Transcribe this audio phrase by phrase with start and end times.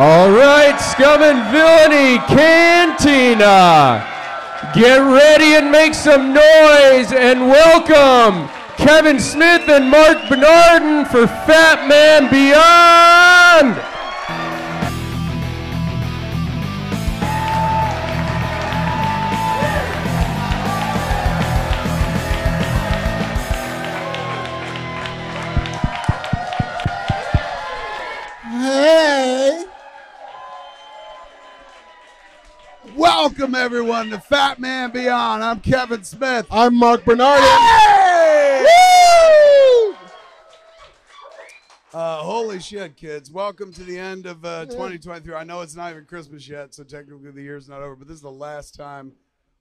[0.00, 4.06] All right, Scum and Villainy Cantina.
[4.72, 11.88] Get ready and make some noise and welcome Kevin Smith and Marc Bernardin for Fat
[11.88, 13.97] Man Beyond.
[33.38, 35.44] Welcome everyone to Fat Man Beyond.
[35.44, 36.44] I'm Kevin Smith.
[36.50, 37.44] I'm Marc Bernardin.
[37.44, 38.66] Hey!
[41.94, 43.30] Uh, holy shit, kids.
[43.30, 45.36] Welcome to the end of uh, 2023.
[45.36, 48.16] I know it's not even Christmas yet, so technically the year's not over, but this
[48.16, 49.12] is the last time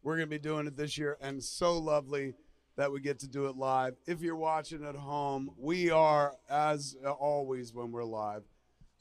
[0.02, 2.34] we're going to be doing it this year, and so lovely
[2.78, 3.94] that we get to do it live.
[4.08, 8.42] If you're watching at home, we are, as always when we're live,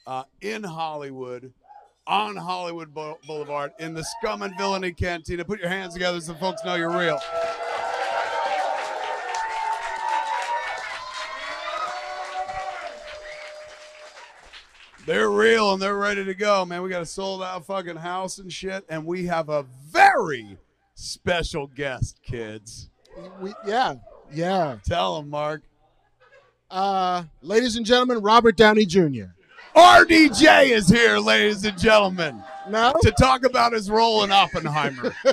[0.06, 1.54] uh, in Hollywood,
[2.06, 5.44] on Hollywood Boulevard, in the Scum and Villainy Cantina.
[5.44, 7.18] Put your hands together so folks know you're real.
[15.06, 16.82] They're real and they're ready to go, man.
[16.82, 20.58] We got a sold out fucking house and shit, and we have a very
[20.94, 22.90] special guest, kids.
[23.40, 23.94] We, yeah,
[24.32, 24.78] yeah.
[24.84, 25.62] Tell them, Marc.
[26.68, 29.35] Uh, ladies and gentlemen, Robert Downey Jr.
[29.76, 35.14] RDJ is here, ladies and gentlemen, No, to talk about his role in Oppenheimer.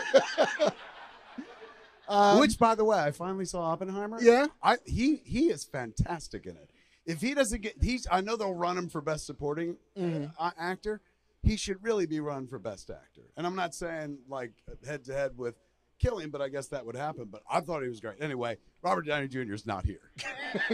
[2.09, 4.17] um, Which, by the way, I finally saw Oppenheimer.
[4.21, 4.47] Yeah.
[4.61, 6.69] I he he is fantastic in it.
[7.05, 10.33] If he doesn't get, he's I know they'll run him for best supporting Mhm.
[10.37, 11.01] uh, actor.
[11.41, 13.23] He should really be run for best actor.
[13.37, 14.51] And I'm not saying like
[14.85, 15.55] head to head with
[16.03, 17.25] Cillian, but I guess that would happen.
[17.31, 18.15] But I thought he was great.
[18.21, 19.53] Anyway, Robert Downey Jr.
[19.53, 20.11] is not here.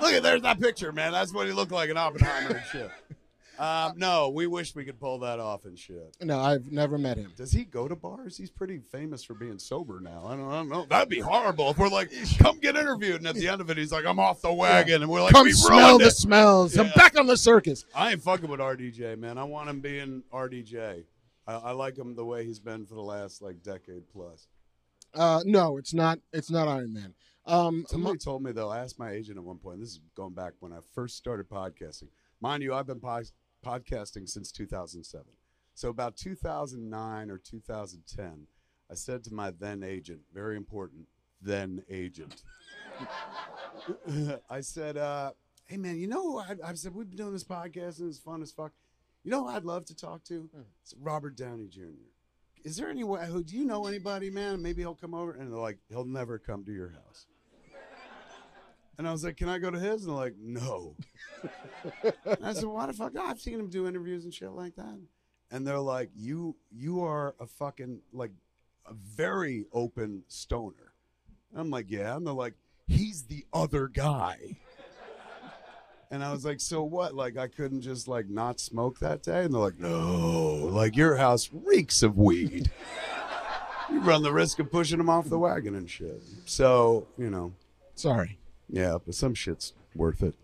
[0.00, 1.12] Look at there's that picture, man.
[1.12, 2.90] That's what he looked like in Oppenheimer and shit.
[3.58, 6.16] Um, no, we wish we could pull that off and shit.
[6.22, 7.32] no, I've never met him.
[7.36, 8.36] Does he go to bars?
[8.36, 10.24] He's pretty famous for being sober now.
[10.26, 10.86] I don't, I don't know.
[10.88, 13.76] That'd be horrible if we're like, come get interviewed, and at the end of it,
[13.76, 16.12] he's like, I'm off the wagon, and we're like, Come we smell ruined the it.
[16.12, 16.76] smells.
[16.78, 16.92] I'm Yeah.
[16.96, 17.84] back on the circus.
[17.94, 19.36] I ain't fucking with RDJ, man.
[19.38, 21.04] I want him being RDJ.
[21.46, 24.48] I, I like him the way he's been for the last like decade plus.
[25.14, 26.18] Uh, no, it's not.
[26.32, 27.14] It's not Iron Man.
[27.44, 28.70] Um, Somebody told me though.
[28.70, 29.80] I asked my agent at one point.
[29.80, 32.08] This is going back when I first started podcasting.
[32.40, 33.30] Mind you, I've been pod-
[33.64, 35.26] podcasting since 2007.
[35.74, 38.46] So about 2009 or 2010,
[38.90, 41.08] I said to my then agent, very important,
[41.40, 42.42] then agent.
[44.50, 45.32] I said, uh,
[45.64, 48.42] "Hey man, you know, I, I said we've been doing this podcast and it's fun
[48.42, 48.72] as fuck.
[49.24, 50.48] You know, who I'd love to talk to
[50.82, 52.11] It's Robert Downey Jr.
[52.64, 53.26] Is there any way?
[53.26, 54.62] Who do you know anybody, man?
[54.62, 57.26] Maybe he'll come over." And they're like, "He'll never come to your house."
[58.98, 60.96] And I was like, "Can I go to his?" And they're like, "No."
[62.42, 65.00] I said, "Why the fuck?" "Oh, I've seen him do interviews and shit like that.
[65.50, 68.32] And they're like, "You, you are a fucking like
[68.86, 70.94] a very open stoner."
[71.50, 72.54] And I'm like, "Yeah." And they're like,
[72.86, 74.58] "He's the other guy."
[76.12, 77.14] And I was like, "So what?
[77.14, 81.16] Like, I couldn't just like not smoke that day?" And they're like, "No, like your
[81.16, 82.70] house reeks of weed.
[83.90, 87.54] you run the risk of pushing them off the wagon and shit." So you know.
[87.94, 88.38] sorry.
[88.68, 90.34] Yeah, but some shit's worth it.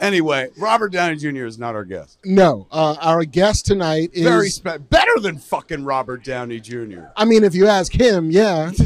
[0.00, 1.46] anyway, Robert Downey Jr.
[1.46, 2.18] is not our guest.
[2.24, 4.24] No, uh, our guest tonight is.
[4.24, 7.04] Very spe- better than fucking Robert Downey Jr.
[7.16, 8.72] I mean, if you ask him, yeah.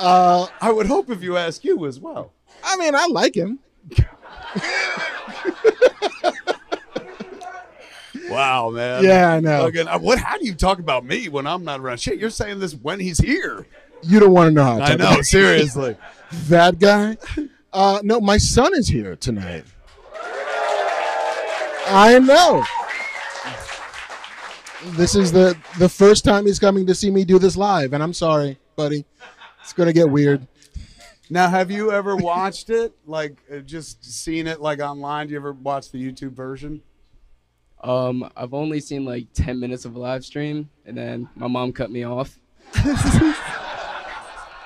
[0.00, 2.32] Uh, I would hope if you ask you as well.
[2.64, 3.58] I mean, I like him.
[8.28, 9.04] Wow, man.
[9.04, 9.64] Yeah, I know.
[9.64, 10.18] Fucking- uh, what?
[10.18, 11.98] How do you talk about me when I'm not around?
[11.98, 13.66] Shit, you're saying this when he's here.
[14.02, 14.76] You don't want to know how.
[14.78, 15.96] to I know, seriously.
[16.48, 17.16] that guy.
[17.72, 19.64] Uh, no, my son is here tonight.
[21.90, 22.64] I know.
[24.96, 28.02] This is the the first time he's coming to see me do this live, and
[28.02, 29.04] I'm sorry, buddy.
[29.62, 30.46] It's gonna get weird.
[31.30, 32.94] Now, have you ever watched it?
[33.06, 35.26] Like, uh, just seen it like online?
[35.26, 36.82] Do you ever watch the YouTube version?
[37.82, 41.72] Um, I've only seen like 10 minutes of a live stream, and then my mom
[41.72, 42.38] cut me off.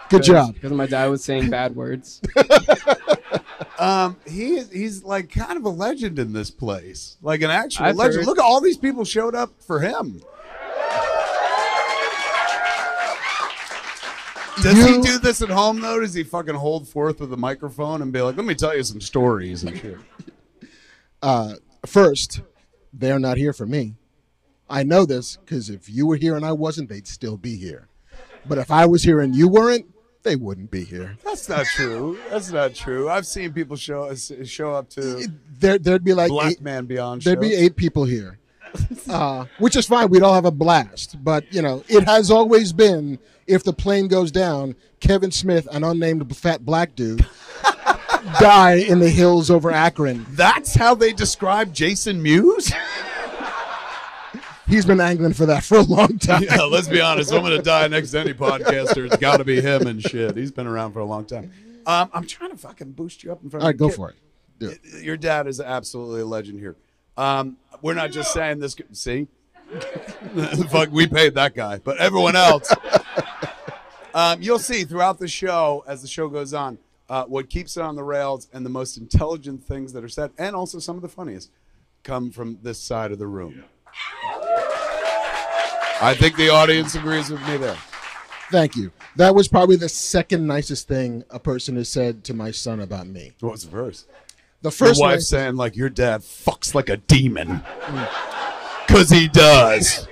[0.09, 0.55] Good job.
[0.55, 2.21] Because my dad was saying bad words.
[3.79, 7.87] Um, he is, he's like kind of a legend in this place, like an actual
[7.87, 8.19] I've legend.
[8.19, 8.27] heard.
[8.27, 10.23] Look at all these people showed up for him.
[14.61, 16.01] Does he do this at home though?
[16.01, 18.83] Does he fucking hold forth with a microphone and be like, "Let me tell you
[18.83, 19.99] some stories and shit"?
[21.23, 21.55] Uh,
[21.87, 22.41] first,
[22.93, 23.95] they're not here for me.
[24.69, 27.87] I know this because if you were here and I wasn't, they'd still be here.
[28.45, 29.87] But if I was here and you weren't,
[30.25, 31.17] they wouldn't be here.
[31.25, 32.19] That's not true.
[32.29, 33.09] That's not true.
[33.09, 35.29] I've seen people show show up to
[35.61, 37.23] There, there'd be like Black eight, Man Beyond.
[37.23, 38.41] there'd be eight people here,
[39.09, 40.09] uh, which is fine.
[40.11, 41.23] We'd all have a blast.
[41.23, 43.19] But you know, it has always been
[43.53, 47.27] if the plane goes down, Kevin Smith, an unnamed fat black dude,
[48.41, 50.27] die in the hills over Akron.
[50.31, 52.73] That's how they describe Jason Mewes.
[54.69, 56.45] He's been angling for that for a long time.
[56.45, 57.33] yeah, let's be honest.
[57.33, 59.05] I'm gonna die next to any podcaster.
[59.05, 60.35] It's got to be him and shit.
[60.35, 61.53] He's been around for a long time.
[61.85, 63.63] Um, I'm trying to fucking boost you up in front.
[63.63, 63.97] All of right, go kid.
[63.97, 64.17] for it.
[64.59, 65.03] Do it.
[65.03, 66.77] Your dad is absolutely a legend here.
[67.19, 68.77] Um, we're not just saying this.
[68.93, 69.27] See,
[70.71, 72.73] fuck, we paid that guy, but everyone else.
[74.15, 76.79] Um, you'll see throughout the show as the show goes on
[77.09, 80.31] uh, what keeps it on the rails and the most intelligent things that are said,
[80.39, 81.51] and also some of the funniest,
[82.03, 83.65] come from this side of the room.
[86.01, 87.77] I think the audience agrees with me there.
[88.51, 88.93] Thank you.
[89.17, 93.07] That was probably the second nicest thing a person has said to my son about
[93.07, 93.33] me.
[93.41, 94.09] What was the first?
[94.63, 97.63] The Your first wife one, saying like your dad fucks like a demon,
[98.89, 100.07] cause he does.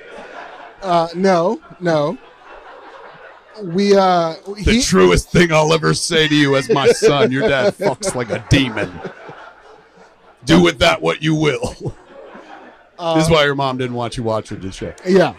[0.82, 2.18] uh, no, no.
[3.62, 7.30] We uh, The he, truest thing I'll ever say to you as my son.
[7.32, 8.92] Your dad fucks like a demon.
[10.44, 11.74] Do with that what you will.
[13.14, 14.94] this is why your mom didn't want you watching the show.
[15.06, 15.34] Yeah.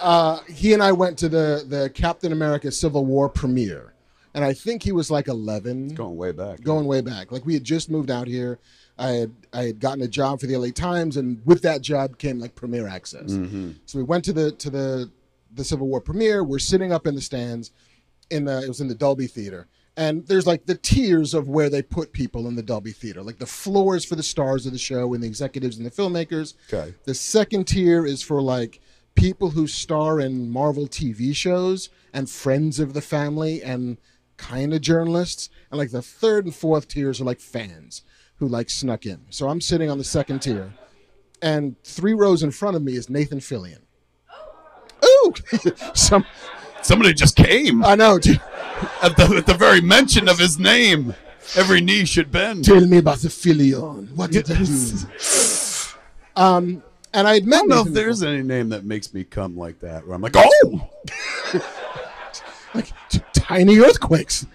[0.00, 3.92] Uh, he and I went to the, the Captain America Civil War premiere.
[4.34, 6.62] And I think he was like 11, Going way back.
[6.62, 7.32] going way back.
[7.32, 8.58] Like we had just moved out here.
[8.98, 12.18] I had I had gotten a job for the LA Times, and with that job
[12.18, 13.30] came like premiere access.
[13.86, 15.10] So we went to the to the
[15.52, 16.44] the Civil War premiere.
[16.44, 17.72] We're sitting up in the stands.
[18.30, 21.70] In the it was in the Dolby Theater, and there's like the tiers of where
[21.70, 23.22] they put people in the Dolby Theater.
[23.22, 26.54] Like the floors for the stars of the show and the executives and the filmmakers.
[26.72, 26.94] Okay.
[27.04, 28.80] The second tier is for like
[29.14, 33.96] people who star in Marvel TV shows and friends of the family and
[34.36, 35.50] kind of journalists.
[35.70, 38.02] And like the third and fourth tiers are like fans
[38.36, 39.26] who like snuck in.
[39.30, 40.72] So I'm sitting on the second tier,
[41.42, 43.80] and three rows in front of me is Nathan Fillion.
[45.94, 46.24] Some
[46.82, 48.16] Somebody just came I know.
[48.16, 51.14] At the at the very mention of his name.
[51.56, 52.64] Every knee should bend.
[52.64, 54.12] tell me about the Fillion.
[54.14, 54.82] What did I do?
[56.36, 56.82] Um,
[57.14, 60.06] and I I don't know if there's any name that makes me come like that.
[60.06, 60.88] Where I'm like, oh,
[62.74, 64.46] like t- tiny earthquakes.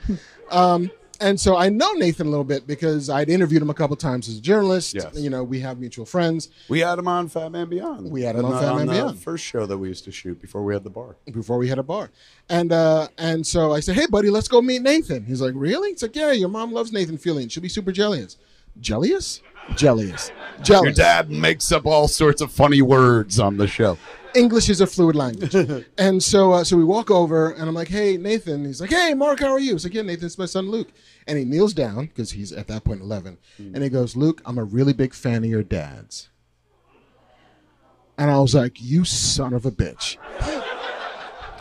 [0.52, 3.96] um, and so I know Nathan a little bit because I'd interviewed him a couple
[3.96, 4.94] times as a journalist.
[4.94, 5.12] Yes.
[5.14, 8.12] You know, we have mutual friends we had him on Fat Man Beyond.
[8.12, 9.20] We had him on Fat Man the Beyond.
[9.20, 11.16] First show that we used to shoot before we had the bar.
[11.32, 12.12] before we had a bar.
[12.50, 15.26] And uh, and so I said, hey, buddy, let's go meet Nathan.
[15.26, 15.90] He's like, really?
[15.90, 17.52] It's like, yeah, your mom loves Nathan Fillion.
[17.52, 18.38] She'll be super jealous.
[18.80, 19.42] Jealous?
[19.76, 20.32] Jealous.
[20.62, 20.84] Jealous.
[20.84, 23.98] Your dad makes up all sorts of funny words on the show.
[24.36, 25.56] English is a fluid language.
[25.98, 28.66] and so uh, so we walk over, and I'm like, hey, Nathan.
[28.66, 29.74] He's like, hey, Marc, how are you?
[29.74, 30.90] He's like, yeah, Nathan's my son, Luke.
[31.28, 33.38] And he kneels down because he's at that point 11.
[33.58, 36.30] And he goes, Luke, I'm a really big fan of your dad's.
[38.18, 40.18] And I was like, you son of a bitch.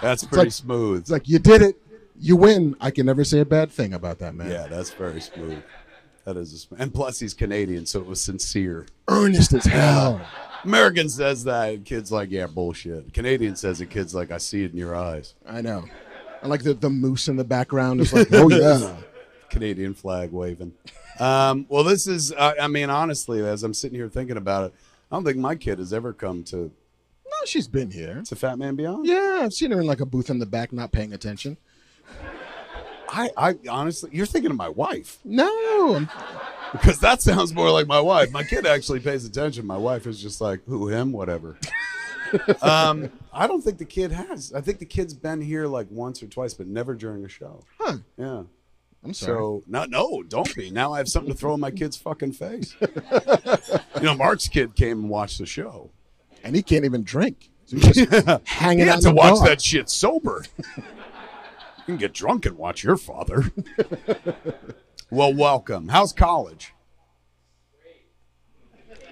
[0.02, 1.02] That's pretty like- smooth.
[1.02, 1.76] It's like, you did it.
[2.18, 2.76] You win.
[2.80, 4.50] I can never say a bad thing about that, man.
[4.50, 5.62] yeah, that's very smooth.
[6.24, 8.86] That is, a and plus he's Canadian, so it was sincere.
[9.08, 10.20] Earnest as hell.
[10.64, 13.12] American says that, and kids like, yeah, bullshit.
[13.12, 15.34] Canadian says it, kids like, I see it in your eyes.
[15.46, 15.84] I know.
[16.42, 18.96] I like the, the moose in the background is like, oh, yeah.
[19.50, 20.72] Canadian flag waving.
[21.20, 24.74] Um, well, this is, I, I mean, honestly, as I'm sitting here thinking about it,
[25.10, 28.22] I don't think my kid has ever come to, No, she's been here.
[28.26, 29.04] to Fat Man Beyond.
[29.06, 31.56] Yeah, I've seen her in like a booth in the back, not paying attention.
[33.08, 36.08] I, I honestly, you're thinking of my wife No, I'm-
[36.72, 38.30] because that sounds more like my wife.
[38.32, 39.66] My kid actually pays attention.
[39.66, 41.58] My wife is just like, who, him, whatever.
[42.62, 44.52] um, I don't think the kid has.
[44.54, 47.62] I think the kid's been here like once or twice, but never during a show.
[47.78, 47.98] huh?
[48.16, 48.42] Yeah.
[49.04, 49.36] I'm sorry.
[49.36, 50.70] So no, no, don't be.
[50.70, 52.74] Now I have something to throw in my kid's fucking face.
[52.80, 55.90] you know, Marc's kid came and watched the show.
[56.44, 57.50] and he can't even drink.
[57.66, 59.48] So he's just He hanging out had to the watch bar.
[59.48, 60.44] that shit sober.
[60.76, 60.82] you
[61.84, 63.50] can get drunk and watch your father.
[65.12, 65.88] Well, welcome.
[65.88, 66.72] How's college?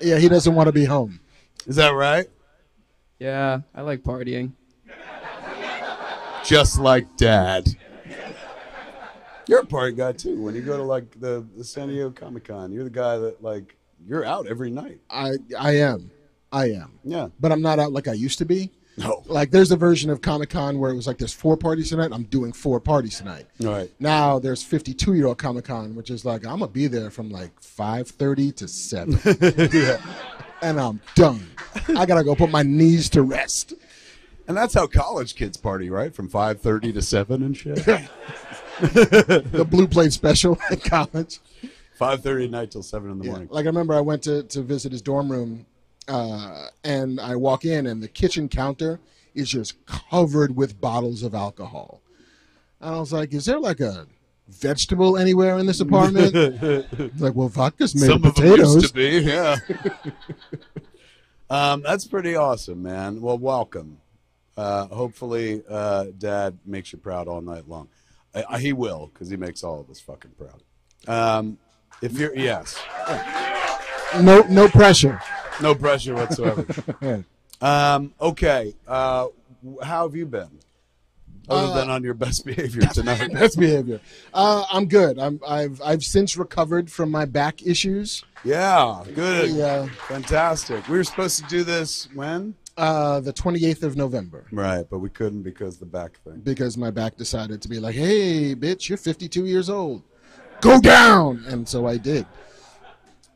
[0.00, 1.20] Yeah, he doesn't want to be home.
[1.66, 2.26] Is that right?
[3.18, 4.52] Yeah, I like partying.
[6.42, 7.68] Just like dad.
[9.46, 10.40] You're a party guy too.
[10.40, 13.42] When you go to like the, the San Diego Comic Con, you're the guy that
[13.42, 13.76] like
[14.06, 15.00] you're out every night.
[15.10, 16.10] I I am,
[16.50, 17.28] I am, Yeah.
[17.38, 18.70] but I'm not out like I used to be.
[19.00, 19.22] No.
[19.26, 22.10] Like there's a version of Comic Con where it was like there's four parties tonight.
[22.12, 23.46] I'm doing four parties tonight.
[23.58, 23.90] Right.
[23.98, 27.30] Now there's 52 year old Comic Con, which is like I'm gonna be there from
[27.30, 29.18] like 5:30 to seven,
[30.62, 31.46] and I'm done.
[31.96, 33.72] I gotta go put my knees to rest.
[34.48, 36.12] And that's how college kids party, right?
[36.14, 37.76] From five thirty to seven and shit.
[38.80, 41.38] the blue plate special at college.
[41.94, 43.30] Five thirty at night till seven in the Yeah.
[43.30, 43.48] morning.
[43.50, 45.66] Like I remember I went to, to visit his dorm room
[46.10, 48.98] uh, and I walk in and the kitchen counter
[49.34, 52.02] is just covered with bottles of alcohol.
[52.80, 54.06] And I was like, is there like a
[54.48, 56.34] vegetable anywhere in this apartment?
[57.20, 58.88] like, well, vodka's made Some of of them used potatoes.
[58.88, 59.56] to be, yeah.
[61.50, 63.20] um, that's pretty awesome, man.
[63.20, 63.98] Well, welcome.
[64.56, 67.88] Uh, hopefully, uh, Dad makes you proud all night long.
[68.34, 70.62] I, I, he will, because he makes all of us fucking proud.
[71.06, 71.56] Um,
[72.02, 72.78] if you're yes,
[74.20, 75.20] No, no pressure.
[75.60, 77.24] No pressure whatsoever.
[77.60, 79.26] um, okay, uh,
[79.82, 80.48] how have you been?
[81.48, 83.32] Other Uh, than on your best behavior tonight.
[83.32, 84.00] Best behavior.
[84.32, 85.18] Uh, I'm good.
[85.18, 88.24] I'm, I've I've since recovered from my back issues.
[88.44, 89.86] yeah, good, Yeah.
[90.08, 90.86] fantastic.
[90.88, 92.54] We were supposed to do this when?
[92.76, 94.46] Uh, the 28th of November.
[94.52, 96.40] Right, but we couldn't because the back thing.
[96.44, 100.02] because my back decided to be like, "Hey, bitch, you're 52 years old.
[100.60, 102.26] Go down." And so I did.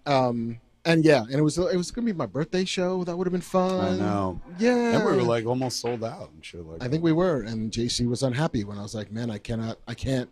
[0.06, 3.04] Um and yeah, and it was it was going to be my birthday show.
[3.04, 3.94] That would have been fun.
[3.94, 4.40] I know.
[4.58, 4.96] Yeah.
[4.96, 7.70] And we were like almost sold out and shit like I think we were and
[7.70, 10.28] JC was unhappy when I was like, "Man, I cannot I can't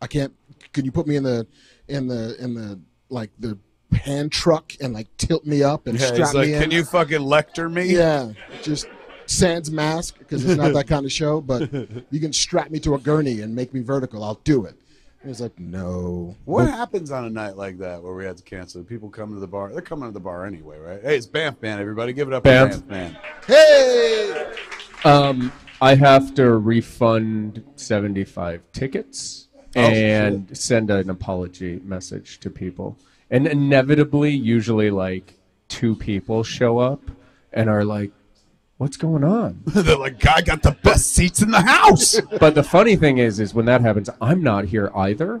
[0.00, 0.32] I can't
[0.72, 1.46] can you put me in the
[1.88, 3.58] in the in the like the
[3.92, 6.84] hand truck and like tilt me up and Yeah, strap like, me in?" can you
[6.84, 7.84] fucking lecture me?
[7.94, 8.32] Yeah,
[8.62, 8.86] just
[9.26, 11.40] sans mask because it's not that kind of show.
[11.40, 11.72] But
[12.10, 14.24] you can strap me to a gurney and make me vertical.
[14.24, 14.74] I'll do it.
[15.22, 16.34] He was like, no.
[16.46, 18.82] What happens on a night like that where we had to cancel?
[18.82, 19.72] People come to the bar.
[19.72, 21.00] They're coming to the bar anyway, right?
[21.00, 22.12] Hey, it's Banff Man, everybody.
[22.12, 22.74] Give it up Banff.
[22.74, 23.18] for Banff Man.
[23.46, 24.52] Hey,
[25.04, 32.96] Um, I have to refund 75 tickets and send an apology message to people.
[33.30, 35.38] And inevitably, usually, like
[35.68, 37.00] two people show up
[37.52, 38.10] and are like,
[38.82, 39.60] What's going on?
[39.66, 42.20] They're like, I got the best seats in the house.
[42.40, 45.40] But the funny thing is, is when that happens, I'm not here either.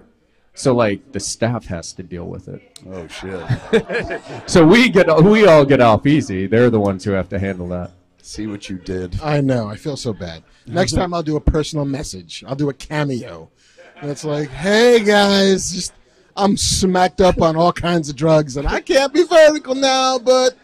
[0.54, 2.78] So like the staff has to deal with it.
[2.88, 4.20] oh shit!
[4.48, 6.46] So we get we all get off easy.
[6.46, 7.90] They're the ones who have to handle that.
[8.22, 9.20] See what you did.
[9.20, 9.66] I know.
[9.66, 10.44] I feel so bad.
[10.68, 12.44] Next time I'll do a personal message.
[12.46, 13.50] I'll do a cameo.
[14.00, 15.94] And it's like, hey guys, just
[16.36, 20.54] I'm smacked up on all kinds of drugs and I can't be vertical now, but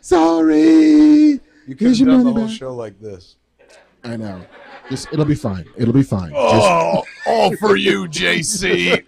[0.00, 1.40] sorry.
[1.66, 2.56] You could Here's have your done the whole back.
[2.56, 3.36] show like this.
[4.02, 4.44] I know.
[4.90, 5.64] Just it'll be fine.
[5.76, 6.32] It'll be fine.
[6.34, 9.02] Oh, Just, Oh, all for you, JC.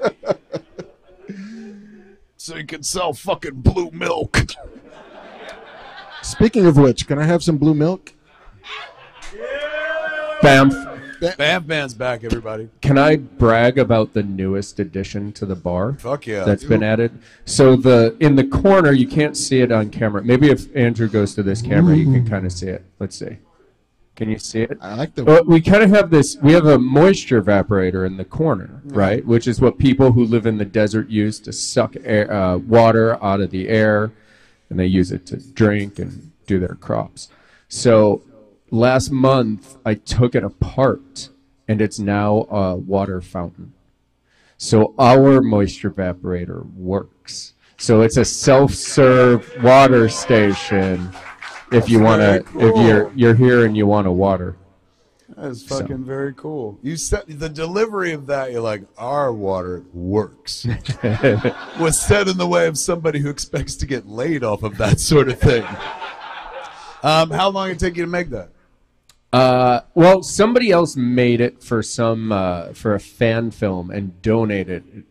[2.39, 4.39] so you can sell fucking blue milk.
[6.23, 8.15] speaking of which, can I have some blue milk?
[11.21, 11.35] Bam.
[11.37, 12.69] Banff Man's back, everybody.
[12.83, 15.95] Can I brag about the newest addition to the bar?
[15.95, 16.45] Fuck yeah.
[16.45, 17.19] That's been added.
[17.45, 20.23] So the in the corner, you can't see it on camera.
[20.23, 22.85] Maybe if Andrew goes to this camera, you can kind of see it.
[22.99, 23.39] Let's see.
[24.15, 24.79] Can you see it?
[24.81, 26.39] I like the Well, we kind of have this.
[26.39, 29.25] We have a moisture evaporator in the corner, right?
[29.25, 33.23] Which is what people who live in the desert use to suck air, uh, water
[33.23, 34.13] out of the air,
[34.71, 37.29] and they use it to drink and do their crops.
[37.69, 38.23] So
[38.71, 41.31] last month, I took it apart,
[41.69, 43.73] and it's now a water fountain.
[44.59, 47.55] So our moisture evaporator works.
[47.79, 51.11] So it's a self-serve water station.
[51.73, 54.57] If you want to, very if you're you're here and you want to water.
[55.37, 56.79] That's fucking very cool.
[56.83, 58.53] You said the delivery of that.
[58.53, 60.65] You're like, our water works.
[61.79, 64.99] was said in the way of somebody who expects to get laid off of that
[65.01, 65.67] sort of thing.
[67.03, 68.51] Um, how long did it take you to make that?
[69.37, 74.83] Uh, well, somebody else made it for some uh, for a fan film and donated
[74.95, 75.05] it,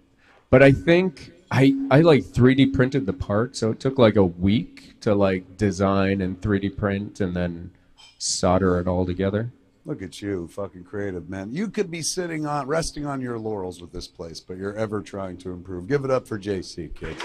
[0.49, 4.25] but I think I I like 3D printed the part, so it took like a
[4.25, 7.69] week to like design and 3D print and then
[8.17, 9.51] solder it all together.
[9.85, 11.51] Look at you, fucking creative man.
[11.51, 15.03] You could be sitting on, resting on your laurels with this place, but you're ever
[15.03, 15.87] trying to improve.
[15.87, 17.21] Give it up for JC, kids.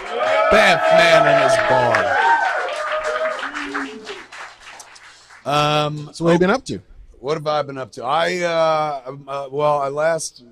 [0.50, 2.16] Banff man in his bar.
[5.46, 6.82] Um, So what have you been up to?
[7.20, 8.04] What have I been up to?
[8.04, 10.42] I uh, um, uh well, I last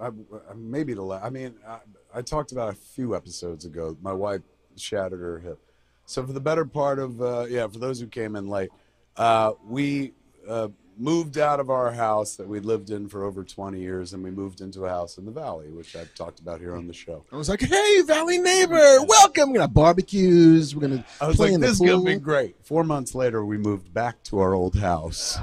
[0.00, 0.10] I,
[0.56, 1.24] maybe the last.
[1.24, 1.78] I mean, I,
[2.14, 3.96] I talked about a few episodes ago.
[4.00, 4.40] My wife
[4.76, 5.58] shattered her hip.
[6.06, 8.70] So for the better part of uh, yeah, for those who came in late,
[9.16, 10.12] uh, we
[10.48, 14.22] uh, moved out of our house that we lived in for over 20 years, and
[14.22, 16.92] we moved into a house in the valley, which I've talked about here on the
[16.92, 17.24] show.
[17.32, 19.50] I was like, hey, Valley neighbor, welcome.
[19.50, 20.74] We're gonna have barbecues.
[20.74, 22.56] We're gonna I was play like, in the this is gonna be great.
[22.64, 25.38] Four months later, we moved back to our old house,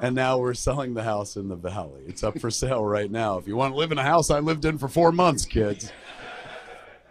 [0.00, 2.02] and now we're selling the house in the valley.
[2.06, 3.38] It's up for sale right now.
[3.38, 5.92] If you want to live in a house I lived in for four months, kids.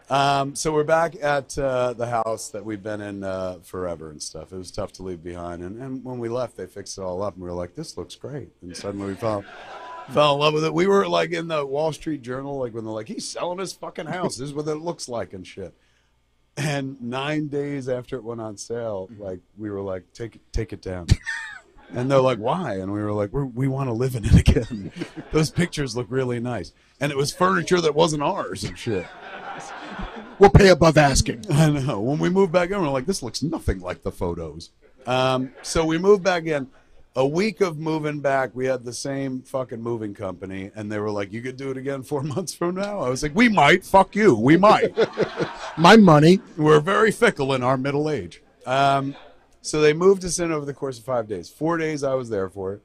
[0.09, 4.21] Um, so we're back at uh, the house that we've been in uh, forever and
[4.21, 4.51] stuff.
[4.51, 7.21] It was tough to leave behind, and, and when we left, they fixed it all
[7.21, 9.45] up, and we were like, "This looks great." And suddenly we found
[10.11, 10.73] Fell in love with it.
[10.73, 13.73] We were like in the Wall Street Journal, like when they're like, he's selling his
[13.73, 14.37] fucking house.
[14.37, 15.73] This is what it looks like and shit.
[16.57, 20.73] And nine days after it went on sale, like we were like, take it, take
[20.73, 21.07] it down.
[21.93, 22.75] And they're like, why?
[22.75, 24.91] And we were like, we're, we want to live in it again.
[25.31, 26.71] Those pictures look really nice.
[26.99, 29.05] And it was furniture that wasn't ours and shit.
[30.39, 31.43] We'll pay above asking.
[31.51, 31.99] I know.
[31.99, 34.69] When we moved back in, we're like, this looks nothing like the photos.
[35.05, 36.67] Um, so we moved back in.
[37.17, 41.11] A week of moving back, we had the same fucking moving company, and they were
[41.11, 43.83] like, "You could do it again four months from now." I was like, "We might.
[43.83, 44.35] Fuck you.
[44.35, 44.95] We might."
[45.77, 46.39] My money.
[46.55, 48.41] we're very fickle in our middle age.
[48.65, 49.15] Um,
[49.61, 51.49] so they moved us in over the course of five days.
[51.49, 52.81] Four days I was there for it,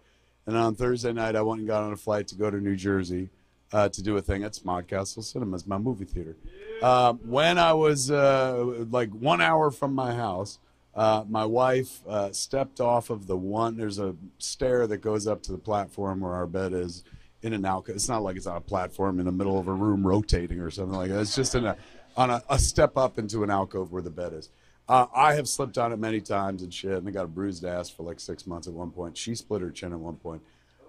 [0.47, 2.77] and on Thursday night I went and got on a flight to go to New
[2.77, 3.31] Jersey
[3.73, 6.37] uh, to do a thing at Smodcastle Cinemas, my movie theater.
[6.83, 10.59] Uh, when I was uh, like one hour from my house,
[10.95, 13.77] uh, my wife uh, stepped off of the one.
[13.77, 17.03] There's a stair that goes up to the platform where our bed is
[17.43, 17.97] in an alcove.
[17.97, 20.71] It's not like it's on a platform in the middle of a room rotating or
[20.71, 21.21] something like that.
[21.21, 21.77] It's just in a
[22.17, 24.51] on a, a step up into an alcove where the bed is.
[24.89, 27.65] Uh, I have slipped on it many times and shit, and I got a bruised
[27.65, 29.17] ass for like six months at one point.
[29.17, 30.43] She split her chin at one point.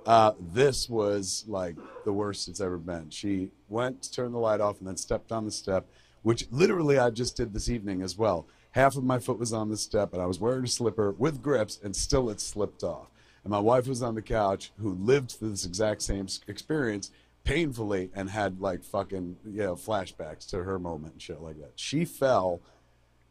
[0.06, 3.10] Uh, this was like the worst it's ever been.
[3.10, 5.88] She went to turn the light off and then stepped on the step,
[6.24, 8.48] which literally I just did this evening as well.
[8.72, 11.42] Half of my foot was on the step, and I was wearing a slipper with
[11.42, 13.08] grips, and still it slipped off.
[13.44, 17.12] And my wife was on the couch, who lived through this exact same experience
[17.46, 21.72] painfully and had like fucking you know flashbacks to her moment and shit like that.
[21.76, 22.60] She fell,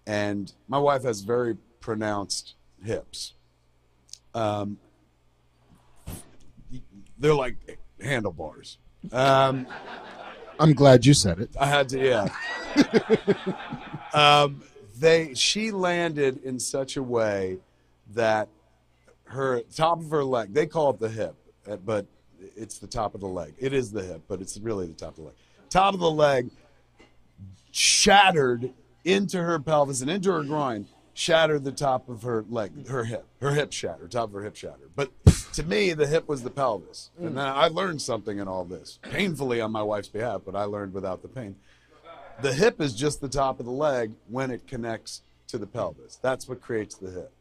[0.06, 3.34] and my wife has very pronounced hips.
[4.34, 4.78] Um,
[7.18, 8.78] they're like handlebars.
[9.12, 9.66] Um,
[10.58, 11.50] I'm glad you said it.
[11.58, 12.28] I had to, yeah.
[14.14, 14.62] um,
[14.98, 17.58] they she landed in such a way
[18.14, 18.48] that
[19.24, 20.54] her top of her leg.
[20.54, 21.34] They call it the hip,
[21.68, 22.06] uh, but
[22.56, 23.54] it's the top of the leg.
[23.58, 25.34] It is the hip, but it's really the top of the leg.
[25.70, 26.50] Top of the leg
[27.72, 28.72] shattered
[29.04, 30.86] into her pelvis and into her groin.
[31.16, 34.56] Shattered the top of her leg, her hip, her hip shattered, top of her hip
[34.56, 34.90] shattered.
[34.96, 35.12] But
[35.52, 37.34] to me, the hip was the pelvis, and mm.
[37.36, 40.92] then I learned something in all this, painfully on my wife's behalf, but I learned
[40.92, 41.54] without the pain.
[42.42, 46.16] The hip is just the top of the leg when it connects to the pelvis.
[46.20, 47.32] That's what creates the hip.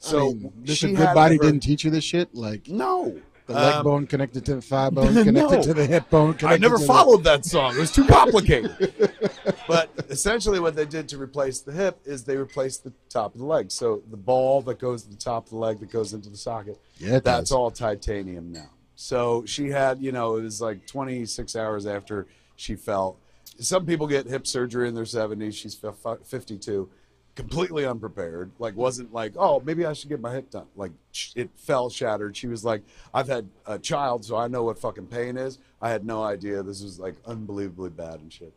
[0.00, 2.34] So So I mean, this she a good body her- didn't teach you this shit.
[2.34, 5.62] Like No, the leg Um, bone connected to the thigh bone, connected No.
[5.62, 6.36] to the hip bone.
[6.42, 7.74] I never to the- followed that song.
[7.76, 8.92] It was too complicated.
[9.68, 13.40] but essentially, what they did to replace the hip is they replaced the top of
[13.40, 13.70] the leg.
[13.70, 16.36] So the ball that goes to the top of the leg that goes into the
[16.36, 17.52] socket, Yeah, that's does.
[17.52, 18.70] all titanium now.
[18.94, 22.26] So she had, you know, it was like 26 hours after
[22.56, 23.16] she fell.
[23.58, 25.54] Some people get hip surgery in their 70s.
[25.54, 26.88] She's 52,
[27.34, 28.50] completely unprepared.
[28.58, 30.66] Like, wasn't like, oh, maybe I should get my hip done.
[30.76, 30.92] Like,
[31.34, 32.36] it fell shattered.
[32.36, 32.82] She was like,
[33.14, 35.58] I've had a child, so I know what fucking pain is.
[35.80, 38.52] I had no idea this was like unbelievably bad and shit.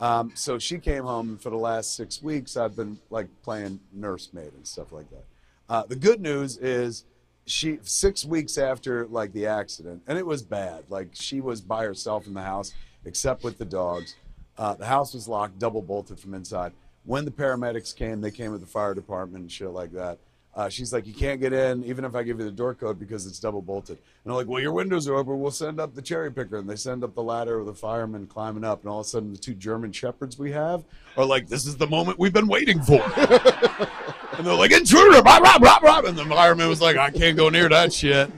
[0.00, 3.80] Um, so she came home, and for the last six weeks, I've been like playing
[3.92, 5.24] nursemaid and stuff like that.
[5.68, 7.04] Uh, the good news is
[7.46, 10.84] she six weeks after like the accident, and it was bad.
[10.88, 14.16] Like she was by herself in the house, except with the dogs.
[14.58, 16.72] Uh, the house was locked, double bolted from inside.
[17.04, 20.18] When the paramedics came, they came with the fire department and shit like that.
[20.56, 22.98] Uh, she's like, you can't get in, even if I give you the door code
[22.98, 23.98] because it's double bolted.
[24.24, 25.40] And I'm like, well, your windows are open.
[25.40, 26.58] We'll send up the cherry picker.
[26.58, 28.82] And they send up the ladder with the firemen climbing up.
[28.82, 30.84] And all of a sudden, the two German shepherds we have
[31.16, 33.02] are like, this is the moment we've been waiting for.
[33.16, 36.02] and they're like, intruder, blah, blah, blah, blah.
[36.06, 38.30] And the fireman was like, I can't go near that shit.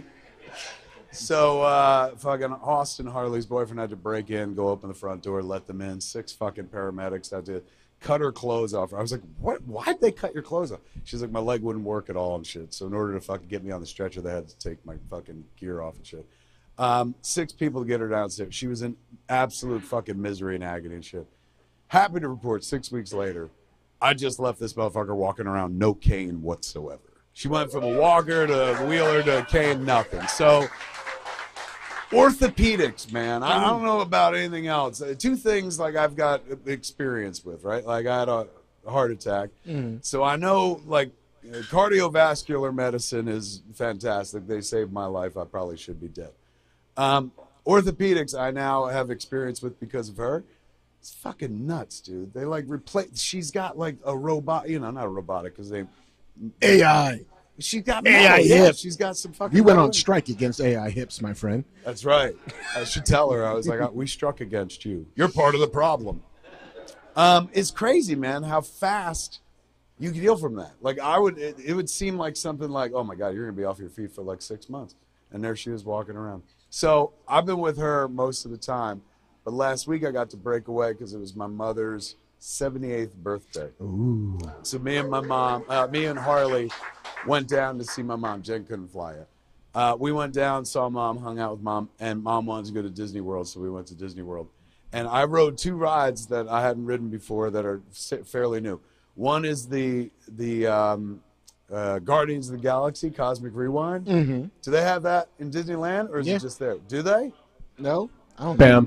[1.13, 5.43] So uh, fucking Austin Harley's boyfriend had to break in, go open the front door,
[5.43, 6.01] let them in.
[6.01, 7.63] Six fucking paramedics had to
[8.01, 8.93] cut her clothes off.
[8.93, 9.63] I was like, "What?
[9.65, 12.47] Why'd they cut your clothes off?" She's like, "My leg wouldn't work at all and
[12.47, 14.85] shit." So in order to fucking get me on the stretcher, they had to take
[14.85, 16.27] my fucking gear off and shit.
[16.79, 18.55] Um, six people to get her downstairs.
[18.55, 18.97] She was in
[19.29, 21.27] absolute fucking misery and agony and shit.
[21.89, 23.49] Happy to report, six weeks later,
[24.01, 27.01] I just left this motherfucker walking around no cane whatsoever.
[27.33, 30.27] She went from a walker to a wheeler to a cane, nothing.
[30.27, 30.67] So
[32.11, 33.43] orthopedics, man.
[33.43, 35.01] I, I don't know about anything else.
[35.01, 37.85] Uh, Two things like I've got experience with, right?
[37.85, 38.47] Like I had a
[38.89, 39.51] heart attack,
[40.03, 41.11] so I know like
[41.49, 44.47] uh, cardiovascular medicine is fantastic.
[44.47, 45.37] They saved my life.
[45.37, 46.31] I probably should be dead.
[46.97, 47.33] Um,
[47.67, 50.45] orthopedics, I now have experience with because of her.
[51.01, 52.33] It's fucking nuts, dude.
[52.35, 53.21] They like replace.
[53.21, 55.85] She's got like a robot, you know, not a robotic because they.
[56.63, 57.21] AI.
[57.59, 58.73] She's got AI metal, yeah.
[58.73, 59.57] She's got some fucking.
[59.57, 61.65] You went on in- strike against AI hips, my friend.
[61.85, 62.35] that's right.
[62.77, 63.45] I should tell her.
[63.47, 65.07] I was like, we struck against you.
[65.15, 66.23] You're part of the problem.
[67.17, 69.41] Um, it's crazy, man, how fast
[69.99, 70.73] you can heal from that.
[70.83, 73.57] Like I would, it, it would seem like something like, oh my god, you're gonna
[73.57, 74.95] be off your feet for like six months,
[75.33, 76.43] and there she is walking around.
[76.69, 79.01] So I've been with her most of the time,
[79.45, 83.69] but last week I got to break away because it was my mother's 78th birthday.
[83.81, 84.39] Ooh.
[84.63, 86.71] So me and my mom, uh, me and Harley,
[87.27, 88.43] went down to see my mom.
[88.43, 89.29] Jen couldn't fly yet.
[89.75, 92.81] Uh, we went down, saw mom, hung out with mom, and mom wanted to go
[92.83, 94.49] to Disney World, so we went to Disney World.
[94.93, 97.83] And I rode two rides that I hadn't ridden before that are
[98.25, 98.81] fairly new.
[99.15, 101.21] One is the the um,
[101.71, 104.07] uh, Guardians of the Galaxy Cosmic Rewind.
[104.07, 104.45] Mm-hmm.
[104.63, 106.37] Do they have that in Disneyland, or is Yeah.
[106.37, 106.77] it just there?
[106.89, 107.33] Do they?
[107.79, 108.57] No, I don't.
[108.57, 108.87] Bam.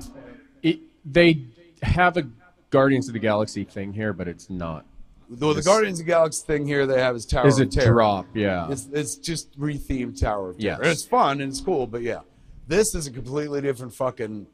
[0.62, 1.44] It, they
[1.82, 2.22] have a
[2.70, 4.86] Guardians of the Galaxy thing here, but it's not.
[5.28, 7.72] Well, the Guardians of the Galaxy thing here they have is Tower Is of it
[7.72, 7.92] Terror.
[7.92, 8.26] drop?
[8.34, 8.70] Yeah.
[8.70, 10.72] It's it's just rethemed Tower of Terror.
[10.72, 10.78] Yes.
[10.78, 12.20] And It's fun and it's cool, but yeah,
[12.66, 14.46] this is a completely different fucking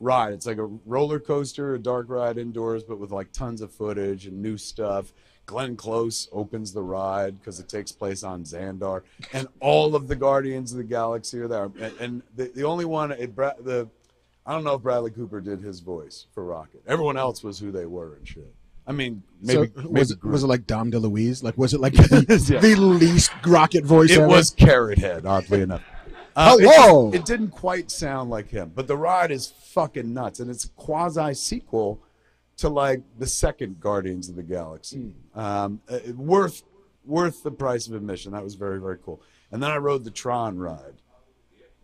[0.00, 0.32] ride.
[0.32, 4.26] It's like a roller coaster, a dark ride indoors, but with like tons of footage
[4.26, 5.12] and new stuff.
[5.46, 9.00] Glenn Close opens the ride because it takes place on Xandar,
[9.32, 11.70] and all of the Guardians of the Galaxy are there.
[11.80, 13.88] And, and the, the only one, it, the
[14.48, 16.82] I don't know if Bradley Cooper did his voice for Rocket.
[16.86, 18.54] Everyone else was who they were and shit.
[18.86, 21.42] I mean, maybe, so maybe was it, was it like Dom DeLuise?
[21.42, 22.58] Like was it like the, Yeah.
[22.60, 24.26] the least Rocket voice It ever?
[24.26, 25.82] was Carrot Head, oddly enough.
[26.36, 27.10] Uh, it Hello.
[27.10, 30.66] just- It, didn't quite sound like him, but the ride is fucking nuts, and it's
[30.66, 32.00] a quasi sequel
[32.58, 35.16] to like the second Guardians of the Galaxy.
[35.34, 36.62] Um, uh, worth
[37.04, 38.30] worth the price of admission.
[38.32, 39.20] That was very very cool.
[39.50, 41.02] And then I rode the Tron ride,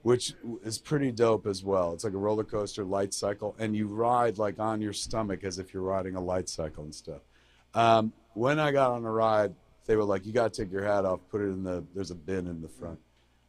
[0.04, 1.94] which is pretty dope as well.
[1.94, 5.58] It's like a roller coaster light cycle, and you ride like on your stomach as
[5.58, 7.22] if you're riding a light cycle and stuff.
[7.72, 9.54] Um, when I got on the ride,
[9.86, 11.20] they were like, "You got to take your hat off.
[11.30, 11.84] Put it in the.
[11.94, 12.98] There's a bin in the front."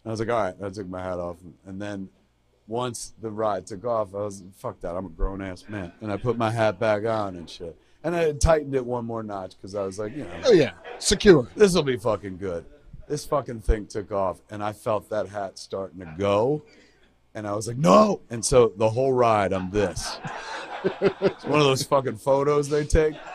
[0.04, 2.08] And I was like, "All right." I took my hat off, and then
[2.68, 4.96] once the ride took off, I was, "Fuck that!
[4.96, 7.78] I'm a grown ass man," and I put my hat back on and shit.
[8.02, 10.72] And I tightened it one more notch because I was like, you know, oh yeah,
[11.00, 11.50] secure.
[11.56, 12.64] this will be fucking good.
[13.08, 16.64] This fucking thing took off, and I felt that hat starting to go,
[17.34, 18.22] and I was like, no.
[18.30, 20.18] And so the whole ride, I'm this.
[21.02, 23.16] It's one of those fucking photos they take.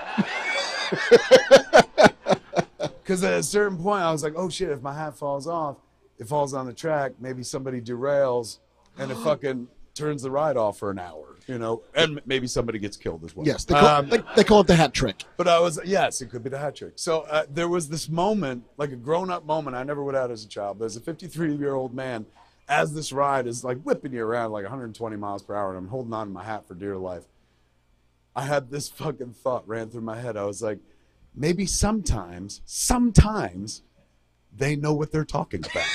[3.10, 5.78] Because at a certain point, I was like, oh shit, if my hat falls off,
[6.18, 8.58] it falls on the track, maybe somebody derails,
[8.98, 12.78] and it fucking turns the ride off for an hour, you know, and maybe somebody
[12.78, 13.44] gets killed as well.
[13.44, 15.24] Yes, they call, Um, they, they call it the hat trick.
[15.36, 16.92] but I was yes, it could be the hat trick.
[16.94, 20.30] So uh, there was this moment, like a grown-up moment, I never would have had
[20.30, 20.78] as a child.
[20.78, 22.24] But as a 53-year-old man,
[22.68, 25.88] as this ride is like whipping you around like 120 miles per hour, and I'm
[25.88, 27.24] holding on to my hat for dear life.
[28.36, 30.36] I had this fucking thought ran through my head.
[30.36, 30.78] I was like,
[31.34, 33.82] maybe sometimes, sometimes
[34.56, 35.86] they know what they're talking about.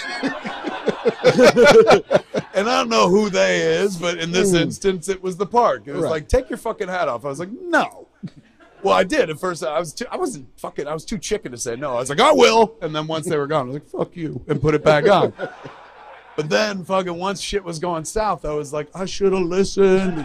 [2.55, 4.57] and I don't know who they is, but in this hmm.
[4.57, 5.83] instance, it was the park.
[5.85, 6.11] It was Right.
[6.11, 7.25] like, take your fucking hat off.
[7.25, 8.07] I was like, no.
[8.81, 9.63] Well, I did at first.
[9.63, 10.87] I was too, I wasn't fucking.
[10.87, 11.93] I was too chicken to say no.
[11.93, 12.75] I was like, I will.
[12.81, 15.07] And then once they were gone, I was like, fuck you, and put it back
[15.09, 15.33] on.
[16.35, 20.19] But then, fucking, once shit was going south, I was like, I should have listened.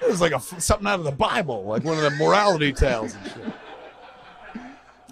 [0.00, 3.14] It was like a something out of the Bible, like one of the morality tales
[3.14, 3.52] and shit.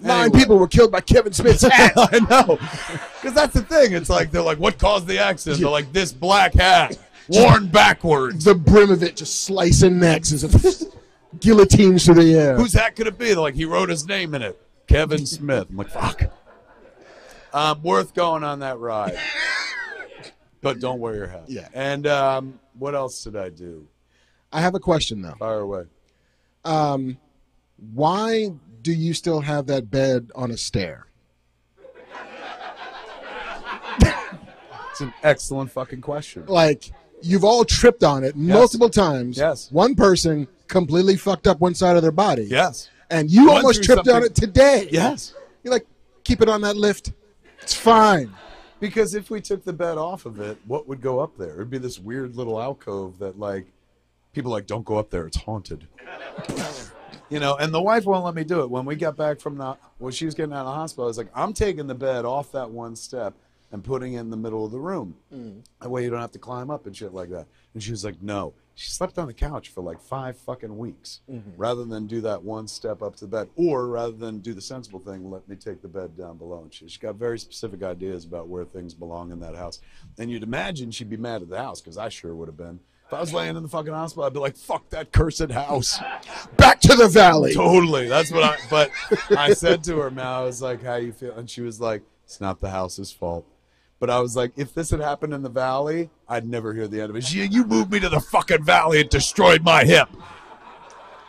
[0.01, 0.39] Nine Anyway.
[0.39, 1.93] people were killed by Kevin Smith's hat.
[1.95, 2.57] I know,
[3.21, 3.93] because that's the thing.
[3.93, 5.61] It's like they're like, what caused the accident?
[5.61, 6.97] They're like, this black hat
[7.29, 8.43] worn backwards.
[8.43, 10.43] the brim of it just slicing necks as
[10.83, 10.93] it
[11.39, 12.57] guillotines through the air.
[12.57, 13.27] Whose hat could it be?
[13.27, 15.67] They're like, he wrote his name in it, Kevin Smith.
[15.69, 16.23] I'm like, fuck.
[17.53, 19.19] Um, worth going on that ride,
[20.61, 21.43] but don't wear your hat.
[21.47, 21.67] Yeah.
[21.73, 23.87] And um, what else did I do?
[24.53, 25.35] I have a question though.
[25.37, 25.83] Fire away.
[26.65, 27.17] Um,
[27.93, 31.07] why do you still have that bed on a stair?
[34.91, 36.45] It's an excellent fucking question.
[36.47, 36.91] Like
[37.21, 39.37] you've all tripped on it multiple times.
[39.37, 39.71] Yes.
[39.71, 42.43] One person completely fucked up one side of their body.
[42.43, 42.89] Yes.
[43.09, 44.87] And you Went almost through tripped on something- it today.
[44.91, 45.33] Yes.
[45.63, 45.85] You're like,
[46.23, 47.13] keep it on that lift.
[47.61, 48.33] It's fine.
[48.79, 51.53] Because if we took the bed off of it, what would go up there?
[51.55, 53.67] It'd be this weird little alcove that like
[54.33, 55.87] people are like don't go up there, it's haunted.
[57.31, 58.69] you know, and the wife won't let me do it.
[58.69, 61.07] When we got back from the when she was getting out of the hospital, I
[61.07, 63.33] was like, I'm taking the bed off that one step
[63.71, 65.15] and putting it in the middle of the room.
[65.33, 65.63] Mm.
[65.79, 67.47] That way you don't have to climb up and shit like that.
[67.73, 68.53] And she was like, No.
[68.73, 71.51] She slept on the couch for like five fucking weeks mm-hmm.
[71.55, 73.49] rather than do that one step up to the bed.
[73.55, 76.63] Or rather than do the sensible thing, let me take the bed down below.
[76.63, 79.81] And she, she got very specific ideas about where things belong in that house.
[80.17, 82.79] And you'd imagine she'd be mad at the house because I sure would have been.
[83.11, 85.99] If I was laying in the fucking hospital, I'd be like, fuck that cursed house.
[86.55, 87.53] Back to the valley.
[87.53, 88.07] Totally.
[88.07, 88.55] That's what I.
[88.69, 88.89] But
[89.37, 92.03] I said to her, man, I was like, "How you feel?" And she was like,
[92.23, 93.45] "It's not the house's fault."
[93.99, 97.01] But I was like, if this had happened in the valley, I'd never hear the
[97.01, 97.25] end of it.
[97.25, 100.07] She, you moved me to the fucking valley and destroyed my hip.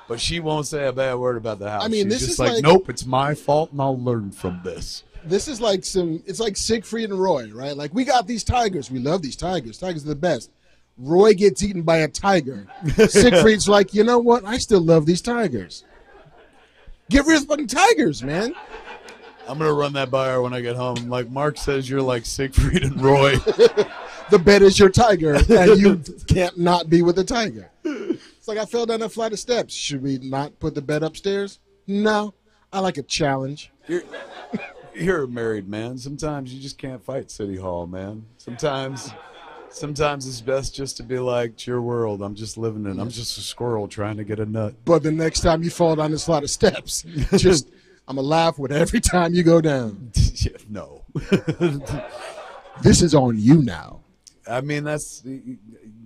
[0.07, 1.85] But she won't say a bad word about the house.
[1.85, 4.31] I mean, She's this just is like, like- nope, it's my fault, and I'll learn
[4.31, 5.03] from this.
[5.25, 6.23] This is like some.
[6.27, 7.77] It's like Siegfried and Roy, right?
[7.77, 8.88] Like we got these tigers.
[8.88, 9.79] We love these tigers.
[9.79, 10.53] Tigers are the best.
[11.03, 12.67] Roy gets eaten by a tiger.
[13.09, 14.45] Siegfried's like, you know what?
[14.45, 15.85] I still love these tigers.
[17.11, 18.55] Get rid of fucking tigers, man.
[19.49, 21.11] I'm gonna run that by her when I get home.
[21.11, 23.37] Like Marc says, you're like Siegfried and Roy.
[24.31, 27.71] The bed is your tiger, and you can't not be with the tiger.
[27.85, 29.75] It's like I fell down a flight of steps.
[29.75, 31.59] Should we not put the bed upstairs?
[31.87, 32.33] No.
[32.73, 33.71] I like a challenge.
[33.87, 34.05] You're,
[34.95, 35.99] you're a married man.
[35.99, 38.25] Sometimes you just can't fight City Hall, man.
[38.38, 39.12] Sometimes,
[39.73, 42.23] sometimes it's best just to be like, "It's your world.
[42.23, 43.01] I'm just living in.
[43.01, 45.97] I'm just a squirrel trying to get a nut." But the next time you fall
[45.97, 47.03] down this flight of steps,
[47.37, 47.69] just
[48.07, 50.13] I'm gonna laugh with every time you go down.
[50.35, 51.05] Yeah, no.
[52.81, 54.01] This is on you now.
[54.49, 55.23] I mean, that's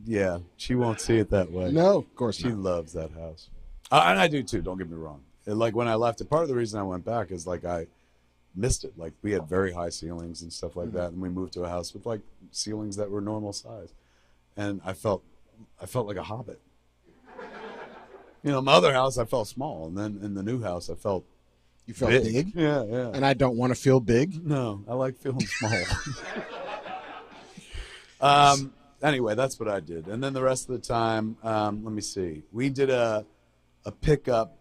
[0.04, 0.38] yeah.
[0.56, 1.70] She won't see it that way.
[1.70, 2.58] No, of course She not.
[2.58, 3.48] loves that house,
[3.90, 4.62] and I do too.
[4.62, 5.22] Don't get me wrong.
[5.46, 7.64] And, like when I left it, part of the reason I went back is like
[7.64, 7.86] I
[8.54, 8.92] missed it.
[8.98, 10.96] Like we had very high ceilings and stuff like mm-hmm.
[10.96, 13.94] that, and we moved to a house with like ceilings that were normal size,
[14.56, 15.22] and I felt
[15.80, 16.60] I felt like a hobbit.
[18.42, 20.94] You know, my other house I felt small, and then in the new house I
[20.94, 21.24] felt
[21.86, 22.24] You felt big.
[22.24, 23.10] big, Yeah, yeah.
[23.12, 24.44] and I don't want to feel big.
[24.46, 25.72] No, I like feeling small.
[28.20, 28.72] um.
[29.02, 32.00] Anyway, that's what I did, and then the rest of the time, um, let me
[32.00, 32.42] see.
[32.50, 33.26] We did a
[33.84, 34.56] a pickup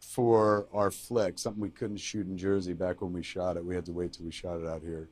[0.00, 3.64] for our flick, something we couldn't shoot in Jersey back when we shot it.
[3.64, 5.08] We had to wait till we shot it out here,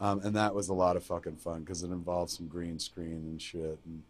[0.00, 3.24] um, and that was a lot of fucking fun because it involved some green screen
[3.26, 4.02] and shit and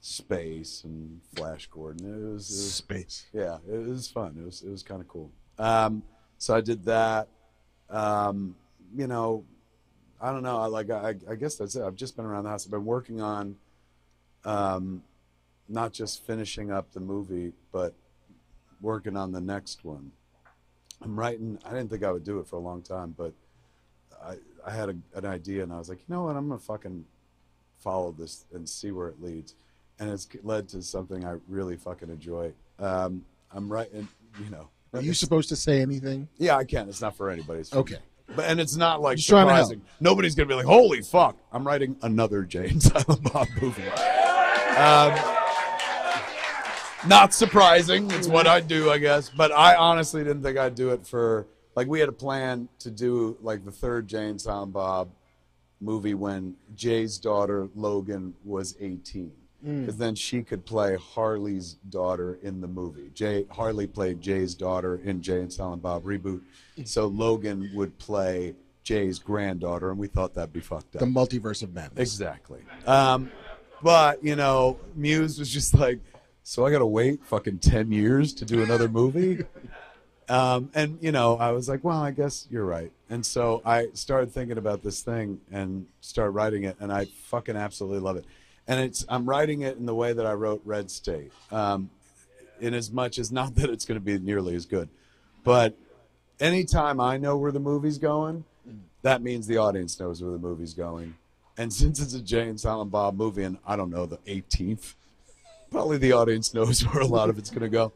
[0.00, 2.06] space and flash Gordon.
[2.06, 3.26] It was, it was Space.
[3.32, 4.36] yeah, it was fun.
[4.38, 5.30] It was it was kind of cool.
[5.58, 6.02] Um,
[6.38, 7.28] so I did that.
[7.88, 8.56] Um,
[8.96, 9.44] you know,
[10.20, 10.58] I don't know.
[10.58, 11.82] I like I, I guess that's it.
[11.82, 12.66] I've just been around the house.
[12.66, 13.56] I've been working on,
[14.44, 15.02] um,
[15.68, 17.94] not just finishing up the movie, but
[18.80, 20.10] working on the next one.
[21.00, 21.58] I'm writing.
[21.64, 23.32] I didn't think I would do it for a long time, but
[24.20, 24.34] I
[24.66, 26.36] I had a, an idea, and I was like, you know what?
[26.36, 27.04] I'm gonna fucking
[27.78, 29.54] follow this and see where it leads.
[29.98, 32.52] And it's led to something I really fucking enjoy.
[32.78, 34.08] Um, I'm writing,
[34.42, 34.68] you know.
[34.94, 36.28] Are you supposed to say anything?
[36.38, 36.88] Yeah, I can.
[36.88, 37.62] It's not for anybody.
[37.64, 37.94] For Okay.
[37.94, 38.00] me.
[38.36, 39.82] But and it's not like Just to surprising.
[40.00, 43.82] Nobody's gonna be like, "Holy fuck!" I'm writing another Jay and Silent Bob movie.
[43.82, 45.12] Um,
[47.06, 48.10] not surprising.
[48.12, 49.28] It's what I do, I guess.
[49.28, 52.90] But I honestly didn't think I'd do it for like we had a plan to
[52.90, 55.10] do like the third Jay and Silent Bob
[55.80, 59.32] movie when Jay's daughter Logan was 18.
[59.64, 63.10] Because then she could play Harley's daughter in the movie.
[63.14, 66.40] Jay Harley played Jay's daughter in Jay and Silent Bob reboot,
[66.84, 71.00] so Logan would play Jay's granddaughter, and we thought that'd be fucked up.
[71.00, 72.12] The multiverse of madness.
[72.12, 72.62] Exactly.
[72.88, 73.30] Um,
[73.84, 76.00] but you know, Mewes was just like,
[76.42, 79.44] so I got to wait fucking ten years to do another movie.
[80.32, 82.90] Um, and you know, I was like, well, I guess you're right.
[83.10, 87.54] And so I started thinking about this thing and started writing it, and I fucking
[87.54, 88.24] absolutely love it.
[88.66, 91.90] And it's I'm writing it in the way that I wrote Red State, um,
[92.62, 94.88] in as much as not that it's going to be nearly as good,
[95.44, 95.76] but
[96.40, 98.44] anytime I know where the movie's going,
[99.02, 101.14] that means the audience knows where the movie's going.
[101.58, 104.94] And since it's a Jay and Silent Bob movie, and I don't know the 18th,
[105.70, 107.92] probably the audience knows where a lot of it's going to go.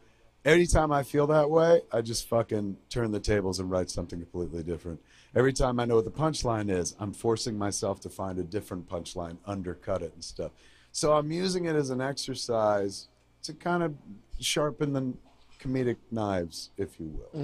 [0.46, 4.62] Anytime I feel that way, I just fucking turn the tables and write something completely
[4.62, 5.00] different.
[5.34, 8.88] Every time I know what the punchline is, I'm forcing myself to find a different
[8.88, 10.52] punchline, undercut it and stuff.
[10.92, 13.08] So I'm using it as an exercise
[13.42, 13.96] to kind of
[14.38, 15.14] sharpen the
[15.60, 17.40] comedic knives, if you will.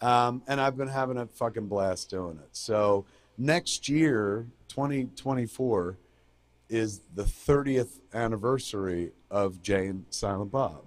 [0.00, 2.48] Um, and I've been having a fucking blast doing it.
[2.52, 3.04] So
[3.36, 5.98] next year, 2024,
[6.70, 10.84] is the 30th anniversary of Jay and Silent Bob.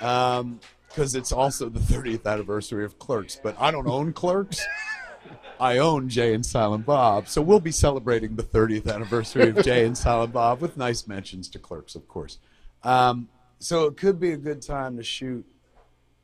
[0.00, 4.66] Because it's also the 30th anniversary of Clerks, but I don't own Clerks.
[5.60, 9.84] I own Jay and Silent Bob, so we'll be celebrating the 30th anniversary of Jay
[9.84, 12.38] and Silent Bob with nice mentions to Clerks, of course.
[12.82, 15.44] Um, so it could be a good time to shoot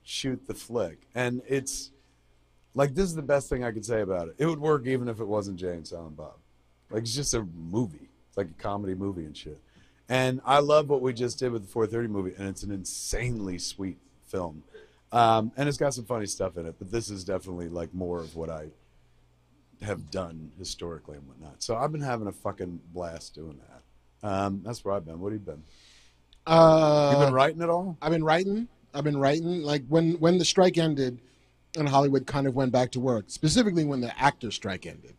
[0.03, 1.91] shoot the flick, and it's
[2.75, 4.37] like this is the best thing I could say about it.
[4.39, 6.37] It would work even if it wasn't Jay and Silent Bob.
[6.91, 8.09] Like it's just a movie.
[8.29, 9.61] It's like a comedy movie and shit.
[10.09, 13.59] And I love what we just did with the 430 movie, and it's an insanely
[13.59, 14.62] sweet film.
[15.12, 18.21] Um, and it's got some funny stuff in it, but this is definitely like more
[18.21, 18.69] of what I
[19.83, 21.62] have done historically and whatnot.
[21.62, 24.29] So I've been having a fucking blast doing that.
[24.29, 25.21] Um, that's where I've been.
[25.21, 25.62] What have you been?
[26.47, 27.97] Uh, You been writing at all?
[28.01, 28.69] I've been writing.
[28.95, 29.62] I've been writing.
[29.62, 31.19] Like when when the strike ended,
[31.77, 33.25] and Hollywood kind of went back to work.
[33.29, 35.14] Specifically when the actor strike ended,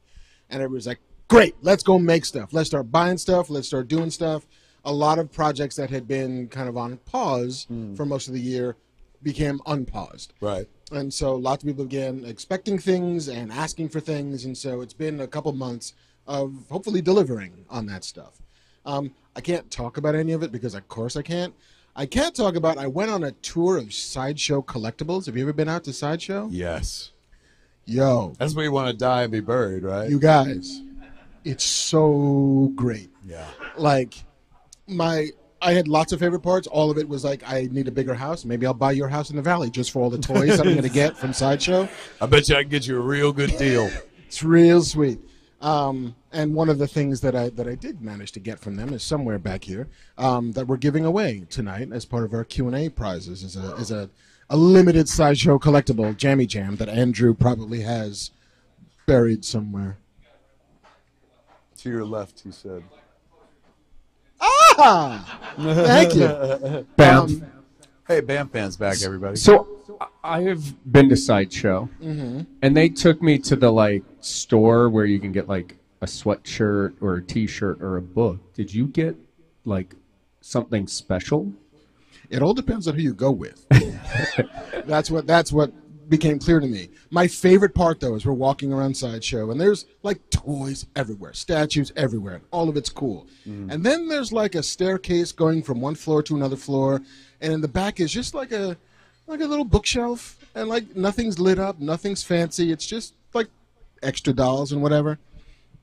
[0.50, 2.54] and it was like, great, let's go make stuff.
[2.54, 3.50] Let's start buying stuff.
[3.50, 4.46] Let's start doing stuff.
[4.88, 8.40] A lot of projects that had been kind of on pause for most of the
[8.40, 8.76] year
[9.22, 10.34] became unpaused.
[10.42, 10.68] Right.
[10.92, 14.46] And so lots of people began expecting things and asking for things.
[14.46, 15.94] And so it's been a couple months
[16.28, 18.42] of hopefully delivering on that stuff.
[18.86, 21.54] Um, I can't talk about any of it because, of course, I can't.
[21.96, 22.78] I can't talk about.
[22.78, 25.26] I went on a tour of sideshow collectibles.
[25.26, 26.48] Have you ever been out to sideshow?
[26.52, 27.12] Yes.
[27.86, 30.10] Yo, That's where you want to die and be buried, right?
[30.10, 30.82] you guys,
[31.44, 33.10] it's so great.
[33.26, 33.48] yeah.
[33.78, 34.16] Like
[34.88, 35.30] my,
[35.62, 36.68] I had lots of favorite parts.
[36.68, 38.46] All of it was like, I need a bigger house.
[38.46, 40.82] Maybe I'll buy your house in the valley just for all the toys I'm going
[40.82, 41.88] to get from sideshow.
[42.22, 43.90] I bet you I can get you a real good deal.
[44.28, 45.20] It's real sweet.
[45.62, 48.76] Um, and one of the things that I that I did manage to get from
[48.76, 52.44] them is somewhere back here um, that we're giving away tonight as part of our
[52.44, 54.10] Q and A prizes is a is a,
[54.50, 58.30] a limited sideshow collectible jammy jam that Andrew probably has
[59.08, 59.98] buried somewhere.
[61.78, 62.84] to your left, he said.
[64.78, 66.86] Thank you.
[66.96, 67.18] Bam.
[67.24, 67.44] Um,
[68.08, 69.36] Hey, Bam fans back, everybody.
[69.36, 69.68] So
[70.24, 75.20] I have been to Sideshow, and they took me to the like store where you
[75.20, 78.54] can get like a sweatshirt or a T-shirt or a book.
[78.54, 79.18] Did you get
[79.66, 79.94] like
[80.40, 81.52] something special?
[82.30, 83.66] It all depends on who you go with.
[84.86, 85.74] that's what that's what
[86.10, 86.90] became clear to me.
[87.10, 91.92] My favorite part though is we're walking around sideshow and there's like toys everywhere, statues
[91.96, 93.28] everywhere, and all of it's cool.
[93.46, 97.02] And then there's like a staircase going from one floor to another floor,
[97.42, 98.78] and in the back is just like a
[99.28, 102.72] like a little bookshelf and like nothing's lit up, nothing's fancy.
[102.72, 103.48] It's just like
[104.02, 105.20] extra dolls and whatever.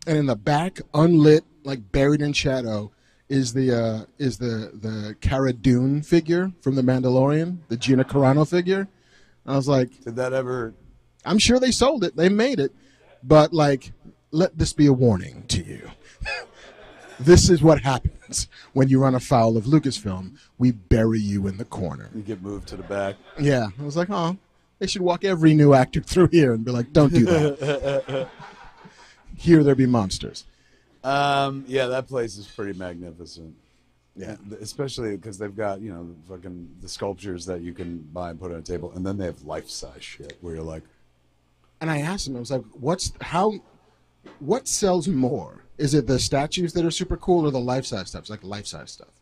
[0.07, 2.91] And in the back, unlit, like buried in shadow,
[3.29, 8.49] is the uh, is the the Cara Dune figure from the Mandalorian, the Gina Carano
[8.49, 8.89] figure.
[9.47, 10.75] I was like, Did that ever?
[11.25, 12.73] I'm sure they sold it, they made it,
[13.23, 13.93] but like,
[14.31, 15.91] let this be a warning to you.
[17.21, 20.39] this is what happens when you run afoul of Lucasfilm.
[20.59, 22.11] We bury you in the corner.
[22.15, 23.17] You get moved to the back.
[23.39, 24.37] Yeah, I was like, oh,
[24.79, 28.29] they should walk every new actor through here and be like, don't do that.
[29.37, 30.45] here there be monsters.
[31.03, 33.55] Um, yeah, that place is pretty magnificent.
[34.17, 34.37] Yeah.
[34.61, 38.41] especially because they've got you know the fucking the sculptures that you can buy and
[38.41, 40.85] put on a table, and then they have life size shit where you're like,
[41.81, 43.55] And I asked him, I was like, what's how,
[44.39, 45.65] what sells more?
[45.79, 48.23] Is it the statues that are super cool or the life size stuff?
[48.23, 49.21] It's like life size stuff.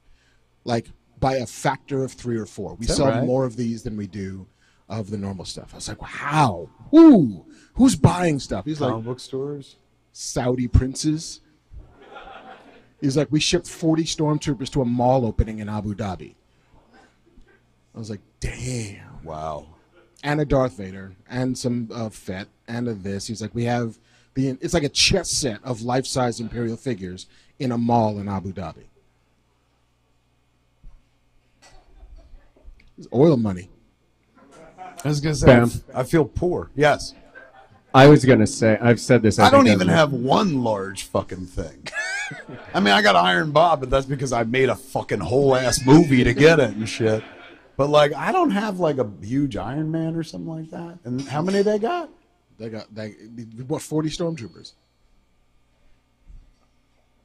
[0.65, 0.89] Like
[1.23, 2.75] by a factor of three or four.
[2.75, 3.25] We sell right?
[3.25, 4.47] more of these than we do
[4.89, 5.71] of the normal stuff.
[5.73, 6.69] I was like, how?
[6.91, 7.47] Who?
[7.75, 8.67] Who's buying stuff?
[8.67, 9.77] He's comic like, book stores.
[10.13, 11.41] Saudi princes.
[13.03, 16.35] He's like, we shipped 40 stormtroopers to a mall opening in Abu Dhabi.
[17.95, 19.23] I was like, damn.
[19.25, 19.67] Wow.
[20.23, 23.27] And a Darth Vader, and some uh, Fett, and a this.
[23.27, 23.99] He's like, we have
[24.35, 24.51] the.
[24.61, 27.27] It's like a chess set of life-size Imperial figures
[27.59, 28.85] in a mall in Abu Dhabi.
[32.97, 33.69] It's oil money.
[35.05, 35.65] I was gonna say, I Bam.
[35.65, 36.71] f- I feel poor.
[36.77, 37.15] Yes,
[37.95, 39.39] I was gonna say I've said this.
[39.39, 41.89] I, think don't on even the- have one large fucking thing.
[42.73, 45.85] I mean, I got Iron Bob, but that's because I made a fucking whole ass
[45.85, 47.23] movie to get it and shit.
[47.77, 50.99] But like, I don't have like a huge Iron Man or something like that.
[51.05, 52.09] And how many they got?
[52.59, 53.11] They got they
[53.67, 54.73] what 40 stormtroopers.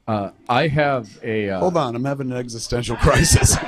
[0.06, 1.50] Uh, I have a.
[1.50, 3.56] Uh, Hold on, I'm having an existential crisis.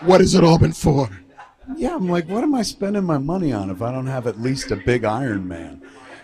[0.00, 1.08] What has it all been for?
[1.74, 4.40] Yeah, I'm like, what am I spending my money on if I don't have at
[4.40, 5.82] least a big Iron Man?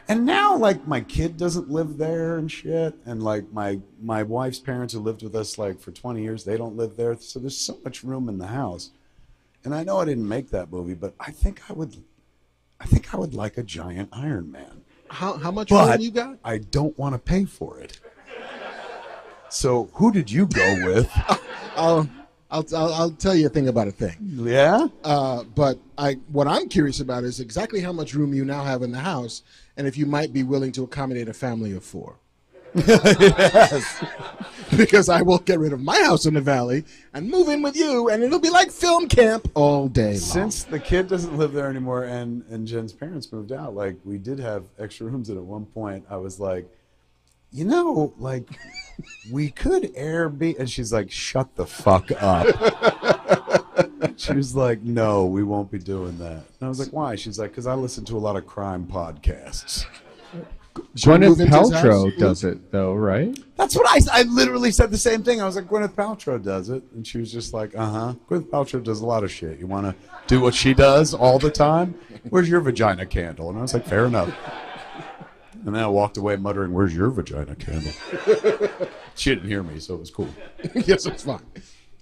[0.08, 4.58] And now, like, my kid doesn't live there and shit, and like my my wife's
[4.58, 7.16] parents who lived with us like for 20 years, they don't live there.
[7.16, 8.90] So there's so much room in the house.
[9.64, 12.02] And I know I didn't make that movie, but I think I would,
[12.80, 14.82] I think I would like a giant Iron Man.
[15.08, 16.38] How how much But room you got?
[16.44, 18.00] I don't want to pay for it.
[19.50, 21.10] So who did you go with?
[21.14, 21.38] I'll,
[21.76, 22.08] oh,
[22.52, 24.16] I'll I'll I'll tell you a thing about a thing.
[24.20, 24.86] yeah.
[25.02, 28.82] Uh, but I, what I'm curious about is exactly how much room you now have
[28.82, 29.42] in the house,
[29.76, 32.16] and if you might be willing to accommodate a family of four.
[32.74, 34.04] yes.
[34.74, 37.76] Because I will get rid of my house in the valley and move in with
[37.76, 40.16] you, and it'll be like film camp all day long.
[40.16, 44.16] Since the kid doesn't live there anymore and, and Jen's parents moved out, like we
[44.16, 46.66] did have extra rooms and at one point I was like,
[47.50, 48.48] you know, like
[49.30, 52.46] we could Airbnb and she's like, shut the fuck up.
[54.16, 56.32] she was like, no, we won't be doing that.
[56.32, 57.16] And I was like, why?
[57.16, 59.86] She's like, because I listen to a lot of crime podcasts.
[60.94, 63.38] Should Gwyneth Paltrow does it though, right?
[63.56, 65.40] That's what I, I literally said the same thing.
[65.40, 66.82] I was like, Gwyneth Paltrow does it.
[66.94, 68.14] And she was just like, uh huh.
[68.28, 69.58] Gwyneth Paltrow does a lot of shit.
[69.58, 69.94] You want to
[70.26, 71.94] do what she does all the time?
[72.30, 73.50] Where's your vagina candle?
[73.50, 74.34] And I was like, fair enough.
[75.64, 77.92] And then I walked away muttering, where's your vagina candle?
[79.14, 80.28] she didn't hear me, so it was cool.
[80.74, 81.44] yes, it's fine.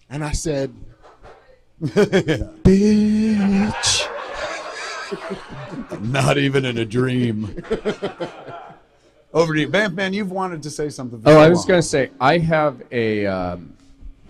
[0.08, 0.74] And I said,
[1.82, 2.46] bitch.
[6.00, 7.62] Not even in a dream.
[9.34, 9.94] Over to you, Bam.
[9.94, 11.20] Man, you've wanted to say something.
[11.20, 13.76] For Oh, I was going to say, I have a um,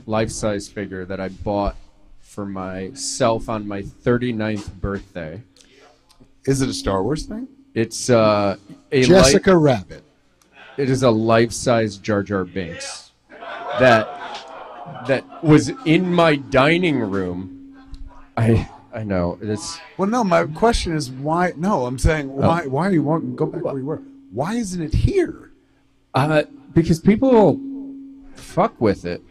[0.06, 1.76] life size figure that I bought
[2.20, 5.40] for myself on my 39th birthday.
[6.46, 7.46] Is it a Star Wars thing?
[7.74, 8.56] It's uh,
[8.90, 10.02] a Jessica Rabbit.
[10.76, 13.12] it is a life size Jar Jar Binks
[13.78, 14.08] that
[15.06, 17.76] that was in my dining room.
[18.36, 20.24] I I know it's Well, no.
[20.24, 21.52] My question is why?
[21.56, 22.66] No, I'm saying why?
[22.66, 24.02] Why do you want to go back where you were?
[24.32, 25.50] Why isn't it here?
[26.14, 26.42] uh,
[26.74, 27.60] because people
[28.34, 29.22] fuck with it.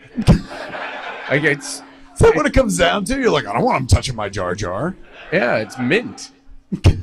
[1.29, 1.81] like it's
[2.13, 3.19] Is that what it comes down to?
[3.19, 4.95] You're like, I don't want them touching my Jar Jar.
[5.31, 6.31] yeah, it's mint.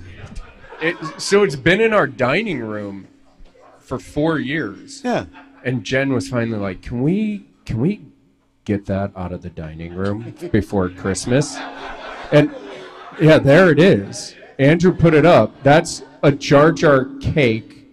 [0.81, 3.09] it so it's been in our dining room
[3.81, 5.03] for four years.
[5.05, 5.27] Yeah.
[5.65, 8.03] And Jen was finally like, "Can we can we
[8.65, 11.57] get that out of the dining room before Christmas?"
[12.33, 12.55] And
[13.21, 14.35] yeah, there it is.
[14.59, 15.63] Andrew put it up.
[15.63, 17.87] That's a Jar Jar cake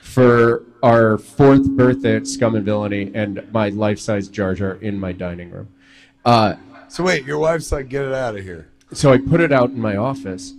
[0.00, 5.12] for our fourth birthday at Scum and Villainy, and my life-size Jar Jar in my
[5.12, 5.68] dining room.
[6.24, 6.54] Uh,
[6.88, 8.68] So wait, your wife's like, get it out of here.
[8.92, 10.52] so I put it out in my office,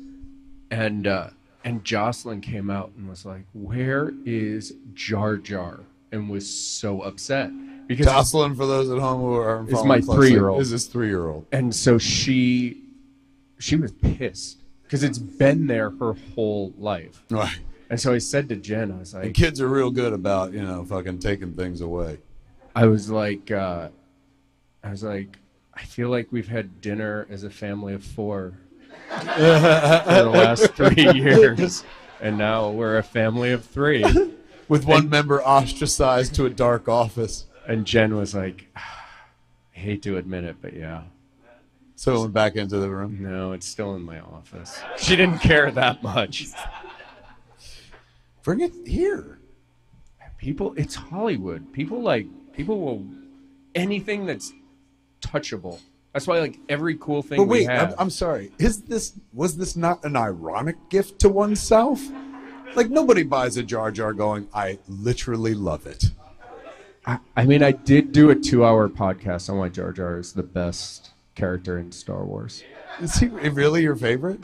[0.71, 1.29] and uh,
[1.65, 7.51] and Jocelyn came out and was like, "Where is Jar Jar?" and was so upset
[7.87, 10.61] because Jocelyn, for those at home who are Is my three-year-old.
[10.61, 11.47] Is this three-year-old?
[11.51, 12.83] and so she
[13.59, 17.23] she was pissed because it's been there her whole life.
[17.29, 17.59] Right.
[17.89, 20.53] And so I said to Jen, I was And like, kids are real good about
[20.53, 22.19] you know fucking taking things away.
[22.75, 23.89] I was like, uh,
[24.83, 25.37] I was like,
[25.73, 28.53] I feel like we've had dinner as a family of four
[29.09, 29.23] for
[30.23, 31.83] the last three years,
[32.21, 34.03] and now we're a family of three.
[34.67, 37.45] With one member ostracized to a dark office.
[37.67, 38.81] And Jen was like, I
[39.73, 41.03] hate to admit it, but yeah,
[41.95, 43.21] So it went back into the room.
[43.21, 44.81] no, it's still in my office.
[44.97, 46.47] She didn't care that much.
[48.41, 49.37] Bring it here.
[50.39, 51.71] People, it's Hollywood.
[51.71, 53.05] People like people will
[53.75, 54.51] anything that's
[55.21, 55.79] touchable.
[56.15, 57.91] That's why like every cool thing But we wait, have.
[57.91, 58.53] I'm, I'm sorry.
[58.57, 62.01] Is this was this not an ironic gift to oneself?
[62.73, 66.05] Like nobody buys a Jar Jar going, I literally love it.
[67.05, 70.41] I, I mean, I did do a two-hour podcast on why Jar Jar is the
[70.41, 72.63] best character in Star Wars.
[73.01, 74.39] Is he really your favorite?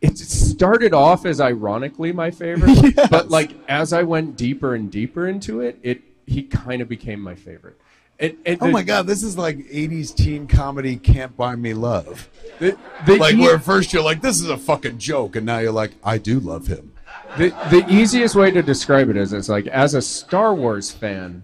[0.00, 3.08] It started off as ironically my favorite, Yes.
[3.10, 7.20] but like as I went deeper and deeper into it, it he kind of became
[7.20, 7.80] my favorite.
[8.22, 11.74] And, and Oh the- my god, this is like 80s teen comedy Can't Buy Me
[11.74, 12.30] Love.
[12.60, 15.44] The, the, Like ea- where at first you're like, this is a fucking joke, and
[15.44, 16.92] now you're like, I do love him.
[17.36, 21.42] the the easiest way to describe it is it's like as a Star Wars fan,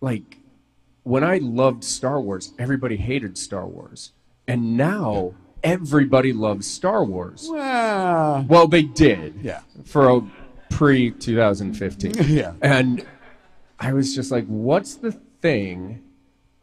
[0.00, 0.38] like
[1.04, 4.12] when I loved Star Wars, everybody hated Star Wars,
[4.48, 7.46] and now everybody loves Star Wars.
[7.50, 8.44] Wow.
[8.48, 9.34] Well, they did.
[9.42, 9.60] Yeah.
[9.84, 10.22] For a
[10.70, 12.14] pre 2015.
[12.28, 12.54] Yeah.
[12.62, 13.04] And
[13.80, 16.02] I was just like, what's the thing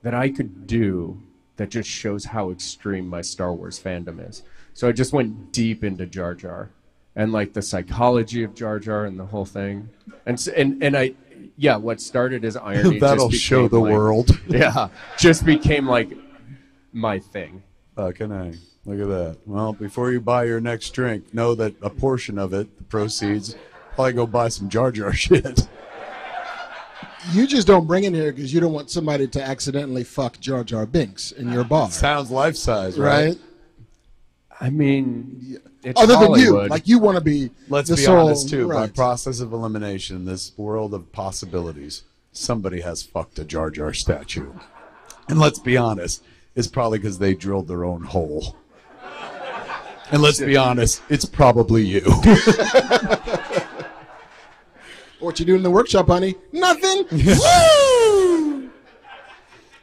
[0.04, 1.20] that I could do
[1.56, 4.44] that just shows how extreme my Star Wars fandom is?
[4.74, 6.70] So I just went deep into Jar Jar
[7.16, 9.90] and like the psychology of Jar Jar and the whole thing.
[10.28, 11.16] And and and I
[11.58, 14.40] yeah, what started as irony That'll show the like- world.
[14.48, 16.12] Yeah, just became like
[16.94, 17.64] my thing.
[17.96, 18.54] Fucking A.
[18.86, 19.38] Look at that.
[19.48, 23.56] Well, before you buy your next drink, know that a portion of it, the proceeds,
[23.96, 25.68] probably go buy some Jar Jar shit.
[27.34, 30.64] You just don't bring in here because you don't want somebody to accidentally fuck Jar
[30.64, 31.68] Jar Binks in your ah.
[31.68, 33.28] bar, Sounds life size, right?
[33.28, 33.38] right?
[34.60, 37.52] I mean, it's Other than you, like you want to be.
[37.70, 38.68] Let's the be sole- honest too.
[38.68, 44.52] By process of elimination, this world of possibilities, somebody has fucked a Jar Jar statue,
[45.30, 46.24] and let's be honest,
[46.56, 48.56] it's probably because they drilled their own hole.
[50.10, 52.02] And let's be honest, it's probably you.
[55.20, 56.36] What you doing in the workshop, honey?
[56.52, 57.06] Nothing.
[57.12, 58.70] Woo!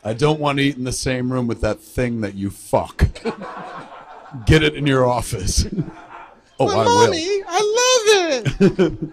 [0.04, 3.08] I don't want to eat in the same room with that thing that you fuck.
[4.46, 5.66] Get it in your office.
[6.60, 8.70] Oh, I mommy, I love
[9.02, 9.12] it.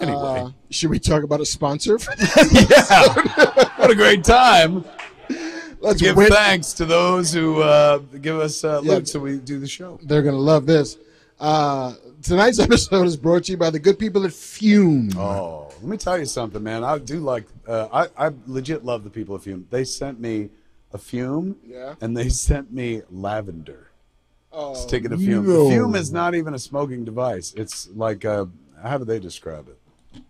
[0.00, 1.98] Anyway, Uh, should we talk about a sponsor?
[2.52, 3.12] yeah,
[3.76, 4.82] what a great time.
[5.80, 6.28] Let's Give win.
[6.30, 8.94] thanks to those who uh, give us uh, Yeah.
[8.94, 9.98] loot so we do the show.
[10.02, 10.96] They're gonna love this.
[11.38, 11.92] Uh,
[12.26, 15.10] tonight's episode is brought to you by the good people at Fume.
[15.16, 16.84] Oh, let me tell you something, man.
[16.84, 17.44] I do like.
[17.66, 19.66] Uh, I I legit love the people of Fume.
[19.70, 20.50] They sent me
[20.92, 21.94] a Fume, Yeah.
[22.00, 23.90] and they sent me lavender.
[24.52, 25.46] Oh, Stick it a Fume.
[25.46, 25.68] no.
[25.68, 27.52] Fume is not even a smoking device.
[27.56, 28.48] It's like a.
[28.82, 29.78] How do they describe it?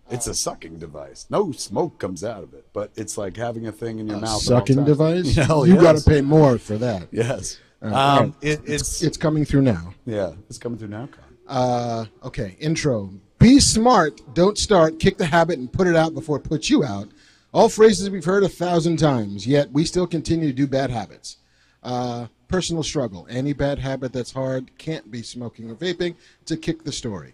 [0.09, 1.27] It's a sucking device.
[1.29, 4.41] No smoke comes out of it, but it's like having a thing in your mouth.
[4.41, 5.35] sucking device.
[5.47, 5.83] Hell you yes.
[5.83, 7.07] got to pay more for that.
[7.11, 7.59] Yes.
[7.81, 9.93] Uh, um, it, it's, It's coming through now.
[10.05, 10.33] yeah.
[10.49, 11.07] It's coming through now.
[11.47, 13.09] Uh, okay, intro.
[13.39, 16.83] Be smart, don't start, kick the habit, and put it out before it puts you
[16.83, 17.07] out.
[17.53, 21.37] All phrases we've heard a thousand times, yet we still continue to do bad habits.
[21.83, 23.27] Uh, personal struggle.
[23.29, 26.15] Any bad habit that's hard can't be smoking or vaping.
[26.47, 27.33] To kick the story.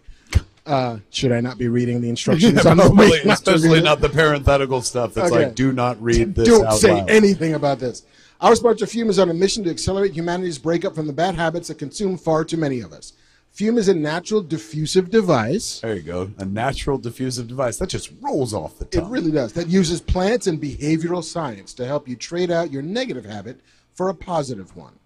[0.66, 4.08] Uh, should I not be reading the instructions on the Probably, not especially not the
[4.08, 5.46] parenthetical stuff that's Okay.
[5.46, 7.10] like, do not read this Don't say loud.
[7.10, 8.04] anything about this.
[8.40, 11.68] Our sponsor Fume is on a mission to accelerate humanity's breakup from the bad habits
[11.68, 13.12] that consume far too many of us.
[13.54, 15.78] Fume is a natural diffusive device.
[15.78, 16.30] There you go.
[16.38, 19.06] A natural diffusive device that just rolls off the tongue.
[19.06, 19.52] It really does.
[19.52, 23.60] That uses plants and behavioral science to help you trade out your negative habit
[23.94, 24.98] for a positive one.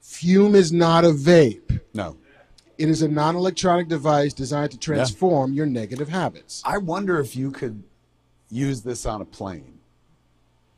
[0.00, 1.80] Fume is not a vape.
[1.94, 2.16] no.
[2.76, 6.60] It is a non-electronic device designed to transform your negative habits.
[6.64, 7.84] I wonder if you could
[8.50, 9.78] use this on a plane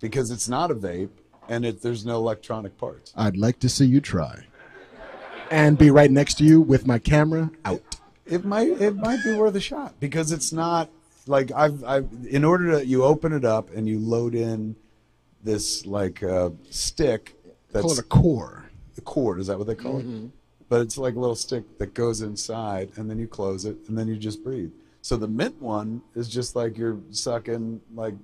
[0.00, 1.08] because it's not a vape
[1.48, 3.14] and it, there's no electronic parts.
[3.16, 4.44] I'd like to see you try.
[5.50, 7.82] And be right next to you with my camera out.
[8.24, 10.90] It might it might be worth a shot because it's not
[11.26, 14.74] like I've I've in order to you open it up and you load in
[15.44, 17.36] this like uh, stick
[17.70, 18.64] that's Call it a core.
[18.96, 20.30] the cord is that what they call it?
[20.68, 23.96] But it's like a little stick that goes inside and then you close it and
[23.96, 24.72] then you just breathe.
[25.02, 28.14] So the mint one is just like you're sucking like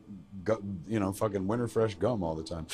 [0.42, 2.66] gu- you know fucking winter fresh gum all the time.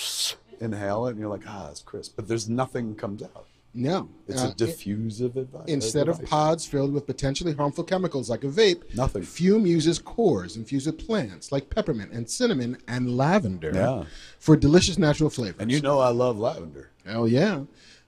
[0.60, 2.14] Inhale it and you're like ah it's crisp.
[2.16, 4.08] But there's nothing comes out No.
[4.26, 8.48] it's Uh, a diffusive advice Instead of pods filled with potentially harmful chemicals like a
[8.48, 9.22] vape, Nothing.
[9.22, 14.04] Fume uses cores infused with plants like peppermint and cinnamon and lavender Yeah.
[14.38, 15.60] for delicious natural flavors.
[15.60, 17.62] and you know i love lavender Hell yeah.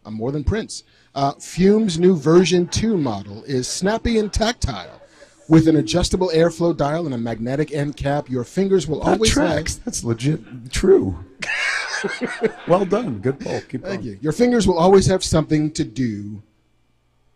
[0.05, 0.83] I'm more than Prince.
[1.15, 5.01] Uh, Fume's new version 2 model is snappy and tactile.
[5.49, 9.31] With an adjustable airflow dial and a magnetic end cap, your fingers will that always
[9.31, 9.85] tracks have.
[9.85, 11.19] that's legit true
[12.69, 14.19] well done good poll keep Thank going you.
[14.21, 16.43] Your fingers will always have something to do.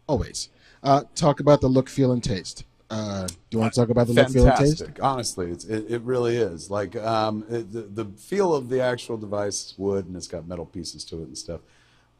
[0.06, 0.50] Always.
[0.82, 2.64] Uh, talk about the look, feel, and taste.
[2.90, 4.78] Uh, do you want to talk about the look, feel, and taste?
[4.80, 5.02] fantastic.
[5.02, 6.70] Honestly, it's, it, it really is.
[6.70, 10.46] Like um, it, the, the feel of the actual device is wood, and it's got
[10.46, 11.60] metal pieces to it and stuff.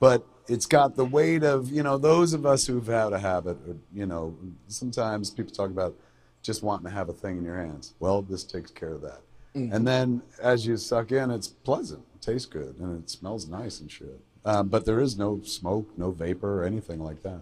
[0.01, 3.59] But it's got the weight of you know those of us who've had a habit.
[3.69, 4.35] Or, you know,
[4.69, 5.95] sometimes people talk about
[6.43, 7.95] just wanting to have a thing in your hands.
[8.01, 9.21] Well, this takes care of that.
[9.55, 13.81] And then as you suck in, it's pleasant, it tastes good, and it smells nice
[13.81, 14.21] and shit.
[14.45, 17.41] Um, but there is no smoke, no vapor, or anything like that.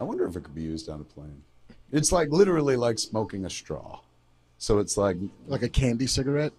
[0.00, 1.42] I wonder if it could be used on a plane.
[1.90, 4.00] It's like literally like smoking a straw.
[4.58, 5.16] So it's like
[5.46, 6.52] Like a candy cigarette?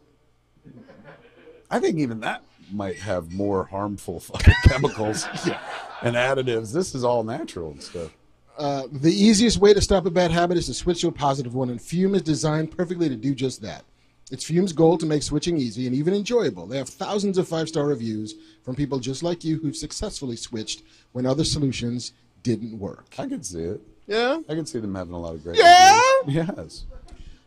[1.70, 5.26] I think even that might have more harmful fucking chemicals
[6.02, 6.74] and additives.
[6.74, 8.12] This is all natural and stuff.
[8.58, 11.56] Uh, the easiest way to stop a bad habit is to switch to a positive
[11.56, 13.86] one, and Fume is designed perfectly to do just that.
[14.32, 16.68] It's Fume's goal to make switching easy and even enjoyable.
[16.68, 20.84] They have thousands of five star reviews from people just like you who've successfully switched
[21.14, 22.14] when other solutions
[22.44, 23.06] didn't work.
[23.18, 23.82] I can see it.
[24.06, 24.40] Yeah?
[24.48, 25.58] I can see them having a lot of great.
[25.58, 26.00] Yeah?
[26.26, 26.48] reviews.
[26.58, 26.86] Yes.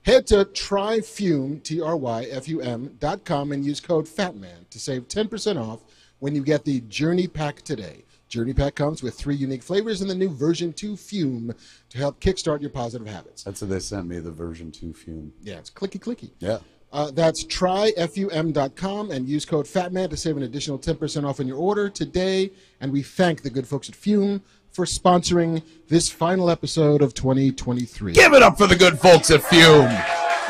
[0.04, 4.68] Head to tryfum, T R Y F U M, dot com and use code FATMAN
[4.70, 5.80] to save 10% off
[6.18, 8.04] when you get the Journey Pack today.
[8.28, 11.54] Journey Pack comes with three unique flavors and the new version 2 Fume
[11.90, 13.44] to help kickstart your positive habits.
[13.44, 14.18] That's what they sent me.
[14.18, 15.30] The version two fume.
[15.42, 16.30] Yeah, it's clicky clicky.
[16.38, 16.58] Yeah.
[16.92, 21.56] Uh, that's tryfum.com and use code FATMAN to save an additional 10% off on your
[21.56, 22.50] order today.
[22.80, 28.12] And we thank the good folks at Fume for sponsoring this final episode of 2023.
[28.12, 29.88] Give it up for the good folks at Fume.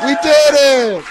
[0.03, 1.05] We did it!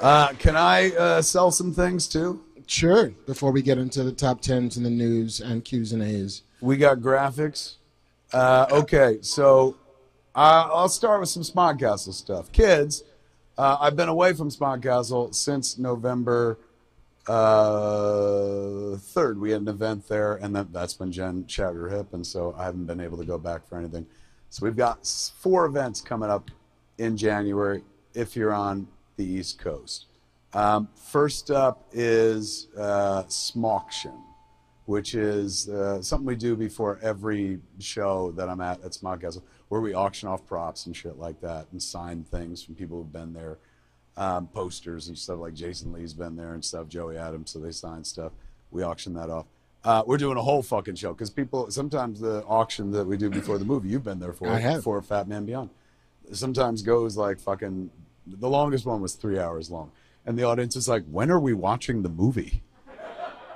[0.00, 2.40] Uh, can I uh, sell some things too?
[2.66, 3.10] Sure.
[3.26, 6.42] Before we get into the top tens and the news and Q's and A's.
[6.60, 7.74] We got graphics.
[8.32, 9.76] Uh, okay, so
[10.38, 12.52] uh, I'll start with some Smod Castle stuff.
[12.52, 13.02] Kids,
[13.58, 16.60] uh, I've been away from Smod Castle since November
[17.26, 19.40] uh, 3rd.
[19.40, 22.54] We had an event there, and that, that's when Jen shattered her hip, and so
[22.56, 24.06] I haven't been able to go back for anything.
[24.48, 25.04] So we've got
[25.40, 26.52] four events coming up
[26.98, 27.82] in January
[28.14, 28.86] if you're on
[29.16, 30.06] the East Coast.
[30.52, 34.14] Um, first up is uh, Smauction
[34.88, 39.44] which is uh, something we do before every show that I'm at at Smod Castle,
[39.68, 43.12] where we auction off props and shit like that and sign things from people who've
[43.12, 43.58] been there,
[44.16, 47.70] um, posters and stuff like Jason Lee's been there and stuff, Joey Adams, so they
[47.70, 48.32] sign stuff.
[48.70, 49.46] We auction that off.
[49.84, 53.30] Uh, we're doing a whole fucking show because people sometimes the auction that we do
[53.30, 54.82] before the movie you've been there for I have.
[54.82, 55.70] for Fat Man Beyond
[56.32, 57.90] sometimes goes like fucking
[58.26, 59.90] the longest one was three hours long
[60.26, 62.62] and the audience is like when are we watching the movie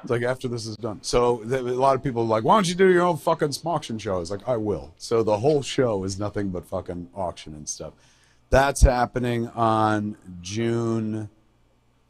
[0.03, 0.99] it's like after this is done.
[1.03, 3.99] So a lot of people are like, why don't you do your own fucking auction
[3.99, 4.21] show?
[4.21, 4.93] It's like I will.
[4.99, 7.93] So the whole show is nothing but fucking auction and stuff.
[8.51, 11.31] That's happening on June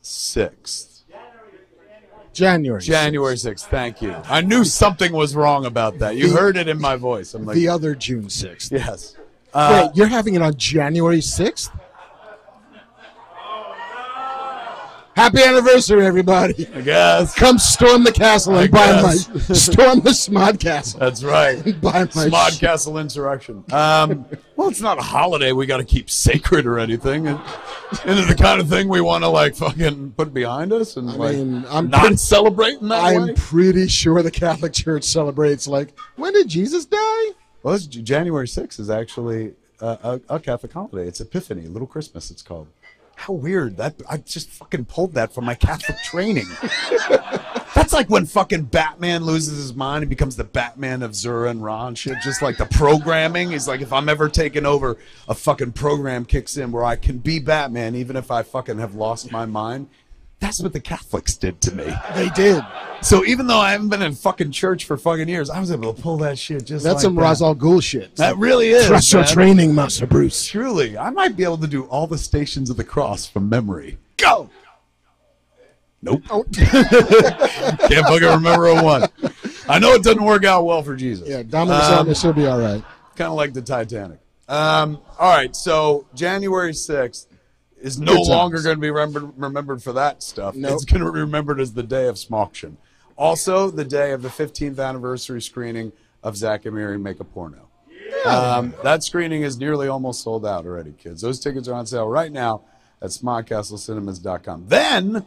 [0.01, 0.89] sixth.
[2.33, 2.81] January.
[2.81, 3.67] January 6th.
[3.67, 4.15] Thank you.
[4.25, 6.17] I knew something was wrong about that.
[6.17, 7.35] You The- heard it in my voice.
[7.35, 8.71] I'm like, the other June 6th.
[8.73, 9.17] yes.
[9.53, 11.69] Uh, Wait, you're having it on January 6th?
[15.15, 16.67] Happy anniversary, everybody.
[16.75, 17.35] I guess.
[17.35, 21.01] Come storm the castle and I buy my storm the Smod Castle.
[21.01, 21.63] That's right.
[21.83, 23.63] Buy my Smod Castle insurrection.
[23.73, 24.25] Um,
[24.57, 27.27] well, it's not a holiday we got to keep sacred or anything.
[27.27, 27.39] And,
[28.07, 31.07] and it's the kind of thing we want to like fucking put behind us and
[31.15, 32.17] like mean, I'm not pretty-
[32.81, 33.35] in that I'm way.
[33.37, 37.33] pretty sure the Catholic Church celebrates like when did Jesus die?
[37.63, 41.07] Well, January 6th is actually uh, a, a Catholic holiday.
[41.07, 42.31] It's Epiphany, Little Christmas.
[42.31, 42.69] It's called.
[43.17, 46.47] How weird that I just fucking pulled that from my Catholic training.
[47.75, 51.89] That's like when fucking Batman loses his mind and becomes the Batman of Zur-En-Arrh and
[51.89, 52.19] and shit.
[52.23, 54.99] Just like the programming is like if I'm ever taken over,
[55.29, 58.95] a fucking program kicks in where I can be Batman even if I fucking have
[58.95, 59.89] lost my mind.
[60.43, 61.87] That's what the Catholics did to me.
[62.17, 62.65] They did.
[63.01, 65.95] So even though I haven't been in fucking church for fucking years, I was able
[65.95, 67.23] to pull that shit just That's like some that.
[67.23, 68.17] Ra's al Ghul shit.
[68.17, 68.87] That really is.
[68.89, 70.45] Trust your training, Master Bruce.
[70.45, 73.99] Truly, I might be able to do all the stations of the cross from memory.
[74.17, 74.51] Go.
[76.03, 76.23] Nope.
[76.53, 79.09] Can't fucking remember a one.
[79.69, 81.29] I know it doesn't work out well for Jesus.
[81.29, 82.83] Yeah, Dominic Um, Salmus will be all right.
[83.15, 84.19] kind of like the Titanic.
[84.49, 87.27] Um, all right, so January 6th
[87.83, 90.55] is no longer going to be remembered, remembered for that stuff.
[90.55, 90.73] Nope.
[90.73, 92.77] It's going to be remembered as the day of Smoction.
[93.17, 97.69] Also, the day of the 15th anniversary screening of Zack and Miri Make a Porno.
[98.25, 101.21] Um, that screening is nearly almost sold out already, kids.
[101.23, 102.63] Those tickets are on sale right now
[103.01, 104.67] at smodcastlecinemas.com.
[104.69, 105.27] Then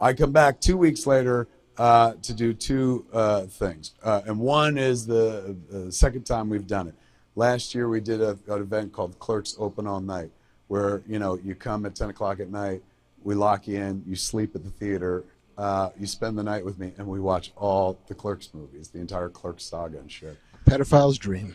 [0.00, 1.46] I come back two weeks later
[1.78, 3.92] uh, to do two uh, things.
[4.02, 6.94] Uh, and one is the uh, second time we've done it.
[7.34, 10.30] Last year we did a, an event called Clerks Open All Night,
[10.72, 12.82] where you know you come at 10 o'clock at night,
[13.22, 15.22] we lock you in, you sleep at the theater,
[15.58, 18.98] uh, you spend the night with me, and we watch all the Clerks movies, the
[18.98, 20.38] entire Clerks saga and shit.
[20.64, 21.54] Pedophile's dream.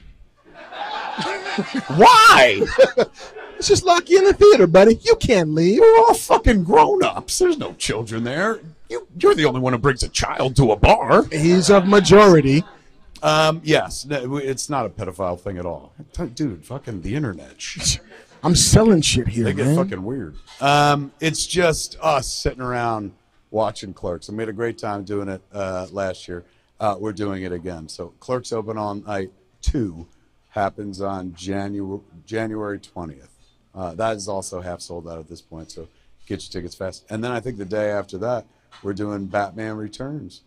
[1.96, 2.64] Why?
[2.98, 5.00] Let's just lock you in the theater, buddy.
[5.02, 5.80] You can't leave.
[5.80, 7.40] We're all fucking grown ups.
[7.40, 8.60] There's no children there.
[8.88, 11.26] You, you're the only one who brings a child to a bar.
[11.32, 12.64] He's of majority.
[13.24, 15.94] Um, yes, no, it's not a pedophile thing at all.
[16.36, 17.56] Dude, fucking the internet.
[18.44, 19.76] I'm selling shit here, They get man.
[19.76, 20.36] fucking weird.
[20.62, 23.12] Um, it's just us sitting around
[23.52, 24.30] watching Clerks.
[24.30, 26.44] And we had a great time doing it uh, last year.
[26.80, 27.90] Uh, we're doing it again.
[27.90, 29.32] So Clerks Open on Night
[29.64, 30.08] 2
[30.50, 33.28] happens on January January 20th.
[33.74, 35.88] Uh, that is also half sold out at this point, so
[36.26, 37.06] get your tickets fast.
[37.12, 38.46] And then I think the day after that,
[38.82, 40.42] we're doing Batman Returns.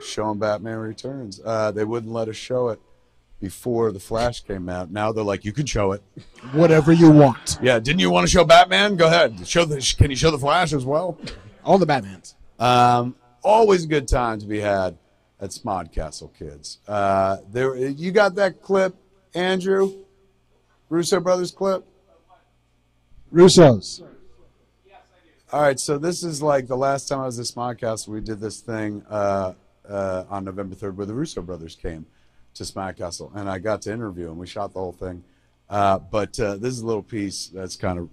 [0.00, 1.40] Showing Batman Returns.
[1.44, 2.80] Uh, they wouldn't let us show it
[3.44, 4.90] before The Flash came out.
[4.90, 6.02] Now they're like, you can show it.
[6.52, 7.58] Whatever you want.
[7.62, 8.96] Yeah, didn't you want to show Batman?
[8.96, 9.46] Go ahead.
[9.46, 9.76] Show the.
[9.98, 11.18] Can you show the Flash as well?
[11.62, 12.34] All the Batmans.
[12.58, 14.96] Um, always a good time to be had
[15.40, 16.78] at Smod Castle, kids.
[16.88, 18.96] Uh, there, you got that clip,
[19.34, 19.92] Andrew,
[20.88, 21.84] Russo brothers clip.
[23.30, 24.02] Russo's.
[25.52, 28.14] All right, so this is like the last time I was at Smod Castle.
[28.14, 29.52] We did this thing uh,
[29.86, 32.06] uh, on November third, where the Russo brothers came
[32.54, 34.38] to Smod Castle, and I got to interview them.
[34.38, 35.22] We shot the whole thing,
[35.68, 38.08] uh, but uh, this is a little piece that's kind of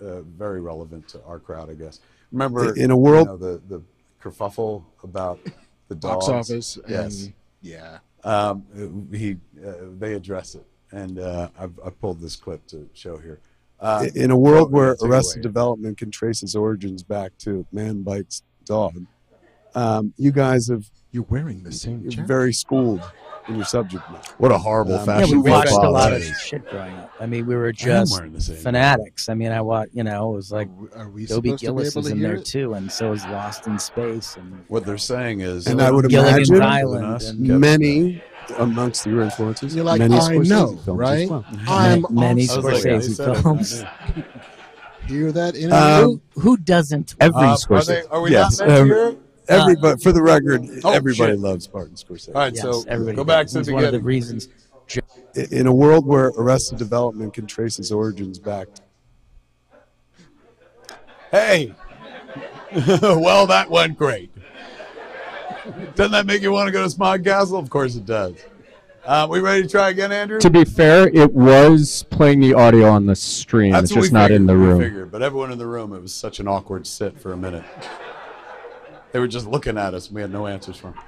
[0.00, 2.00] uh, very relevant to our crowd, I guess.
[2.30, 3.82] Remember, In a world- you know, the the
[4.22, 5.40] kerfuffle about
[5.88, 6.78] the Box office.
[6.88, 7.24] yes.
[7.24, 7.98] And, yeah.
[8.24, 13.16] Um, he, uh, they address it, and uh, I've, I pulled this clip to show
[13.16, 13.40] here.
[13.80, 15.42] Uh, in a world where yeah, take it Arrested away.
[15.42, 18.94] Development can trace its origins back to man bites dog,
[19.74, 22.28] um, you guys have You're wearing the same you're jacket.
[22.28, 23.02] very schooled
[23.48, 24.32] in your subject matter.
[24.38, 25.42] what a horrible Um, Yeah, fashion.
[25.42, 27.10] we watched a lot of shit growing up.
[27.20, 28.56] I mean, we were just wearing the same.
[28.56, 29.28] fanatics.
[29.28, 31.56] I mean, I watched, you know, it was like Are we Dobie supposed to be
[31.58, 32.44] Gillis able is to in there it?
[32.44, 36.08] too, and so is Lost in Space and What they're saying is, And I would
[36.08, 37.04] Gilligan's imagine Island.
[37.04, 37.30] us.
[37.30, 38.22] And Kevin many
[38.58, 39.74] amongst your influences.
[39.74, 41.30] You're like, many I Scorsese know, films as right?
[41.30, 41.44] well.
[41.68, 43.82] I'm many I also- was like, I Scorsese films.
[43.82, 44.24] not me.
[45.08, 47.14] hear that in Um, who, who doesn't?
[47.20, 47.86] Every Uh, are, Scorsese.
[47.86, 49.16] they, are we Yes, not meant um,
[49.46, 49.62] to hear it?
[49.62, 51.40] Every, but for the record, Oh, everybody shit.
[51.40, 52.28] loves Martin Scorsese.
[52.34, 53.52] All right, Yes, so everybody go back does.
[53.54, 54.48] to the He's one of the reasons.
[55.50, 58.68] In a world where Arrested Development can trace its origins back,
[61.30, 61.74] Hey,
[62.88, 64.30] well, that went great.
[65.94, 67.58] Doesn't that make you want to go to Smod Castle?
[67.58, 68.34] Of course it does.
[69.04, 70.38] Uh, we ready to try again, Andrew?
[70.40, 73.72] To be fair, it was playing the audio on the stream.
[73.72, 74.80] That's it's just we not figured, in the room.
[74.80, 77.64] Figured, but everyone in the room, it was such an awkward sit for a minute.
[79.12, 80.06] They were just looking at us.
[80.08, 80.98] and We had no answers for them.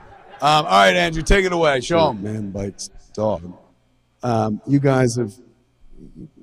[0.42, 1.80] Um, all right, Andrew, take it away.
[1.80, 2.22] Show them.
[2.22, 3.56] man bites dog.
[4.22, 5.32] Um, you guys have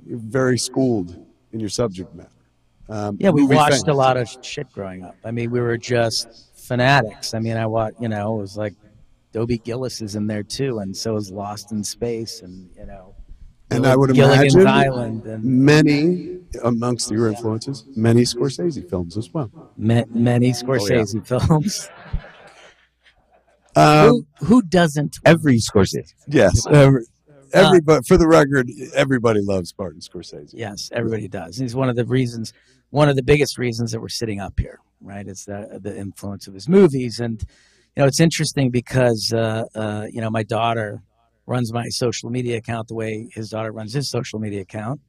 [0.05, 1.16] you're very schooled
[1.51, 2.30] in your subject matter.
[2.89, 5.16] Um, Yeah, we movie watched a lot of shit growing up.
[5.24, 7.34] I mean, we were just fanatics.
[7.34, 8.74] I mean, I watched, you know, it was like
[9.32, 13.16] Dobie Gillis is in there too, and so is Lost in Space, and you know,
[13.70, 19.33] And I would Gilligan's imagine Island, and many amongst your influences, many Scorsese films as
[19.33, 19.51] well.
[19.77, 21.89] ma- Oh, many Scorsese films.
[23.75, 25.17] Um, who who doesn't?
[25.25, 26.13] Every Scorsese.
[26.27, 27.05] yes, every,
[27.53, 28.03] everybody.
[28.05, 30.51] For the record, everybody loves Martin Scorsese.
[30.53, 31.57] Yes, everybody does.
[31.57, 32.51] He's one of the reasons,
[32.89, 35.25] one of the biggest reasons that we're sitting up here, right?
[35.25, 37.41] It's the the influence of his movies, and
[37.95, 41.01] you know, it's interesting because uh, uh, you know my daughter
[41.45, 44.99] runs my social media account the way his daughter runs his social media account,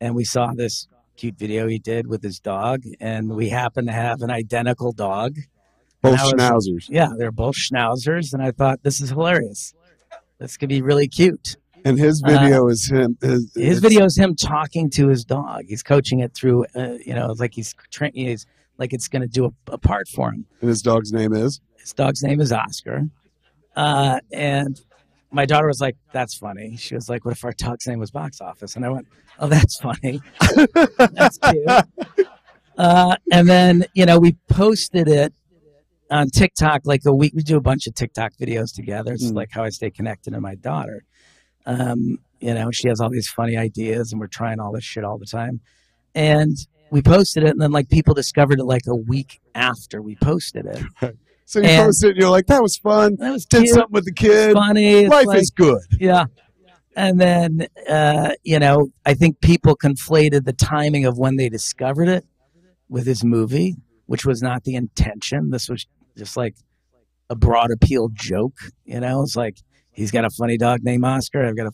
[0.00, 3.92] and we saw this cute video he did with his dog, and we happen to
[3.92, 5.36] have an identical dog.
[6.02, 6.86] Both was- schnauzers.
[6.90, 9.74] Yeah, they're both schnauzers, and I thought this is hilarious.
[10.38, 11.56] This could be really cute.
[11.84, 13.16] And his video is him.
[13.22, 15.62] His, Uh, His video is him talking to his dog.
[15.68, 18.44] He's coaching it through, uh, you know, like he's tra- he's
[18.76, 20.44] like it's going to do a, a part for him.
[20.60, 21.60] And his dog's name is.
[21.78, 23.04] His dog's name is Oscar,
[23.76, 24.80] uh, and
[25.36, 28.10] my daughter was like, "That's funny." She was like, "What if our dog's name was
[28.10, 29.06] Box Office?" And I went,
[29.38, 30.20] "Oh, that's funny.
[30.98, 32.26] that's cute."
[32.78, 35.32] Uh, and then you know we posted it
[36.10, 37.32] on TikTok like a week.
[37.34, 39.14] We do a bunch of TikTok videos together.
[39.14, 39.34] It's Mm.
[39.34, 41.04] like how I stay connected to my daughter.
[41.64, 45.04] Um, you know, she has all these funny ideas, and we're trying all this shit
[45.04, 45.60] all the time.
[46.14, 46.54] And
[46.90, 50.66] we posted it, and then like people discovered it like a week after we posted
[50.66, 51.16] it.
[51.46, 53.16] So you And- posted, and you're like, that was fun.
[53.18, 54.52] That was Did cute, something with the kid.
[54.52, 55.06] funny.
[55.06, 55.78] Life like- is good.
[55.98, 56.26] yeah.
[56.96, 62.08] And then, uh, you know, I think people conflated the timing of when they discovered
[62.08, 62.24] it
[62.88, 63.76] with his movie,
[64.06, 65.50] which was not the intention.
[65.50, 65.86] This was
[66.16, 66.54] just like
[67.28, 68.56] a broad appeal joke.
[68.86, 69.58] You know, it's like
[69.92, 71.44] he's got a funny dog named Oscar.
[71.44, 71.66] I've got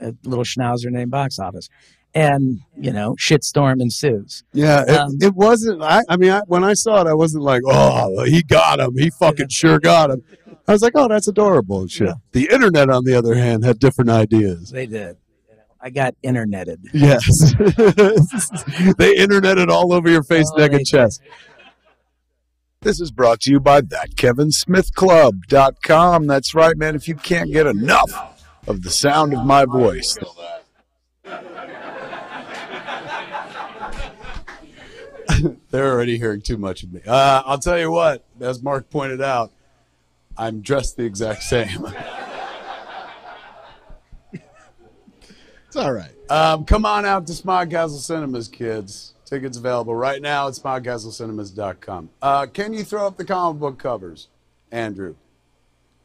[0.00, 1.68] a, a little schnauzer named Box Office.
[2.14, 4.42] And, you know, shitstorm ensues.
[4.52, 5.82] Yeah, it, Um, it wasn't.
[5.82, 8.96] I, I mean, I, when I saw it, I wasn't like, "Oh, he got him.
[8.96, 10.22] He fucking sure got him."
[10.66, 12.08] I was like, "Oh, that's adorable." and Shit.
[12.08, 12.14] Yeah.
[12.32, 14.70] The internet, on the other hand, had different ideas.
[14.70, 15.16] They did.
[15.50, 16.78] You know, I got interneted.
[16.94, 17.54] Yes,
[18.96, 21.20] they interneted all over your face, Oh, neck, and chest.
[22.80, 26.26] This is brought to you by thatkevinsmithclub.com.
[26.26, 26.94] That's right, man.
[26.94, 28.10] If you can't get enough
[28.66, 30.16] of the sound of my voice,
[35.70, 37.00] they're already hearing too much of me.
[37.06, 39.52] Uh, I'll tell you what, as Marc pointed out,
[40.36, 41.86] I'm dressed the exact same.
[45.68, 46.12] It's all right.
[46.30, 49.12] Um, come on out to Smod Castle Cinemas, kids.
[49.26, 52.08] Tickets available right now at smodcastlecinemas.com.
[52.22, 54.28] Uh, can you throw up the comic book covers,
[54.72, 55.16] Andrew?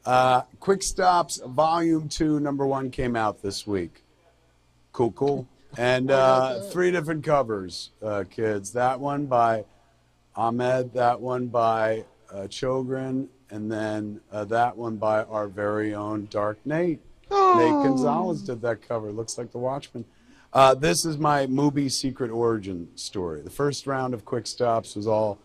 [0.06, 4.04] Uh, Quick Stops Volume 2, number one, came out this week.
[4.92, 5.48] Cool, cool.
[5.78, 8.74] And uh, three different covers, uh, kids.
[8.74, 9.66] That one by
[10.36, 12.48] Ahmed, that one by uh,
[13.50, 17.00] and then uh, that one by our very own Dark Nate.
[17.30, 19.12] Nate Gonzalez did that cover.
[19.12, 20.06] Looks like The Watchman.
[20.52, 23.42] Uh, this is my movie secret origin story.
[23.42, 25.40] The first round of quick stops was all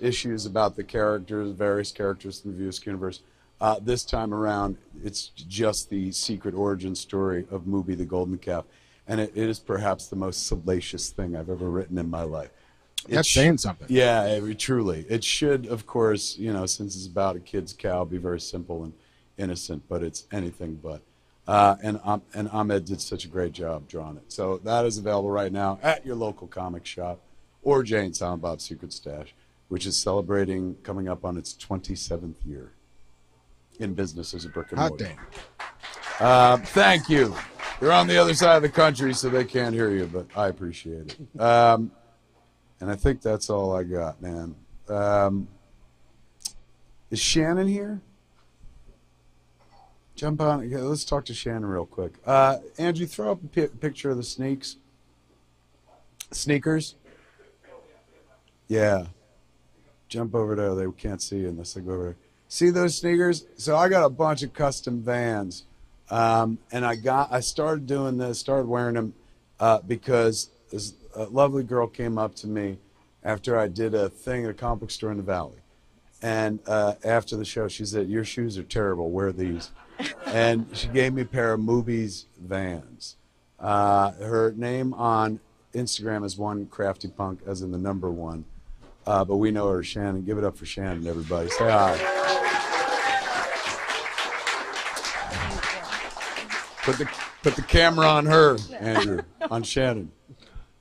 [0.00, 3.20] issues about the characters, various characters in the Views universe.
[3.60, 8.64] Uh, this time around, it's just the secret origin story of Mooby The Golden Calf.
[9.10, 12.50] And it, it is perhaps the most salacious thing I've ever written in my life.
[13.08, 13.88] It That's sh- saying something.
[13.90, 15.04] yeah, it, truly.
[15.08, 18.84] It should, of course, you know, since it's about a kid's cow, be very simple
[18.84, 18.92] and
[19.36, 21.02] innocent, but it's anything but.
[21.48, 24.30] Uh, and um, and Ahmed did such a great job drawing it.
[24.30, 27.18] So that is available right now at your local comic shop
[27.62, 29.34] or Jay and Silent Bob's Secret Stash,
[29.68, 32.70] which is celebrating coming up on its 27th year
[33.80, 35.18] in business as a brick and Hot damn.
[36.20, 37.34] Uh, thank you.
[37.80, 40.48] You're on the other side of the country, so they can't hear you, but I
[40.48, 41.40] appreciate it.
[41.40, 41.90] Um,
[42.80, 44.54] and I think that's all I got, man.
[44.88, 45.48] Um,
[47.10, 48.00] is Shannon here?
[50.14, 50.68] Jump on.
[50.68, 52.12] yeah, Let's talk to Shannon real quick.
[52.26, 54.76] Uh, Andrew, throw up a pi- picture of the sneaks.
[56.30, 56.96] Sneakers.
[58.68, 59.06] Yeah.
[60.08, 60.74] Jump over there.
[60.74, 62.16] They can't see you unless they go over there.
[62.48, 63.46] See those sneakers?
[63.56, 65.64] So I got a bunch of custom Vans,
[66.10, 67.32] um, and I got.
[67.32, 68.38] I started doing this.
[68.38, 69.14] Started wearing them
[69.58, 72.78] uh, because this a lovely girl came up to me
[73.22, 75.58] after I did a thing at a comic store in the valley.
[76.22, 79.10] And uh, after the show, she said, "Your shoes are terrible.
[79.10, 79.70] Wear these."
[80.26, 83.16] and she gave me a pair of Mooby's Vans.
[83.58, 85.40] Uh, her name on
[85.74, 88.44] Instagram is one crafty punk, as in the number one.
[89.06, 90.24] Uh, but we know her, Shannon.
[90.24, 91.48] Give it up for Shannon, everybody.
[91.50, 92.66] Say hi.
[96.90, 97.08] Put the
[97.44, 100.10] put the camera on her, Andrew, on Shannon.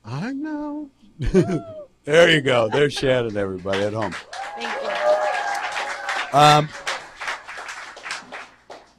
[0.03, 0.89] I know.
[2.05, 2.69] There you go.
[2.69, 4.15] There's Shannon, everybody at home.
[4.57, 4.81] Thank
[6.33, 6.39] you.
[6.39, 6.69] Um,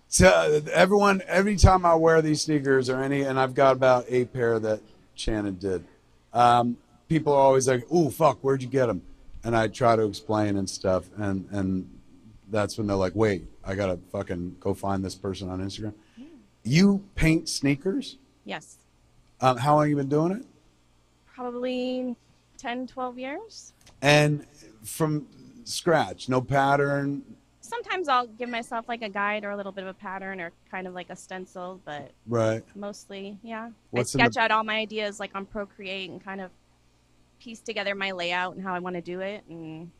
[0.06, 4.32] so everyone, every time I wear these sneakers or any, and I've got about eight
[4.32, 4.80] pair that
[5.16, 5.84] Shannon did.
[6.32, 6.76] Um,
[7.08, 9.02] people are always like, "Ooh, fuck, where'd you get them?"
[9.42, 11.90] And I try to explain and stuff, and and
[12.48, 15.94] that's when they're like, "Wait, I gotta fucking go find this person on Instagram."
[16.70, 18.16] You paint sneakers?
[18.44, 18.78] Yes.
[19.40, 20.46] Um, how long you been doing it?
[21.26, 22.14] Probably
[22.58, 23.72] 10, 12 years.
[24.02, 24.46] And
[24.84, 25.26] from
[25.64, 27.22] scratch, no pattern.
[27.60, 30.52] Sometimes I'll give myself like a guide or a little bit of a pattern or
[30.70, 32.62] kind of like a stencil, but Right.
[32.76, 33.70] mostly, yeah.
[33.90, 36.52] What's I in the- sketch out all my ideas like on Procreate and kind of
[37.40, 39.90] piece together my layout and how I want to do it, and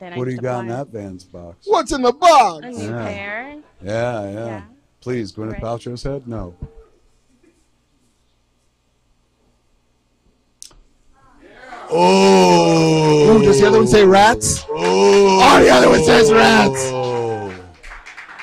[0.00, 1.64] then I What do you just got in that Vans box?
[1.64, 2.64] What's in the box?
[2.66, 3.04] A new Yeah.
[3.06, 3.62] pair.
[3.84, 4.46] Yeah, yeah.
[4.46, 4.62] Yeah.
[5.06, 5.62] Please, Gwyneth Right.
[5.62, 6.26] Paltrow's head?
[6.26, 6.52] No.
[11.88, 13.36] Oh.
[13.36, 14.64] Ooh, does the other one say rats?
[14.68, 16.90] Oh, Oh, the other one says rats.
[16.92, 17.54] Oh.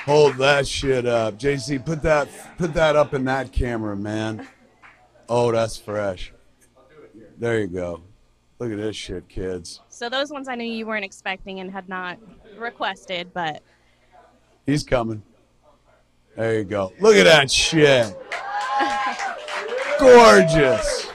[0.06, 1.84] Hold that shit up, JC.
[1.84, 4.48] Put that put that up in that camera, man.
[5.28, 6.32] Oh, that's fresh.
[7.36, 8.00] There you go.
[8.58, 9.80] Look at this shit, kids.
[9.90, 12.16] So those ones I knew you weren't expecting and had not
[12.56, 13.62] requested, but
[14.64, 15.22] He's coming.
[16.36, 16.92] There you go.
[17.00, 18.16] Look at that shit.
[19.98, 21.08] Gorgeous.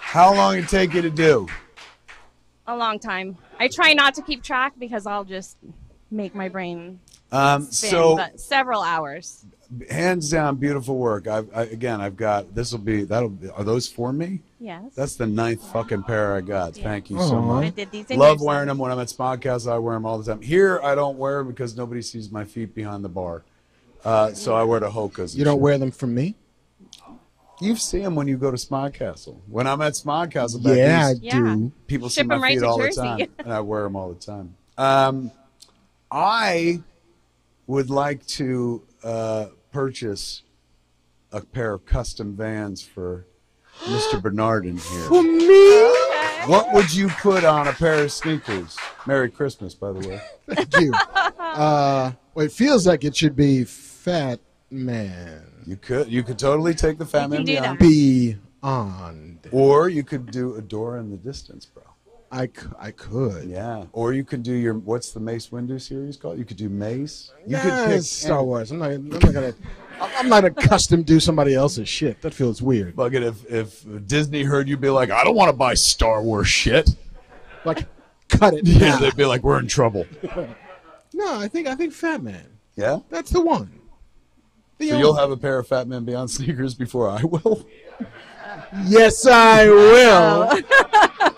[0.00, 1.46] How long did it take you to do?
[2.66, 3.36] a long time.
[3.60, 5.58] I try not to keep track because I'll just
[6.10, 6.98] make my brain
[7.30, 9.44] Um, spin, so several hours.
[9.90, 11.26] hands down, beautiful work.
[11.28, 12.72] I've, I, again, I've got this.
[12.72, 13.28] Will be that'll.
[13.28, 14.40] Be, are those for me?
[14.60, 14.94] Yes.
[14.94, 16.74] That's the ninth fucking pair I got.
[16.76, 16.84] Yeah.
[16.84, 17.40] Thank you so Aw.
[17.42, 17.64] much.
[17.66, 19.70] I did these Love wearing them when I'm at Smodcast.
[19.70, 20.40] I wear them all the time.
[20.40, 23.42] Here, I don't wear them because nobody sees my feet behind the bar.
[24.04, 25.34] Uh, so I wear the Hokas.
[25.34, 25.62] You don't shit.
[25.62, 26.36] wear them for me?
[27.60, 29.40] You see them when you go to Smod Castle.
[29.48, 31.38] When I'm at Smodcastle, back Yeah, I east, Yeah.
[31.56, 31.72] do.
[31.86, 33.00] people Ship see my 'em right feet all Jersey.
[33.00, 34.54] the time, and I wear them all the time.
[34.76, 35.30] Um,
[36.10, 36.82] I
[37.66, 40.42] would like to uh, purchase
[41.32, 43.26] a pair of custom Vans for
[43.84, 44.20] Mr.
[44.22, 45.02] Bernardin here.
[45.04, 45.92] For me?
[46.46, 48.76] What would you put on a pair of sneakers?
[49.06, 50.20] Merry Christmas, by the way.
[50.50, 50.92] Thank you.
[51.38, 53.64] Uh, well, it feels like it should be
[54.04, 54.38] Fat
[54.70, 58.38] Man You could you could totally take the Fat You Man can do Beyond, that.
[58.62, 59.48] Beyond.
[59.50, 61.82] or you could do a door in the Distance, bro.
[62.32, 62.50] I,
[62.80, 63.44] I could.
[63.48, 66.36] Yeah, or you could do your what's the Mace Windu series called?
[66.36, 67.30] You could do Mace.
[67.46, 68.72] You Nah, could pick it's Star Wars.
[68.72, 68.90] I'm not.
[68.90, 69.54] I'm not gonna.
[70.00, 72.20] I'm not accustomed to do somebody else's shit.
[72.22, 72.96] That feels weird.
[72.96, 76.48] Fucking if if Disney heard you be like, I don't want to buy Star Wars
[76.48, 76.90] shit.
[77.64, 77.86] Like,
[78.28, 78.66] cut it.
[78.66, 80.04] Yeah, they'd be like, we're in trouble.
[81.16, 82.44] No, I think I think Fat Man.
[82.74, 82.98] Yeah.
[83.08, 83.70] That's the one.
[84.78, 87.66] The So only- you'll have a pair of Fat Man Beyond sneakers before I will.
[88.86, 90.50] Yes, I will.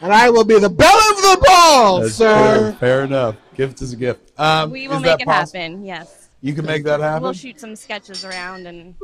[0.00, 2.34] and I will be the belle of the ball, That's sir.
[2.34, 2.72] fair.
[2.74, 3.36] Fair enough.
[3.54, 4.38] Gift is a gift.
[4.38, 5.84] Um, We will make it poss- happen.
[5.84, 6.28] Yes.
[6.42, 7.22] You can make that happen.
[7.22, 8.94] We'll shoot some sketches around and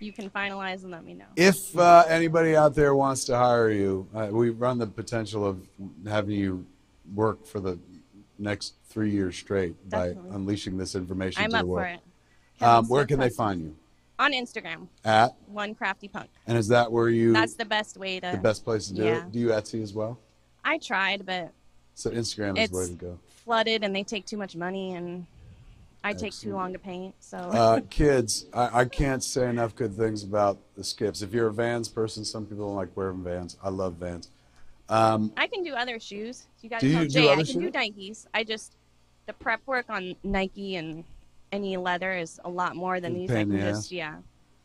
[0.00, 1.24] you can finalize and let me know.
[1.36, 5.66] If uh, anybody out there wants to hire you, uh, we run the potential of
[6.06, 6.66] having you
[7.14, 7.78] work for the
[8.38, 11.98] next three years straight by unleashing this information I'm to up the for world.
[12.62, 13.76] Um, where can they find you?
[14.18, 16.30] On Instagram, At one crafty punk.
[16.46, 18.30] and is that where you That's the best way to.
[18.32, 19.18] the best place to do Yeah.
[19.26, 19.32] it?
[19.32, 20.18] Do you Etsy as well?
[20.64, 21.52] I tried, but
[21.94, 23.18] So Instagram is where to go.
[23.44, 25.26] flooded and they take too much money and
[26.04, 27.14] I take too long to paint.
[27.20, 31.22] So Uh, kids, I, I can't say enough good things about the skips.
[31.22, 33.56] If you're a Vans person, some people don't like wearing Vans.
[33.62, 34.28] I love Vans.
[34.88, 36.46] Um, I can do other shoes.
[36.60, 37.70] You got Do to you tell Jay I can do?
[37.70, 38.26] Nikes.
[38.34, 38.76] I just
[39.26, 41.04] the prep work on Nike and
[41.52, 43.36] any leather is a lot more than It's a these.
[43.36, 44.16] I can the just yeah.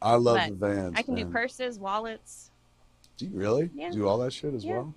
[0.02, 0.94] I love But the Vans.
[0.98, 2.52] I can do purses, wallets.
[3.18, 3.92] Do you really Yeah.
[3.92, 4.74] do all that shit as Yeah.
[4.78, 4.94] well?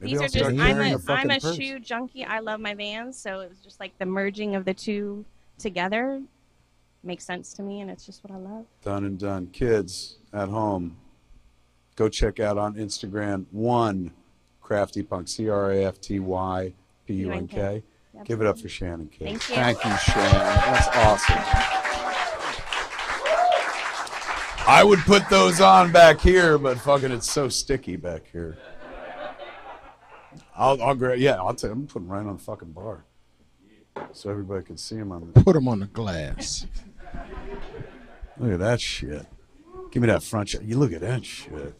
[0.00, 1.56] Maybe These I'll are just I'm carrying a, fucking I'm a purse.
[1.56, 2.24] shoe junkie.
[2.24, 5.24] I love my Vans, so it was just like the merging of the two
[5.58, 6.22] together
[7.02, 8.64] makes sense to me, and it's just what I love.
[8.82, 9.48] Done and done.
[9.48, 10.96] Kids at home,
[11.96, 14.12] go check out on Instagram one
[14.60, 16.72] crafty punk C R A F T Y
[17.06, 17.82] P U N K.
[18.24, 19.46] Give it up for Shannon, kids.
[19.46, 19.54] Thank you.
[19.54, 20.32] Thank you, Shannon.
[20.32, 21.78] That's awesome.
[24.66, 28.58] I would put those on back here, but fucking, it's so sticky back here.
[30.54, 31.18] I'll, I'll grab.
[31.18, 31.70] Yeah, I'll tell.
[31.70, 33.04] I'm putting right on the fucking bar,
[34.12, 35.40] so everybody can see them on the.
[35.42, 36.66] Put them on the glass.
[38.36, 39.24] Look at that shit.
[39.90, 40.64] Give me that front shot.
[40.64, 41.74] You look at that shit.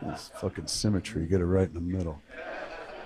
[0.00, 1.26] This fucking symmetry.
[1.26, 2.20] Get it right in the middle.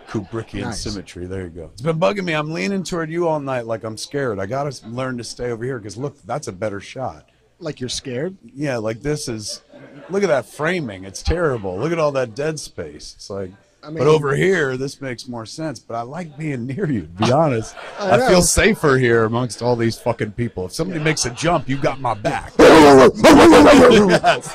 [0.09, 0.83] Kubrickian Nice.
[0.83, 1.27] symmetry.
[1.27, 1.71] There you go.
[1.73, 2.33] It's been bugging me.
[2.33, 4.39] I'm leaning toward you all night like I'm scared.
[4.39, 7.29] I got to learn to stay over here because look, that's a better shot.
[7.59, 8.37] Like you're scared.
[8.55, 9.63] Yeah, like this is.
[10.11, 11.05] Look at that framing.
[11.05, 11.77] It's terrible.
[11.79, 13.15] Look at all that dead space.
[13.17, 13.51] It's like.
[13.83, 15.79] I mean- but over here, this makes more sense.
[15.79, 17.03] But I like being near you.
[17.03, 20.67] To be honest, I I, feel safer here amongst all these fucking people.
[20.67, 22.53] If somebody makes a jump, you got my back.
[22.59, 24.55] yes.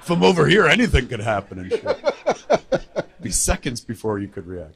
[0.00, 2.04] If I'm over here, anything could happen and shit.
[3.20, 4.74] Be seconds before you could react.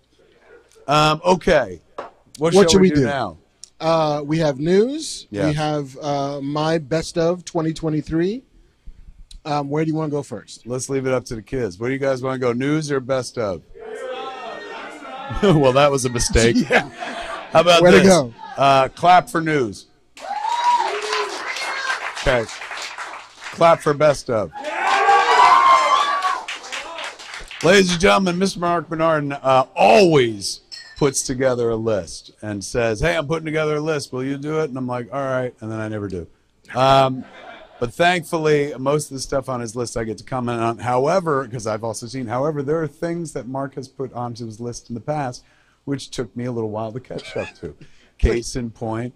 [0.90, 1.80] Um, okay.
[2.38, 3.06] What, What should we, we do do?
[3.06, 3.38] now?
[3.78, 5.28] Uh, we have news.
[5.30, 8.42] We have uh, my best of 2023.
[9.44, 10.66] Um, where do you want to go first?
[10.66, 11.78] Let's leave it up to the kids.
[11.78, 12.52] Where do you guys want to go?
[12.52, 13.62] News or best of?
[15.42, 16.56] well, that was a mistake.
[16.66, 18.34] How about Way to go.
[18.56, 19.86] Uh, clap for news.
[22.18, 22.44] Okay.
[23.52, 24.52] Clap for best of.
[27.62, 28.58] Ladies and gentlemen, Mr.
[28.58, 30.60] Marc Bernard uh, always
[31.00, 34.12] puts together a list and says, "Hey, I'm putting together a list.
[34.12, 36.26] Will you do it?" And I'm like, "All right," and then I never do.
[36.74, 37.24] Um,
[37.78, 40.76] but thankfully, most of the stuff on his list I get to comment on.
[40.76, 44.60] However, because I've also seen, however, there are things that Marc has put onto his
[44.60, 45.42] list in the past,
[45.86, 47.74] which took me a little while to catch up to.
[48.18, 49.14] Case in point,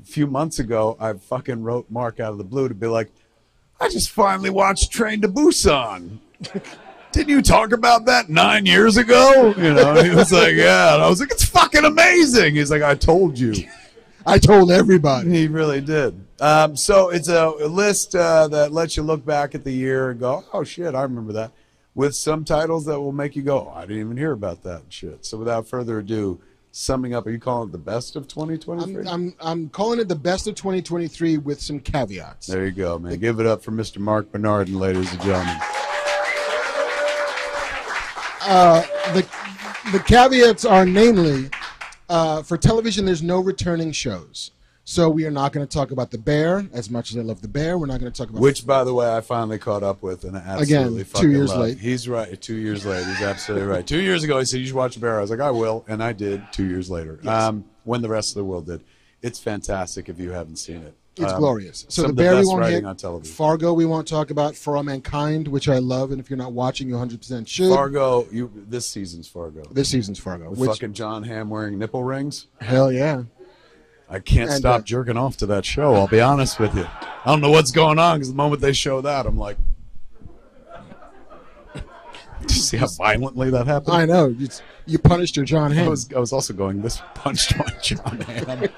[0.00, 3.10] a few months ago, I fucking wrote Marc out of the blue to be like,
[3.80, 6.18] I just finally watched Train to Busan.
[7.12, 9.54] Didn't you talk about that nine years ago?
[9.56, 10.94] You know, and he was like, Yeah.
[10.94, 12.54] And I was like, It's fucking amazing.
[12.54, 13.54] He's like, I told you.
[14.26, 15.30] I told everybody.
[15.30, 16.20] He really did.
[16.40, 20.10] Um, so it's a, a list uh, that lets you look back at the year
[20.10, 21.50] and go, oh shit, I remember that,
[21.94, 24.82] with some titles that will make you go, oh, I didn't even hear about that
[24.90, 25.24] shit.
[25.24, 26.40] So without further ado,
[26.70, 29.02] summing up, are you calling it the best of 2023?
[29.02, 32.46] I'm, I'm I'm calling it the best of 2023 with some caveats.
[32.46, 33.18] there you go, man.
[33.18, 33.98] Give it up for Mr.
[33.98, 35.58] Marc Bernardin ladies and gentlemen.
[38.48, 39.26] The
[39.92, 41.50] the caveats are namely
[42.08, 44.52] uh, for television there's no returning shows
[44.84, 47.42] so we are not going to talk about the bear as much as i love
[47.42, 49.82] the bear we're not going to talk about Which, by the way, I finally caught
[49.82, 51.60] up with, and I absolutely Again, two years love.
[51.60, 51.78] late.
[51.78, 52.40] He's right.
[52.40, 53.04] Two years late.
[53.06, 53.86] He's absolutely right.
[53.86, 55.18] Two years ago, he said you should watch the Bear.
[55.18, 56.42] I was like, I will, and I did.
[56.52, 58.82] Two years later, um, when the rest of the world did.
[59.20, 60.94] It's fantastic if you haven't seen it.
[61.20, 63.34] It's Um, glorious so the of the bear we won't writing hit on television.
[63.34, 66.52] fargo we won't talk about for all mankind which i love and if you're not
[66.52, 69.62] watching you 100% should Fargo, you this season's Fargo.
[69.72, 72.46] this season's fargo With which fucking Jon Hamm wearing nipple rings.
[72.60, 73.24] hell yeah
[74.10, 75.92] I can't And, stop uh, jerking off to that show.
[75.94, 76.86] I'll be honest with you.
[76.86, 79.58] I don't know what's going on because the moment they show that, I'm like,
[82.40, 83.94] Did you see how violently that happened?
[83.94, 85.90] i know it's, you punished your john I Hamm.
[85.90, 86.80] was I was also going.
[86.80, 88.68] This punched my Jon Hamm.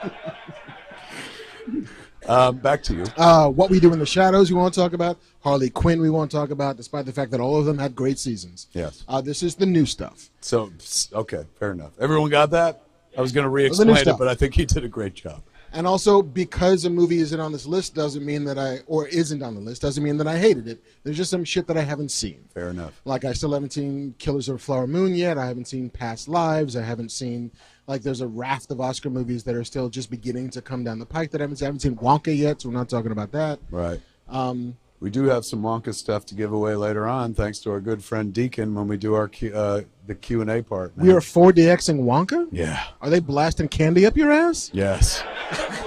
[2.31, 3.05] um, back to you.
[3.17, 6.11] uh, what we do in the shadows we want to talk about harley quinn we
[6.11, 9.05] want to talk about despite the fact that all of them had great seasons Yes.
[9.09, 10.71] uh, this is the new stuff So
[11.13, 11.93] okay, fair enough.
[12.01, 12.83] Everyone got that.
[13.19, 14.19] I was going to re-explain it, stuff.
[14.19, 15.43] but I think he did a great job.
[15.73, 19.41] And also, because a movie isn't on this list doesn't mean that I, or isn't
[19.43, 20.83] on the list, doesn't mean that I hated it.
[21.05, 22.45] There's just some shit that I haven't seen.
[22.55, 23.01] Fair enough.
[23.05, 25.39] Like, I still haven't seen Killers of the Flower Moon yet.
[25.39, 26.75] I haven't seen Past Lives.
[26.77, 27.53] I haven't seen,
[27.91, 31.01] like, there's a raft of Oscar movies that are still just beginning to come down
[31.01, 31.67] the pike that I haven't seen.
[31.67, 33.59] I haven't seen Wonka yet, so we're not talking about that.
[33.71, 34.01] Right.
[34.29, 37.81] Um, We do have some Wonka stuff to give away later on, thanks to our
[37.81, 40.93] good friend Deacon when we do our Q, uh, the Q and A part.
[40.97, 42.47] we are 4DXing Wonka?
[42.53, 42.81] Yeah.
[43.01, 44.71] Are they blasting candy up your ass?
[44.73, 45.25] Yes.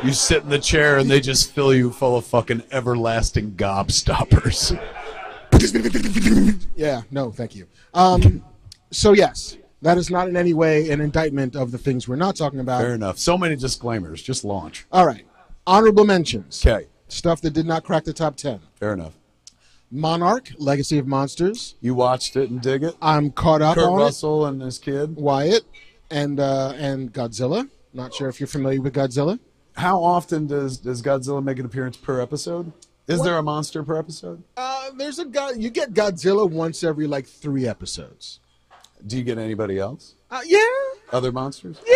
[0.03, 4.77] You sit in the chair and they just fill you full of fucking everlasting gobstoppers.
[6.75, 7.67] Yeah, no, thank you.
[7.93, 8.43] Um,
[8.91, 12.35] so, yes, that is not in any way an indictment of the things we're not
[12.35, 12.81] talking about.
[12.81, 13.19] Fair enough.
[13.19, 14.21] So many disclaimers.
[14.21, 14.85] Just launch.
[14.91, 15.25] All right.
[15.67, 16.65] Honorable mentions.
[16.65, 16.87] Okay.
[17.07, 18.59] Stuff that did not crack the top 10.
[18.75, 19.13] Fair enough.
[19.91, 21.75] Monarch, Legacy of Monsters.
[21.79, 22.95] You watched it and dig it.
[23.01, 25.15] I'm caught up Kurt on Russell and his kid.
[25.15, 25.63] Wyatt
[26.09, 27.69] and uh, and Godzilla.
[27.93, 29.39] Not sure if you're familiar with Godzilla.
[29.75, 32.71] How often does does Godzilla make an appearance per episode?
[33.07, 34.43] Is there a monster per episode?
[34.57, 35.51] Uh, there's a guy.
[35.51, 38.39] You get Godzilla once every like three episodes.
[39.05, 40.15] Do you get anybody else?
[40.31, 40.59] Uh, yeah,
[41.11, 41.77] Other monsters?
[41.85, 41.93] yeah,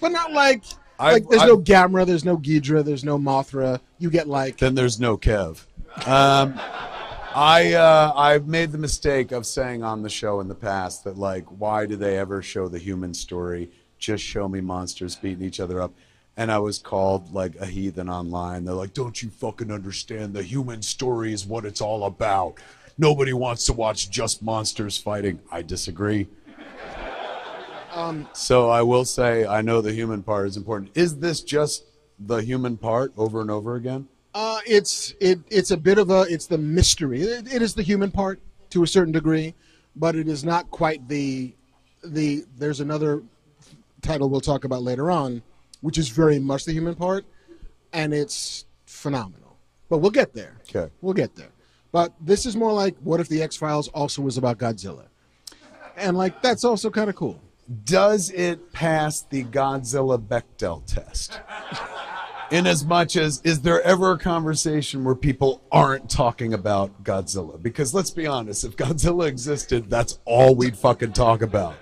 [0.00, 0.64] but not like
[0.98, 1.28] I- like.
[1.28, 2.06] There's I- no Gamera.
[2.06, 2.84] There's no Ghidorah.
[2.84, 3.80] There's no Mothra.
[3.98, 5.64] You get like Then there's no Kev.
[6.06, 6.58] Um,
[7.34, 11.18] I uh, I've made the mistake of saying on the show in the past that
[11.18, 13.70] like, why do they ever show the human story?
[13.98, 15.92] Just show me monsters beating each other up.
[16.38, 18.64] And I was called like a heathen online.
[18.66, 20.34] They're like, don't you fucking understand?
[20.34, 22.58] The human story is what it's all about.
[22.98, 25.40] Nobody wants to watch just monsters fighting.
[25.50, 26.28] I disagree.
[28.32, 30.90] so I will say I know the human part is important.
[30.94, 31.84] Is this just
[32.18, 34.08] the human part over and over again?
[34.34, 37.22] Uh, it's it it's a bit of a it's the mystery.
[37.22, 38.40] It, it is the human part
[38.70, 39.54] to a certain degree,
[39.94, 41.54] but it is not quite the
[42.04, 42.44] the.
[42.58, 43.22] There's another
[44.02, 45.42] title we'll talk about later on,
[45.80, 47.24] which is very much the human part,
[47.94, 49.56] and it's phenomenal.
[49.88, 50.58] but we'll get there.
[50.68, 50.92] Okay.
[51.00, 51.48] We'll get there.
[51.92, 55.04] But this is more like, what if the X Files also was about Godzilla?
[55.96, 57.40] And like, that's also kind of cool.
[57.84, 61.40] Does it pass the Godzilla Bechdel test?
[62.52, 67.60] In as much as, is there ever a conversation where people aren't talking about Godzilla?
[67.60, 71.74] Because let's be honest, if Godzilla existed, that's all we'd fucking talk about.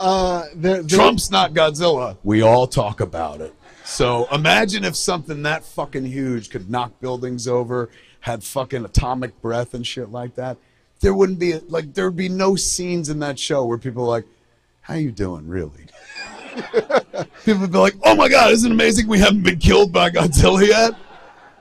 [0.00, 2.16] Uh, there, there- Trump's not Godzilla.
[2.24, 3.54] We all talk about it.
[3.84, 7.90] So imagine if something that fucking huge could knock buildings over,
[8.24, 10.56] had fucking atomic breath and shit like that.
[11.00, 14.08] There wouldn't be like there would be no scenes in that show where people are
[14.08, 14.24] like,
[14.80, 15.84] "How you doing, really?"
[17.44, 20.08] people would be like, "Oh my god, isn't it amazing we haven't been killed by
[20.08, 20.94] Godzilla yet?"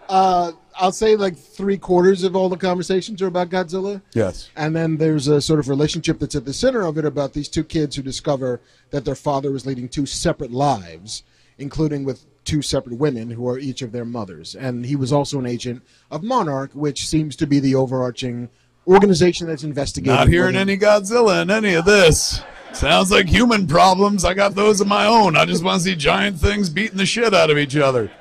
[0.07, 4.01] uh, I'll say like three quarters of all the conversations are about Godzilla.
[4.13, 4.49] Yes.
[4.55, 7.49] And then there's a sort of relationship that's at the center of it about these
[7.49, 8.61] two kids who discover
[8.91, 11.23] that their father was leading two separate lives,
[11.57, 14.55] including with two separate women who are each of their mothers.
[14.55, 15.81] And he was also an agent
[16.11, 18.49] of Monarch, which seems to be the overarching
[18.87, 20.15] organization that's investigating.
[20.15, 22.41] Not hearing whether- any Godzilla in any of this.
[22.73, 24.25] Sounds like human problems.
[24.25, 25.37] I got those of my own.
[25.37, 28.11] I just want to see giant things beating the shit out of each other.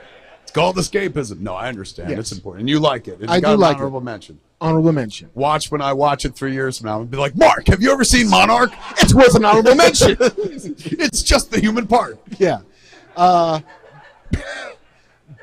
[0.42, 1.40] It's called escapism.
[1.40, 2.10] No, I understand.
[2.10, 2.18] Yes.
[2.18, 2.60] It's important.
[2.60, 3.18] And you like it.
[3.22, 3.78] It's I got do an like it.
[3.78, 4.38] honorable mention.
[4.60, 5.30] honorable mention.
[5.34, 7.90] Watch when I watch it three years from now and be like, Marc, have you
[7.92, 8.70] ever seen Monarch?
[8.98, 10.16] It's worth an honorable mention.
[10.20, 12.18] it's just the human part.
[12.38, 12.58] yeah.
[13.16, 13.60] Uh,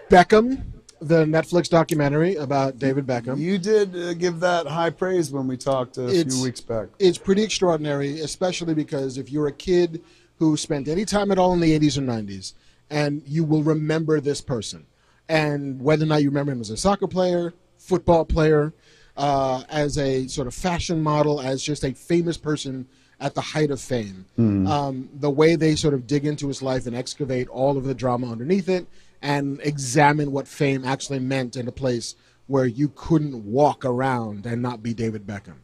[0.10, 0.64] Beckham,
[1.02, 3.38] the Netflix documentary about David Beckham.
[3.40, 6.88] You did uh, give that high praise when we talked a It's- few weeks back.
[7.00, 10.02] it's pretty extraordinary, especially because if you're a kid
[10.38, 12.54] who spent any time at all in the 80s or 90s,
[12.90, 14.86] and you will remember this person,
[15.28, 18.74] and whether or not you remember him as a soccer player, football player,
[19.16, 22.88] uh, as a sort of fashion model, as just a famous person
[23.20, 24.26] at the height of fame,
[24.68, 27.94] um, the way they sort of dig into his life and excavate all of the
[27.94, 28.88] drama underneath it,
[29.22, 32.16] and examine what fame actually meant in a place
[32.48, 35.58] where you couldn't walk around and not be David Beckham.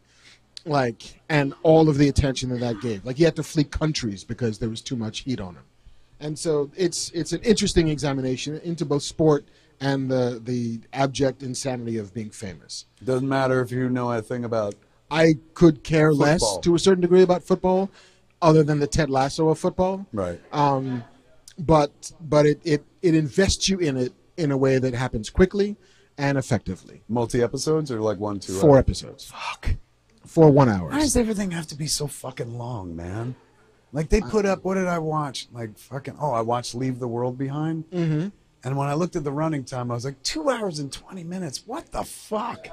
[0.66, 3.06] Like and all of the attention that that gave.
[3.06, 5.64] Like he had to flee countries because there was too much heat on him.
[6.20, 9.46] And so it's it's an interesting examination into both sport
[9.80, 12.86] and the the abject insanity of being famous.
[13.04, 14.76] Doesn't matter if you know a thing about.
[15.22, 17.90] I could care less to a certain degree about football
[18.42, 20.40] other than the ted lasso of football Right.
[20.52, 21.04] um,
[21.58, 25.78] but but it, it it invests you in it in a way that happens quickly
[26.18, 28.54] and effectively Multi episodes or like one, two?
[28.54, 29.32] four episodes?
[29.32, 29.76] episodes Fuck.
[30.26, 30.90] for one hour.
[30.90, 33.36] Why does everything have to be so fucking long, man?
[33.94, 35.48] Like they put up, what did I watch?
[35.54, 37.90] Like fucking, oh, I watched Leave the World Behind.
[37.92, 38.28] Mm-hmm.
[38.66, 41.24] And when I looked at the running time, I was like, two hours and 20
[41.24, 41.64] minutes.
[41.66, 42.68] What the fuck?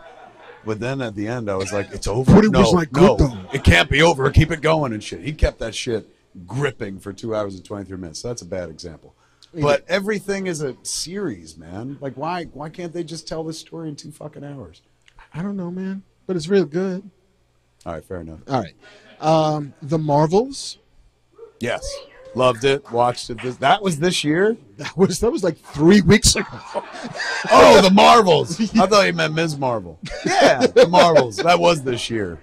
[0.64, 2.32] But then at the end, I was like, it's over.
[2.34, 3.38] But it no, was, like, no, good, though.
[3.52, 4.30] it can't be over.
[4.30, 5.20] Keep it going and shit.
[5.20, 6.08] He kept that shit
[6.46, 8.20] gripping for two hours and 23 minutes.
[8.20, 9.14] So that's a bad example.
[9.54, 11.98] But everything is a series, man.
[12.00, 14.80] Like, why why can't they just tell this story in two fucking hours?
[15.34, 17.08] i don't know man but it's real good
[17.86, 18.40] All right, fair enough.
[18.48, 18.74] All right.
[19.20, 20.78] Um, the Marvels.
[21.60, 21.84] Yes,
[22.34, 22.90] loved it.
[22.90, 23.40] Watched it.
[23.42, 24.56] This, that was this year.
[24.76, 26.48] That was that was like three weeks ago.
[27.50, 28.60] Oh, the Marvels.
[28.78, 29.58] I thought you meant Ms.
[29.58, 29.98] Marvel.
[30.24, 31.36] Yeah, the Marvels.
[31.38, 32.38] That was this year.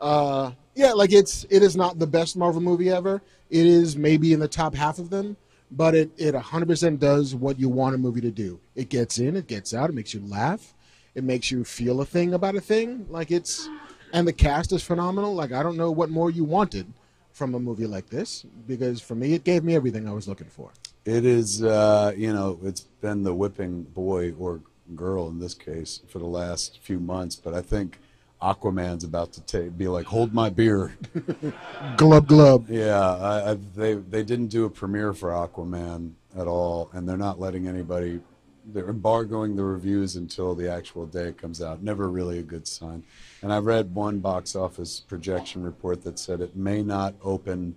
[0.00, 3.22] Uh, yeah, like it's it is not the best Marvel movie ever.
[3.48, 5.36] It is maybe in the top half of them,
[5.70, 8.58] but it it 100% does what you want a movie to do.
[8.74, 10.74] It gets in, it gets out, it makes you laugh,
[11.14, 13.06] it makes you feel a thing about a thing.
[13.08, 13.68] Like it's
[14.12, 15.32] and the cast is phenomenal.
[15.32, 16.92] Like I don't know what more you wanted
[17.36, 20.46] from a movie like this because for me it gave me everything I was looking
[20.46, 20.70] for.
[21.04, 24.62] It is, uh, you know, it's been the whipping boy or
[24.94, 27.98] girl in this case for the last few months, but I think
[28.40, 30.96] Aquaman's about to ta be like, hold my beer.
[31.96, 32.70] Glub glub.
[32.70, 37.16] Yeah, I, I, they they didn't do a premiere for Aquaman at all, and they're
[37.16, 38.20] not letting anybody.
[38.68, 41.82] They're embargoing the reviews until the actual day it comes out.
[41.82, 43.04] Never really a good sign.
[43.40, 47.76] And I read one box office projection report that said it may not open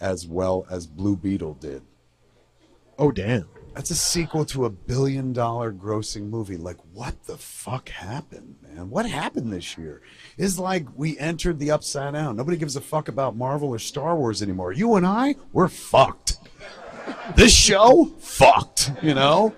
[0.00, 1.82] as well as Blue Beetle did.
[2.98, 3.48] Oh damn.
[3.74, 6.56] That's a sequel to a billion dollar grossing movie.
[6.56, 8.90] Like, what the fuck happened, man?
[8.90, 10.02] What happened this year?
[10.36, 12.36] It's like we entered the upside down.
[12.36, 14.72] Nobody gives a fuck about Marvel or Star Wars anymore.
[14.72, 16.38] You and I, we're fucked.
[17.36, 19.54] this show, fucked, you know?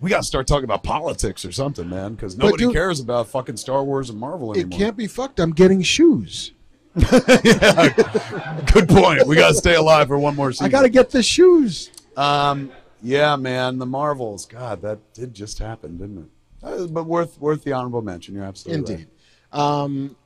[0.00, 3.28] We got to start talking about politics or something, man, because nobody dude- cares about
[3.28, 4.76] fucking Star Wars and Marvel anymore.
[4.76, 5.40] It can't be fucked.
[5.40, 6.52] I'm getting shoes.
[6.94, 9.26] Good point.
[9.26, 10.66] We got to stay alive for one more season.
[10.66, 11.90] I got to get the shoes.
[12.16, 12.70] Um,
[13.02, 14.44] yeah, man, the Marvels.
[14.46, 16.26] God, that did just happen, didn't it?
[16.62, 18.34] Uh, but worth worth the honorable mention.
[18.34, 19.08] You're absolutely Indeed.
[19.52, 20.16] Um,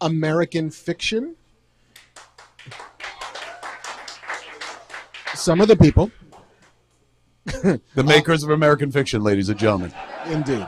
[0.00, 1.36] American fiction.
[5.34, 6.10] Some of the people.
[7.46, 9.92] The makers of American Fiction, ladies and gentlemen.
[10.26, 10.66] Indeed.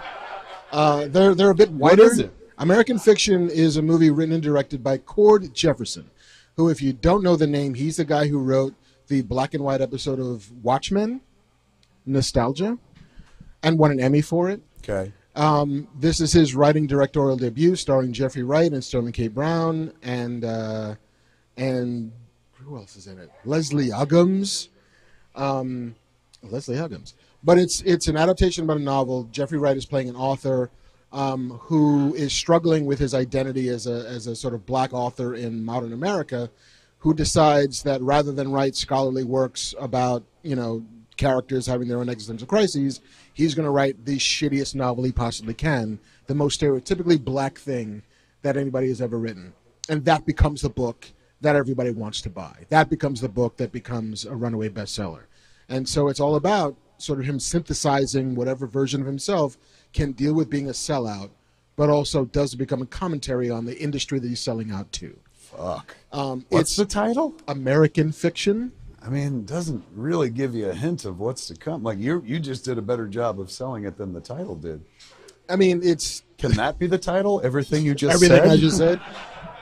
[0.70, 2.05] Uh, they're they're a bit whiter.
[2.05, 2.32] is it?
[2.59, 6.10] American Fiction is a movie written and directed by Cord Jefferson,
[6.56, 8.74] who, if you don't know the name, he's the guy who wrote
[9.06, 11.20] the black and white episode of Watchmen,
[12.05, 12.78] Nostalgia,
[13.62, 14.60] and won an Emmy for it.
[14.78, 15.12] Okay.
[15.36, 19.28] Um, this is his writing directorial debut, starring Jeffrey Wright and Sterling K.
[19.28, 20.96] Brown, and uh,
[21.56, 22.12] and
[22.55, 23.30] who else is in it?
[23.44, 24.68] Leslie Uggams.
[25.36, 25.94] Um,
[26.43, 27.15] Leslie Huggins.
[27.43, 29.24] But it's it's an adaptation about a novel.
[29.31, 30.70] Jeffrey Wright is playing an author
[31.12, 35.35] um, who is struggling with his identity as a as a sort of black author
[35.35, 36.51] in modern America,
[36.98, 40.85] who decides that rather than write scholarly works about you know
[41.16, 43.01] characters having their own existential crises,
[43.35, 48.02] he's going to write the shittiest novel he possibly can, the most stereotypically black thing
[48.43, 49.52] that anybody has ever written,
[49.89, 51.06] and that becomes the book
[51.40, 52.65] that everybody wants to buy.
[52.69, 55.24] That becomes the book that becomes a runaway bestseller,
[55.69, 59.57] and so it's all about sort of him synthesizing whatever version of himself
[59.93, 61.31] can deal with being a sellout,
[61.77, 65.16] but also does become a commentary on the industry that he's selling out to.
[65.32, 65.97] Fuck.
[66.12, 67.35] Um, What's it's the title?
[67.47, 68.73] American fiction.
[69.01, 71.82] I mean, doesn't really give you a hint of what's to come.
[71.82, 74.85] Like you, you just did a better job of selling it than the title did.
[75.49, 77.40] I mean, it's Can that be the title?
[77.43, 78.51] Everything you just everything said.
[78.51, 79.01] I just said.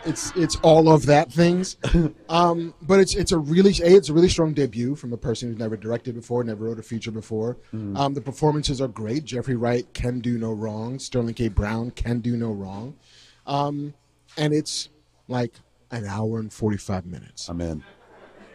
[0.07, 1.77] It's it's all of that things,
[2.29, 5.49] um, but it's it's a really a it's a really strong debut from a person
[5.49, 7.57] who's never directed before, never wrote a feature before.
[7.73, 9.25] Um, the performances are great.
[9.25, 10.99] Jeffrey Wright can do no wrong.
[10.99, 11.49] Sterling K.
[11.49, 12.95] Brown can do no wrong,
[13.47, 13.95] um,
[14.37, 14.91] and it's
[15.29, 15.53] like
[15.91, 17.49] an hour and forty five minutes.
[17.49, 17.83] I'm in.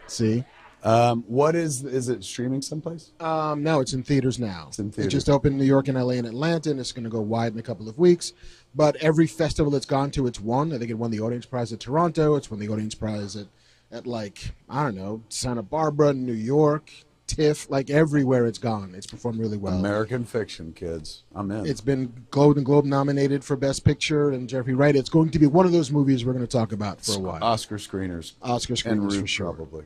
[0.07, 0.43] See,
[0.83, 3.11] Um, what is is it streaming someplace?
[3.19, 4.65] Um, no, it's in theaters now.
[4.69, 7.03] It's in It just opened in New York and LA and Atlanta, and it's going
[7.03, 8.33] to go wide in a couple of weeks.
[8.73, 10.71] But every festival it's gone to, it's won.
[10.73, 12.35] I think it won the audience prize at Toronto.
[12.35, 13.47] It's won the audience prize at,
[13.91, 16.89] at like I don't know Santa Barbara, New York,
[17.27, 17.69] TIFF.
[17.69, 19.77] Like everywhere it's gone, it's performed really well.
[19.77, 21.23] American Fiction, kids.
[21.35, 21.65] I'm in.
[21.65, 24.95] It's been Golden Globe nominated for Best Picture, and Jeffrey Wright.
[24.95, 27.19] It's going to be one of those movies we're going to talk about for a
[27.19, 27.43] while.
[27.43, 29.83] Oscar screeners Oscar and screeners for sure, probably.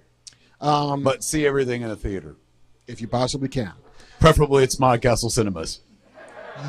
[0.62, 2.36] um, But see everything in a theater.
[2.86, 3.74] if you possibly can.
[4.20, 5.80] Preferably it's Smod Castle Cinemas.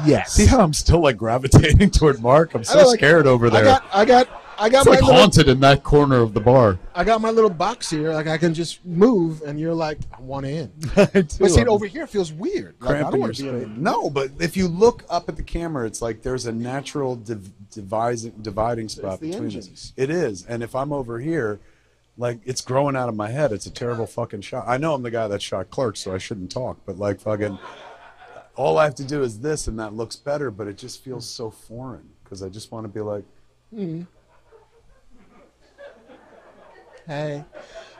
[0.04, 0.32] Yes.
[0.32, 2.54] See how I'm still like gravitating toward Marc?
[2.54, 3.62] I'm so like- scared over there.
[3.62, 6.32] I got, I got, I got it's my like little- haunted in that corner of
[6.34, 6.78] the bar.
[6.94, 8.12] I got my little box here.
[8.12, 10.72] Like I can just move, and you're like, I want in.
[10.96, 12.74] I But see, over here feels weird.
[12.80, 15.28] Like, I cramping don't your want to be in No, but if you look up
[15.28, 19.68] at the camera, it's like there's a natural div- divising, dividing spot the between engines.
[19.70, 19.92] us.
[19.96, 21.60] It is, and if I'm over here,
[22.18, 23.52] like it's growing out of my head.
[23.52, 24.64] It's a terrible fucking shot.
[24.66, 26.78] I know I'm the guy that shot Clerks, so I shouldn't talk.
[26.86, 27.58] But like fucking,
[28.56, 30.50] all I have to do is this, and that looks better.
[30.50, 33.24] But it just feels so foreign because I just want to be like,
[37.06, 37.44] Hey.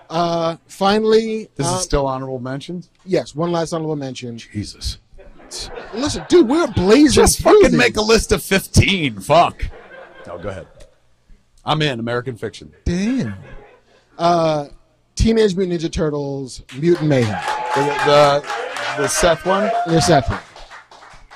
[0.08, 2.90] Uh, finally, this um, is still honorable mentions.
[3.04, 3.34] yes.
[3.34, 4.38] One last honorable mention.
[4.38, 4.98] Jesus,
[5.94, 7.12] Listen, dude, we're blazing.
[7.22, 9.18] just fucking make a list of fifteen.
[9.20, 9.64] Fuck.
[10.26, 10.66] No, go ahead.
[11.64, 12.72] I'm in American Fiction.
[12.84, 13.34] Damn.
[14.18, 14.66] Uh,
[15.16, 17.40] Teenage Mutant Ninja Turtles, Mutant Mayhem.
[17.74, 18.65] The the,
[18.97, 20.39] the Seth one Yes, that thing.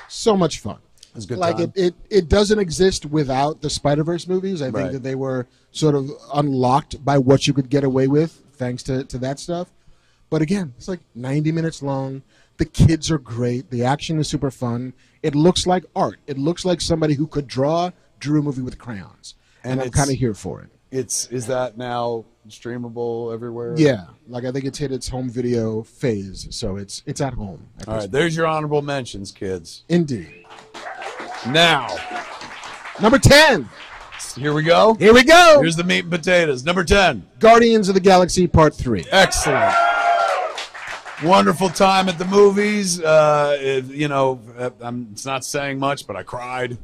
[0.07, 0.79] So much fun.
[1.15, 1.37] was a good.
[1.37, 1.71] like time.
[1.75, 4.61] it, it, it doesn't exist without the Spider Verse movies.
[4.61, 8.41] I think that they were sort of unlocked by what you could get away with
[8.53, 9.69] thanks to, to that stuff.
[10.29, 12.23] But again, it's like 90 minutes long.
[12.57, 13.69] The kids are great.
[13.69, 14.93] The action is super fun.
[15.23, 16.19] It looks like art.
[16.27, 19.35] It looks like somebody who could draw drew a movie with crayons.
[19.63, 20.69] And, And I'm kind of here for it.
[20.91, 23.75] It's is that now streamable everywhere?
[23.77, 27.65] Yeah, like I think it's hit its home video phase, so it's it's at home.
[27.79, 29.83] at All right, there's your honorable mentions, kids.
[29.87, 30.45] Indeed.
[31.47, 31.87] Now,
[33.01, 33.67] Number 10.
[34.35, 34.93] here we go.
[34.95, 35.59] Here we go.
[35.61, 36.63] Here's the meat and potatoes.
[36.63, 37.25] Number 10.
[37.39, 39.05] Guardians of the Galaxy Part 3.
[39.11, 39.73] Excellent.
[41.23, 43.01] Wonderful time at the movies.
[43.01, 46.77] Uh, it- you know, uh, I'm, it's not saying much, but I cried.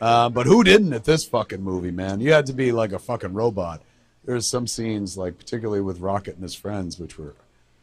[0.00, 2.20] Uh, but who didn't at this fucking movie, man?
[2.20, 3.82] You had to be like a fucking robot.
[4.24, 7.34] There's some scenes, like particularly with Rocket and his friends, which were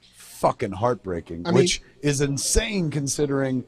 [0.02, 3.66] fucking heartbreaking, I mean- which is insane considering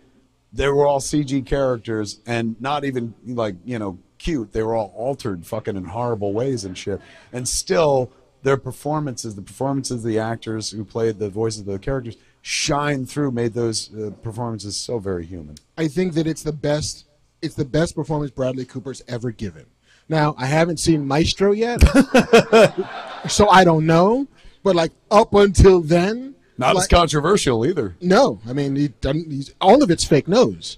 [0.51, 4.51] they were all CG characters and not even like you know cute.
[4.51, 6.99] They were all altered, fucking in horrible ways and shit.
[7.31, 8.11] And still,
[8.43, 13.05] their performances, the performances of the actors who played the voices of the characters, shine
[13.05, 15.55] through, made those uh, performances so very human.
[15.77, 17.05] I think that it's the best.
[17.41, 19.65] It's the best performance Bradley Cooper's ever given.
[20.09, 21.81] Now I haven't seen Maestro yet,
[23.29, 24.27] so I don't know.
[24.63, 27.95] But like up until then, Not as controversial either.
[28.01, 28.39] no.
[28.47, 29.31] I mean, he doesn't.
[29.31, 30.77] He's all of it's fake nose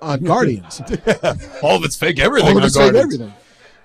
[0.00, 0.80] on Guardians.
[1.62, 2.50] All of it's fake everything.
[2.50, 3.32] all of it's fake everything.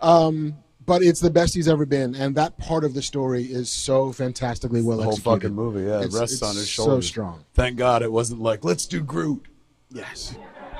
[0.02, 0.56] Um,
[0.86, 4.12] but it's the best he's ever been, and that part of the story is so
[4.12, 5.42] fantastically well The whole executed.
[5.44, 7.06] fucking movie, yeah, it It's- rests it's on his shoulders.
[7.06, 7.46] so strong.
[7.54, 9.46] Thank God it wasn't like let's do Groot.
[9.92, 10.36] Yes.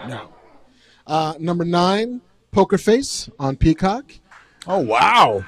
[0.08, 0.30] No.
[1.12, 2.22] Uh, number nine,
[2.52, 4.06] Poker Face on Peacock.
[4.68, 5.44] Oh wow,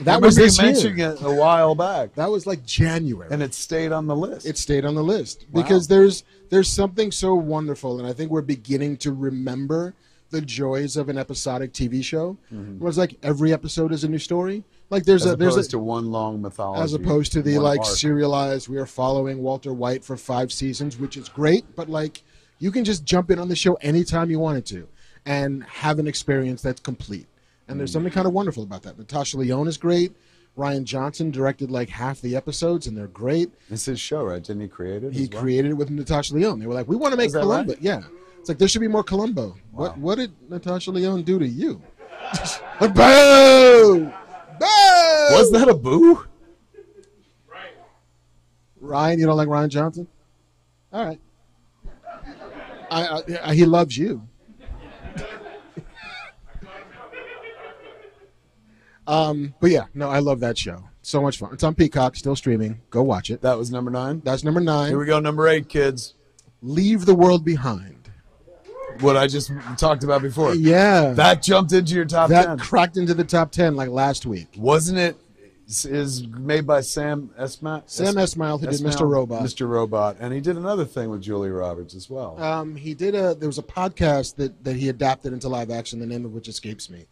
[0.00, 1.10] That was this you year.
[1.12, 3.28] it a while back, That was like January.
[3.30, 4.46] and it stayed on the list.
[4.46, 5.62] it stayed on the list Wow.
[5.62, 9.94] because there's there's something so wonderful, and I think we're beginning to remember
[10.30, 12.38] the joys of an episodic TV show.
[12.78, 14.64] Where it's like every episode is a new story.
[14.88, 15.28] Like there's Mm-hmm.
[15.28, 16.82] as a there's opposed a, to one long mythology.
[16.82, 17.88] as opposed to the like arc.
[17.88, 18.68] serialized.
[18.68, 22.22] We are following Walter White for five seasons, which is great, but like
[22.62, 24.86] you can just jump in on the show anytime you wanted to,
[25.26, 27.26] and have an experience that's complete.
[27.66, 28.96] And there's something kind of wonderful about that.
[28.96, 30.12] Natasha Lyonne is great.
[30.56, 33.50] Rian Johnson directed like half the episodes, and they're great.
[33.68, 34.40] It's his show, right?
[34.40, 35.12] Didn't he create it?
[35.12, 35.42] He well?
[35.42, 36.60] created it with Natasha Lyonne.
[36.60, 37.72] They were like, we want to make Columbo.
[37.72, 37.82] right?
[37.82, 38.02] Yeah.
[38.38, 39.56] It's like there should be more Columbo.
[39.72, 41.82] What what did Natasha Lyonne do to you?
[42.80, 42.88] Boo!
[42.88, 44.10] Boo!
[44.60, 46.24] Was that a boo?
[48.80, 49.18] Rian?
[49.18, 50.06] You don't like Rian Johnson?
[50.92, 51.18] All right.
[52.92, 54.28] I, I, he loves you.
[59.06, 60.84] um, but yeah, no, I love that show.
[61.02, 61.52] So much fun.
[61.52, 62.80] It's on Peacock, still streaming.
[62.90, 63.40] Go watch it.
[63.42, 64.22] That was number nine.
[64.24, 64.90] That's number nine.
[64.90, 66.14] Here we go, number eight, kids.
[66.60, 68.10] Leave the world behind.
[69.00, 70.54] What I just talked about before.
[70.54, 71.12] Yeah.
[71.12, 72.58] That jumped into your top that ten.
[72.58, 74.48] cracked into the top 10 like last week.
[74.56, 75.16] Wasn't it?
[75.68, 77.82] Is made by Sam Esmail.
[77.86, 79.08] Sam Esmail, who did Mr.
[79.08, 79.42] Robot.
[79.42, 79.66] Mr.
[79.68, 82.38] Robot, and he did another thing with Julia Roberts as well.
[82.42, 83.34] Um, he did a.
[83.34, 85.98] There was a podcast that that he adapted into live action.
[86.00, 87.06] The name of which escapes me,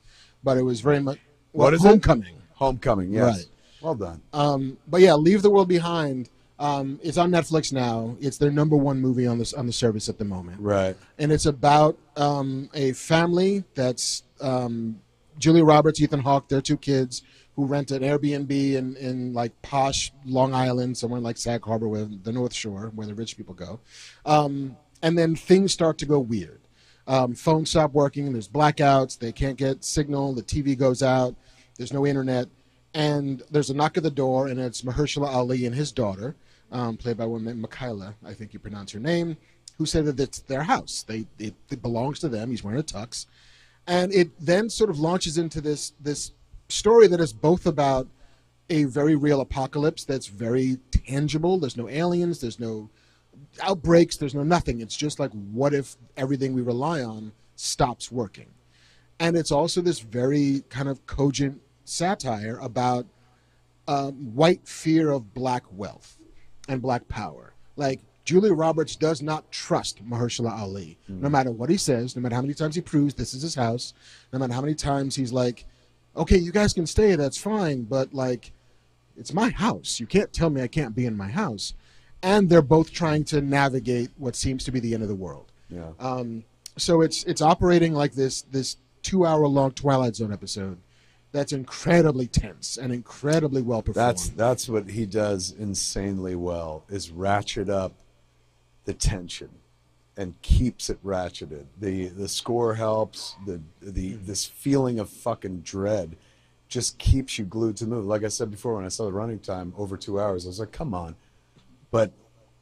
[0.44, 1.18] but it was very much.
[1.52, 1.88] Well, What is it?
[1.88, 2.36] Homecoming.
[2.54, 3.36] Homecoming, yes.
[3.38, 3.46] Right.
[3.80, 4.20] Well done.
[4.34, 6.28] Um, but yeah, Leave the World Behind.
[6.58, 8.14] Um, it's on Netflix now.
[8.20, 10.94] It's their number one movie on this on the service at the moment, Right.
[11.18, 15.00] and it's about um, a family that's um,
[15.38, 17.22] Julia Roberts, Ethan Hawke, their two kids
[17.60, 22.06] who rent an Airbnb in in like posh Long Island, somewhere like Sag Harbor, where
[22.06, 23.80] the North Shore, where the rich people go,
[24.24, 26.62] um, and then things start to go weird.
[27.06, 28.32] Um, phones stop working.
[28.32, 29.18] There's blackouts.
[29.18, 30.32] They can't get signal.
[30.32, 31.34] The TV goes out.
[31.76, 32.48] There's no internet.
[32.94, 36.34] And there's a knock at the door, and it's Mahershala Ali and his daughter,
[36.72, 39.36] um, played by named Michaela, I think you pronounce her name,
[39.76, 41.04] who say that it's their house.
[41.06, 42.50] They it, it belongs to them.
[42.50, 43.26] He's wearing a tux,
[43.86, 46.32] and it then sort of launches into this this
[46.70, 48.08] story that is both about
[48.70, 51.58] a very real apocalypse that's very tangible.
[51.58, 52.40] There's no aliens.
[52.40, 52.88] There's no
[53.62, 54.16] outbreaks.
[54.16, 54.80] There's no nothing.
[54.80, 58.46] It's just like, what if everything we rely on stops working?
[59.18, 63.06] And it's also this very kind of cogent satire about
[63.88, 66.18] um, white fear of black wealth
[66.68, 67.52] and black power.
[67.76, 72.36] Like Julia Roberts does not trust Mahershala Ali, no matter what he says, no matter
[72.36, 73.92] how many times he proves this is his house,
[74.32, 75.64] no matter how many times he's like,
[76.16, 78.52] "Okay, you guys can stay, that's fine," but like,
[79.16, 80.00] it's my house.
[80.00, 81.74] You can't tell me I can't be in my house.
[82.22, 85.52] And they're both trying to navigate what seems to be the end of the world.
[85.70, 85.92] Yeah.
[85.98, 86.44] Um,
[86.76, 90.78] so it's it's operating like this this two hour long Twilight Zone episode
[91.32, 94.08] that's incredibly tense and incredibly well performed.
[94.08, 97.92] That's that's what he does insanely well is ratchet up
[98.84, 99.50] the tension
[100.20, 101.64] and keeps it ratcheted.
[101.80, 103.36] The the score helps.
[103.46, 104.26] The the hmm.
[104.26, 106.14] this feeling of fucking dread
[106.68, 108.06] just keeps you glued to the movie.
[108.06, 110.60] Like I said before, when I saw the running time over two hours, I was
[110.60, 111.16] like, come on.
[111.90, 112.12] But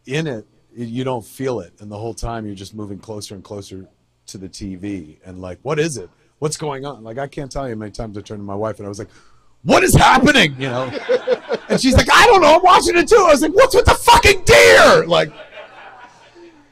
[0.06, 3.42] in it, you don't feel it, and the whole time you're just moving closer and
[3.42, 3.88] closer
[4.28, 6.08] to the TV, and like, what is it?
[6.38, 7.02] What's going on?
[7.02, 8.88] Like, I can't tell you how many times I turned to my wife and I
[8.88, 9.10] was like,
[9.64, 10.84] "What is happening?" You know,
[11.68, 12.54] and she's like, "I don't know.
[12.54, 15.32] I'm watching it too." I was like, "What's with the fucking deer?" Like,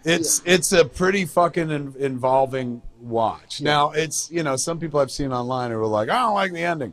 [0.06, 3.60] it's it's a pretty fucking in, involving watch.
[3.60, 6.52] Now, it's you know, some people I've seen online who are like, "I don't like
[6.52, 6.92] the ending."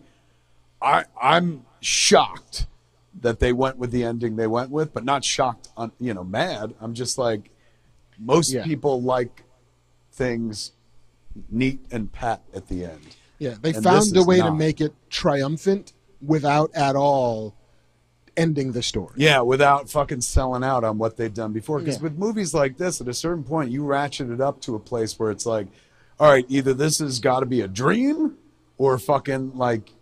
[0.81, 2.67] I I'm shocked
[3.21, 6.23] that they went with the ending they went with, but not shocked on you know
[6.23, 6.73] mad.
[6.81, 7.49] I'm just like
[8.19, 8.63] most Yeah.
[8.63, 9.43] people like
[10.11, 10.71] things
[11.49, 13.15] neat and pat at the end.
[13.39, 17.55] Yeah, they And found a way to make it triumphant without at all
[18.35, 19.13] ending the story.
[19.17, 21.79] Yeah, without fucking selling out on what they've done before.
[21.79, 22.03] Because Yeah.
[22.03, 25.19] with movies like this, at a certain point, you ratchet it up to a place
[25.19, 25.67] where it's like,
[26.19, 28.37] all right, either this has got to be a dream
[28.77, 29.93] or fucking like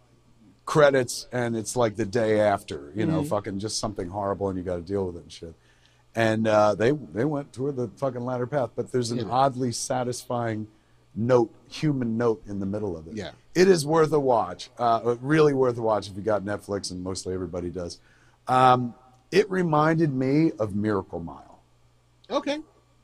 [0.66, 3.12] credits and it's like the day after, you Mm-hmm.
[3.12, 5.56] know, fucking just something horrible and you got to deal with it and shit.
[6.16, 9.26] And uh, they they went toward the fucking latter path, but there's an Yeah.
[9.30, 10.68] oddly satisfying
[11.16, 13.14] note, human note in the middle of it.
[13.16, 13.32] Yeah.
[13.56, 14.70] it is worth a watch.
[14.78, 18.00] Uh, really worth a watch if you got Netflix, and mostly everybody does.
[18.48, 18.94] Um,
[19.32, 21.60] it reminded me of Miracle Mile.
[22.30, 22.60] Okay.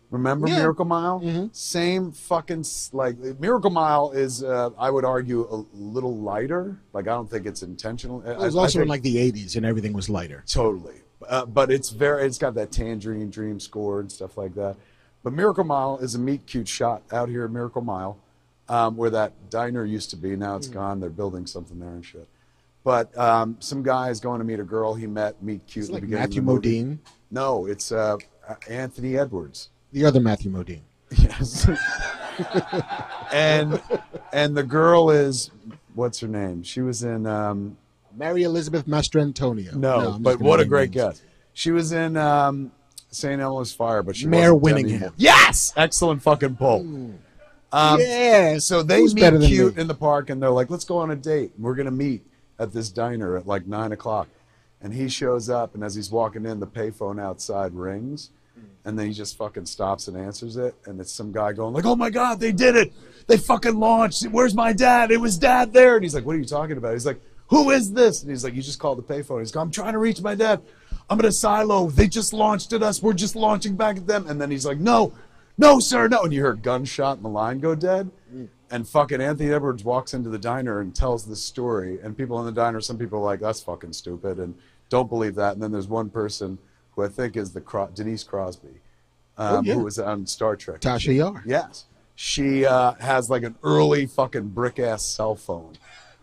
[0.09, 0.59] Remember Yeah.
[0.59, 1.19] Miracle Mile?
[1.19, 1.53] Mhm.
[1.55, 6.79] Same fucking like Miracle Mile is, uh, I would argue, a little lighter.
[6.93, 8.21] Like I don't think it's intentional.
[8.21, 10.43] It was also in like the '80s, and everything was lighter.
[10.47, 10.95] Totally.
[11.27, 14.77] Uh, but it's very, it's got that Tangerine Dream score and stuff like that.
[15.23, 18.17] But Miracle Mile is a meet cute shot out here at Miracle Mile,
[18.69, 20.35] um, where that diner used to be.
[20.37, 20.99] Now it's gone.
[21.01, 22.27] They're building something there and shit.
[22.87, 25.83] But um, some guy is going to meet a girl he met, meet cute.
[25.83, 26.41] It's like Matthew.
[26.41, 26.99] Modine,
[27.29, 28.15] No, it's uh,
[28.69, 29.71] Anthony Edwards.
[29.91, 30.83] the other Matthew Modine.
[31.11, 31.67] Yes.
[33.33, 33.81] and
[34.31, 35.51] and the girl is
[35.95, 36.63] what's her name?
[36.63, 37.75] She was in um,
[38.15, 39.73] Mary Elizabeth Mastrantonio.
[39.73, 41.17] no, I'm but what a great names.
[41.17, 41.21] guess.
[41.51, 42.71] She was in um,
[43.11, 43.41] St.
[43.41, 45.11] Elmo's Fire, but she Mare Winningham.
[45.17, 46.79] Yes, excellent fucking pull.
[47.69, 49.81] Um, yeah, So they Who's meet cute me?
[49.81, 51.51] in the park, and they're like, "Let's go on a date.
[51.59, 52.25] We're gonna meet
[52.59, 54.27] at this diner at like nine o'clock."
[54.81, 58.29] And he shows up, and as he's walking in, the payphone outside rings,
[58.85, 61.85] and then he just fucking stops and answers it, and it's some guy going like,
[61.85, 62.93] "Oh my god, they did it!
[63.27, 64.23] They fucking launched!
[64.25, 65.11] Where's my dad?
[65.11, 67.71] It was dad there!" And he's like, "What are you talking about?" He's like, "Who
[67.71, 69.99] is this?" And he's like, "You just called the payphone." He's like, "I'm trying to
[69.99, 70.61] reach my dad.
[71.09, 71.89] I'm in a silo.
[71.89, 73.01] They just launched at us.
[73.01, 75.13] We're just launching back at them." And then he's like, "No."
[75.57, 76.21] no, sir, no.
[76.21, 78.11] And you hear a gunshot and the line go dead.
[78.69, 81.99] And fucking Anthony Edwards walks into the diner and tells this story.
[82.01, 84.55] And people in the diner, some people are like, that's fucking stupid and
[84.89, 85.53] don't believe that.
[85.53, 86.57] And then there's one person
[86.95, 88.81] who I think is the Cro- Denise Crosby,
[89.37, 89.73] um, Oh, yeah.
[89.75, 90.81] who was on Star Trek.
[90.81, 91.43] Tasha Yar.
[91.45, 91.85] Yes.
[92.15, 95.73] She uh, has like an early fucking brick ass cell phone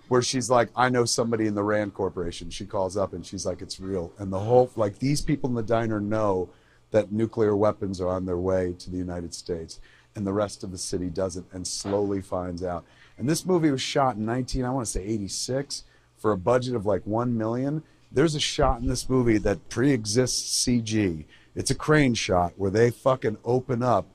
[0.08, 2.50] where she's like, I know somebody in the Rand Corporation.
[2.50, 4.12] She calls up and she's like, it's real.
[4.18, 6.50] And the whole, like, these people in the diner know
[6.90, 9.80] that nuclear weapons are on their way to the United States.
[10.16, 12.84] And the rest of the city doesn't and slowly finds out.
[13.18, 15.84] And this movie was shot in 19, I want to say 86,
[16.16, 17.82] for a budget of like 1 million.
[18.10, 21.24] There's a shot in this movie that pre exists CG.
[21.54, 24.06] It's a crane shot where they fucking open up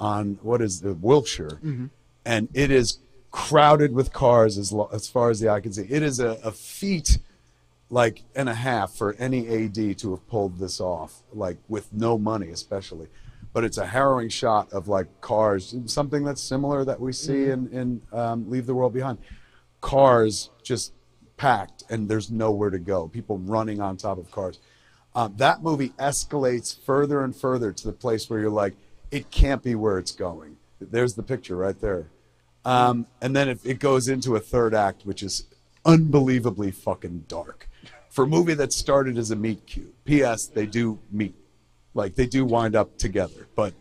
[0.00, 1.86] on what is the Wilshire, mm-hmm.
[2.24, 2.98] and it is
[3.30, 5.86] crowded with cars as lo- as far as the eye can see.
[5.88, 7.18] It is a, a feat
[7.90, 12.18] like and a half for any AD to have pulled this off, like with no
[12.18, 13.08] money, especially.
[13.52, 17.68] But it's a harrowing shot of like cars, something that's similar that we see in
[17.68, 19.18] in um, Leave the World Behind.
[19.80, 20.92] Cars just
[21.36, 23.08] packed, and there's nowhere to go.
[23.08, 24.58] People running on top of cars.
[25.14, 28.74] Um, that movie escalates further and further to the place where you're like,
[29.10, 30.56] it can't be where it's going.
[30.80, 32.08] There's the picture right there.
[32.64, 35.46] Um, and then it, it goes into a third act, which is
[35.84, 37.68] unbelievably fucking dark.
[38.10, 40.46] For a movie that started as a meet cute, P.S.
[40.46, 41.34] They do meet,
[41.98, 43.74] like they do wind up together, but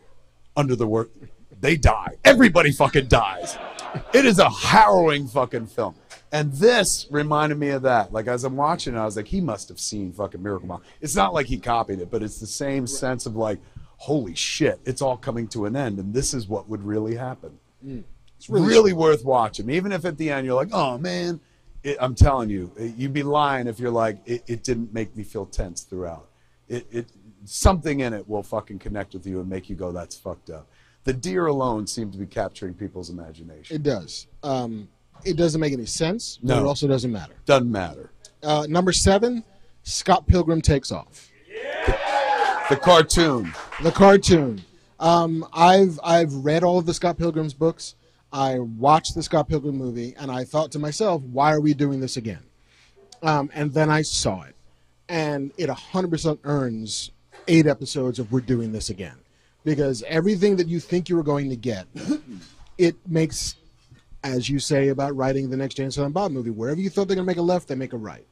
[0.58, 1.10] under the work,
[1.62, 2.18] they die.
[2.26, 3.58] Everybody fucking dies.
[4.14, 5.96] It is a harrowing fucking film.
[6.32, 8.12] And this reminded me of that.
[8.12, 10.82] Like as I'm watching, it, I was like, he must have seen fucking Miracle Mile.
[11.00, 13.60] It's not like he copied it, but it's the same sense of like,
[13.96, 17.58] holy shit, it's all coming to an end, and this is what would really happen.
[17.86, 18.04] Mm.
[18.36, 21.40] It's really, worth watching, even if at the end you're like, oh man.
[21.84, 25.16] It, I'm telling you, it- you'd be lying if you're like, it, it didn't make
[25.16, 26.28] me feel tense throughout.
[26.68, 27.08] It, it
[27.48, 30.68] something in it will fucking connect with you and make you go, that's fucked up.
[31.06, 33.76] The deer alone seem to be capturing people's imagination.
[33.76, 34.28] It does.
[34.44, 34.90] Um,
[35.24, 36.64] it doesn't make any sense, but No.
[36.64, 37.34] it also doesn't matter.
[37.46, 38.12] Doesn't matter.
[38.44, 39.44] Uh, number seven,
[39.84, 41.30] Scott Pilgrim takes off.
[42.70, 43.54] The cartoon.
[43.82, 44.62] The cartoon.
[45.00, 47.96] Um, I've I've read all of the Scott Pilgrim's books.
[48.34, 52.02] I watched the Scott Pilgrim movie, and I thought to myself, "Why are we doing
[52.02, 52.44] this again?"
[53.24, 54.56] Um, and then I saw it,
[55.08, 57.12] and it 100% earns
[57.48, 59.18] eight episodes of "We're doing this again,"
[59.64, 61.88] because everything that you think you were going to get,
[62.78, 63.56] it makes,
[64.24, 67.08] as you say about writing the next Jay and Silent Bob movie, wherever you thought
[67.08, 68.26] they're going to make a left, they make a right.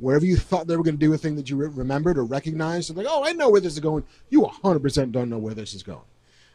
[0.00, 2.24] Wherever you thought they were going to do a thing that you re- remembered or
[2.24, 4.04] recognized, like, oh, I know where this is going.
[4.28, 6.02] You 100% don't know where this is going.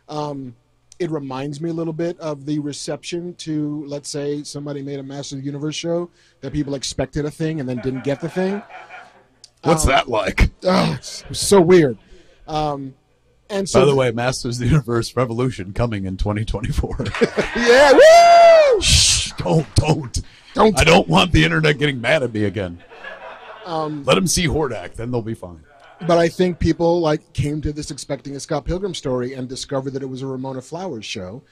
[0.07, 0.55] Um,
[0.99, 5.03] it reminds me a little bit of the reception to, let's say, somebody made a
[5.03, 6.09] Master of the Universe show
[6.41, 8.61] that people expected a thing and then didn't get the thing.
[9.63, 10.49] What's that like?
[10.65, 11.97] Ugh, it's- it was so weird.
[12.47, 12.93] Um,
[13.49, 16.97] and so By the way, Masters of the Universe Revolution coming in 2024.
[17.55, 18.81] yeah, woo!
[18.81, 20.21] Shh, don't, don't.
[20.53, 20.79] Don't.
[20.79, 22.81] I don't want the internet getting mad at me again.
[23.65, 25.61] Um, Let them see Hordak, then they'll be fine.
[26.07, 29.91] but I think people like came to this expecting a Scott Pilgrim story and discovered
[29.91, 31.43] that it was a Ramona Flowers show,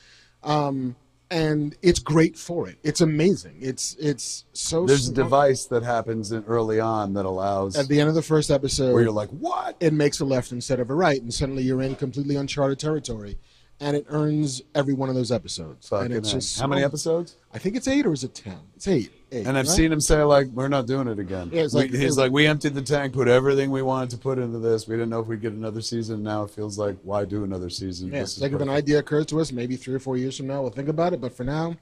[0.44, 0.95] um,
[1.31, 2.77] and it's great for it.
[2.84, 3.57] It's amazing.
[3.60, 4.85] It's it's so.
[4.85, 8.22] There's a device that happens in, early on that allows at the end of the
[8.22, 9.76] first episode where you're like, what?
[9.80, 13.38] it makes a left instead of a right, and suddenly you're in completely uncharted territory,
[13.80, 15.88] and it earns every one of those episodes.
[15.89, 17.38] Fucking and it's just How many episodes?
[17.53, 18.60] I think it's eight or is it ten?
[18.76, 19.11] It's eight.
[19.44, 19.76] And I've right?
[19.76, 22.32] seen him say like, "We're not doing it again." Yeah, it's We- like- he's like,
[22.32, 24.88] "We emptied the tank, put everything we wanted to put into this.
[24.88, 26.24] We didn't know if we'd get another season.
[26.24, 28.12] Now it feels like, why do another season?
[28.12, 30.48] Yeah, This like if an idea occurs to us, maybe three or four years from
[30.48, 31.22] now, we'll think about it.
[31.22, 31.76] But for now,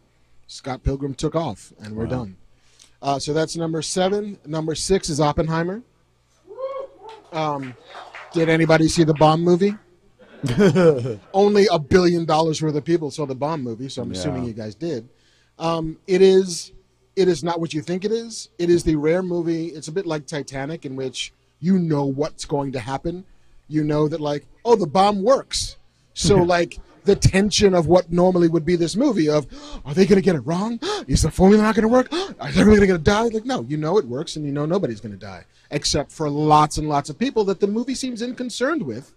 [0.48, 2.10] Scott Pilgrim took off, and we're Wow.
[2.10, 2.36] done.
[3.02, 4.38] Uh, so that's number seven.
[4.46, 5.82] Number six is Oppenheimer.
[7.32, 7.74] Um,
[8.34, 9.76] did anybody see the Bomb movie?
[11.34, 14.54] Only a billion dollars worth of people saw the Bomb movie, so I'm assuming you
[14.54, 15.08] guys did.
[15.60, 16.72] Um, it is.
[17.16, 18.50] It is not what you think it is.
[18.58, 19.68] It is the rare movie.
[19.68, 23.26] It's a bit like Titanic, in which you know what's going to happen.
[23.68, 25.78] You know that, like, oh, the bomb works.
[26.14, 29.46] So, like, the tension of what normally would be this movie of,
[29.86, 30.80] are they going to get it wrong?
[31.08, 32.10] Is the formula not going to work?
[32.10, 33.24] They really going to die?
[33.24, 36.30] Like, no, you know it works, and you know nobody's going to die, except for
[36.30, 39.14] lots and lots of people that the movie seems unconcerned with,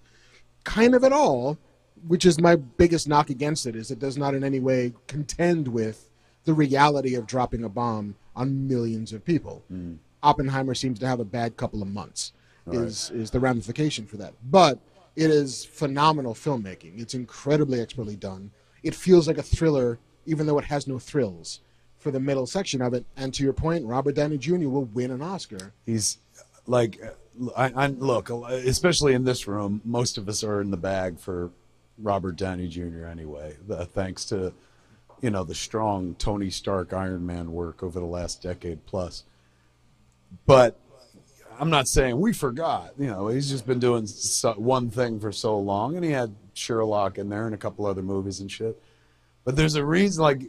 [0.64, 1.58] kind of at all.
[2.06, 5.66] Which is my biggest knock against it is it does not in any way contend
[5.66, 6.08] with
[6.46, 9.62] the reality of dropping a bomb on millions of people.
[9.68, 9.94] Hmm.
[10.22, 12.32] Oppenheimer seems to have a bad couple of months.
[12.72, 14.32] Is is the ramification for that?
[14.50, 14.80] But
[15.14, 17.00] it is phenomenal filmmaking.
[17.00, 18.50] It's incredibly expertly done.
[18.82, 21.60] It feels like a thriller, even though it has no thrills
[21.96, 23.06] for the middle section of it.
[23.16, 24.68] And to your point, Robert Downey Jr.
[24.68, 25.74] will win an Oscar.
[25.84, 26.18] He's
[26.66, 27.00] like,
[27.56, 31.52] I, I look, especially in this room, most of us are in the bag for
[31.98, 33.06] Robert Downey Jr.
[33.06, 34.52] Anyway, the, thanks to
[35.20, 39.24] you know the strong Tony Stark Iron Man work over the last decade plus.
[40.46, 40.78] But
[41.58, 42.92] I'm not saying we forgot.
[42.98, 46.34] You know, he's just been doing so, one thing for so long, and he had
[46.54, 48.80] Sherlock in there and a couple other movies and shit.
[49.44, 50.42] But there's a reason, like,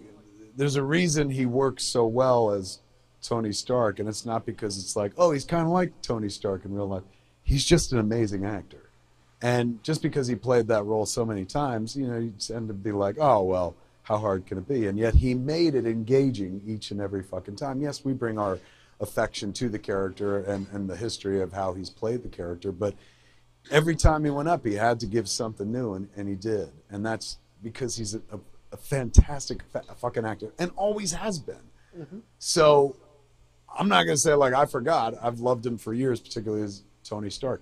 [0.56, 2.80] there's a reason he works so well as
[3.22, 6.66] Tony Stark, and it's not because it's like, oh, he's kind of like Tony Stark
[6.66, 7.04] in real life.
[7.44, 8.90] He's just an amazing actor,
[9.42, 12.74] and just because he played that role so many times, you know, you tend to
[12.74, 13.76] be like, oh, well,
[14.08, 14.88] how hard can it be?
[14.88, 17.82] And yet he made it engaging each and every fucking time.
[17.82, 18.58] Yes, we bring our
[19.02, 22.96] affection to the character and, and the history of how he's played the character, but
[23.70, 26.72] every time he went up, he had to give something new, and, and he did.
[26.90, 28.40] And that's because he's a, a,
[28.72, 31.68] a fantastic fa- fucking actor and always has been.
[32.00, 32.20] Mm-hmm.
[32.40, 32.96] So
[33.78, 35.16] I'm not going to say, like, I forgot.
[35.22, 37.62] I've loved him for years, particularly as Tony Stark.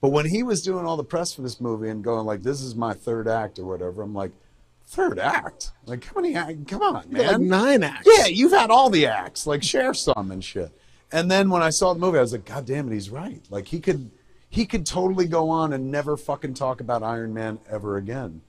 [0.00, 2.60] But when he was doing all the press for this movie and going, like, this
[2.60, 4.32] is my third act or whatever, I'm like,
[4.86, 5.72] third act?
[5.86, 6.68] Like, how many act?
[6.68, 7.26] Come on, man.
[7.26, 8.06] Like nine acts.
[8.06, 9.46] Yeah, you've had all the acts.
[9.46, 10.70] Like share some and shit.
[11.12, 13.40] And then when I saw the movie, I was like, God damn it, he's right.
[13.50, 14.10] Like he could,
[14.48, 18.40] he could totally go on and never fucking talk about Iron Man ever again.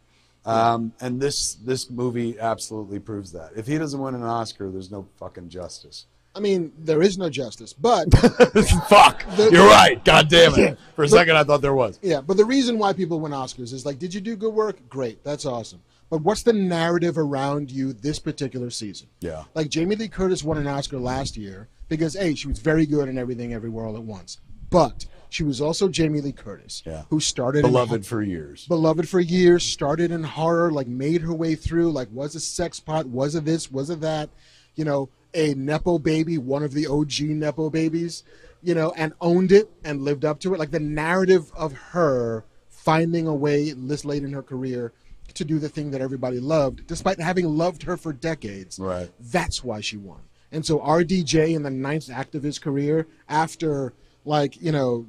[0.46, 3.52] Um, and this this movie absolutely proves that.
[3.56, 6.06] If he doesn't win an Oscar, there's no fucking justice.
[6.36, 8.12] I mean, there is no justice, but
[8.90, 10.04] Fuck, you're right.
[10.04, 10.78] God damn it.
[10.96, 11.98] For a second, I thought there was.
[12.02, 14.78] Yeah, but the reason why people win Oscars is like, did you do good work?
[14.90, 15.82] Great, that's awesome.
[16.10, 19.08] But what's the narrative around you this particular season?
[19.22, 19.44] Yeah.
[19.56, 23.10] Like Jamie Lee Curtis won an Oscar last year because A, she was very good
[23.10, 24.40] in everything everywhere all at once.
[24.70, 27.04] But she was also Jamie Lee Curtis, Yeah.
[27.10, 28.66] who started in- Beloved for years.
[28.68, 32.80] beloved for years, started in horror, like made her way through, like was a sex
[32.80, 34.30] pot, was a this, was a that,
[34.76, 38.24] you know, a Nepo baby, one of the OG Nepo babies,
[38.64, 40.60] you know, and owned it and lived up to it.
[40.60, 44.94] Like the narrative of her finding a way this late in her career
[45.34, 48.80] to do the thing that everybody loved, despite having loved her for decades.
[48.80, 49.12] Right.
[49.20, 50.22] That's why she won.
[50.52, 53.94] And so RDJ in the ninth act of his career, after
[54.24, 55.08] like, you know,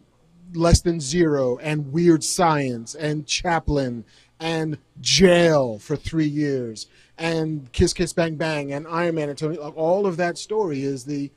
[0.55, 4.05] less than zero and weird science and chaplin
[4.39, 6.87] and jail for three years
[7.19, 10.83] and kiss kiss bang bang and iron man and tony like, all of that story
[10.83, 11.31] is the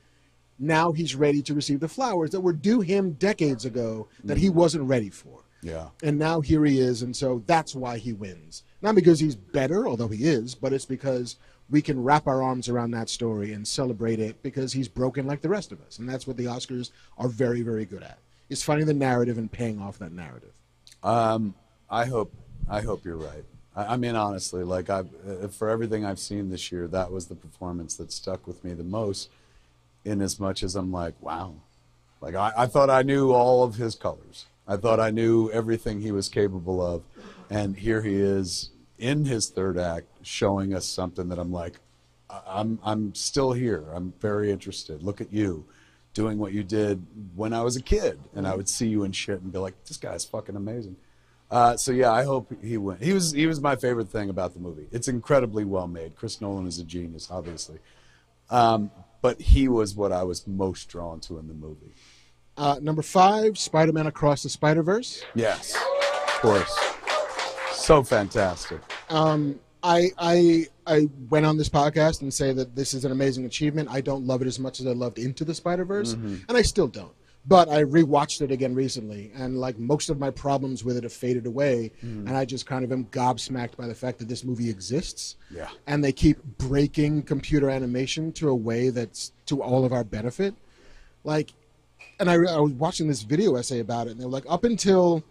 [0.58, 4.48] now he's ready to receive the flowers that were due him decades ago that he
[4.48, 4.58] mm-hmm.
[4.58, 5.88] wasn't ready for Yeah.
[6.02, 9.86] and now here he is and so that's why he wins not because he's better
[9.86, 11.36] although he is but it's because
[11.68, 15.40] we can wrap our arms around that story and celebrate it because he's broken like
[15.40, 18.62] the rest of us and that's what the oscars are very very good at is
[18.62, 20.52] finding the narrative and paying off that narrative
[21.02, 21.54] Um,
[21.88, 22.32] I hope
[22.68, 23.44] I hope you're right.
[23.74, 27.26] I, I mean, honestly, like I've uh, for everything I've seen this year, that was
[27.26, 29.28] the performance that stuck with me the most.
[30.04, 31.54] In as much as I'm like, wow,
[32.20, 34.46] like I, I thought I knew all of his colors.
[34.66, 37.02] I thought I knew everything he was capable of,
[37.50, 41.80] and here he is in his third act, showing us something that I'm like,
[42.46, 43.84] I'm I'm still here.
[43.92, 45.02] I'm very interested.
[45.02, 45.66] Look at you
[46.14, 47.04] doing what you did
[47.34, 49.74] when I was a kid, and I would see you in shit and be like,
[49.84, 50.96] this guy's fucking amazing.
[51.50, 53.02] Uh, so yeah, I hope he went.
[53.02, 54.86] He was he was my favorite thing about the movie.
[54.92, 56.14] It's incredibly well made.
[56.14, 57.78] Chris Nolan is a genius, obviously,
[58.50, 61.92] um, but he was what I was most drawn to in the movie.
[62.56, 66.78] uh, number five spider-man across the spider-verse Yes, of course,
[67.80, 68.80] so fantastic.
[69.08, 73.46] um, I I I went on this podcast and say that this is an amazing
[73.46, 73.88] achievement.
[73.90, 76.62] I don't love it as much as I loved Into the Spider Verse, and I
[76.62, 77.12] still don't.
[77.46, 81.12] But I rewatched it again recently, and like most of my problems with it have
[81.14, 84.68] faded away, and I just kind of am gobsmacked by the fact that this movie
[84.68, 85.36] exists.
[85.50, 85.70] Yeah.
[85.86, 90.54] And they keep breaking computer animation to a way that's to all of our benefit.
[91.24, 91.54] Like,
[92.18, 95.24] and I, I was watching this video essay about it, and they're like, up until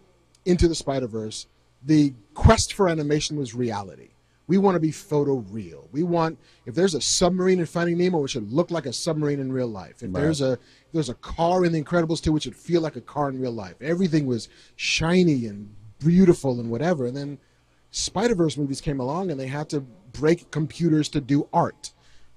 [0.44, 1.46] Into the Spider Verse,
[1.84, 4.10] the quest for animation was reality.
[4.46, 5.88] We want to be photo real.
[5.92, 9.38] We want if there's a submarine in Finding Nemo, it should look like a submarine
[9.38, 10.02] in real life.
[10.02, 10.22] If Right.
[10.22, 13.00] there's a if there's a car in The Incredibles 2, it should feel like a
[13.00, 13.76] car in real life.
[13.80, 17.06] Everything was shiny and beautiful and whatever.
[17.06, 17.38] And then
[17.92, 21.92] Spider Verse movies came along, and they had to break computers to do art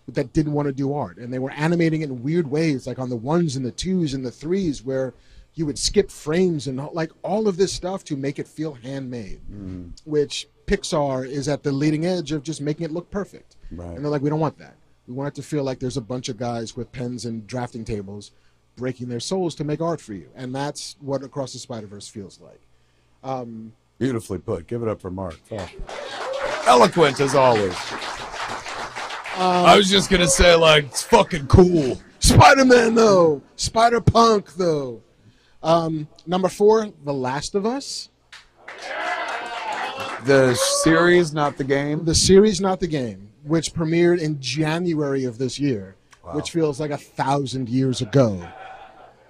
[0.08, 3.00] that didn't want to do art, and they were animating it in weird ways, like
[3.00, 5.14] on the ones and the twos and the threes, where
[5.56, 9.42] you would skip frames and like all of this stuff to make it feel handmade,
[10.06, 13.58] which Pixar is at the leading edge of just making it look perfect.
[13.72, 13.90] Right.
[13.90, 14.76] And they're like, we don't want that.
[15.08, 17.84] We want it to feel like there's a bunch of guys with pens and drafting
[17.84, 18.32] tables
[18.76, 22.08] breaking their souls to make art for you, and that's what Across the Spider Verse
[22.08, 22.60] feels like.
[23.24, 24.66] Um, Beautifully put.
[24.66, 25.36] Give it up for Marc.
[25.46, 25.70] Fuck.
[26.66, 27.76] Eloquent as always.
[29.36, 32.02] I was just gonna say like it's fucking cool.
[32.20, 35.03] Spider Man though, Spider Punk though.
[35.64, 38.10] Um, number four, The Last of Us.
[40.26, 42.06] The series, not the game.
[42.06, 46.36] the series, not the game, which premiered in January of this year, Wow.
[46.36, 48.42] which feels like a thousand years ago.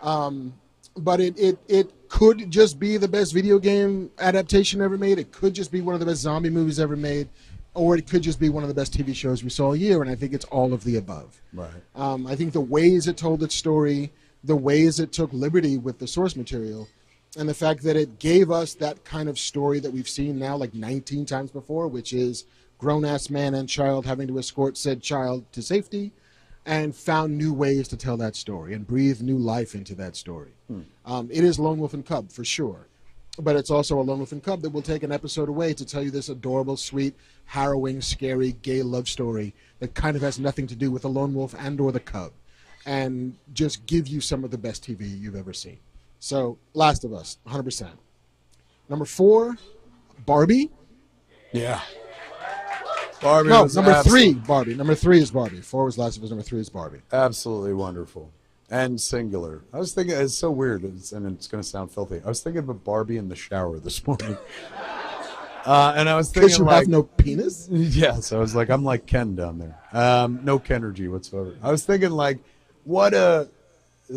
[0.01, 0.53] Um,
[0.95, 5.17] but it, it it could just be the best video game adaptation ever made.
[5.17, 7.27] It could just be one of the best zombie movies ever made,
[7.73, 10.03] or it could just be one of the best TV shows we saw all year.
[10.03, 11.41] And I think it's all of the above.
[11.53, 11.71] Right.
[11.95, 14.11] Um, I think the ways it told its story,
[14.43, 16.87] the ways it took liberty with the source material,
[17.37, 20.55] and the fact that it gave us that kind of story that we've seen now
[20.55, 22.45] like 19 times before, which is
[22.77, 26.11] grown ass man and child having to escort said child to safety,
[26.65, 30.51] and found new ways to tell that story and breathe new life into that story.
[31.05, 32.87] Um, it is Lone Wolf and Cub for sure.
[33.39, 35.85] But it's also a Lone Wolf and Cub that will take an episode away to
[35.85, 37.15] tell you this adorable, sweet,
[37.45, 41.33] harrowing, scary, gay love story that kind of has nothing to do with the Lone
[41.33, 42.31] Wolf and or the Cub,
[42.85, 45.77] and just give you some of the best TV you've ever seen.
[46.19, 47.89] So, Last of Us, 100%.
[48.89, 49.57] Number four,
[50.25, 50.71] Barbie.
[51.51, 51.81] Yeah.
[53.21, 54.75] Barbie No, number abso- three, Barbie.
[54.75, 55.61] Number three is Barbie.
[55.61, 56.29] Four was Last of Us.
[56.29, 56.99] Number three is Barbie.
[57.11, 58.31] Absolutely wonderful.
[58.69, 59.61] And singular.
[59.71, 62.21] I was thinking, it's so weird, it's, and it's going to sound filthy.
[62.25, 64.37] I was thinking of Barbie in the shower this morning.
[65.65, 67.69] Uh, and I was thinking, you like, have no penis.
[67.71, 69.79] Yes, I was like, I'm like Ken down there.
[69.93, 71.55] Um, no Kenergy whatsoever.
[71.63, 72.39] I was thinking, like,
[72.83, 73.49] what a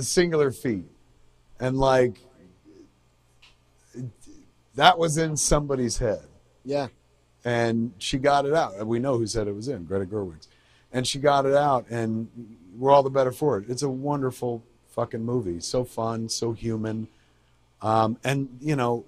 [0.01, 0.85] singular feat.
[1.59, 2.19] And, like,
[4.75, 6.27] that was in somebody's head.
[6.65, 6.89] Yeah.
[7.45, 8.75] And she got it out.
[8.75, 10.49] And we know who said it was in, Greta Gerwig's.
[10.93, 12.29] And she got it out, and
[12.77, 13.69] we're all the better for it.
[13.69, 15.61] It's a wonderful fucking movie.
[15.61, 17.09] So fun, so human.
[17.83, 19.05] Um, and, you know,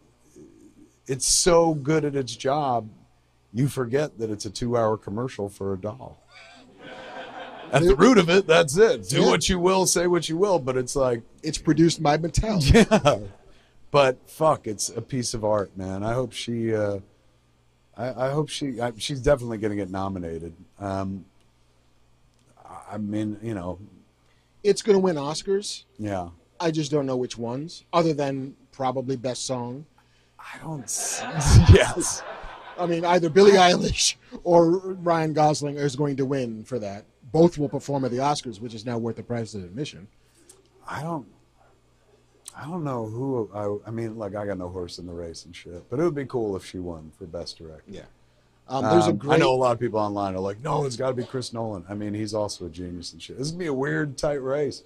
[1.07, 2.89] it's so good at its job,
[3.55, 6.23] you forget that it's a two hour commercial for a doll.
[7.73, 9.09] At the root of it, that's it.
[9.09, 9.27] Do Yeah.
[9.27, 12.61] what you will, say what you will, but it's like, It's produced by Mattel.
[12.91, 13.19] yeah.
[13.91, 16.03] But fuck, it's a piece of art, man.
[16.03, 16.99] I hope she, uh,
[17.97, 20.55] I, I hope she, I, she's definitely going to get nominated.
[20.79, 21.25] Um,
[22.91, 23.79] I- mean, you know,
[24.63, 25.85] It's going to win Oscars.
[25.99, 26.29] yeah.
[26.61, 29.87] I just don't know which ones, other than probably Best Song.
[30.41, 30.81] I don't,
[31.73, 32.23] yes.
[32.77, 37.05] I mean, either Billie Eilish or Ryan Gosling is going to win for that.
[37.33, 40.09] Both will perform at the Oscars, which is now worth the price of admission.
[40.87, 41.27] I don't.
[42.57, 43.51] I don't know who.
[43.55, 46.03] I, I mean, like I got no horse in the race and shit, but it
[46.03, 47.85] would be cool if she won for best director.
[47.87, 48.03] Yeah.
[48.69, 49.35] Um, there's a Um, great.
[49.35, 51.53] I know a lot of people online are like, no, it's got to be Chris
[51.53, 51.85] Nolan.
[51.89, 53.39] I mean, he's also a genius and shit.
[53.39, 54.83] This is gonna be a weird, tight race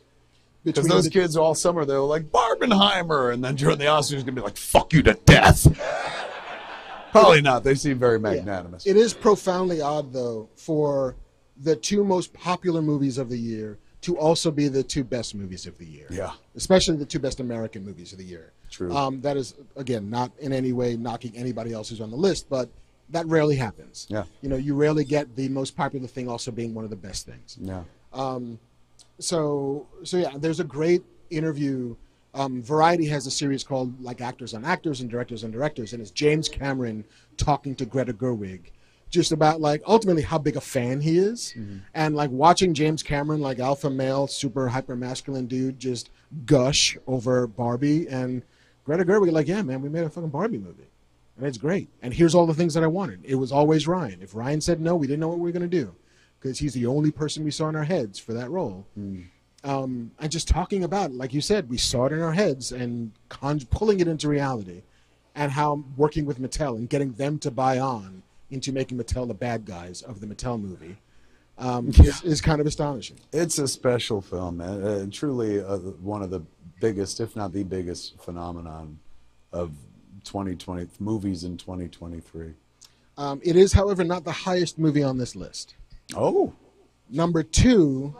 [0.65, 4.21] because those the- kids all summer they were like Barbenheimer, and then during the Oscars,
[4.21, 5.67] gonna be like, fuck you to death.
[7.13, 7.63] Probably not.
[7.65, 8.87] They seem very magnanimous.
[8.87, 11.15] It is profoundly odd, though, for
[11.63, 15.67] the two most popular movies of the year to also be the two best movies
[15.67, 16.07] of the year.
[16.11, 16.33] Yeah.
[16.57, 18.53] Especially the two best American movies of the year.
[18.71, 18.93] True.
[18.95, 22.49] Um, that is, again, not in any way knocking anybody else who's on the list,
[22.51, 22.69] but
[23.11, 24.07] that rarely happens.
[24.11, 24.25] Yeah.
[24.41, 27.27] You know, you rarely get the most popular thing also being one of the best
[27.27, 27.59] things.
[27.61, 27.85] yeah.
[29.19, 31.95] so so yeah there's a great interview
[32.35, 36.01] um, variety has a series called like actors on actors and directors on directors and
[36.03, 37.05] it's james cameron
[37.37, 38.71] talking to greta gerwig
[39.13, 41.55] just about like ultimately how big a fan he is
[41.95, 46.11] and like watching james cameron like alpha male super hyper masculine dude just
[46.47, 48.43] gush over barbie and
[48.85, 50.89] greta gerwig like yeah man we made a fucking barbie movie
[51.39, 51.89] and it's great.
[52.03, 53.21] And here's all the things that I wanted.
[53.25, 54.21] It was always Ryan.
[54.23, 55.95] If Ryan said no, we didn't know what we were going to do
[56.39, 58.87] because he's the only person we saw in our heads for that role.
[59.65, 63.13] Um, and just talking about, like you said, we saw it in our heads and
[63.29, 64.83] con- pulling it into reality,
[65.35, 68.23] and how working with Mattel and getting them to buy on
[68.53, 70.97] into making Mattel the bad guys of the Mattel movie
[71.59, 73.19] um, is, is kind of astonishing.
[73.33, 76.43] It's a special film, and, Uh, truly uh, one of the
[76.81, 78.99] biggest, if not the biggest, phenomenon
[79.53, 79.71] of
[80.25, 82.53] 2020 movies in 2023.
[83.19, 85.75] Um, it is, however, not the highest movie on this list.
[86.17, 86.53] Oh,
[87.11, 88.15] Number two,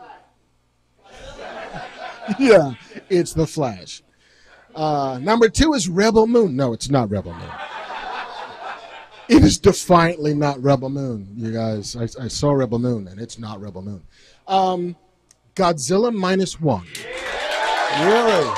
[2.39, 2.73] yeah,
[3.09, 4.03] it's The Flash.
[4.75, 6.55] Uh, number two is Rebel Moon.
[6.55, 7.49] No, it's not Rebel Moon.
[9.29, 11.95] It is defiantly not Rebel Moon, you guys.
[11.95, 14.03] I, I saw Rebel Moon, and it's not Rebel Moon.
[14.47, 14.95] Um,
[15.55, 16.85] Godzilla minus one.
[18.01, 18.51] really?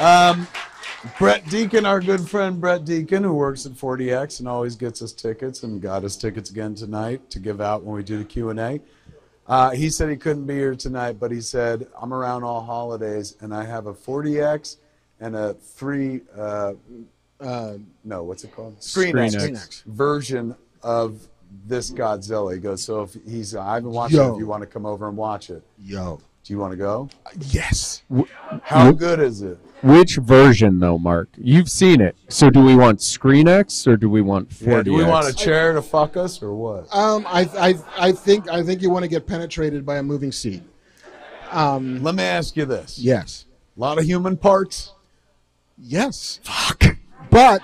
[0.00, 0.46] Um,
[1.18, 5.12] Brett Deacon, our good friend Brett Deacon, who works at 4DX and always gets us
[5.12, 8.50] tickets, and got us tickets again tonight to give out when we do the Q
[8.50, 8.80] and A.
[9.46, 13.36] Uh, he said he couldn't be here tonight, but he said I'm around all holidays,
[13.40, 14.76] and I have a 4DX
[15.20, 16.20] and a three.
[16.36, 16.74] Uh,
[17.40, 18.82] Uh, no, what's it called?
[18.82, 19.82] Screen X Screen X.
[19.86, 21.26] version of
[21.66, 22.54] this Godzilla.
[22.54, 24.20] He goes, so if he's, I haven't watched it.
[24.20, 27.08] If you want to come over and watch it, yo, do you want to go?
[27.48, 28.02] yes.
[28.62, 29.58] How good is it?
[29.82, 31.30] Which version, though, Marc?
[31.38, 32.14] You've seen it.
[32.28, 34.66] So do we want Screen X or do we want 4DX?
[34.66, 36.94] Yeah, do we want a chair to fuck us or what?
[36.94, 37.74] Um, I, I,
[38.08, 40.62] I think, I think you want to get penetrated by a moving seat.
[41.52, 43.46] Let me ask you this: Yes.
[43.76, 44.92] a lot of human parts.
[45.78, 46.38] Yes.
[46.44, 46.84] Fuck.
[47.30, 47.62] But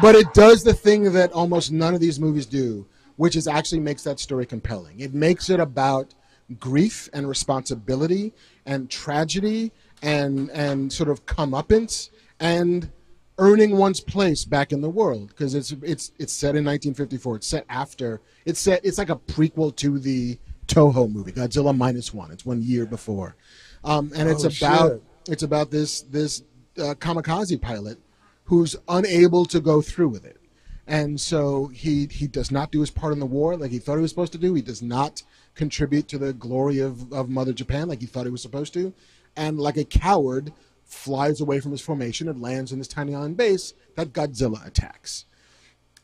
[0.00, 3.80] but it does the thing that almost none of these movies do, which is actually
[3.80, 5.00] makes that story compelling.
[5.00, 6.14] It makes it about
[6.58, 8.32] grief and responsibility
[8.66, 9.72] and tragedy
[10.02, 12.10] and and sort of comeuppance
[12.40, 12.90] and
[13.38, 17.36] earning one's place back in the world because it's it's it's set in 1954.
[17.36, 18.20] It's set after.
[18.44, 18.84] It's set.
[18.84, 20.38] It's like a prequel to the
[20.68, 22.30] Toho movie, Godzilla minus one.
[22.30, 23.36] It's one year before,
[23.84, 25.02] um, and it's Oh, about shit.
[25.28, 26.42] it's about this this
[26.78, 27.98] uh, kamikaze pilot
[28.44, 30.40] who's unable to go through with it,
[30.86, 33.96] and so he he does not do his part in the war like he thought
[33.96, 34.54] he was supposed to do.
[34.54, 35.22] He does not
[35.54, 38.92] contribute to the glory of of Mother Japan like he thought he was supposed to,
[39.36, 40.52] and like a coward
[40.92, 45.24] flies away from his formation and lands in this tiny island base that Godzilla attacks.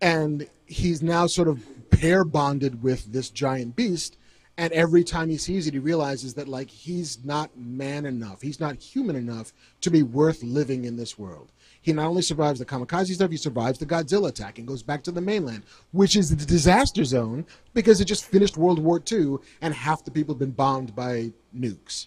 [0.01, 4.16] And he's now sort of pair bonded with this giant beast.
[4.56, 8.43] And every time he sees it he realizes that like he's not man enough.
[8.43, 9.52] He's not human enough
[9.82, 11.52] to be worth living in this world
[11.89, 15.02] he not only survives the kamikaze stuff he survives the godzilla attack and goes back
[15.02, 15.62] to the mainland
[15.93, 17.44] which is the disaster zone
[17.74, 21.31] because it just finished world war ii and half the people have been bombed by
[21.56, 22.06] nukes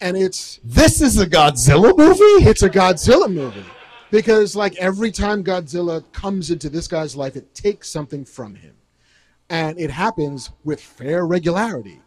[0.00, 2.44] and it's This is a Godzilla movie.
[2.50, 3.64] it's a Godzilla movie
[4.10, 8.74] because like every time Godzilla comes into this guy's life, it takes something from him,
[9.48, 12.00] and it happens with fair regularity.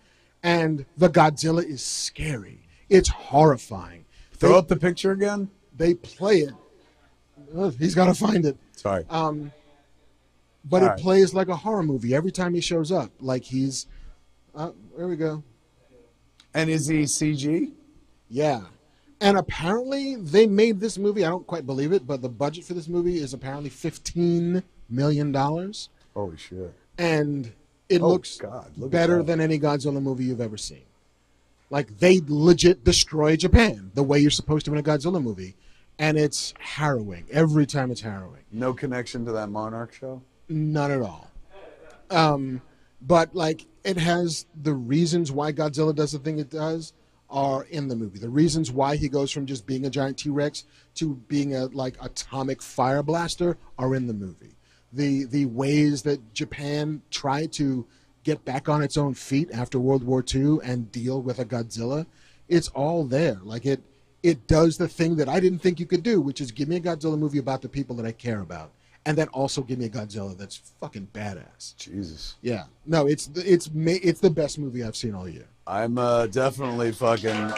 [0.43, 2.67] And the Godzilla is scary.
[2.89, 4.05] It's horrifying.
[4.33, 5.49] Throw They, up the picture again.
[5.75, 6.53] they play it.
[7.57, 8.57] Ugh, he's got to find it.
[8.75, 9.05] Sorry.
[9.09, 9.51] Um,
[10.63, 10.99] but All it right.
[10.99, 13.11] plays like a horror movie every time he shows up.
[13.19, 13.87] Like he's,
[14.55, 15.43] uh, there we go.
[16.53, 17.71] and is he CG?
[18.29, 18.61] Yeah.
[19.21, 21.23] And apparently they made this movie.
[21.23, 25.31] I don't quite believe it, but the budget for this movie is apparently fifteen million
[25.31, 26.73] dollars, Holy shit!
[26.97, 27.51] and
[27.87, 30.83] it Oh, looks God, look better than any Godzilla movie you've ever seen.
[31.69, 35.55] Like they legit destroy Japan the way you're supposed to in a Godzilla movie,
[35.99, 37.91] and it's harrowing every time.
[37.91, 38.43] It's harrowing.
[38.51, 40.21] No connection to that Monarch show.
[40.49, 41.31] None at all.
[42.09, 42.61] Um,
[43.01, 46.93] but like it has the reasons why Godzilla does the thing it does
[47.29, 48.19] are in the movie.
[48.19, 50.65] The reasons why he goes from just being a giant T Rex
[50.95, 54.57] to being a like atomic fire blaster are in the movie.
[54.93, 57.85] The the ways that Japan tried to
[58.23, 62.07] get back on its own feet after World War II and deal with a Godzilla,
[62.47, 63.39] it's all there.
[63.43, 63.81] Like it
[64.25, 66.77] it does the thing that I didn't think you could do, which is give me
[66.77, 68.71] a Godzilla movie about the people that I care about,
[69.05, 71.75] and then also give me a Godzilla that's fucking badass.
[71.77, 72.35] Jesus.
[72.41, 75.45] Yeah, no, it's the- it's it's the best movie I've seen all year.
[75.67, 77.51] I'm uh, definitely fucking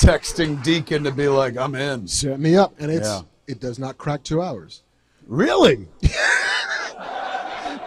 [0.00, 2.06] texting Deacon to be like, I'm in.
[2.08, 3.22] Set me up, and it's Yeah.
[3.46, 4.82] it does not crack two hours.
[5.26, 5.86] Really?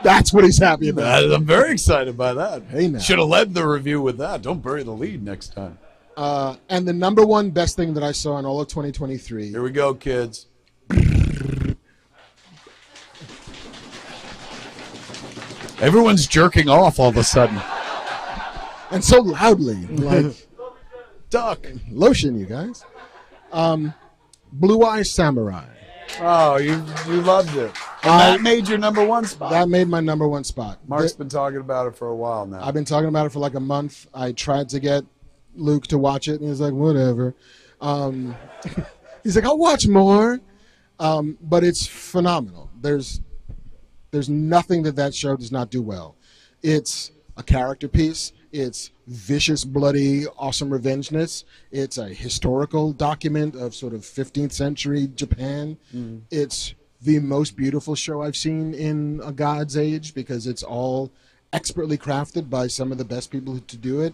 [0.04, 1.32] That's what he's happy about.
[1.32, 2.64] I'm very excited by that.
[2.70, 3.00] Hey, now.
[3.00, 4.42] Should have led the review with that.
[4.42, 5.78] Don't bury the lead next time.
[6.16, 9.64] Uh, and the number one best thing that I saw in all of 2023 Here
[9.64, 10.48] we go, kids.
[15.80, 17.60] Everyone's jerking off all of a sudden.
[18.92, 20.48] and so loudly, like
[21.30, 21.66] Duck.
[21.92, 22.86] lotion, you guys.
[23.52, 23.94] Um,
[24.52, 25.66] Blue Eye Samurai.
[26.22, 26.74] Oh, you
[27.08, 27.72] you loved it.
[28.04, 29.52] And I- that made your number one spot.
[29.52, 30.80] That made my number one spot.
[30.88, 32.64] Marc's Th- been talking about it for a while now.
[32.64, 34.08] I've been talking about it for like a month.
[34.14, 35.04] I tried to get
[35.56, 37.36] Luke to watch it, and he's like, whatever.
[37.82, 38.36] Um,
[39.24, 40.40] he's like, I'll watch more.
[41.00, 42.70] Um, but it's phenomenal.
[42.80, 43.22] There's
[44.12, 46.16] there's nothing that that show does not do well.
[46.62, 48.32] It's a character piece.
[48.52, 51.44] It's vicious, bloody, awesome revengeness.
[51.72, 55.78] It's a historical document of sort of 15th century Japan.
[56.30, 61.12] It's the most beautiful show I've seen in a God's age because it's all
[61.52, 64.14] expertly crafted by some of the best people to do it.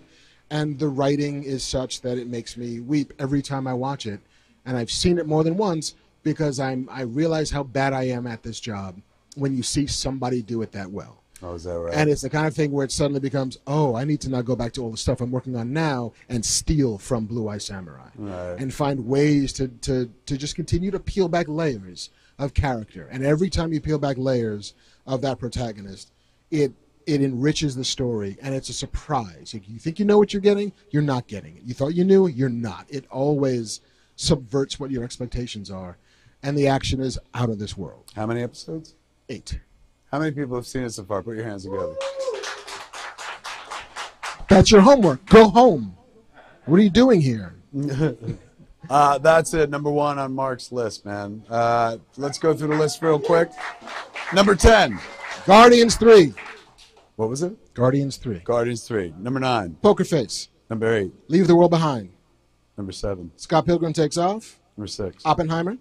[0.52, 4.20] And the writing is such that it makes me weep every time I watch it.
[4.66, 8.28] And I've seen it more than once because I'm I realize how bad I am
[8.28, 9.00] at this job
[9.36, 11.24] when you see somebody do it that well.
[11.44, 11.94] oh, is that right?
[11.94, 14.42] And it's the kind of thing where it suddenly becomes, oh, I need to now
[14.42, 17.60] go back to all the stuff I'm working on now and steal from Blue Eye
[17.60, 18.10] Samurai.
[18.16, 18.56] Right.
[18.60, 23.08] And find ways to, to, to just continue to peel back layers of character.
[23.12, 24.74] And every time you peel back layers
[25.08, 26.12] of that protagonist,
[26.52, 26.74] it
[27.10, 29.54] it enriches the story and it's a surprise.
[29.54, 31.64] You, think you know what you're getting, you're not getting it.
[31.64, 32.86] You thought you knew, you're not.
[32.88, 33.82] It always
[34.16, 35.98] subverts what your expectations are.
[36.44, 38.06] And the action is out of this world.
[38.16, 38.94] How many episodes?
[39.28, 39.60] Eight.
[40.12, 41.24] How many people have seen it so far?
[41.24, 41.96] Put your hands together.
[44.48, 45.26] That's your homework.
[45.26, 45.96] Go home.
[46.66, 47.56] What are you doing here?
[48.90, 49.70] Uh, that's it.
[49.70, 51.44] Number one on Marc's list, man.
[51.48, 53.52] Uh, let's go through the list real quick.
[54.34, 55.00] Number 10.
[55.46, 56.34] Guardians 3.
[57.20, 57.74] What was it?
[57.74, 58.40] Guardians 3.
[58.46, 59.14] Guardians 3.
[59.20, 59.76] Number 9.
[59.82, 60.48] Poker Face.
[60.70, 61.12] Number 8.
[61.28, 62.12] Leave the World Behind.
[62.78, 63.30] Number 7.
[63.36, 64.58] Scott Pilgrim Takes Off.
[64.78, 65.26] Number 6.
[65.26, 65.76] Oppenheimer.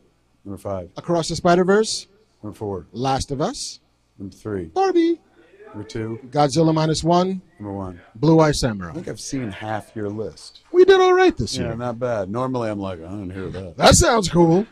[0.44, 0.90] Number 5.
[0.96, 2.08] Across the Spider Verse.
[2.42, 2.88] Number 4.
[2.90, 3.78] Last of Us.
[4.18, 4.64] Number 3.
[4.64, 5.20] Barbie.
[5.68, 6.22] Number 2.
[6.30, 7.40] Godzilla Minus One.
[7.60, 8.00] Number 1.
[8.16, 8.90] Blue Eye Samurai.
[8.90, 10.62] I think I've seen half your list.
[10.72, 11.76] We did all right this Yeah, year.
[11.76, 12.28] not bad.
[12.30, 13.76] Normally I'm like, I don't hear that.
[13.76, 14.66] That sounds cool.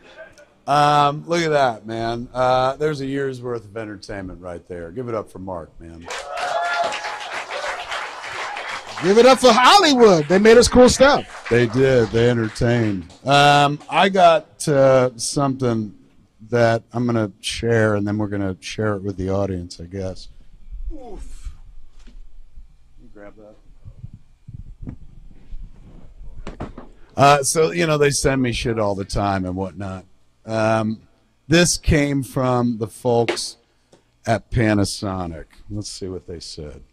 [0.67, 2.27] Um, look at that, man.
[2.33, 4.91] Uh, there's a year's worth of entertainment right there.
[4.91, 6.05] Give it up for Marc, man.
[9.03, 10.27] Give it up for Hollywood.
[10.27, 11.47] They made us cool stuff.
[11.49, 12.09] They did.
[12.09, 13.13] They entertained.
[13.23, 15.93] Um, I got uh, something
[16.49, 19.79] that I'm going to share, and then we're going to share it with the audience,
[19.79, 20.29] I guess.
[20.91, 21.53] Oof.
[23.01, 23.55] You grab that.
[27.15, 30.05] Uh, so, you know, they send me shit all the time and whatnot.
[30.45, 31.01] Um,
[31.47, 33.57] this came from the folks
[34.25, 35.45] at Panasonic.
[35.69, 36.83] Let's see what they said.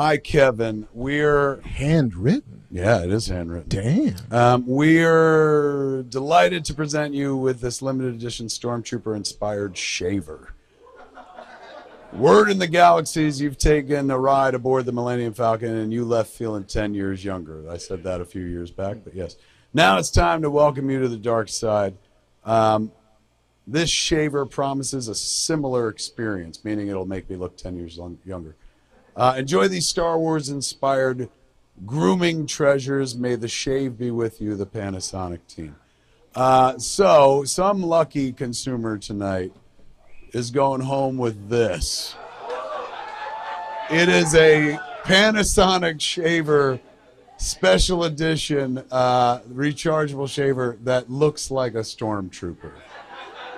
[0.00, 0.86] Hi, Kevin.
[0.92, 2.62] We're Handwritten.
[2.70, 3.68] yeah, it is handwritten.
[3.68, 4.14] Damn.
[4.30, 10.54] Um, we're delighted to present you with this limited edition Stormtrooper inspired shaver.
[12.12, 16.30] Word in the galaxies, you've taken a ride aboard the Millennium Falcon and you left
[16.30, 17.68] feeling 10 years younger.
[17.68, 19.34] I said that a few years back, but yes.
[19.74, 21.96] Now it's time to welcome you to the dark side.
[22.44, 22.92] Um,
[23.66, 28.54] this shaver promises a similar experience, meaning it'll make me look 10 years long, younger.
[29.18, 31.28] Uh, enjoy these Star Wars inspired
[31.84, 33.16] grooming treasures.
[33.16, 35.74] May the shave be with you, the Panasonic team.
[36.36, 39.52] Uh, so, some lucky consumer tonight
[40.32, 42.14] is going home with this.
[43.90, 46.78] It is a Panasonic shaver
[47.38, 52.70] special edition uh, rechargeable shaver that looks like a stormtrooper.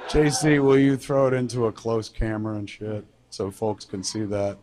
[0.08, 4.24] JC, will you throw it into a close camera and shit so folks can see
[4.24, 4.56] that?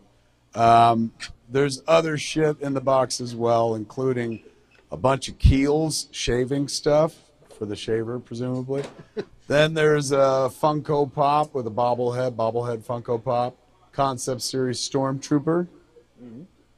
[0.54, 1.12] Um,
[1.48, 4.42] there's other shit in the box as well, including
[4.90, 7.14] a bunch of Kiehl's shaving stuff
[7.58, 8.84] for the shaver, presumably.
[9.48, 13.56] then there's a Funko Pop with a bobblehead, bobblehead Funko Pop,
[13.92, 15.68] concept series Stormtrooper.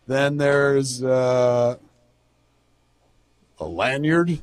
[0.07, 1.77] Then there's uh,
[3.59, 4.41] a lanyard,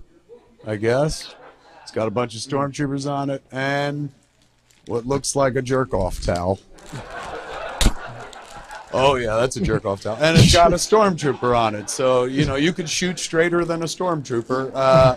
[0.66, 1.36] I guess.
[1.84, 4.12] It's got a bunch of stormtroopers on it and
[4.86, 6.60] what looks like a jerk off towel.
[8.98, 11.90] Oh yeah, that's a jerk off towel, and it's got a stormtrooper on it.
[11.90, 14.72] So you know you could shoot straighter than a stormtrooper.
[14.74, 15.16] Uh,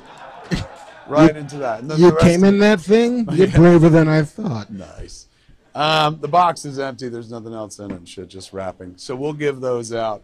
[1.09, 1.83] right into that.
[1.99, 3.27] You came in that thing?
[3.33, 4.71] You're braver than I thought.
[4.71, 5.27] Nice.
[5.75, 7.09] Um, the box is empty.
[7.09, 8.07] There's nothing else in it.
[8.07, 8.95] Shit, just wrapping.
[8.97, 10.23] So we'll give those out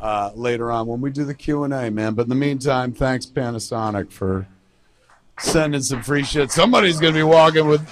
[0.00, 2.14] uh, later on when we do the Q and A, man.
[2.14, 4.46] But in the meantime, thanks Panasonic for
[5.38, 6.50] sending some free shit.
[6.50, 7.86] Somebody's gonna be walking with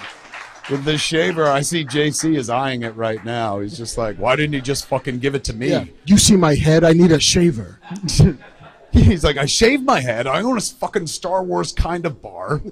[0.70, 1.46] with this shaver.
[1.46, 3.60] I see JC is eyeing it right now.
[3.60, 5.70] He's just like, why didn't he just fucking give it to me?
[5.70, 5.84] Yeah.
[6.04, 6.84] You see my head?
[6.84, 7.80] I need a shaver.
[8.90, 10.26] He's like, I shaved my head.
[10.26, 12.62] I own a fucking Star Wars kind of bar.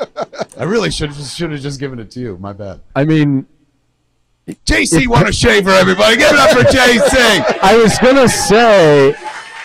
[0.58, 2.36] I really should should have just given it to you.
[2.38, 2.80] My bad.
[2.94, 3.46] I mean,
[4.46, 6.16] JC won a shaver, everybody.
[6.16, 7.58] Give it up for JC.
[7.62, 9.14] I was gonna say,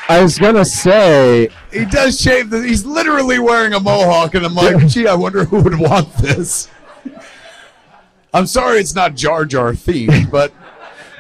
[0.07, 2.51] I was gonna say, He does shave.
[2.51, 6.14] The, he's literally wearing a mohawk, and I'm like, gee, I wonder who would want
[6.15, 6.69] this.
[8.38, 10.53] I'm sorry, it's not Jar Jar themed, but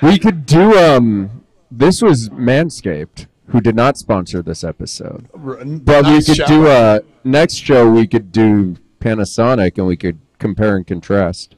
[0.01, 1.43] we could do um.
[1.69, 7.01] This was Manscaped, who did not sponsor this episode, but we could shout do a
[7.23, 7.89] next show.
[7.89, 11.55] We could do Panasonic, and we could compare and contrast.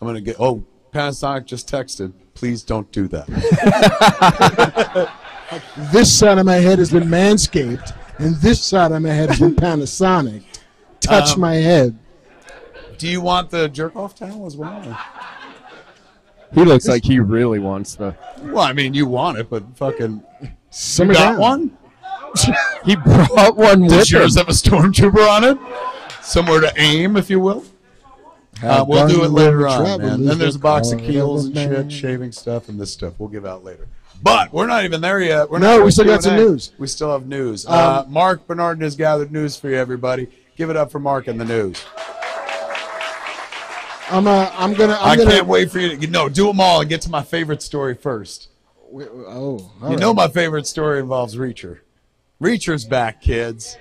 [0.00, 0.36] I'm gonna get.
[0.38, 2.12] Oh, Panasonic just texted.
[2.34, 3.26] Please don't do that.
[5.92, 9.40] This side of my head has been manscaped, and this side of my head has
[9.40, 10.44] been Panasonic.
[11.00, 11.98] Touch Um, my head.
[13.00, 14.86] Do you want the jerk off towel as well?
[14.86, 14.98] or-
[16.52, 18.14] He looks like he really wants the.
[18.42, 20.22] Well, I mean, you want it, but fucking,
[20.68, 21.38] Simmer you got down.
[21.40, 21.78] one.
[22.84, 24.20] He brought one with Does him.
[24.20, 25.58] yours have a stormtrooper on it?
[26.22, 27.64] Somewhere to aim, if you will.
[28.62, 30.24] Uh, we'll do it later on, man.
[30.24, 33.14] Then there's a box of Kiehl's and shit, shaving stuff, and this stuff.
[33.18, 33.88] We'll give out later.
[34.22, 35.50] But we're not even there yet.
[35.50, 36.44] We're No, not we still got some Q&A.
[36.50, 36.72] news.
[36.78, 37.64] We still have news.
[37.66, 40.28] uh, Um, Marc Bernardin has gathered news for you, everybody.
[40.56, 41.82] Give it up for Marc and the news.
[44.10, 44.94] I'm uh, I'm gonna.
[45.00, 47.10] I'm I gonna, can't wait for you to no do them all and get to
[47.10, 48.48] my favorite story first.
[48.90, 49.98] Wait, oh, You right.
[49.98, 51.80] know my favorite story involves Reacher.
[52.40, 53.76] Reacher's back, kids.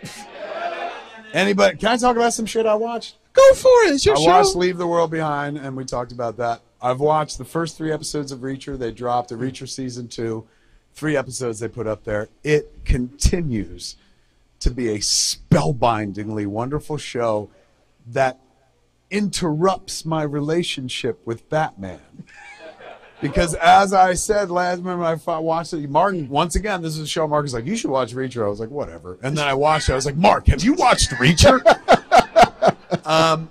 [1.34, 1.78] Anybody?
[1.78, 3.16] Can I talk about some shit I watched?
[3.34, 3.94] Go for it.
[3.94, 4.26] It's your I show.
[4.26, 6.62] watched Leave the World Behind, and we talked about that.
[6.82, 8.78] I've watched the first three episodes of Reacher.
[8.78, 10.48] They dropped the Reacher season two.
[10.94, 12.30] Three episodes they put up there.
[12.44, 13.96] It continues
[14.60, 17.50] to be a spellbindingly wonderful show
[18.08, 18.40] that
[19.12, 22.00] interrupts my relationship with Batman.
[23.22, 25.90] Because as I said last, remember I watched it.
[25.90, 27.28] Martin, once again, this is a show.
[27.28, 29.90] Marc is like, "You should watch Reacher." I was like, "Whatever." And then I watched
[29.90, 29.92] it.
[29.92, 31.60] I was like, "Marc, have you watched Reacher?"
[33.06, 33.50] um,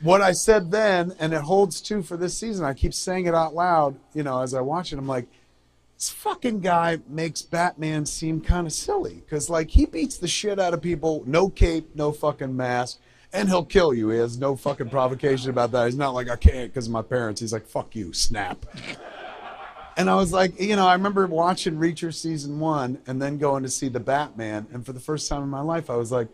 [0.00, 2.64] what I said then, and it holds true for this season.
[2.64, 3.96] I keep saying it out loud.
[4.14, 5.28] You know, as I watch it, I'm like,
[5.96, 10.58] this fucking guy makes Batman seem kind of silly because, like, he beats the shit
[10.58, 12.98] out of people, no cape, no fucking mask,
[13.32, 14.10] and he'll kill you.
[14.10, 15.86] He has no fucking provocation about that.
[15.86, 17.40] He's not like, I can't because of my parents.
[17.40, 18.66] He's like, fuck you, snap.
[19.96, 23.62] And I was like, you know, I remember watching Reacher season one and then going
[23.64, 24.66] to see the Batman.
[24.72, 26.28] And for the first time in my life, I was like,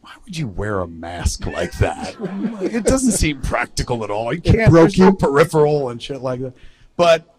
[0.00, 2.16] why would you wear a mask like that?
[2.62, 4.32] it doesn't seem practical at all.
[4.32, 4.70] You can't.
[4.70, 6.54] broke no peripheral and shit like that.
[6.96, 7.34] But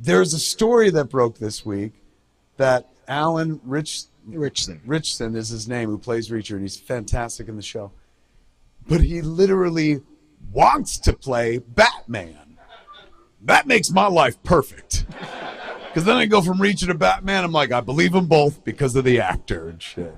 [0.00, 1.92] there's a story that broke this week
[2.56, 4.04] that Alan Rich
[4.38, 4.80] Richardson.
[4.84, 7.92] Ritchson is his name, who plays Reacher, and he's fantastic in the show.
[8.88, 10.00] But he literally
[10.52, 12.58] wants to play Batman.
[13.42, 15.06] That makes my life perfect.
[15.88, 17.44] Because then I go from Reacher to Batman.
[17.44, 20.14] I'm like, I believe them both because of the actor and shit.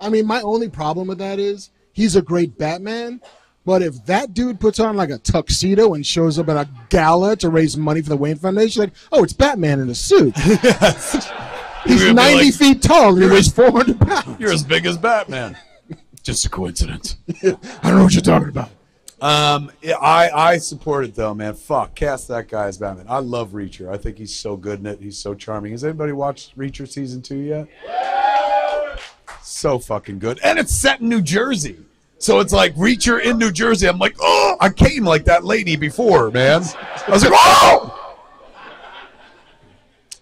[0.00, 3.20] I mean, my only problem with that is he's a great Batman,
[3.64, 7.36] but if that dude puts on like a tuxedo and shows up at a gala
[7.36, 10.34] to raise money for the Wayne Foundation, like, oh, it's Batman in a suit.
[11.84, 14.40] He's 90 like, feet tall and he weighs 400 pounds.
[14.40, 15.56] You're as big as Batman.
[16.22, 17.16] Just a coincidence.
[17.42, 18.70] I don't know what you're talking about.
[19.22, 21.54] Um, yeah, I I support it though, man.
[21.54, 23.06] Fuck, cast that guy as Batman.
[23.08, 23.88] I love Reacher.
[23.88, 25.00] I think he's so good in it.
[25.00, 25.70] He's so charming.
[25.70, 27.68] Has anybody watched Reacher season two yet?
[27.86, 28.96] Yeah.
[29.42, 31.78] So fucking good, and it's set in New Jersey.
[32.18, 33.88] So it's like Reacher in New Jersey.
[33.88, 36.62] I'm like, oh, I came like that lady before, man.
[37.06, 38.16] I was like, oh.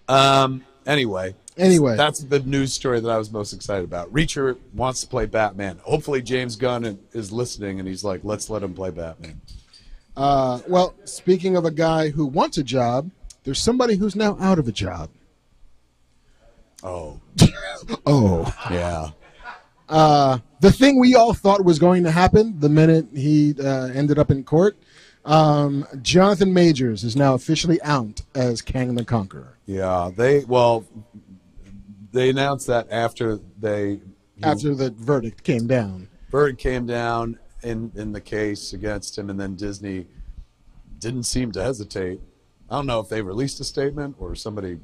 [0.08, 0.64] Um.
[0.86, 4.12] Anyway, Anyway, that's the news story that I was most excited about.
[4.12, 5.78] Reacher wants to play Batman.
[5.82, 9.40] Hopefully, James Gunn is listening and he's like, let's let him play Batman.
[10.16, 13.10] uh, well, speaking of a guy who wants a job,
[13.44, 15.10] there's somebody who's now out of a job.
[16.82, 17.20] Oh,
[18.06, 18.54] Oh.
[18.70, 19.10] yeah.
[19.88, 24.18] Uh, the thing we all thought was going to happen the minute he uh, ended
[24.18, 24.76] up in court,
[25.24, 29.58] um, Jonathan Majors is now officially out as Kang the Conqueror.
[29.66, 30.84] Yeah, they well,
[32.12, 34.00] they announced that after they
[34.42, 36.08] After the verdict came down.
[36.30, 40.06] Bird came down in in the case against him, and then Disney
[40.98, 42.20] didn't seem to hesitate.
[42.70, 44.78] I don't know if they released a statement or somebody.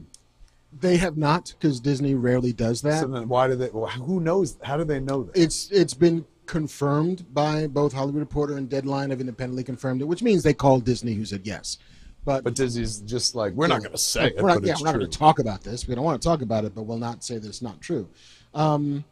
[0.78, 3.00] They have not, because Disney rarely does that.
[3.00, 3.70] So then why do they?
[3.72, 4.58] Well, who knows?
[4.62, 5.36] How do they know that?
[5.40, 10.22] It's it's been confirmed by both Hollywood Reporter and Deadline have independently confirmed it, which
[10.22, 11.78] means they called Disney, who said yes.
[12.26, 14.74] But, But Disney's just like we're not going to say it, we're not, but yeah,
[14.80, 15.86] we're not going to talk about this.
[15.86, 18.08] We don't want to talk about it, but we'll not say that it's not true.
[18.52, 19.04] Um,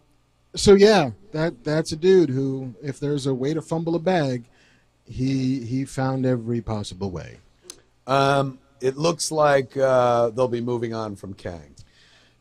[0.56, 4.44] so yeah, that that's a dude who, if there's a way to fumble a bag,
[5.06, 7.38] he he found every possible way.
[8.08, 11.76] Um, it looks like uh, they'll be moving on from Kang.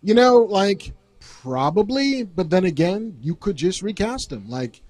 [0.02, 4.50] You know, like probably, but then again, you could just recast him.
[4.50, 4.82] Like,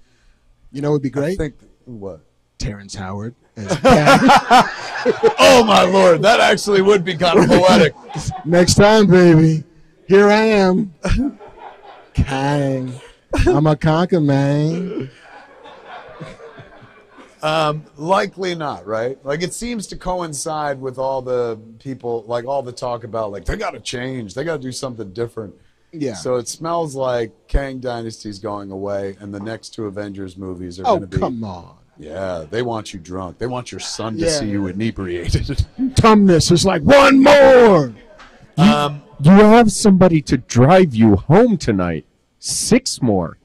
[0.72, 1.38] you know, it'd be I great.
[1.38, 2.22] think what?
[2.58, 4.20] Terrence Howard as Kang.
[5.40, 7.94] Oh my lord, that actually would be kind of poetic.
[8.46, 9.64] Next time, baby.
[10.08, 10.94] Here I am.
[12.14, 12.94] Kang.
[13.48, 15.10] I'm a conquer man.
[17.44, 19.24] Um, likely not, right?
[19.26, 23.44] Like it seems to coincide with all the people, like all the talk about, like
[23.44, 25.54] they got to change, they got to do something different.
[25.92, 26.16] Yeah.
[26.16, 30.84] So it smells like Kang Dynasty's going away, and the next two Avengers movies are
[30.84, 31.18] oh, going to be.
[31.18, 31.78] Oh come on.
[32.04, 33.38] Yeah, they want you drunk.
[33.38, 34.40] They want your son to Yeah.
[34.40, 35.46] see you inebriated.
[35.96, 37.94] Tumnus is like, one more.
[38.58, 42.06] um, You have somebody to drive you home tonight.
[42.40, 43.38] Six more.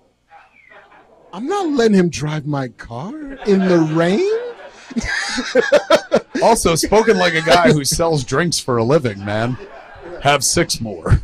[1.33, 3.15] I'm not letting him drive my car
[3.47, 4.29] in the rain.
[6.43, 9.57] also, spoken like a guy who sells drinks for a living, man.
[10.23, 11.21] Have six more.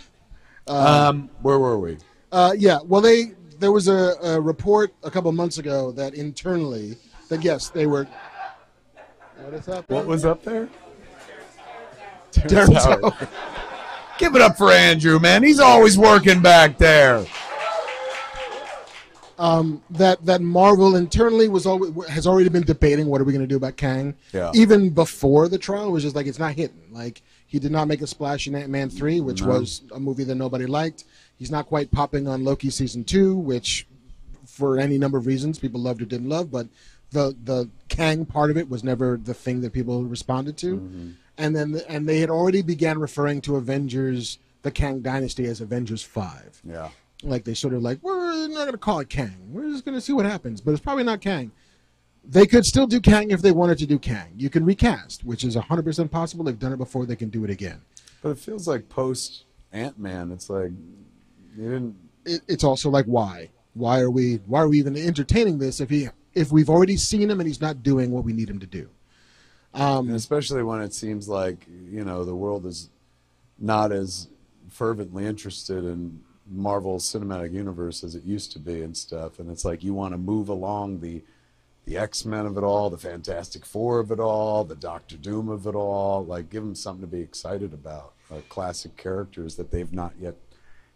[0.66, 1.98] um, where were we?
[2.32, 2.78] Uh, yeah.
[2.82, 6.96] Well, they there was a, a report a couple months ago that internally
[7.28, 8.06] that yes they were.
[9.42, 9.88] What is that?
[9.88, 10.68] What was up there?
[12.32, 13.02] Terrence Howard.
[13.14, 13.28] Howard.
[14.18, 15.42] Give it up for Andrew, man.
[15.42, 17.24] He's always working back there.
[19.38, 23.44] um, that that Marvel internally was always has already been debating what are we going
[23.44, 24.14] to do about Kang.
[24.32, 24.50] Yeah.
[24.54, 26.82] Even before the trial, it was just like it's not hitting.
[26.90, 29.48] Like he did not make a splash in Ant Man three, which No.
[29.60, 31.04] was a movie that nobody liked.
[31.38, 33.86] He's not quite popping on Loki season two, which
[34.46, 36.66] for any number of reasons people loved or didn't love, but
[37.10, 40.76] the the Kang part of it was never the thing that people responded to.
[40.76, 41.10] Mm-hmm.
[41.38, 46.02] And then and they had already began referring to Avengers the Kang Dynasty as Avengers
[46.02, 46.88] five Yeah.
[47.22, 49.36] like they sort of like we're not going to call it Kang.
[49.52, 51.52] We're just going to see what happens, but it's probably not Kang.
[52.24, 54.32] They could still do Kang if they wanted to do Kang.
[54.36, 56.44] You can recast, which is 100% possible.
[56.44, 57.06] They've done it before.
[57.06, 57.80] They can do it again.
[58.20, 60.72] But it feels like post Ant Man, it's like.
[62.24, 63.50] It, it's also like why?
[63.74, 67.30] Why are we why are we even entertaining this if he if we've already seen
[67.30, 68.88] him and he's not doing what we need him to do?
[70.06, 72.90] And especially when it seems like you know the world is
[73.58, 74.28] not as
[74.68, 79.38] fervently interested in Marvel's cinematic universe as it used to be and stuff.
[79.38, 81.22] And it's like you want to move along the
[81.84, 85.48] the X Men of it all, the Fantastic Four of it all, the Doctor Doom
[85.48, 86.24] of it all.
[86.24, 88.12] Like give them something to be excited about.
[88.30, 90.34] Uh, classic characters that they've not yet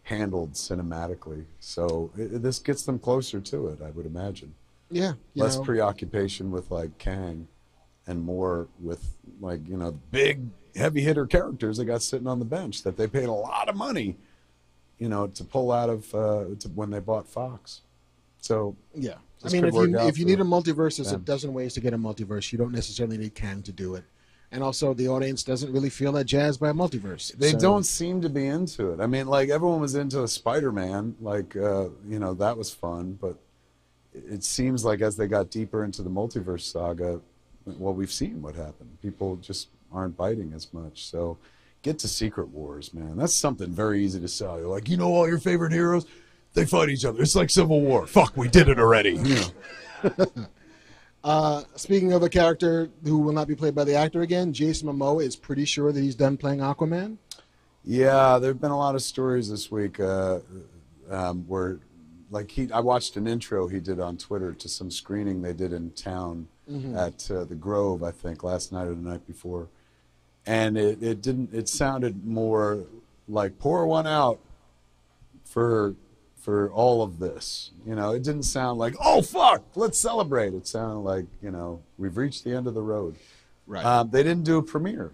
[0.02, 1.44] handled cinematically.
[1.60, 4.54] So it, this gets them closer to it, I would imagine.
[4.90, 5.64] Yeah, less know.
[5.64, 7.48] preoccupation with like Kang
[8.06, 10.40] and more with like you know big
[10.74, 13.76] heavy hitter characters they got sitting on the bench that they paid a lot of
[13.76, 14.16] money
[14.98, 17.82] you know to pull out of uh, to, when they bought Fox
[18.42, 19.14] so Yeah,
[19.44, 21.94] I mean, if you if you need a multiverse, there's a dozen ways to get
[21.94, 22.52] a multiverse.
[22.52, 24.04] You don't necessarily need Kang to do it,
[24.52, 27.32] and also the audience doesn't really feel that jazzed by a multiverse.
[27.36, 29.00] they So- don't seem to be into it.
[29.00, 33.36] I mean like everyone was into Spider-Man like uh, you know that was fun but
[34.14, 37.20] it seems like as they got deeper into the multiverse saga
[37.64, 38.90] well we've seen what happened.
[39.00, 41.06] People just aren't biting as much.
[41.06, 41.38] So
[41.82, 43.16] get to secret wars man.
[43.16, 44.58] That's something very easy to sell.
[44.58, 46.04] You're like you know all your favorite heroes?
[46.54, 47.22] They fight each other.
[47.22, 48.06] It's like civil war.
[48.06, 49.14] Fuck we did it already.
[49.16, 49.40] Know
[51.24, 54.88] Uh, speaking of a character who will not be played by the actor again, Jason
[54.88, 57.16] Momoa is pretty sure that he's done playing Aquaman.
[57.84, 60.40] Yeah, there have been a lot of stories this week uh,
[61.10, 61.78] um, where,
[62.30, 62.70] like, he.
[62.72, 66.48] I watched an intro he did on Twitter to some screening they did in town
[66.96, 69.68] at uh, the Grove, I think, last night or the night before,
[70.46, 71.52] and it, it didn't.
[71.52, 72.84] It sounded more
[73.28, 74.40] like pour one out
[75.44, 75.94] for
[76.42, 77.70] for all of this.
[77.86, 80.52] You know, it didn't sound like oh fuck, let's celebrate.
[80.54, 83.16] It sounded like you know we've reached the end of the road.
[83.66, 83.84] Right.
[83.84, 85.12] Um, they didn't do a premiere.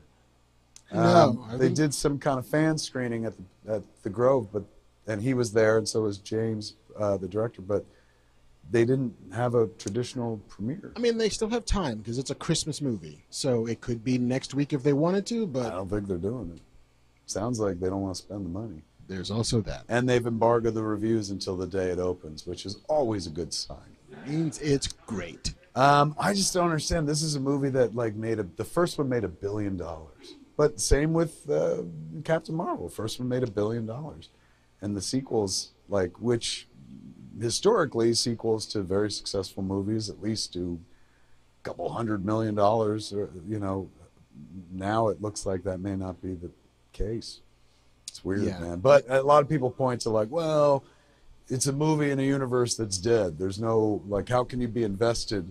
[0.92, 4.10] No, Um, I they think- did some kind of fan screening at the, at the
[4.10, 4.64] Grove, but
[5.06, 7.60] and he was there, and so was James, uh, the director.
[7.62, 7.84] But
[8.70, 10.92] they didn't have a traditional premiere.
[10.96, 14.16] I mean, they still have time because it's a Christmas movie, so it could be
[14.18, 15.46] next week if they wanted to.
[15.46, 16.60] But I don't think they're doing it.
[17.26, 19.84] Sounds like they don't want to spend the money, there's also that.
[19.88, 23.52] and they've embargoed the reviews until the day it opens, which is always a good
[23.52, 23.96] sign.
[24.26, 25.54] means it's great.
[25.74, 27.08] Um, I just don't understand.
[27.08, 28.42] This is a movie that like made a.
[28.42, 31.82] The first one made a billion dollars, but same with uh,
[32.24, 32.88] Captain Marvel.
[32.88, 34.28] First one made a billion dollars,
[34.80, 36.68] and the sequels, like which
[37.40, 40.80] historically sequels to very successful movies, at least do
[41.60, 43.12] a couple hundred million dollars.
[43.12, 43.88] Or you know,
[44.72, 46.50] now it looks like that may not be the
[46.92, 47.40] case.
[48.18, 48.58] It's weird, Yeah.
[48.58, 48.80] man.
[48.80, 50.82] But a lot of people point to like, well,
[51.48, 53.38] it's a movie in a universe that's dead.
[53.38, 55.48] There's no like, how can you be invested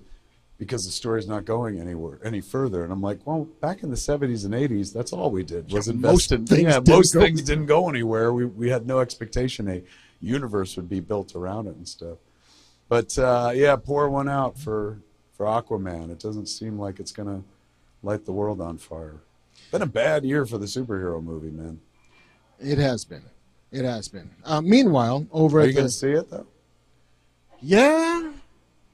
[0.57, 2.83] because the story's not going anywhere any further?
[2.83, 5.87] And I'm like, well, back in the 70s and 80s, that's all we did was
[5.87, 6.45] Yeah, invest most in.
[6.45, 8.33] things Yeah, most go- things didn't go anywhere.
[8.33, 9.81] We we had no expectation a
[10.19, 12.17] universe would be built around it and stuff.
[12.89, 14.99] But uh, yeah, pour one out for
[15.37, 16.11] for Aquaman.
[16.11, 17.43] It doesn't seem like it's gonna
[18.03, 19.21] light the world on fire.
[19.71, 21.79] Been a bad year for the superhero movie, man.
[22.59, 23.23] It has been.
[23.71, 24.29] It has been.
[24.43, 26.47] Uh, meanwhile, over Are at you the going to see it though?
[27.61, 28.31] yeah,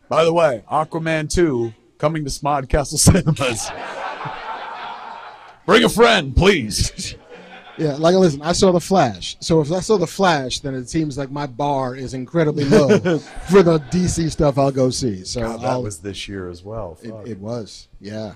[0.10, 3.70] By the way, Aquaman 2 coming to Smod Castle Cinemas.
[5.66, 7.16] Bring a friend, please.
[7.78, 7.96] yeah.
[7.96, 9.38] Like, listen, I saw the Flash.
[9.40, 13.00] So if I saw the Flash, then it seems like my bar is incredibly low
[13.50, 14.58] for the DC stuff.
[14.58, 15.24] I'll go see.
[15.24, 16.98] So God, that I'll, was this year as well.
[17.02, 18.34] It, it was, yeah.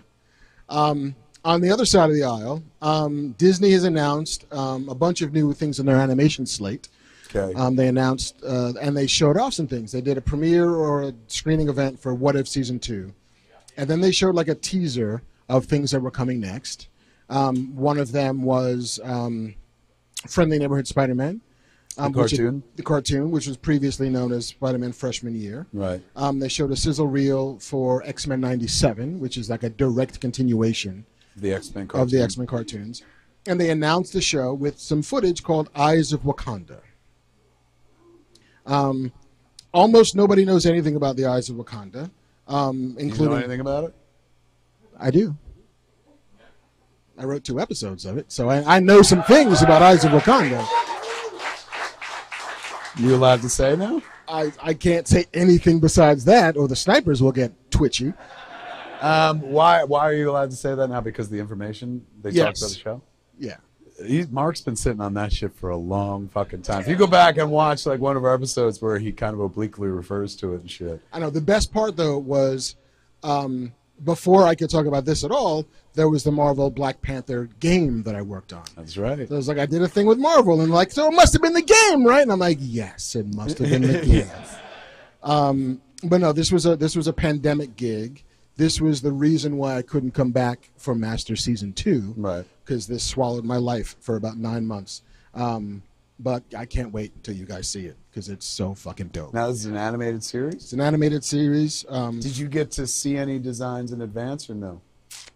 [0.69, 1.15] Um,
[1.47, 5.33] on the other side of the aisle, um, Disney has announced um, a bunch of
[5.33, 6.89] new things in their animation slate.
[7.33, 7.53] okay.
[7.59, 9.91] Um, they announced uh, and they showed off some things.
[9.91, 13.13] They did a premiere or a screening event for What If season two,
[13.77, 16.89] and then they showed like a teaser of things that were coming next.
[17.29, 19.55] Um, one of them was um,
[20.27, 21.41] Friendly Neighborhood Spider-Man,
[21.97, 22.63] um, The is- cartoon?
[22.75, 25.65] the cartoon, which was previously known as Spider-Man Freshman Year.
[25.73, 26.01] right.
[26.15, 30.19] Um, they showed a sizzle reel for X Men '97, which is like a direct
[30.19, 31.05] continuation
[31.38, 33.03] The X Men of the X Men cartoons.
[33.45, 36.81] And they announced the show with some footage called Eyes of Wakanda.
[38.65, 39.14] Um,
[39.73, 42.09] almost nobody knows anything about the Eyes of Wakanda,
[42.47, 43.95] um, You know including anything about it?
[44.99, 45.35] I do.
[47.18, 50.11] I wrote two episodes of it, so I, I know some things about Eyes of
[50.11, 50.68] Wakanda.
[52.99, 54.01] You allowed to say now?
[54.27, 58.14] I, I can't say anything besides that, or the snipers will get twitchy.
[59.01, 61.01] Um, why why are you allowed to say that now?
[61.01, 63.01] Because the information they talked about the show.
[63.37, 63.57] Yeah.
[64.29, 66.81] Marc's been sitting on that shit for a long fucking time.
[66.81, 69.39] If you go back and watch like one of our episodes where he kind of
[69.39, 71.01] obliquely refers to it and shit.
[71.11, 72.75] I know the best part though was
[73.23, 77.49] um, before I could talk about this at all, there was the Marvel Black Panther
[77.59, 78.63] game that I worked on.
[78.75, 79.27] That's right.
[79.27, 81.33] So I was like, I did a thing with Marvel, and like, so it must
[81.33, 82.21] have been the game, right?
[82.21, 84.27] And I'm like, yes, it must have been the game.
[85.23, 88.23] um, but no, this was a this was a pandemic gig.
[88.57, 92.45] This was the reason why I couldn't come back for Master Season Two, Right.
[92.65, 95.03] Because this swallowed my life for about nine months.
[95.34, 95.84] Um,
[96.19, 99.34] but I can't wait until you guys see it because it's so fucking dope.
[99.34, 100.55] Now this is an animated series.
[100.55, 101.85] It's an animated series.
[101.88, 104.81] Um, Did you get to see any designs in advance or no?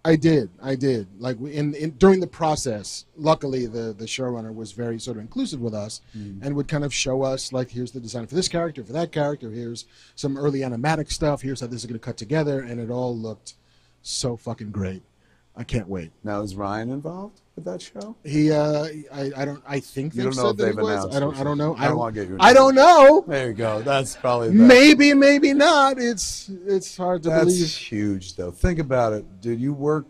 [0.04, 1.08] I did, I did.
[1.20, 5.62] Like in, in during the process, luckily the the showrunner was very sort of inclusive
[5.62, 6.40] with us, mm.
[6.42, 9.12] and would kind of show us like, here's the design for this character, for that
[9.12, 9.52] character.
[9.52, 11.42] Here's some early animatic stuff.
[11.42, 13.54] Here's how this is going to cut together, and it all looked
[14.02, 15.04] so fucking great.
[15.56, 16.12] I can't wait.
[16.24, 18.16] Now is Ryan involved with that show?
[18.24, 21.20] He, uh, I, I don't, I think You don't know if that they've announced I
[21.20, 21.76] don't, I don't know.
[21.78, 23.26] I don't wanna get you I don't know.
[23.28, 23.82] There you go.
[23.82, 26.00] That's probably the Maybe, maybe not.
[26.00, 27.60] It's, it's hard to That's believe.
[27.60, 28.52] That's huge, though.
[28.52, 29.60] Think about it, dude.
[29.60, 30.08] You work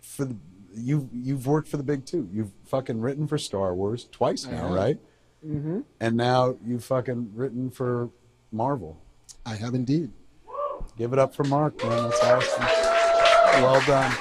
[0.00, 0.36] for the
[0.74, 2.28] you you've worked for the big two.
[2.32, 4.70] You've fucking written for Star Wars twice now, have.
[4.70, 4.98] right?
[5.46, 5.80] Mm-hmm.
[6.00, 8.10] And now you've fucking written for
[8.50, 9.00] Marvel.
[9.44, 10.10] I have indeed.
[10.96, 12.10] Give it up for Marc, man.
[12.10, 12.64] That's awesome.
[13.62, 14.14] Well done.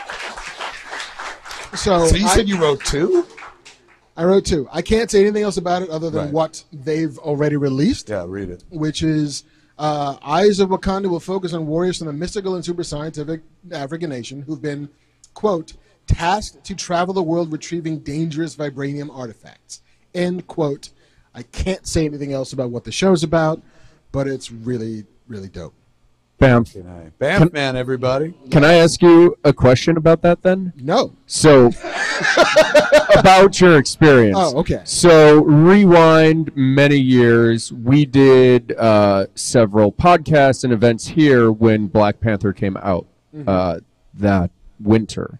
[1.76, 3.26] So, So you I- said you wrote two?
[4.18, 4.68] I wrote two.
[4.72, 6.34] I can't say anything else about it other than Right.
[6.34, 8.64] what they've already released, Yeah, read it.
[8.70, 9.44] which is
[9.80, 13.42] uh, Eyes of Wakanda will focus on warriors from the mystical and super scientific
[13.72, 14.90] African nation who've been,
[15.34, 15.74] quote,
[16.08, 19.82] tasked to travel the world retrieving dangerous vibranium artifacts,
[20.14, 20.90] end quote.
[21.34, 23.62] I can't say anything else about what the show's about,
[24.12, 25.74] but it's really, really dope.
[26.42, 26.66] Bam.
[27.20, 28.34] Bam, man, everybody.
[28.50, 30.74] Can I ask you a question about that then?
[30.76, 31.14] No.
[31.28, 31.68] So,
[33.16, 34.36] about your experience.
[34.40, 34.82] Oh, okay.
[34.84, 37.72] So, rewind many years.
[37.72, 43.06] We did uh, several podcasts and events here when Black Panther came out
[43.46, 43.82] uh,
[44.16, 44.50] that
[44.80, 45.40] winter.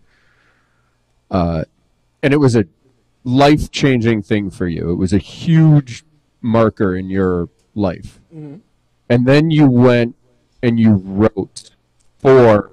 [1.32, 1.64] Uh,
[2.22, 2.66] and it was a
[3.24, 4.92] life changing thing for you.
[4.92, 6.04] It was a huge
[6.42, 8.22] marker in your life.
[9.10, 10.16] And then you went
[10.62, 11.72] and you wrote
[12.20, 12.72] for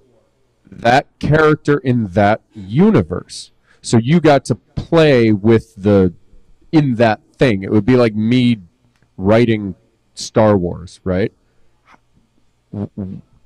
[0.71, 3.53] that character in that universe.
[3.81, 6.13] So you got to play with the
[6.73, 7.63] in that thing.
[7.63, 8.59] It would be like me
[9.17, 9.75] writing
[10.15, 11.33] Star Wars, right?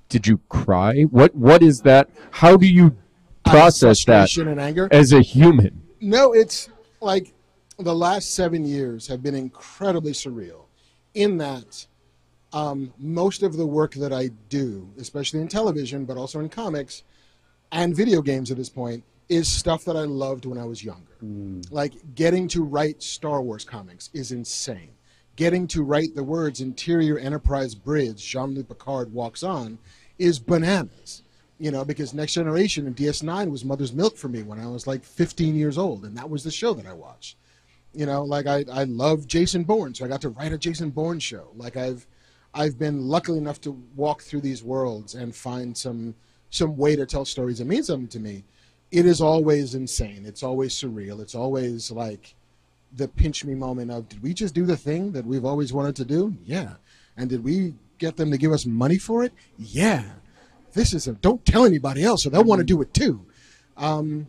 [0.09, 1.03] Did you cry?
[1.03, 2.11] What what is that?
[2.33, 2.97] How do you
[3.45, 4.89] process that and anger.
[4.91, 5.83] as a human?
[6.01, 6.69] No, it's
[7.01, 7.33] like
[7.79, 10.65] the last seven years have been incredibly surreal
[11.15, 11.87] in that
[12.53, 17.03] um, most of the work that I do, especially in television, but also in comics
[17.71, 21.13] and video games at this point, is stuff that I loved when I was younger.
[21.71, 24.91] Like getting to write Star Wars comics is insane.
[25.37, 29.79] Getting to write the words Interior Enterprise Bridge, Jean Luc Picard walks on,
[30.19, 31.23] is bananas
[31.63, 34.89] you know, because Next Generation and DS9 was mother's milk for me when I was
[34.89, 37.37] like 15 years old, and that was the show that I watched.
[37.95, 40.91] You know, like I I love Jason Bourne, so I got to write a Jason
[40.91, 41.51] Bourne show.
[41.55, 42.05] Like I've
[42.55, 46.15] I've been lucky enough to walk through these worlds and find some
[46.51, 48.45] some way to tell stories that mean something to me.
[48.91, 50.27] It is always insane.
[50.27, 51.21] It's always surreal.
[51.21, 52.35] It's always like
[52.95, 55.97] the pinch me moment of did we just do the thing that we've always wanted
[55.97, 56.37] to do?
[56.45, 56.75] Yeah.
[57.17, 59.33] And did we get them to give us money for it?
[59.57, 60.05] Yeah.
[60.75, 63.25] This is a don't tell anybody else, or they'll want to do it too.
[63.79, 64.27] Um,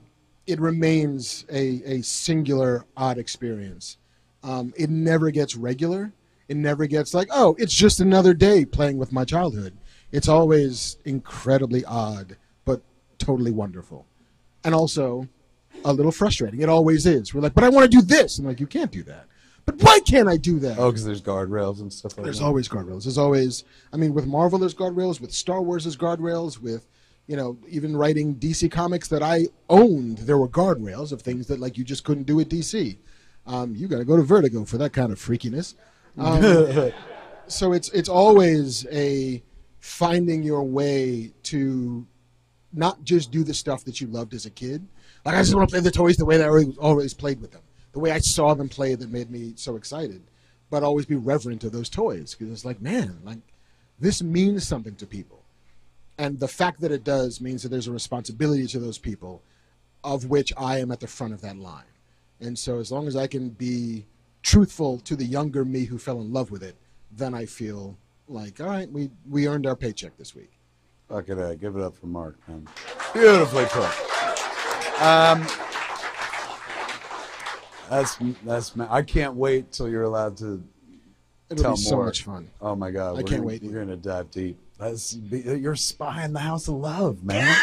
[0.48, 3.98] it remains a, a singular odd experience.
[4.44, 6.12] Um, it never gets regular.
[6.54, 9.76] It never gets like, oh, it's just another day playing with my childhood.
[10.12, 12.84] It's always incredibly odd, but
[13.18, 14.06] totally wonderful.
[14.64, 15.28] And also
[15.84, 16.62] a little frustrating.
[16.62, 17.34] It always is.
[17.34, 18.38] We're like, but I want to do this.
[18.38, 19.26] I'm like, you can't do that.
[19.66, 20.78] But why can't I do that?
[20.78, 22.46] Oh, because there's guardrails and stuff like There's that.
[22.46, 23.06] always guardrails.
[23.06, 25.20] There's always, I mean, with Marvel, there's guardrails.
[25.20, 26.60] With Star Wars, there's guardrails.
[26.60, 26.86] With,
[27.26, 31.60] you know, even writing DC comics that I owned, there were guardrails of things that
[31.60, 32.98] like you just couldn't do at DC.
[33.48, 35.74] Um, you got to go to Vertigo for that kind of freakiness.
[36.18, 36.92] Um,
[37.48, 39.42] so it's it's always a
[39.80, 42.06] finding your way to
[42.72, 44.88] not just do the stuff that you loved as a kid.
[45.26, 47.42] Like I just want to play the toys the way that I always, always played
[47.42, 47.62] with them,
[47.92, 50.22] the way I saw them play that made me so excited.
[50.70, 53.40] But always be reverent of those toys because it's like, man, like
[54.00, 55.44] this means something to people,
[56.18, 59.44] and the fact that it does means that there's a responsibility to those people,
[60.04, 61.84] of which I am at the front of that line.
[62.40, 64.06] And so as long as I can be
[64.44, 66.76] truthful to the younger me who fell in love with it,
[67.12, 67.98] then I feel
[68.28, 70.52] like, all right, we we earned our paycheck this week.
[71.10, 72.68] Fuck it, uh, give it up for Marc, man.
[73.14, 75.02] Beautifully put.
[75.02, 75.46] Um,
[77.90, 78.74] that's that's.
[78.90, 80.64] I can't wait till you're allowed to
[81.50, 82.50] It'll tell be so much fun.
[82.62, 83.64] Oh my god, I can't gonna, wait.
[83.64, 84.58] We're gonna dive deep.
[84.80, 87.56] That's you're spying the house of love, man.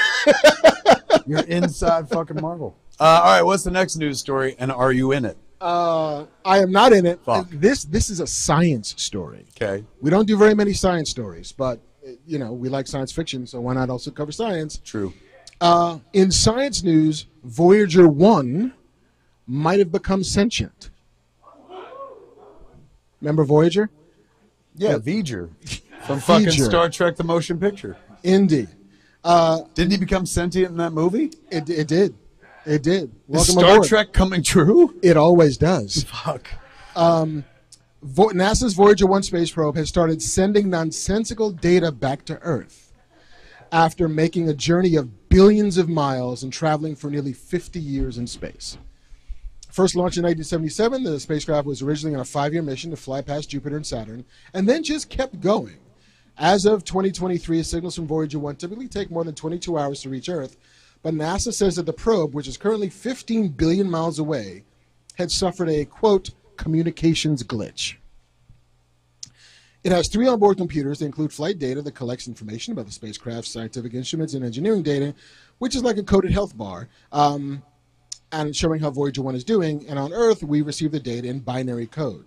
[1.26, 2.76] you're inside fucking Marvel.
[2.98, 5.36] Uh, all right, what's the next news story, and are you in it?
[5.60, 7.20] Uh, I am not in it.
[7.24, 7.48] Fuck.
[7.50, 9.44] This this is a science story.
[9.60, 13.12] Okay, We don't do very many science stories, but uh, you know we like science
[13.12, 14.78] fiction, so why not also cover science?
[14.84, 15.12] true.
[15.60, 18.72] Uh, in science news, Voyager One
[19.46, 20.88] might have become sentient.
[23.20, 23.90] Remember Voyager?
[24.76, 25.50] Yeah, V'ger
[26.06, 26.64] from fucking V'ger.
[26.64, 27.98] Star Trek: The Motion Picture.
[28.22, 28.68] Indeed,
[29.74, 31.32] Didn't he become sentient in that movie?
[31.50, 32.14] it, it did.
[32.70, 33.10] It did.
[33.28, 33.88] Is Star aboard.
[33.88, 34.94] Trek coming true?
[35.02, 36.04] It always does.
[36.04, 36.48] Fuck.
[36.94, 37.44] Um,
[38.00, 42.92] Vo- NASA's Voyager 1 space probe has started sending nonsensical data back to Earth
[43.72, 48.28] after making a journey of billions of miles and traveling for nearly 50 years in
[48.28, 48.78] space.
[49.72, 53.20] First launched in 1977, the spacecraft was originally on a five year mission to fly
[53.20, 54.24] past Jupiter and Saturn,
[54.54, 55.78] and then just kept going.
[56.38, 60.28] As of 2023, signals from Voyager 1 typically take more than 22 hours to reach
[60.28, 60.56] Earth,
[61.02, 64.64] but NASA says that the probe, which is currently 15 billion miles away,
[65.16, 67.96] had suffered a quote communications glitch.
[69.82, 73.46] It has three onboard computers that include flight data that collects information about the spacecraft,
[73.46, 75.14] scientific instruments and engineering data,
[75.58, 77.62] which is like a coded health bar, um,
[78.32, 79.86] and showing how Voyager 1 is doing.
[79.88, 82.26] And on Earth, we receive the data in binary code.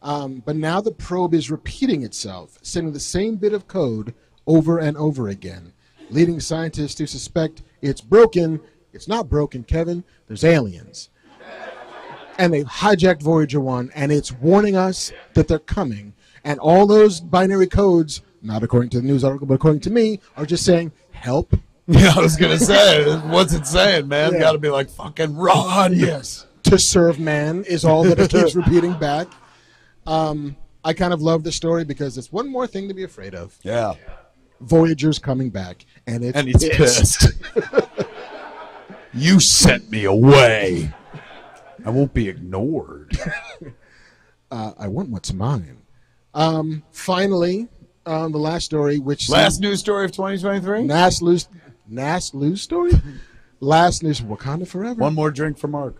[0.00, 4.14] Um, but now the probe is repeating itself, sending the same bit of code
[4.46, 5.72] over and over again,
[6.10, 8.60] leading scientists to suspect it's broken.
[8.92, 10.04] It's not broken, Kevin.
[10.26, 11.10] There's aliens
[12.38, 16.14] and they've hijacked Voyager 1, and it's warning us that they're coming.
[16.44, 20.20] And all those binary codes, not according to the news article, but according to me,
[20.36, 21.54] are just saying, help.
[21.88, 24.32] Yeah, I was gonna say, what's it saying, man?
[24.32, 24.40] Yeah.
[24.40, 25.94] Got to be like fucking run.
[25.94, 26.44] Yes.
[26.64, 29.28] To serve man is all that it keeps repeating back.
[30.04, 33.36] Um, I kind of love the story because it's one more thing to be afraid
[33.36, 33.56] of.
[33.62, 33.94] Yeah,
[34.60, 37.28] Voyager's coming back, and it's and he's pissed.
[39.14, 40.92] you sent me away.
[41.84, 43.18] I won't be ignored.
[44.48, 45.82] Uh, I want what's mine.
[46.32, 47.66] Um, finally,
[48.06, 50.84] um, the last story, which Last news story of 2023.
[50.84, 51.48] Nas lose
[51.88, 52.92] Nas lose story.
[53.58, 55.00] Last news Wakanda forever.
[55.00, 55.96] One more drink for Marc.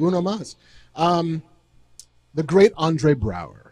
[0.00, 0.56] Uno mas.
[0.94, 1.42] Um,
[2.34, 3.65] the great Andre Braugher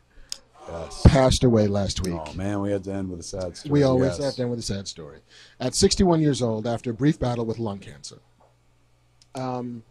[0.68, 1.02] Yes.
[1.06, 2.18] passed away last week.
[2.18, 3.72] Oh man, we had to end with a sad story.
[3.72, 4.24] we always yes.
[4.24, 5.20] have to end with a sad story.
[5.60, 8.18] At 61 years old, after a brief battle with lung cancer.
[9.34, 9.82] Um,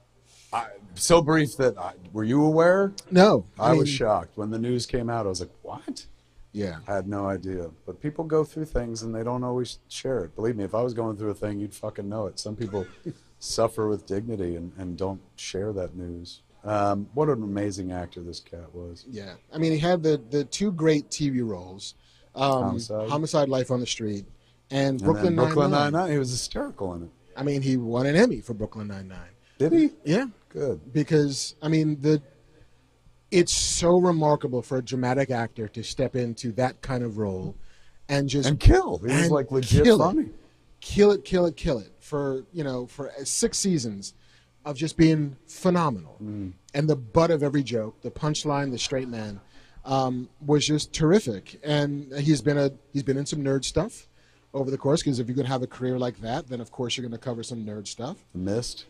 [0.51, 2.93] I, So brief that I, were you aware?
[3.11, 5.25] no, I, was mean, shocked when the news came out.
[5.25, 6.05] I was like, "What?"
[6.51, 7.71] Yeah, I had no idea.
[7.85, 10.35] But people go through things and they don't always share it.
[10.35, 12.39] Believe me, if I was going through a thing, you'd fucking know it.
[12.39, 12.85] Some people
[13.39, 16.41] suffer with dignity and, and don't share that news.
[16.63, 19.05] Um, what an amazing actor this cat was.
[19.09, 19.33] yeah.
[19.53, 21.95] I mean, he had the the two great TV roles,
[22.35, 23.09] um, Homicide.
[23.09, 24.25] Homicide, Life on the Street,
[24.71, 25.91] and And Brooklyn Nine Brooklyn Nine.
[25.91, 27.09] Nine-Nine, he was hysterical in it.
[27.35, 29.29] I mean, he won an Emmy for Brooklyn Nine Nine.
[29.57, 29.89] Did he?
[30.05, 30.93] Yeah, Good.
[30.93, 32.21] because I mean the
[33.31, 37.55] it's so remarkable for a dramatic actor to step into that kind of role
[38.07, 38.99] and just And kill.
[38.99, 40.05] He was like legit kill it.
[40.05, 40.29] funny.
[40.81, 44.13] kill it, kill it, kill it for you know for six seasons,
[44.65, 46.17] of just being phenomenal.
[46.73, 49.41] And the butt of every joke, the punchline, the straight man,
[49.85, 51.59] um, was just terrific.
[51.63, 54.07] And he's been a he's been in some nerd stuff
[54.53, 56.71] over the course because if you're going to have a career like that, then of
[56.71, 58.17] course you're going to cover some nerd stuff.
[58.33, 58.85] The Mist.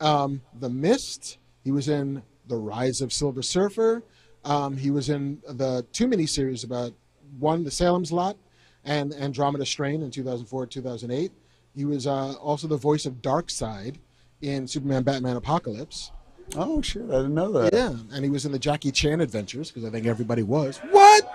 [0.00, 1.38] Um, the Mist.
[1.62, 4.02] He was in The Rise of Silver Surfer.
[4.44, 6.94] Um, he was in the two miniseries about
[7.38, 8.38] one, The Salem's Lot,
[8.84, 11.32] and Andromeda Strain in 2004 2008.
[11.76, 13.96] He was uh, also the voice of Darkseid
[14.42, 16.12] in Superman Batman Apocalypse.
[16.56, 17.04] Oh shit!
[17.04, 17.72] I didn't know that.
[17.72, 20.78] Yeah, and he was in the Jackie Chan Adventures because I think everybody was.
[20.90, 21.32] What?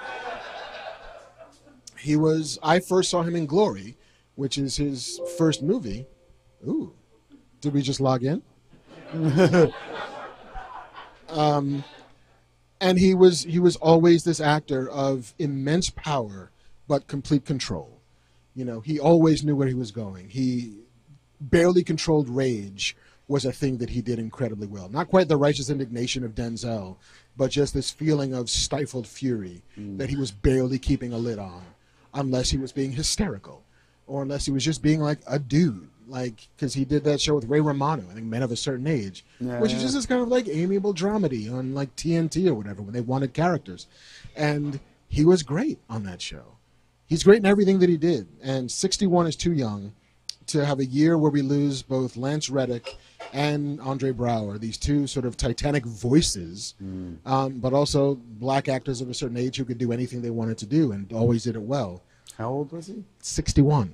[1.97, 2.59] He was.
[2.61, 3.97] I first saw him in Glory,
[4.35, 6.05] which is his first movie.
[6.67, 6.93] Ooh,
[7.61, 8.41] did we just log in?
[11.29, 11.83] um,
[12.81, 16.51] and he was he was always this actor of immense power
[16.87, 18.01] but complete control.
[18.53, 20.29] You know, he always knew where he was going.
[20.29, 20.84] He
[21.39, 22.95] barely controlled rage
[23.27, 24.89] was a thing that he did incredibly well.
[24.89, 26.97] Not quite the righteous indignation of Denzel,
[27.35, 29.97] but just this feeling of stifled fury mm.
[29.97, 31.63] that he was barely keeping a lid on,
[32.13, 33.63] unless he was being hysterical,
[34.07, 35.89] or unless he was just being like a dude.
[36.07, 38.85] Like, because he did that show with Ray Romano, I think Men of a Certain
[38.85, 42.83] Age, which is just this kind of like amiable dramedy on like TNT or whatever
[42.83, 43.87] when they wanted characters.
[44.35, 46.57] And he was great on that show.
[47.07, 48.27] He's great in everything that he did.
[48.43, 49.93] And 61 is too young
[50.47, 52.95] to have a year where we lose both Lance Reddick
[53.33, 56.75] and Andre Braugher, these two sort of titanic voices,
[57.25, 60.57] um, but also black actors of a certain age who could do anything they wanted
[60.59, 62.01] to do and always did it well.
[62.37, 63.03] How old was he?
[63.21, 63.93] 61.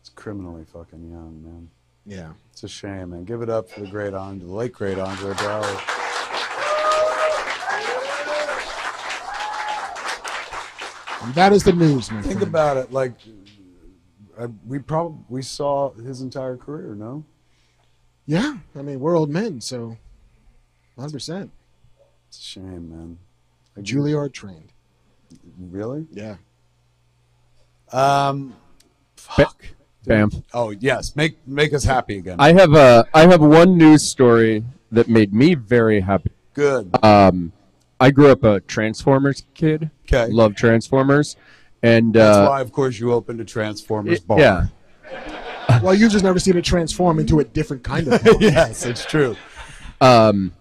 [0.00, 1.70] It's criminally fucking young, man.
[2.06, 2.32] Yeah.
[2.52, 3.24] It's a shame, man.
[3.24, 5.90] Give it up for the great Andre, the late great Andre Braugher.
[11.22, 12.48] And that is the news, my Think friend.
[12.48, 12.92] about it.
[12.92, 13.12] Like,
[14.38, 16.94] uh, we probably we saw his entire career.
[16.94, 17.24] No,
[18.26, 18.56] Yeah.
[18.76, 19.96] I mean, we're old men, so
[20.98, 21.50] 100%.
[22.28, 23.18] it's a shame, man.
[23.76, 24.72] Like, Juilliard trained.
[25.58, 26.06] Really?
[26.12, 26.36] Yeah.
[27.92, 28.54] Um.
[29.16, 29.64] Fuck.
[30.06, 30.30] Bam.
[30.52, 32.36] Oh yes, make make us happy again.
[32.38, 34.62] I have a I have one news story
[34.92, 36.30] that made me very happy.
[36.52, 36.94] Good.
[37.02, 37.52] Um,
[37.98, 39.90] I grew up a Transformers kid.
[40.06, 40.26] 'Kay.
[40.26, 41.36] Love Transformers,
[41.84, 44.40] and That's uh, why, of course, you opened a Transformers it- bar.
[44.40, 44.66] yeah,
[45.82, 48.20] Well, you've just never seen it transform into a different kind of.
[48.22, 48.36] Thing.
[48.40, 49.36] Yes, it's true.
[50.00, 50.52] Um,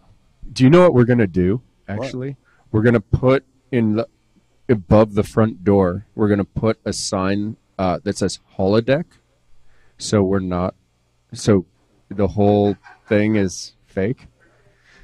[0.51, 1.61] do you know what we're gonna do?
[1.87, 2.35] Actually,
[2.71, 4.07] we're gonna put in the,
[4.69, 6.05] above the front door.
[6.15, 9.05] We're gonna put a sign uh, that says holodeck.
[9.97, 10.75] So we're not.
[11.33, 11.65] So
[12.09, 12.75] the whole
[13.07, 14.27] thing is fake.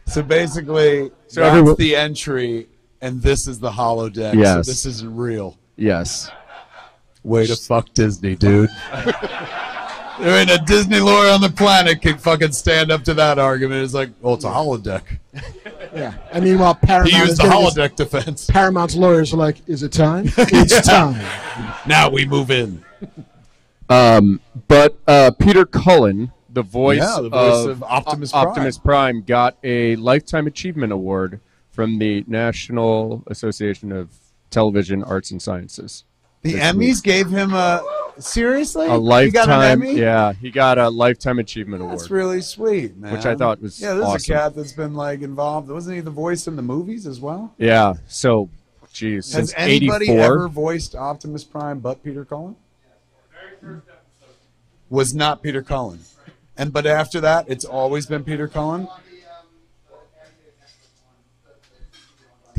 [0.06, 2.68] So basically, So that's everyone- the entry,
[3.02, 4.34] and this is the holodeck.
[4.36, 4.66] Yes.
[4.66, 5.58] So this isn't real.
[5.80, 6.30] Yes.
[7.24, 8.70] Way to fuck Disney, dude.
[10.20, 13.84] there ain't a Disney lawyer on the planet can fucking stand up to that argument.
[13.84, 15.04] It's like, well, it's a holodeck.
[15.94, 16.14] yeah.
[16.32, 18.46] And meanwhile, Paramount He used the getting his- holodeck defense.
[18.50, 20.26] Paramount's lawyers are like, "Is it time?
[20.38, 21.16] It's time."
[21.88, 22.84] Now we move in.
[23.90, 28.48] Um, but uh, Peter Cullen, the voice, Yeah, the voice of, of Optimus O- Prime.
[28.50, 31.40] Optimus Prime, got a lifetime achievement award
[31.72, 34.10] from the National Association of
[34.50, 36.04] Television Arts and Sciences.
[36.42, 37.04] The Emmys week.
[37.04, 37.82] gave him a
[38.18, 39.94] seriously A He lifetime, Emmy?
[40.00, 42.00] yeah, he got a lifetime achievement That's award.
[42.00, 43.12] That's really sweet, man.
[43.14, 43.94] Which I thought was yeah.
[43.94, 44.16] This awesome.
[44.16, 45.70] is a cat that's been like involved.
[45.70, 47.54] Wasn't he the voice in the movies as well?
[47.58, 48.50] yeah, so,
[48.94, 52.56] geez, Has anybody '84, ever voiced Optimus Prime but Peter Cullen?
[54.90, 56.00] Was not Peter Cullen,
[56.58, 58.88] and but after that, it's always been Peter Cullen.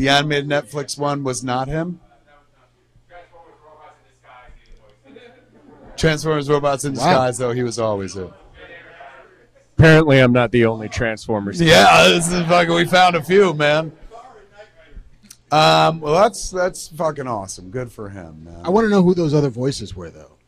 [0.01, 2.01] The animated Netflix one was not him.
[5.95, 8.31] Transformers Robots in Disguise, though, he was always it.
[9.77, 11.61] apparently I'm not the only Transformers.
[11.61, 12.73] Yeah, this is fucking.
[12.75, 13.93] We found a few, man.
[15.53, 17.69] Um, well, that's that's fucking awesome.
[17.71, 18.63] Good for him, man.
[18.65, 20.39] I want to know who those other voices were, though.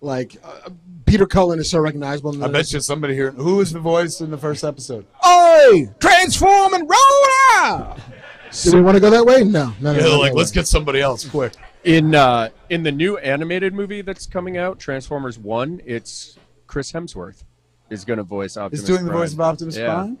[0.00, 0.70] Like uh,
[1.04, 2.32] Peter Cullen is so recognizable.
[2.32, 3.32] in I the- bet you somebody here.
[3.32, 5.04] Who was the voice in the first episode?
[5.26, 7.26] Oi, transform and roll
[7.56, 7.98] out.
[8.64, 9.44] Do we want to go that way?
[9.44, 9.98] No, no, no.
[9.98, 10.54] Yeah, no, like no let's way.
[10.56, 11.52] get somebody else quick.
[11.84, 16.36] In uh, in the new animated movie that's coming out, Transformers One, it's
[16.66, 17.44] Chris Hemsworth
[17.88, 18.80] is going to voice Optimus.
[18.80, 19.20] He's doing the Prime.
[19.22, 19.86] voice of Optimus Yeah.
[19.94, 20.18] Prime.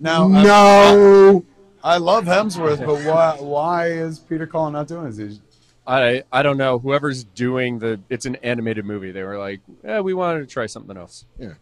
[0.00, 1.44] Now, No.
[1.82, 5.40] I, love Hemsworth, but why why is Peter Cullen not doing this?
[5.86, 6.78] I I don't know.
[6.78, 9.10] Whoever's doing the, it's an animated movie.
[9.10, 11.24] They were like, yeah, we wanted to try something else.
[11.38, 11.54] Yeah.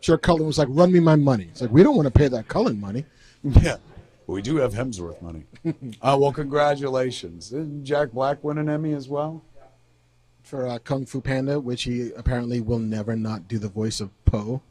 [0.00, 2.28] Sure, Cullen was like, "Run me my money." It's like we don't want to pay
[2.28, 3.06] that Cullen money.
[3.42, 3.76] Yeah,
[4.26, 5.44] we do have Hemsworth money.
[6.02, 7.50] uh, well, congratulations.
[7.50, 9.42] Didn't Jack Black win an Emmy as well?
[10.44, 14.10] for uh, Kung Fu Panda, which he apparently will never not do the voice of
[14.24, 14.62] Po.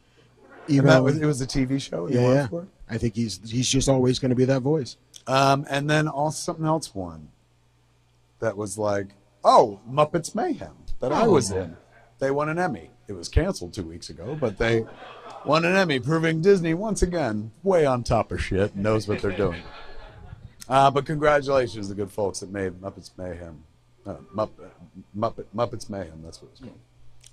[0.68, 2.08] Even that was, it was a TV show.
[2.08, 2.48] yeah, yeah.
[2.48, 2.68] for?
[2.90, 4.96] I think he's he's just always going to be that voice.
[5.28, 7.30] Um, and then also something else won.
[8.40, 9.08] That was like,
[9.44, 11.76] oh, Muppets Mayhem that I was in.
[12.20, 12.92] They won an Emmy.
[13.08, 14.86] It was canceled two weeks ago, but they
[15.46, 19.22] won an Emmy, proving Disney once again way on top of shit, and knows what
[19.22, 19.62] they're doing.
[20.70, 23.64] Uh, but congratulations, to the good folks that made Muppets Mayhem.
[24.06, 24.70] Uh, Muppet,
[25.18, 26.22] Muppet, Muppets Mayhem.
[26.24, 26.78] That's what it's called.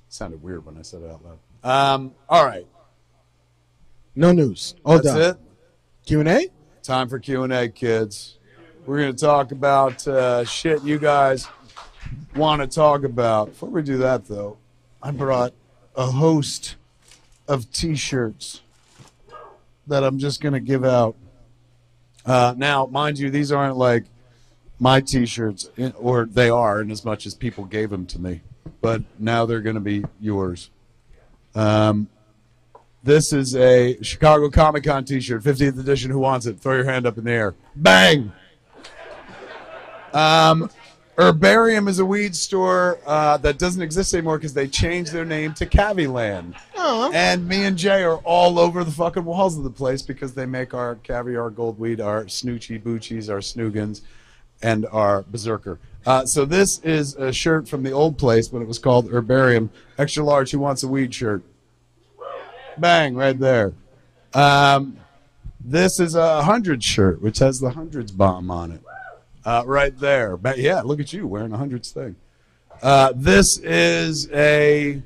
[0.08, 1.38] sounded weird when I said it out loud.
[1.62, 2.66] Um, all right,
[4.14, 4.74] No news.
[4.84, 5.20] All that's done.
[5.20, 5.36] it.
[6.06, 6.48] Q and A.
[6.82, 8.38] Time for Q and A, kids.
[8.86, 11.46] We're going to talk about uh, shit you guys
[12.34, 13.48] want to talk about.
[13.50, 14.56] Before we do that, though,
[15.02, 15.52] I brought
[15.94, 16.76] a host
[17.50, 18.60] of T-shirts
[19.88, 21.16] that I'm just going to give out.
[22.24, 24.04] Uh, now, mind you, these aren't like
[24.78, 25.68] my T-shirts,
[25.98, 28.42] or they are, in as much as people gave them to me.
[28.80, 30.70] But now they're going to be yours.
[31.56, 32.08] Um,
[33.02, 36.12] this is a Chicago Comic Con T-shirt, 50th edition.
[36.12, 36.60] Who wants it?
[36.60, 37.54] Throw your hand up in the air.
[37.74, 38.32] Bang!
[40.12, 40.70] Um,
[41.20, 45.52] Herbarium is a weed store uh, that doesn't exist anymore because they changed their name
[45.54, 46.54] to Caviland.
[47.12, 50.46] And me and Jay are all over the fucking walls of the place because they
[50.46, 54.00] make our caviar gold weed, our snoochie boochies, our snoogans,
[54.62, 55.78] and our berserker.
[56.06, 59.68] Uh, so this is a shirt from the old place when it was called Herbarium.
[59.98, 60.52] Extra large.
[60.52, 61.42] Who wants a weed shirt?
[62.78, 63.74] Bang, right there.
[64.32, 64.96] Um,
[65.62, 68.80] this is a hundred shirt, which has the hundreds bomb on it.
[69.44, 70.36] Uh, right there.
[70.36, 72.16] But yeah, look at you wearing a hundreds thing.
[72.82, 75.02] Uh, this is a.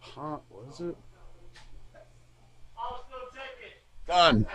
[0.00, 0.96] Huh, what is it?
[4.06, 4.46] Done.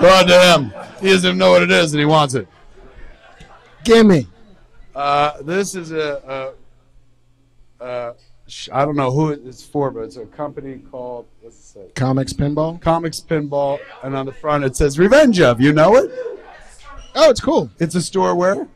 [0.00, 0.64] God damn.
[1.00, 2.46] He doesn't even know what it is and he wants it.
[3.82, 4.28] Gimme.
[4.94, 6.54] Uh, this is a,
[7.80, 8.14] a, a
[8.72, 11.90] I don't know who it's for, but it's a company called what's it say?
[11.94, 12.80] Comics pinball.
[12.80, 15.60] Comics Pinball, and on the front it says Revenge of.
[15.60, 16.10] You know it?
[17.14, 17.70] Oh, it's cool.
[17.78, 18.66] It's a store where?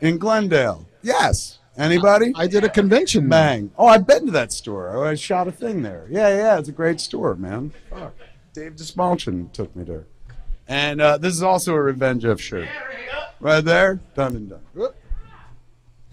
[0.00, 0.86] In Glendale.
[1.02, 1.58] Yes.
[1.76, 2.32] Anybody?
[2.36, 3.28] I did a convention.
[3.28, 3.40] there.
[3.40, 3.70] Bang.
[3.76, 5.04] Oh, I've been to that store.
[5.06, 6.06] I shot a thing there.
[6.10, 7.72] Yeah, yeah, it's a great store, man.
[7.88, 8.14] Fuck.
[8.52, 10.06] Dave Desmalchin took me there.
[10.68, 12.68] And uh, this is also a Revenge of shirt.
[13.40, 14.00] Right there.
[14.14, 14.60] Done and done.
[14.74, 14.94] Whoop.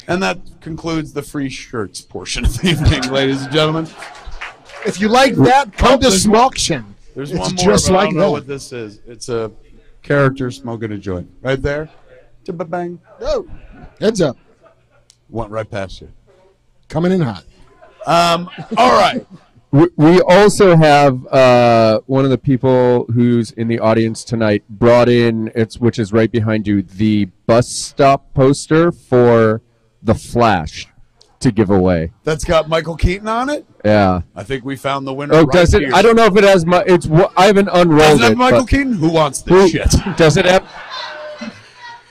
[0.08, 3.88] And that concludes the free shirts portion of the evening, ladies and gentlemen.
[4.86, 6.86] If you like that, come to there's- Smoction.
[7.16, 8.32] There's It's one more, just but I like don't know that.
[8.32, 9.00] what this is.
[9.08, 9.52] It's a
[10.04, 11.30] character smoking a joint.
[11.42, 11.90] Right there.
[12.46, 13.00] Bang.
[13.20, 13.46] Oh,
[14.00, 14.38] heads up.
[15.30, 16.10] Went right past you.
[16.88, 17.44] Coming in hot.
[18.06, 19.26] Um, all right.
[19.70, 25.10] We, we also have uh, one of the people who's in the audience tonight brought
[25.10, 29.62] in it's which is right behind you the bus stop poster for
[30.08, 30.88] the Flash
[31.42, 32.12] to give away.
[32.24, 33.66] That's got Michael Keaton on it.
[33.86, 34.22] Yeah.
[34.36, 35.36] I think we found the winner.
[35.36, 35.84] Oh, right does it?
[35.84, 35.92] here.
[35.94, 36.66] I don't know if it has.
[36.66, 37.08] My, it's.
[37.38, 38.38] I haven't unrolled Does it have it.
[38.38, 38.94] Michael but- Keaton?
[38.94, 39.94] Who wants this Who- shit?
[40.18, 40.68] Does it have?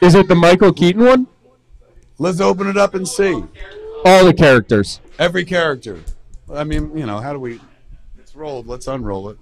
[0.01, 1.27] Is it the Michael Keaton one?
[2.19, 3.43] Let's open it up and see.
[4.05, 5.01] All the characters.
[5.19, 6.01] Every character.
[6.53, 7.59] I mean, you know, how do we?
[8.19, 8.67] It's rolled.
[8.69, 9.39] Let's unroll it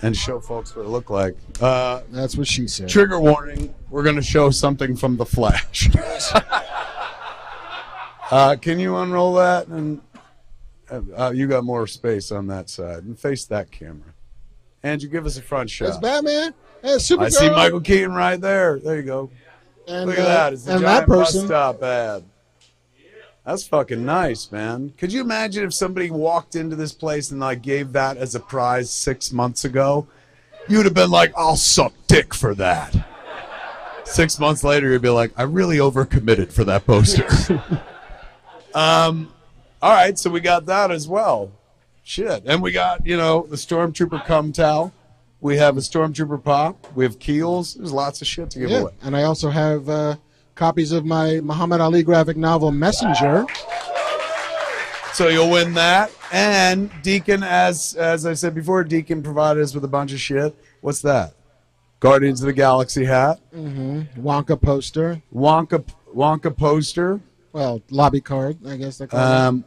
[0.00, 1.36] and show folks what it looked like.
[1.60, 2.88] Uh, That's what she said.
[2.88, 5.90] trigger warning: We're going to show something from the Flash.
[8.30, 9.68] uh, can you unroll that?
[9.68, 10.00] And
[10.90, 14.14] uh, uh, you got more space on that side, and face that camera.
[14.82, 16.02] Andrew, give us a front That's shot.
[16.02, 16.54] Batman.
[16.82, 17.24] That's Supergirl.
[17.24, 18.78] I see Michael Keaton right there.
[18.78, 19.30] There you go.
[19.88, 20.52] And, Look at uh, that.
[20.52, 21.40] It's a and giant that person.
[21.40, 22.24] bus stop ad.
[23.44, 24.92] That's fucking nice, man.
[24.98, 28.40] Could you imagine if somebody walked into this place and like gave that as a
[28.40, 30.06] prize six months ago?
[30.68, 32.94] You'd have been like, I'll suck dick for that.
[34.04, 37.26] Six months later, you'd be like, I really overcommitted for that poster.
[38.74, 39.32] um,
[39.82, 41.52] all right, so we got that as well.
[42.02, 42.42] Shit.
[42.46, 44.92] And we got, you know, the Stormtrooper cum towel.
[45.40, 46.86] We have a Stormtrooper pop.
[46.96, 47.74] We have Kiehl's.
[47.74, 48.78] There's lots of shit to give Yeah.
[48.80, 48.92] away.
[49.02, 50.16] And I also have uh,
[50.54, 53.44] copies of my Muhammad Ali graphic novel Messenger.
[55.12, 56.10] So you'll win that.
[56.32, 60.54] And Deacon, as as I said before, Deacon provided us with a bunch of shit.
[60.80, 61.34] What's that?
[62.00, 64.24] Guardians of the Galaxy hat, Mm-hmm.
[64.24, 65.20] Wonka poster.
[65.34, 65.84] Wonka
[66.14, 67.20] Wonka poster.
[67.52, 69.24] Well, lobby card, I guess they call it.
[69.24, 69.64] Um,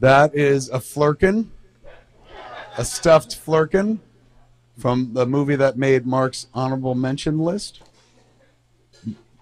[0.00, 1.48] that is a flerken,
[2.76, 4.00] a stuffed flerken
[4.78, 7.82] from the movie that made Marc's honorable mention list.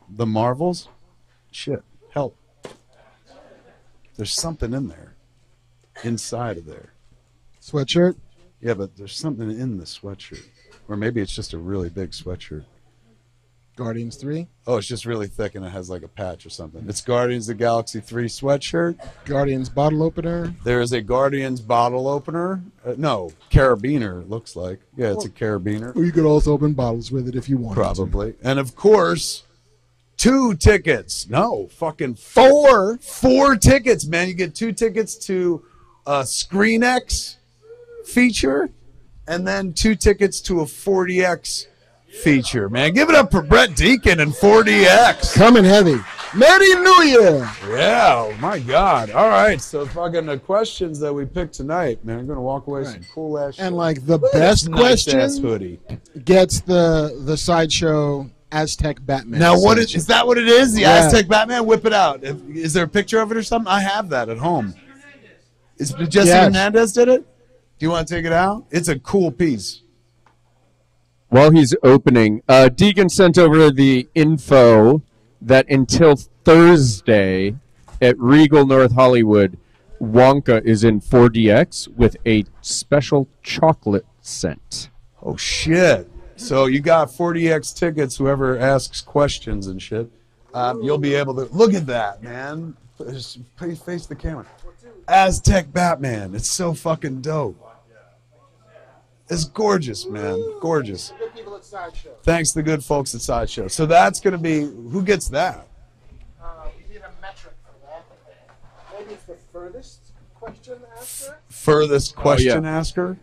[0.09, 0.89] The Marvels.
[1.51, 2.37] Shit, help.
[4.17, 5.15] There's something in there,
[6.05, 6.93] inside of there.
[7.61, 8.17] Sweatshirt.
[8.61, 10.45] Yeah, but there's something in the sweatshirt.
[10.89, 12.65] Or maybe it's just a really big sweatshirt.
[13.75, 16.85] Guardians three, Oh, it's just really thick and it has like a patch or something.
[16.89, 18.97] It's Guardians of the Galaxy 3 sweatshirt.
[19.25, 20.55] Guardians bottle opener.
[20.63, 22.63] There is a Guardians bottle opener.
[22.85, 24.81] Uh, no, carabiner, looks like.
[24.97, 25.97] Yeah, it's a carabiner.
[25.97, 27.77] Or you could also open bottles with it if you wanted.
[27.77, 27.81] to.
[27.81, 28.35] Probably.
[28.43, 29.43] And of course,
[30.17, 31.29] two tickets.
[31.29, 32.99] No, fucking four.
[32.99, 34.29] Four tickets, man.
[34.29, 35.65] You get two tickets to
[36.07, 37.37] a ScreenX
[38.05, 38.71] feature
[39.27, 41.67] and then two tickets to a 4DX
[42.23, 42.93] feature, man.
[42.95, 45.35] Give it up for Brett Deacon and 4DX.
[45.35, 45.97] Coming heavy.
[46.35, 47.51] Merry New Year.
[47.69, 49.11] Yeah, oh my God.
[49.11, 52.67] All right, so fucking the questions that we picked tonight, man, I'm going to walk
[52.69, 53.73] away with some cool ass And shit.
[53.73, 55.79] like the Look best nice question hoodie.
[56.25, 59.41] gets the the sideshow Aztec Batman.
[59.41, 60.27] Now, what is, is that?
[60.27, 60.73] What it is?
[60.75, 61.05] The Yeah.
[61.07, 61.67] Aztec Batman?
[61.67, 62.23] Whip it out.
[62.25, 63.71] If- Is there a picture of it or something?
[63.71, 64.75] I have that at home.
[65.79, 66.45] Is Jesse Yes.
[66.45, 67.21] Hernandez did it?
[67.79, 68.65] Do you want to take it out?
[68.71, 69.83] It's a cool piece.
[71.33, 75.01] While he's opening, uh, Deegan sent over the info
[75.41, 77.57] that until Thursday
[78.03, 79.57] at Regal North Hollywood,
[79.99, 84.91] Wonka is in 4DX with a special chocolate scent.
[85.23, 86.07] Oh shit!
[86.37, 88.19] So you got 4DX tickets.
[88.19, 90.11] Whoever asks questions and shit,
[90.53, 92.77] um, you'll be able to look at that, man.
[92.99, 94.45] Just face the camera.
[95.09, 96.35] Aztec Batman.
[96.35, 97.72] It's so fucking dope.
[99.33, 100.39] It's gorgeous, man.
[100.61, 101.15] Gorgeous.
[102.23, 103.67] Thanks to the good folks at Sideshow.
[103.69, 105.67] So that's gonna be who gets that?
[106.39, 108.05] Uh, we need a metric for that.
[108.93, 112.79] Maybe it's the furthest question asker, Furthest question yeah.
[112.79, 113.17] asker.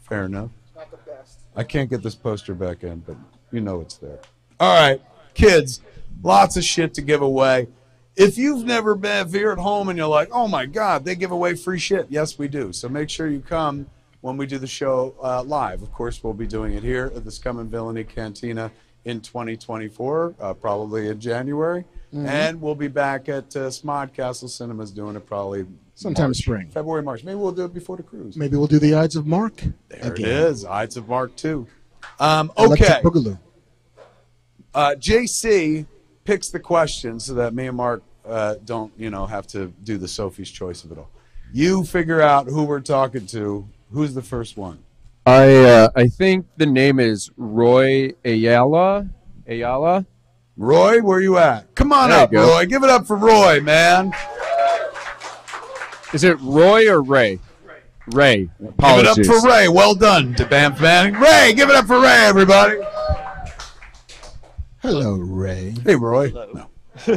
[0.00, 0.50] Fair enough.
[0.74, 1.40] not the best.
[1.54, 3.16] I can't get this poster back in, but
[3.52, 4.20] you know it's there.
[4.58, 5.02] All right,
[5.34, 5.82] kids,
[6.22, 7.68] lots of shit to give away.
[8.16, 11.14] If you've never been, if you're at home and you're like, oh my God, they
[11.14, 12.06] give away free shit.
[12.08, 12.72] Yes, we do.
[12.72, 13.90] So make sure you come
[14.24, 15.82] when we do the show uh, live.
[15.82, 18.72] Of course, we'll be doing it here at the Scum and Villainy Cantina
[19.04, 21.84] in 2024, uh, probably in January.
[22.10, 26.70] And we'll be back at uh, Smod Castle Cinemas doing it probably Sometime March, spring.
[26.70, 27.22] February, March.
[27.22, 28.34] Maybe we'll do it before the cruise.
[28.36, 29.62] Maybe we'll do the Ides of Mark.
[29.88, 30.26] There again.
[30.26, 30.64] it is.
[30.64, 31.66] Ides of Marc too.
[32.18, 33.00] Um, okay.
[33.02, 33.38] Boogaloo.
[34.72, 35.84] Uh, JC
[36.24, 39.98] picks the questions so that me and Mark uh, don't, you know, have to do
[39.98, 41.10] the Sophie's choice of it all.
[41.52, 43.68] You figure out who we're talking to.
[43.94, 44.80] Who's the first one?
[45.24, 49.08] I uh, I think the name is Roy Ayala.
[49.46, 50.04] Ayala.
[50.56, 51.72] Roy, where you at?
[51.76, 52.32] Come on There up.
[52.32, 52.66] Roy.
[52.66, 54.12] Give it up for Roy, man.
[56.12, 57.38] Is it Roy or Ray?
[58.08, 58.50] Ray.
[58.60, 59.28] Give Apologies.
[59.28, 59.68] it up for Ray.
[59.68, 61.14] Well done, to Bam Fanning.
[61.14, 62.80] Ray, give it up for Ray, everybody.
[64.82, 65.72] Hello, Ray.
[65.84, 66.32] Hey, Roy.
[66.32, 66.66] No.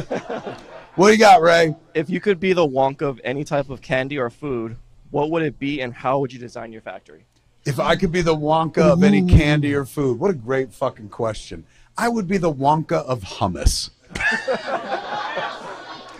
[0.94, 1.74] what do you got, Ray?
[1.94, 4.76] If you could be the Wonka of any type of candy or food,
[5.10, 7.24] what would it be and how would you design your factory?
[7.64, 11.10] If I could be the Wonka of any candy or food, what a great fucking
[11.10, 11.64] question.
[11.96, 13.90] I would be the Wonka of hummus.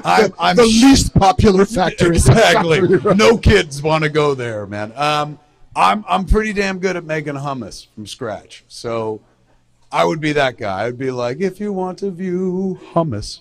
[0.04, 2.16] I'm, I'm the least popular factory.
[2.16, 2.80] exactly.
[2.80, 3.16] factory, right?
[3.16, 4.92] No kids want to go there, man.
[4.96, 5.38] Um,
[5.74, 9.20] I'm I'm pretty damn good at making hummus from scratch, so
[9.92, 10.86] I would be that guy.
[10.86, 13.40] I'd be like, if you want to view hummus,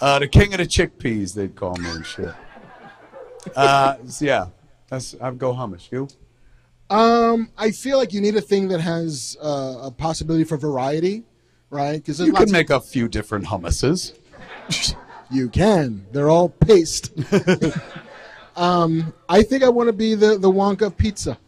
[0.00, 2.34] uh, the king of the chickpeas, they'd call me and shit.
[3.56, 4.46] Uh, so yeah,
[4.88, 5.90] that's I'd go hummus.
[5.90, 6.08] You?
[6.90, 11.24] Um, I feel like you need a thing that has uh, a possibility for variety,
[11.70, 11.94] right?
[11.96, 14.12] Because You can make a few different hummuses.
[15.30, 16.04] You can.
[16.12, 17.10] They're all paste.
[18.56, 21.38] um, I think I want to be the the Wonka of pizza.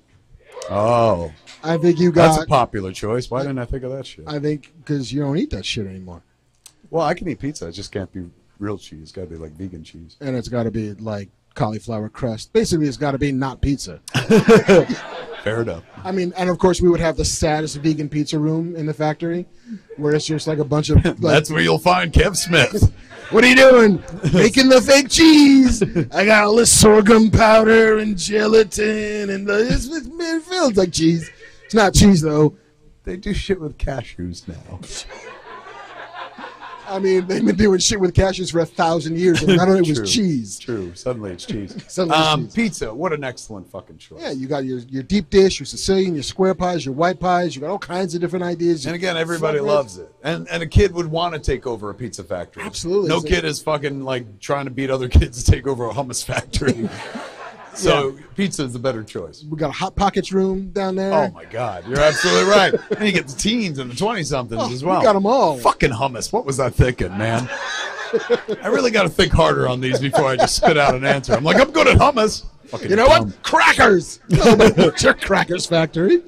[0.70, 1.30] Oh,
[1.62, 2.34] I think you got.
[2.34, 3.30] That's a popular choice.
[3.30, 4.24] Why didn't I think of that shit?
[4.26, 6.22] I think because you don't eat that shit anymore,
[6.88, 7.68] Well, I can eat pizza.
[7.68, 8.24] It just can't be
[8.58, 9.02] real cheese.
[9.02, 10.16] It's got to be like vegan cheese.
[10.20, 12.52] and it's got to be like cauliflower crust.
[12.52, 14.00] Basically, it's got to be not pizza.
[15.42, 15.84] Fair enough.
[16.02, 18.94] I mean, and of course, we would have the saddest vegan pizza room in the
[18.94, 19.46] factory,
[19.96, 21.04] where it's just like a bunch of.
[21.04, 22.92] Like, That's where you'll find Kev Smith.
[23.30, 24.02] What are you doing?
[24.34, 25.82] Making the fake cheese.
[26.12, 30.92] I got all this sorghum powder and gelatin, and the, it's, it's, it feels like
[30.92, 31.30] cheese.
[31.64, 32.54] It's not cheese though.
[33.04, 34.78] They do shit with cashews now.
[36.86, 39.76] I mean, they've been doing shit with cashews for a thousand years, and none of
[39.76, 40.58] it was cheese.
[40.58, 40.94] True.
[40.94, 41.74] Suddenly it's cheese.
[41.88, 42.54] Suddenly it's um, cheese.
[42.54, 42.94] Pizza.
[42.94, 44.20] What an excellent fucking choice.
[44.20, 47.54] Yeah, you got your, your deep dish, your Sicilian, your square pies, your white pies.
[47.54, 48.86] You got all kinds of different ideas.
[48.86, 49.66] And again, everybody Flatbreads.
[49.66, 50.14] loves it.
[50.22, 52.62] And and a kid would want to take over a pizza factory.
[52.62, 53.08] Absolutely.
[53.08, 55.92] No a- kid is fucking like trying to beat other kids to take over a
[55.92, 56.88] hummus factory.
[57.74, 59.44] so pizza is the better choice.
[59.48, 61.12] We got a hot pockets room down there.
[61.12, 62.74] Oh my God, you're absolutely right.
[62.98, 64.98] And you get the teens and the twenty somethings Oh, as well.
[65.00, 65.58] we got 'em all.
[65.58, 66.32] Fucking hummus.
[66.32, 67.48] What was I thinking, man?
[68.62, 71.34] I really got to think harder on these before I just spit out an answer.
[71.34, 72.44] I'm like, I'm good at hummus.
[72.66, 73.26] Fucking You know dumb.
[73.26, 73.42] what?
[73.42, 74.20] Crackers.
[74.28, 76.22] It's your crackers factory.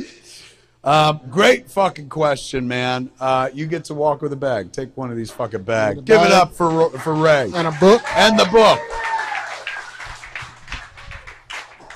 [0.82, 3.10] Um, great fucking question, man.
[3.20, 4.72] Uh, you get to walk with a bag.
[4.72, 6.00] Take one of these fucking bags.
[6.02, 8.02] Give it up for for Ray And a book.
[8.16, 8.80] and the book.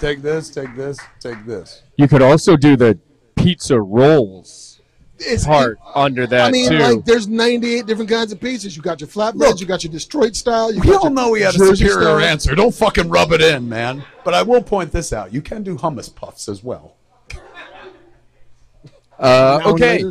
[0.01, 0.49] Take this.
[0.51, 0.99] Take this.
[1.21, 1.83] Take this.
[1.97, 2.99] You could also do the
[3.37, 4.81] pizza rolls
[5.19, 6.79] It's part under that I mean, too.
[6.79, 8.75] like, there's 98 different kinds of pizzas.
[8.77, 9.61] You got your flatbreads, Look.
[9.61, 10.73] you got your Detroit style.
[10.73, 12.19] You We got all know we had a superior style.
[12.21, 12.55] answer.
[12.55, 14.03] Don't fucking rub it in, man.
[14.25, 15.33] But I will point this out.
[15.35, 16.97] You can do hummus puffs as well.
[19.19, 20.03] uh, okay,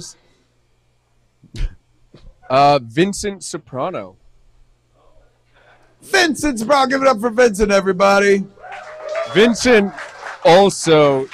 [2.50, 4.18] uh, Vincent Soprano.
[6.02, 6.86] Vincent's bro.
[6.86, 8.46] Give it up for Vincent, everybody.
[9.34, 9.94] Vincent
[10.46, 11.28] also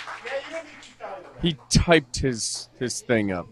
[1.42, 3.48] he typed his his thing up.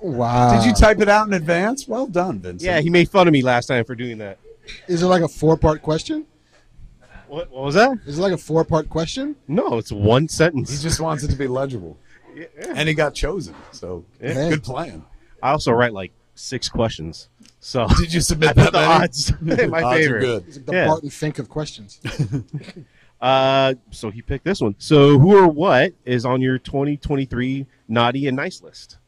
[0.00, 0.56] Wow.
[0.60, 1.88] Did you type it out in advance?
[1.88, 2.62] Well done, Vincent.
[2.62, 4.38] Yeah, he made fun of me last time for doing that.
[4.86, 6.26] Is it like a four part question?
[7.26, 7.98] What, what was that?
[8.06, 9.36] Is it like a four part question?
[9.48, 10.70] No, it's one sentence.
[10.70, 11.98] He just wants it to be legible.
[12.68, 13.54] And he got chosen.
[13.72, 14.50] So Yeah.
[14.50, 15.04] good plan.
[15.42, 17.28] I also write like six questions.
[17.60, 19.04] So Did you submit I that put the many?
[19.04, 19.30] odds
[19.64, 20.20] in my Odds are favor.
[20.20, 20.44] good.
[20.46, 20.86] It's like the Yeah.
[20.86, 22.00] Barton Fink of questions.
[23.20, 24.74] Uh, so he picked this one.
[24.78, 28.98] So who or what is on your 2023 naughty and nice list?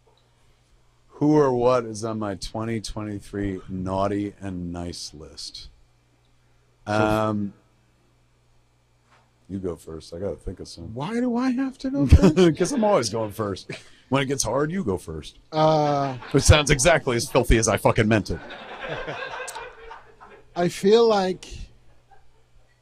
[1.09, 5.69] Who or what is on my 2023 naughty and nice list?
[6.87, 7.53] Um,
[9.49, 10.15] you go first.
[10.15, 10.93] I got to think of some.
[10.95, 12.35] Why do I have to go first?
[12.37, 13.71] Because I'm always going first.
[14.09, 15.39] When it gets hard, you go first.
[15.53, 18.41] uh, Which sounds exactly as filthy as I fucking meant it.
[20.57, 21.47] I feel like.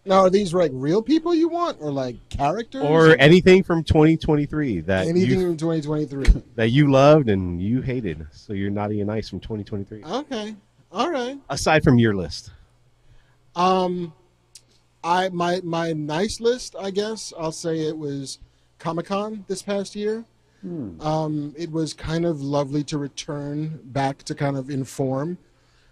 [0.08, 4.80] Now, are these like real people you want, or like characters, Or anything from 2023
[4.80, 6.42] that anything you from 2023?
[6.56, 8.26] that you loved and you hated.
[8.32, 10.02] So you're naughty and nice from 2023.
[10.04, 10.54] okay,
[10.90, 11.38] all right.
[11.50, 12.50] Aside from your list.
[13.54, 14.14] Um,
[15.04, 18.38] I my my nice list, I guess I'll say it was
[18.78, 20.24] Comic Con this past year.
[20.64, 25.38] Um, it was kind of lovely to return back to kind of inform,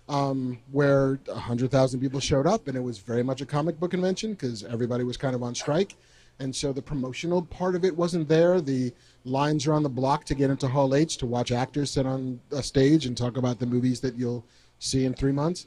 [0.08, 3.78] um, where a hundred thousand people showed up, and it was very much a comic
[3.80, 5.96] book convention because everybody was kind of on strike,
[6.38, 8.60] and so the promotional part of it wasn't there.
[8.60, 8.92] The
[9.24, 12.62] lines around the block to get into Hall H to watch actors sit on a
[12.62, 14.44] stage and talk about the movies that you'll
[14.78, 15.66] see in three months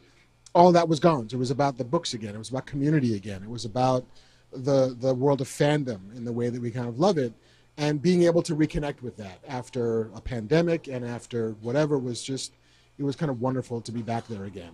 [0.56, 1.30] all that was gone.
[1.30, 2.36] So it was about the books again.
[2.36, 3.44] It was about community again.
[3.44, 4.06] It was about
[4.52, 7.34] the the world of fandom in the way that we kind of love it,
[7.78, 12.54] and being able to reconnect with that after a pandemic and after whatever was just
[13.00, 14.74] it was kind of wonderful to be back there again.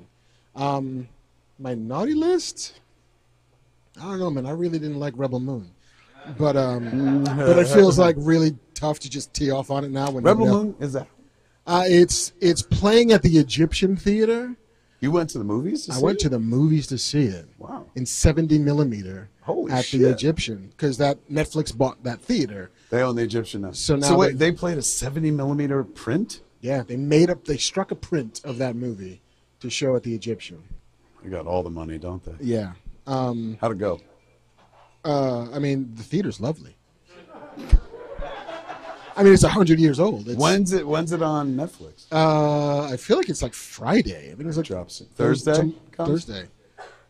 [0.55, 1.07] Um,
[1.59, 2.79] my naughty list,
[3.99, 4.45] I don't know, man.
[4.45, 5.71] I really didn't like Rebel Moon,
[6.37, 10.09] but um, but it feels like really tough to just tee off on it now.
[10.11, 11.07] When Rebel Moon is that?
[11.67, 14.55] Uh, it's it's playing at the Egyptian Theater.
[15.01, 15.85] You went to the movies?
[15.85, 16.21] To I went it?
[16.21, 17.45] to the movies to see it.
[17.59, 17.85] Wow.
[17.95, 20.01] In 70 millimeter Holy at shit.
[20.01, 22.71] the Egyptian because that Netflix bought that theater.
[22.89, 23.71] They own the Egyptian now.
[23.73, 26.41] So now so wait, they- they played a 70 millimeter print?
[26.65, 27.45] Yeah, they made up.
[27.45, 29.21] They struck a print of that movie
[29.59, 30.63] to show at the Egyptian.
[31.23, 32.33] They got all the money, don't they?
[32.43, 32.71] Yeah.
[33.05, 34.01] Um, How'd it go?
[35.03, 36.75] uh, I mean, the theater's lovely.
[39.15, 40.27] I mean, it's hundred years old.
[40.27, 40.87] It's, When's it?
[40.87, 42.07] When's it on Netflix?
[42.11, 44.31] Uh, I feel like it's like Friday.
[44.31, 45.07] I think it's like Drops it.
[45.13, 45.71] Thurs- Thursday.
[45.95, 46.43] Thursday.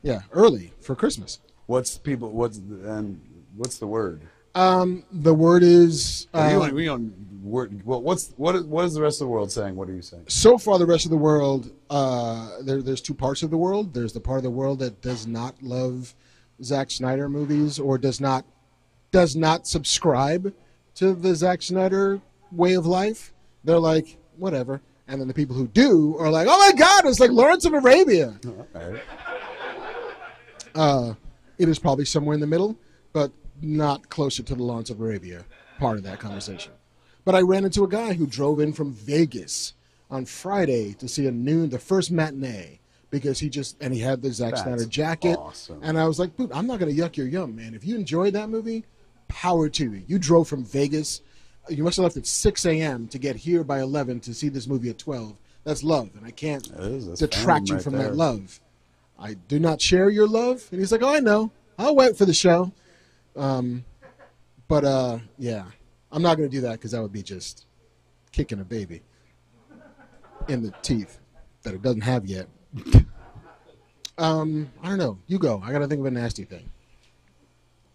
[0.04, 1.40] Yeah, early for Christmas.
[1.68, 2.30] What's people?
[2.32, 3.22] What's the, and
[3.56, 4.22] what's the word?
[4.54, 7.35] Um, the word is Well, you uh, don't- we don't.
[7.46, 9.76] Well, what's what is what is the rest of the world saying?
[9.76, 10.24] What are you saying?
[10.28, 13.94] so far the rest of the world uh, there, there's two parts of the world
[13.94, 16.16] there's the part of the world that does not love
[16.64, 18.46] Zack Snyder movies or does not
[19.12, 20.54] does not subscribe
[20.96, 22.20] to the Zack Snyder
[22.52, 23.32] way of life
[23.64, 27.20] they're like whatever and then the people who do are like oh my god it's
[27.20, 28.40] like Lawrence of Arabia
[28.76, 29.02] Okay.
[30.74, 31.14] uh,
[31.58, 32.76] it is probably somewhere in the middle
[33.14, 35.46] but not closer to the Lawrence of Arabia
[35.80, 36.72] part of that conversation
[37.26, 39.74] but I ran into a guy who drove in from Vegas
[40.10, 42.80] on Friday to see a noon, the first matinee,
[43.10, 45.80] because he just and he had the Zack That's Snyder jacket, awesome.
[45.84, 47.74] and I was like, "Dude, I'm not gonna yuck your yum, man.
[47.74, 48.86] If you enjoyed that movie,
[49.28, 50.04] power to you.
[50.08, 51.22] You drove from Vegas.
[51.68, 53.08] You must have left at 6 a.m.
[53.08, 55.36] to get here by 11 to see this movie at 12.
[55.64, 58.10] That's love, and I can't is- detract you right from there.
[58.10, 58.60] that love.
[59.18, 61.52] I do not share your love." And he's like, "Oh, I know.
[61.80, 62.72] I'll wait for the show."
[63.36, 63.84] Um,
[64.68, 65.66] but uh, yeah,
[66.16, 67.66] I'm not gonna do that because that would be just
[68.32, 69.02] kicking a baby
[70.48, 71.20] in the teeth
[71.64, 72.48] that it doesn't have yet.
[74.18, 75.18] Um, I don't know.
[75.28, 75.62] You go.
[75.62, 76.72] I gotta think of a nasty thing.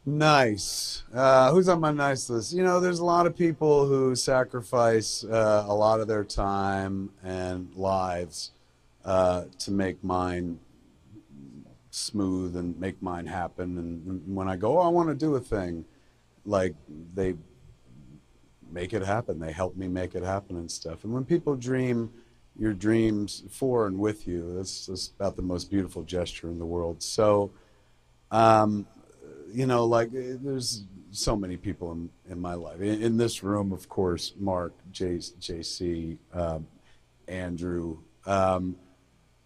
[0.05, 1.03] Nice.
[1.15, 2.53] Uh, who's on my nice list?
[2.53, 7.09] You know, there's a lot of people who sacrifice uh, a lot of their time
[7.25, 8.51] and lives
[9.03, 10.59] uh, to make mine
[11.91, 13.79] smooth and make mine happen.
[13.79, 15.87] And when I go, oh, I want to do a thing,
[16.45, 16.75] like
[17.15, 17.35] they
[18.73, 19.39] make it happen.
[19.39, 21.05] They help me make it happen and stuff.
[21.05, 22.11] And when people dream
[22.59, 26.67] your dreams for and with you, that's, that's about the most beautiful gesture in the
[26.67, 27.03] world.
[27.03, 27.53] So,
[28.31, 28.87] um,
[29.53, 32.81] you know, like eh, there's so many people in, in my life.
[32.81, 36.67] In, in this room, of course, Marc, J, JC, um,
[37.27, 38.77] Andrew, um,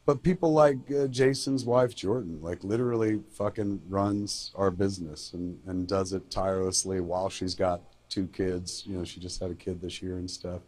[0.07, 5.89] but people like uh, Jason's wife, Jordan, like literally fucking runs our business and, and
[5.89, 7.81] does it tirelessly while she's got
[8.15, 8.85] two kids.
[8.87, 10.63] You know, she just had a kid this year and stuff.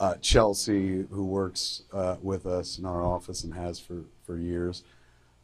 [0.00, 4.82] Uh, Chelsea, who works uh, with us in our office and has for, for years.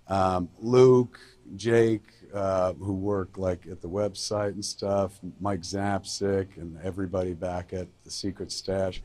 [0.08, 1.20] Um, Luke,
[1.56, 7.72] Jake, uh, who work like at the website and stuff, Mike Zapcic, and everybody back
[7.72, 9.02] at the Secret Stash.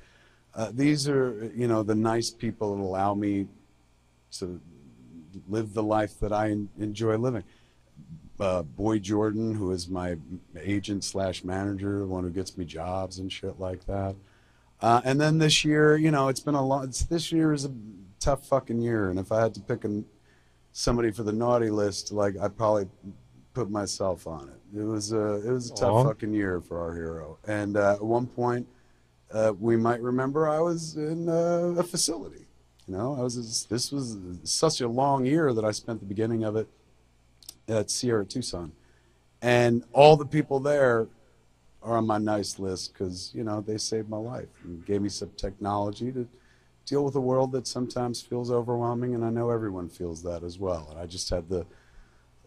[0.56, 3.48] Uh, these are, you know, the nice people that allow me
[4.32, 4.60] to
[5.48, 7.44] live the life that I enjoy living.
[8.42, 10.18] Uh, Boy Jordan, who is my
[10.60, 14.16] agent slash manager, the one who gets me jobs and shit like that.
[14.82, 16.92] Uh, and then this year, you know, it's been a lot.
[17.08, 17.72] This year is a
[18.20, 20.06] tough fucking year, and if I had to pick an,
[20.72, 22.88] somebody for the naughty list, like I'd probably
[23.54, 24.80] put myself on it.
[24.80, 26.04] It was a it was a tough Aw.
[26.06, 27.38] fucking year for our hero.
[27.48, 28.68] And uh, at one point,
[29.32, 32.48] uh, we might remember I was in uh, a facility.
[32.88, 36.44] You know, I was this was such a long year that I spent the beginning
[36.44, 36.68] of it
[37.72, 38.72] at Sierra Tucson,
[39.42, 41.08] and all the people there
[41.82, 45.10] are on my nice list because you know they saved my life and gave me
[45.10, 46.28] some technology to
[46.86, 50.60] deal with a world that sometimes feels overwhelming, and I know everyone feels that as
[50.60, 50.88] well.
[50.90, 51.66] And I just had the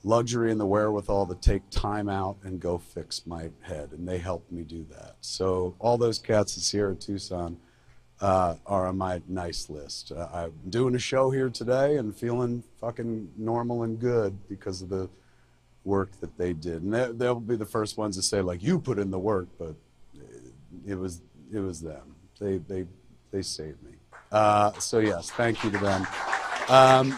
[0.03, 4.19] luxury and the wherewithal to take time out and go fix my head, and they
[4.19, 5.17] helped me do that.
[5.21, 7.57] So all those cats at Sierra Tucson
[8.21, 10.13] uh, are on my nice list.
[10.13, 14.89] Uh, I'm doing a show here today and feeling fucking normal and good because of
[14.89, 15.09] the
[15.85, 18.79] work that they did, and they, they'll be the first ones to say like you
[18.79, 19.75] put in the work, but
[20.87, 21.21] it was
[21.53, 22.15] it was them.
[22.41, 22.87] They they
[23.31, 23.93] they saved me.
[24.33, 26.07] Uh, so yes, thank you to them.
[26.69, 27.17] Um,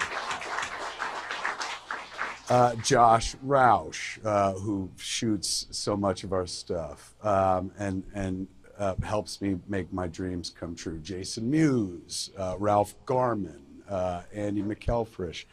[2.49, 8.49] uh, Josh Roush, uh, who shoots so much of our stuff um, and and
[8.79, 10.99] uh, helps me make my dreams come true.
[10.99, 15.45] Jason Mewes, uh, Ralph Garman, uh, Andy McElfresh,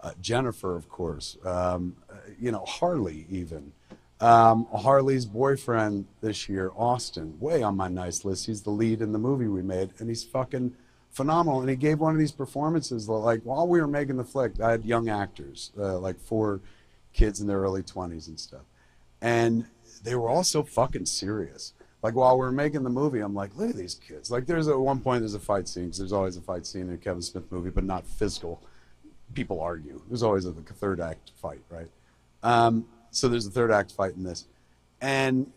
[0.00, 1.36] uh, Jennifer, of course.
[1.44, 3.72] Um, uh, you know Harley even.
[4.20, 8.44] Um, Harley's boyfriend this year, Austin, way on my nice list.
[8.46, 10.74] He's the lead in the movie we made, and he's fucking
[11.10, 11.60] phenomenal.
[11.60, 14.60] And he gave one of these performances like while we were making the flick.
[14.60, 16.60] I had young actors, uh, like four
[17.14, 18.64] kids in their early twenties and stuff,
[19.22, 19.64] and
[20.02, 21.72] they were all so fucking serious.
[22.02, 24.30] Like while we were making the movie, I'm like, look at these kids.
[24.30, 26.88] Like there's at one point there's a fight scene because there's always a fight scene
[26.88, 28.62] in a Kevin Smith movie, but not physical.
[29.34, 30.00] People argue.
[30.08, 31.88] There's always a, a third act fight, right?
[32.42, 34.46] Um, so there's a third act fight in this,
[35.00, 35.52] and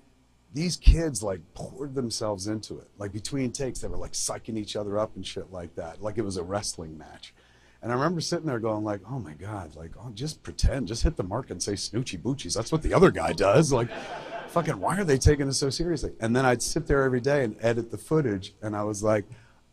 [0.54, 2.90] these kids like poured themselves into it.
[2.98, 6.18] Like between takes, they were like psyching each other up and shit like that, like
[6.18, 7.34] it was a wrestling match.
[7.82, 11.04] And I remember sitting there going like, "Oh my god, like oh, just pretend, just
[11.04, 12.56] hit the mark and say snoochie boochies.
[12.56, 13.90] That's what the other guy does." Like,
[14.54, 16.12] fucking, why are they taking this so seriously?
[16.20, 19.26] And then I'd sit there every day and edit the footage, and I was like,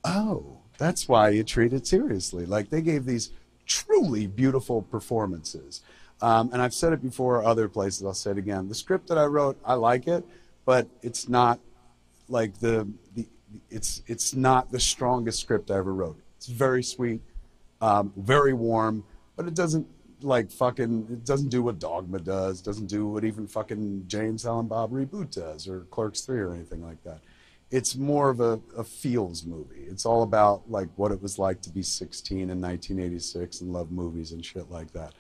[0.05, 3.31] "Oh, that's why you treat it seriously." Like they gave these
[3.67, 5.83] truly beautiful performances.
[6.23, 8.05] Um, and I've said it before other places.
[8.05, 8.69] I'll say it again.
[8.69, 10.25] The script that I wrote, I like it,
[10.65, 11.61] but it's not
[12.29, 13.27] like the, the
[13.69, 16.19] it's it's not the strongest script I ever wrote.
[16.37, 17.21] It's very sweet,
[17.83, 19.05] um, very warm,
[19.37, 19.87] but it doesn't
[20.23, 24.41] like fucking it doesn't do what Dogma does, doesn't do what even fucking Jay and
[24.41, 27.21] Silent Bob reboot does or Clerks Three or anything like that.
[27.71, 29.85] It's more of a, a feels movie.
[29.89, 33.93] It's all about like what it was like to be 16 in 1986 and love
[33.93, 35.15] movies and shit like that.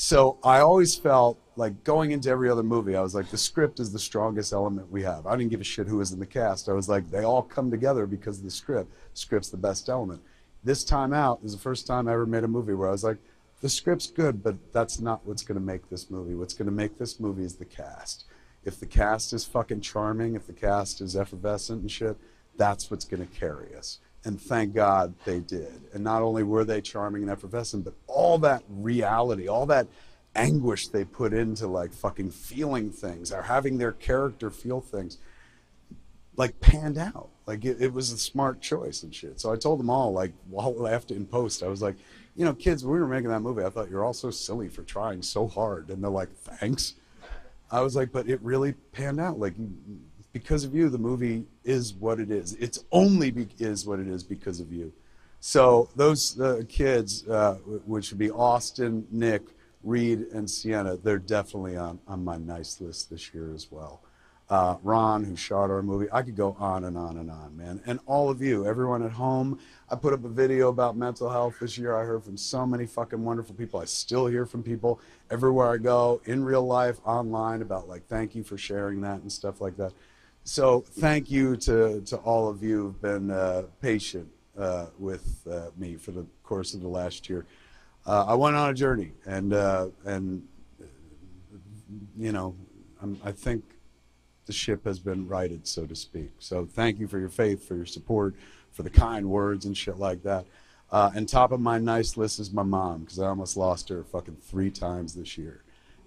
[0.00, 3.80] So I always felt like going into every other movie, I was like, the script
[3.80, 5.26] is the strongest element we have.
[5.26, 6.68] I didn't give a shit who was in the cast.
[6.68, 8.92] I was like, they all come together because of the script.
[9.14, 10.22] Script's the best element.
[10.62, 13.02] This time out is the first time I ever made a movie where I was
[13.02, 13.18] like,
[13.60, 16.34] the script's good, but that's not what's going to make this movie.
[16.34, 18.24] What's going to make this movie is the cast.
[18.64, 22.16] If the cast is fucking charming, if the cast is effervescent and shit,
[22.56, 23.98] that's what's going to carry us.
[24.24, 25.80] And thank God they did.
[25.92, 29.86] And not only were they charming and effervescent, but all that reality, all that
[30.34, 35.18] anguish they put into like fucking feeling things or having their character feel things
[36.36, 37.28] like panned out.
[37.46, 39.40] Like it, it was a smart choice and shit.
[39.40, 41.96] So I told them all, like, while after in post, I was like,
[42.38, 44.68] you know, kids, when we were making that movie, I thought you're all so silly
[44.68, 45.90] for trying so hard.
[45.90, 46.94] And they're like, thanks.
[47.68, 49.40] I was like, but it really panned out.
[49.40, 49.54] Like,
[50.32, 52.54] because of you, the movie is what it is.
[52.54, 54.92] It's only be- is what it is because of you.
[55.40, 57.54] So those uh, kids, uh,
[57.86, 59.42] which would be Austin, Nick,
[59.82, 64.00] Reed, and Sienna, they're definitely on, on my nice list this year as well.
[64.50, 66.06] Uh, Ron, who shot our movie.
[66.12, 67.82] I could go on and on and on, man.
[67.86, 69.58] And all of you, everyone at home.
[69.90, 71.96] I put up a video about mental health this year.
[71.96, 73.80] I heard from so many fucking wonderful people.
[73.80, 78.34] I still hear from people everywhere I go, in real life, online, about like, thank
[78.34, 79.92] you for sharing that and stuff like that.
[80.44, 84.28] So thank you to, to all of you who've been uh, patient
[84.58, 87.44] uh, with uh, me for the course of the last year.
[88.06, 90.42] Uh, I went on a journey, and uh, and
[92.16, 92.56] you know,
[93.02, 93.62] I'm, I think
[94.48, 96.32] the ship has been righted, so to speak.
[96.40, 98.34] So thank you for your faith, for your support,
[98.72, 100.46] for the kind words and shit like that.
[100.90, 104.02] Uh, and top of my nice list is my mom because I almost lost her
[104.02, 105.62] fucking three times this year.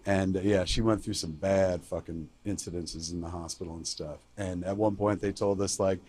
[0.05, 4.17] And uh, yeah, she went through some bad fucking incidences in the hospital and stuff.
[4.35, 5.99] And at one point, they told us like,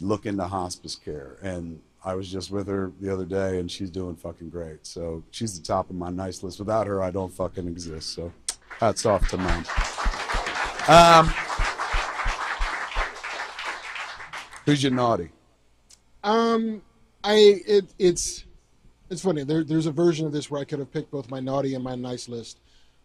[0.00, 1.38] look into hospice care.
[1.42, 4.86] And I was just with her the other day, and she's doing fucking great.
[4.86, 6.58] So she's the top of my nice list.
[6.58, 8.14] Without her, I don't fucking exist.
[8.14, 8.32] So
[8.80, 9.64] hats off to mom.
[10.88, 11.34] Um,
[14.68, 15.30] who's your naughty?
[16.22, 16.82] Um,
[17.24, 18.44] I it it's
[19.08, 19.42] it's funny.
[19.42, 21.82] There, there's a version of this where I could have picked both my naughty and
[21.82, 22.60] my nice list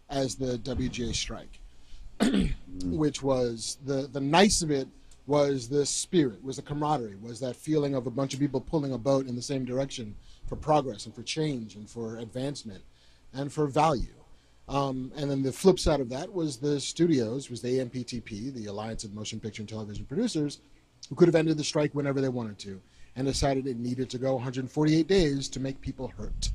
[0.09, 1.61] as the WGA strike,
[2.83, 4.87] which was the the nice of it
[5.25, 8.91] was the spirit, was the camaraderie, was that feeling of a bunch of people pulling
[8.91, 10.13] a boat in the same direction
[10.47, 12.83] for progress and for change and for advancement
[13.33, 14.13] and for value.
[14.67, 18.65] Um, and then the flip side of that was the studios, was the AMPTP, the
[18.65, 20.59] Alliance of Motion Picture and Television Producers,
[21.09, 22.81] who could have ended the strike whenever they wanted to,
[23.15, 26.49] and decided it needed to go 148 days to make people hurt.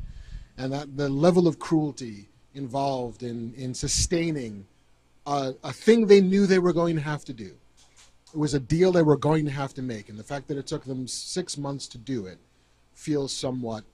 [0.57, 4.67] And that the level of cruelty involved in, in sustaining
[5.27, 7.53] a, a thing they knew they were going to have to do.
[8.35, 10.59] It was a deal they were going to have to make, and the fact that
[10.59, 12.39] it took them six months to do it
[12.95, 13.85] feels somewhat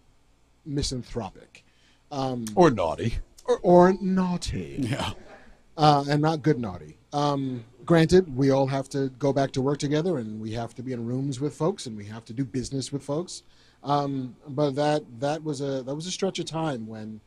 [0.65, 1.65] misanthropic.
[2.11, 3.19] Um, Or naughty.
[3.45, 4.77] or, or naughty.
[4.81, 5.11] Yeah.
[5.77, 6.97] Uh, and not good naughty.
[7.13, 10.83] Um, granted, we all have to go back to work together, and we have to
[10.83, 13.43] be in rooms with folks, and we have to do business with folks.
[13.83, 17.21] Um, but that that was a that was a stretch of time when,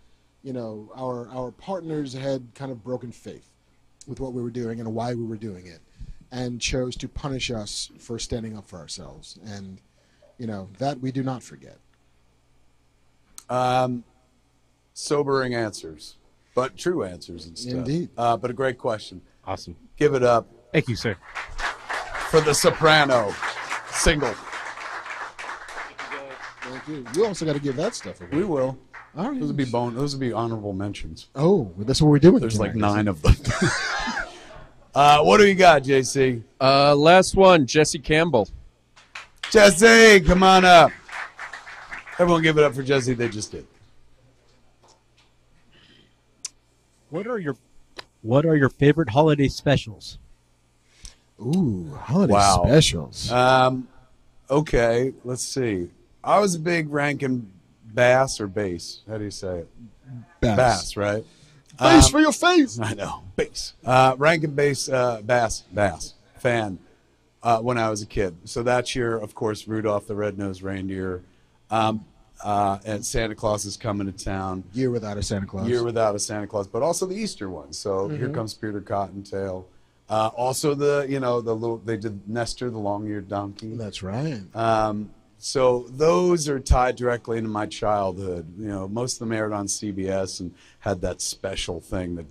[0.43, 3.49] you know, our our partners had kind of broken faith
[4.07, 5.79] with what we were doing and why we were doing it,
[6.31, 9.37] and chose to punish us for standing up for ourselves.
[9.45, 9.79] And,
[10.37, 11.77] you know, that we do not forget.
[13.49, 14.03] Um,
[14.93, 16.15] sobering answers,
[16.55, 17.73] but true answers stuff.
[17.73, 18.09] Indeed.
[18.17, 19.21] Uh, but a great question.
[19.47, 19.77] Awesome.
[19.95, 21.15] Give it up Thank you, sir.
[22.29, 23.33] for the soprano
[23.91, 24.33] single.
[26.61, 27.05] Thank you.
[27.15, 28.29] You also got to give that stuff away.
[28.31, 28.77] We will.
[29.17, 29.39] All right.
[29.39, 29.95] Those would be bone.
[29.95, 31.29] Those would be honorable mentions.
[31.33, 32.39] Oh, that's what we're doing.
[32.39, 33.35] There's like tonight, is nine of them.
[34.95, 36.43] uh, what do you got, JC?
[36.59, 38.49] Uh, last one, Jesse Campbell.
[39.49, 40.91] Jesse, come on up.
[42.19, 43.13] Everyone, give it up for Jesse.
[43.13, 43.65] They just did.
[47.09, 47.55] What are your
[48.21, 50.17] What are your favorite holiday specials?
[51.39, 52.63] Ooh, holiday Wow.
[52.65, 53.31] specials.
[53.31, 53.87] Um,
[54.49, 55.89] okay, let's see.
[56.23, 57.51] I was a big Rankin
[57.93, 59.01] Bass or Bass.
[59.07, 59.69] How do you say it?
[60.41, 61.23] Bass, right?
[61.79, 62.79] Bass Um, for your face.
[62.81, 63.23] I know.
[63.35, 63.73] Bass.
[63.85, 66.79] Uh, Rankin Bass, uh, Bass, Bass fan
[67.43, 68.35] uh, when I was a kid.
[68.45, 71.21] So that's your, of course, Rudolph the Red-Nosed Reindeer.
[71.69, 72.03] Um,
[72.43, 74.63] uh, and Santa Claus is coming to town.
[74.73, 75.67] Year without a Santa Claus.
[75.67, 77.73] Year without a Santa Claus, but also the Easter one.
[77.73, 78.17] So mm-hmm.
[78.17, 79.67] here comes Peter Cottontail.
[80.09, 83.75] Uh, also the you know the little they did Nestor the long-eared donkey.
[83.75, 84.41] That's right.
[84.55, 88.47] Um, so those are tied directly into my childhood.
[88.57, 92.29] You know, most of them aired on CBS and had that special thing that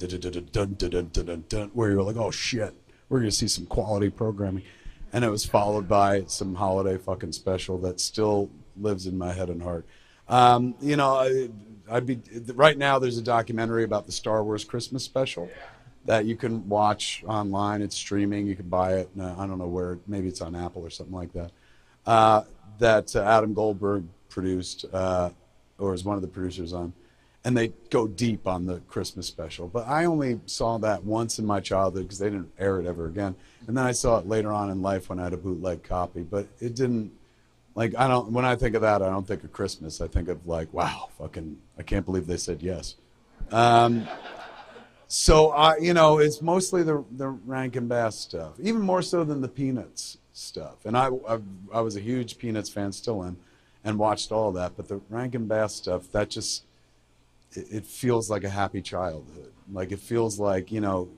[1.74, 2.74] where you were like, oh shit,
[3.08, 4.64] we're gonna see some quality programming,
[5.12, 9.48] and it was followed by some holiday fucking special that still lives in my head
[9.48, 9.86] and heart.
[10.28, 11.48] Um, you know, I,
[11.90, 12.20] I'd be
[12.54, 12.98] right now.
[12.98, 15.48] There's a documentary about the Star Wars Christmas special
[16.04, 17.82] that you can watch online.
[17.82, 18.46] It's streaming.
[18.46, 19.10] You can buy it.
[19.18, 19.98] Uh, I don't know where.
[20.06, 21.50] Maybe it's on Apple or something like that.
[22.06, 22.42] Uh,
[22.78, 25.30] that uh, Adam Goldberg produced, uh,
[25.78, 26.92] or is one of the producers on,
[27.44, 29.68] and they go deep on the Christmas special.
[29.68, 33.06] But I only saw that once in my childhood because they didn't air it ever
[33.06, 33.34] again.
[33.66, 36.22] And then I saw it later on in life when I had a bootleg copy.
[36.22, 37.12] But it didn't.
[37.76, 38.32] Like I don't.
[38.32, 40.00] When I think of that, I don't think of Christmas.
[40.00, 42.96] I think of like, wow, fucking, I can't believe they said yes.
[43.52, 44.08] Um,
[45.08, 49.42] so I, you know, it's mostly the the Rankin Bass stuff, even more so than
[49.42, 50.86] the Peanuts stuff.
[50.86, 51.38] And I, I,
[51.72, 53.36] I was a huge Peanuts fan, still am,
[53.84, 54.72] and watched all that.
[54.74, 56.64] But the Rankin Bass stuff, that just,
[57.52, 59.52] it, it feels like a happy childhood.
[59.70, 61.10] Like it feels like you know,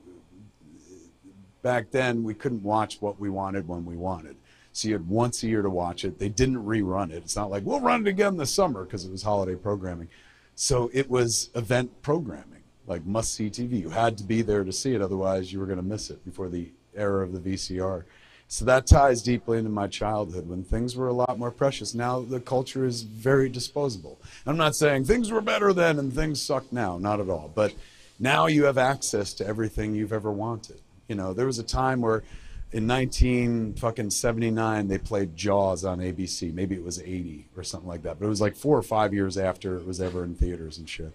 [1.62, 4.35] back then we couldn't watch what we wanted when we wanted.
[4.79, 6.21] So you had once a year to watch it.
[6.21, 7.17] They didn't rerun it.
[7.17, 10.07] It's not like we'll run it again this summer because it was holiday programming.
[10.55, 13.81] So it was event programming, like must see TV.
[13.81, 16.25] You had to be there to see it, otherwise you were going to miss it
[16.25, 18.05] before the era of the VCR.
[18.47, 21.93] So that ties deeply into my childhood when things were a lot more precious.
[21.93, 24.21] Now the culture is very disposable.
[24.47, 27.51] I'm not saying things were better then and things suck now, not at all.
[27.53, 27.75] But
[28.21, 30.81] now you have access to everything you've ever wanted.
[31.09, 32.23] You know, there was a time where
[32.73, 36.53] in 19 fucking 79 they played Jaws on ABC.
[36.53, 38.19] Maybe it was 80 or something like that.
[38.19, 40.89] But it was like 4 or 5 years after it was ever in theaters and
[40.89, 41.15] shit.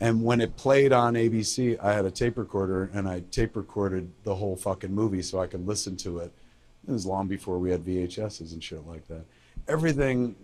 [0.00, 4.10] And when it played on ABC, I had a tape recorder and I tape recorded
[4.24, 6.32] the whole fucking movie so I could listen to it.
[6.86, 9.24] It was long before we had VHSs and shit like that.
[9.68, 10.34] Everything,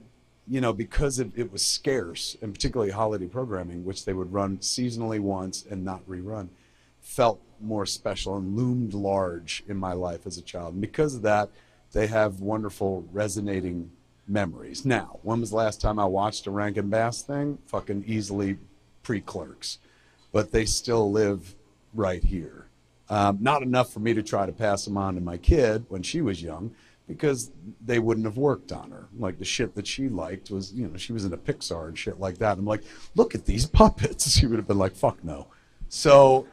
[0.47, 4.59] you know, because it, it was scarce, and particularly holiday programming, which they would run
[4.59, 6.49] seasonally once and not rerun,
[7.01, 10.75] felt more special and loomed large in my life as a child.
[10.75, 11.51] And because of that,
[11.93, 13.91] they have wonderful resonating
[14.27, 14.85] memories.
[14.85, 17.59] Now, when was the last time I watched a Rankin Bass thing?
[17.67, 18.59] Fucking easily
[19.03, 19.79] pre clerks.
[20.33, 21.55] But they still live
[21.95, 22.67] right here.
[23.09, 26.03] Um, not enough for me to try to pass them on to my kid when
[26.03, 26.75] she was young
[27.07, 27.51] because
[27.85, 29.09] they wouldn't have worked on her.
[29.19, 32.21] Like the shit that she liked was, you know, she was into Pixar and shit
[32.21, 32.59] like that.
[32.59, 34.29] I'm like, look at these puppets.
[34.39, 35.49] She would have been like, fuck no.
[35.89, 36.47] So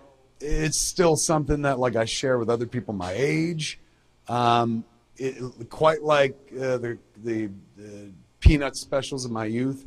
[0.45, 3.79] it's still something that like I share with other people my age.
[4.27, 4.85] Um,
[5.17, 9.85] it, quite like uh, the, the the peanut specials of my youth.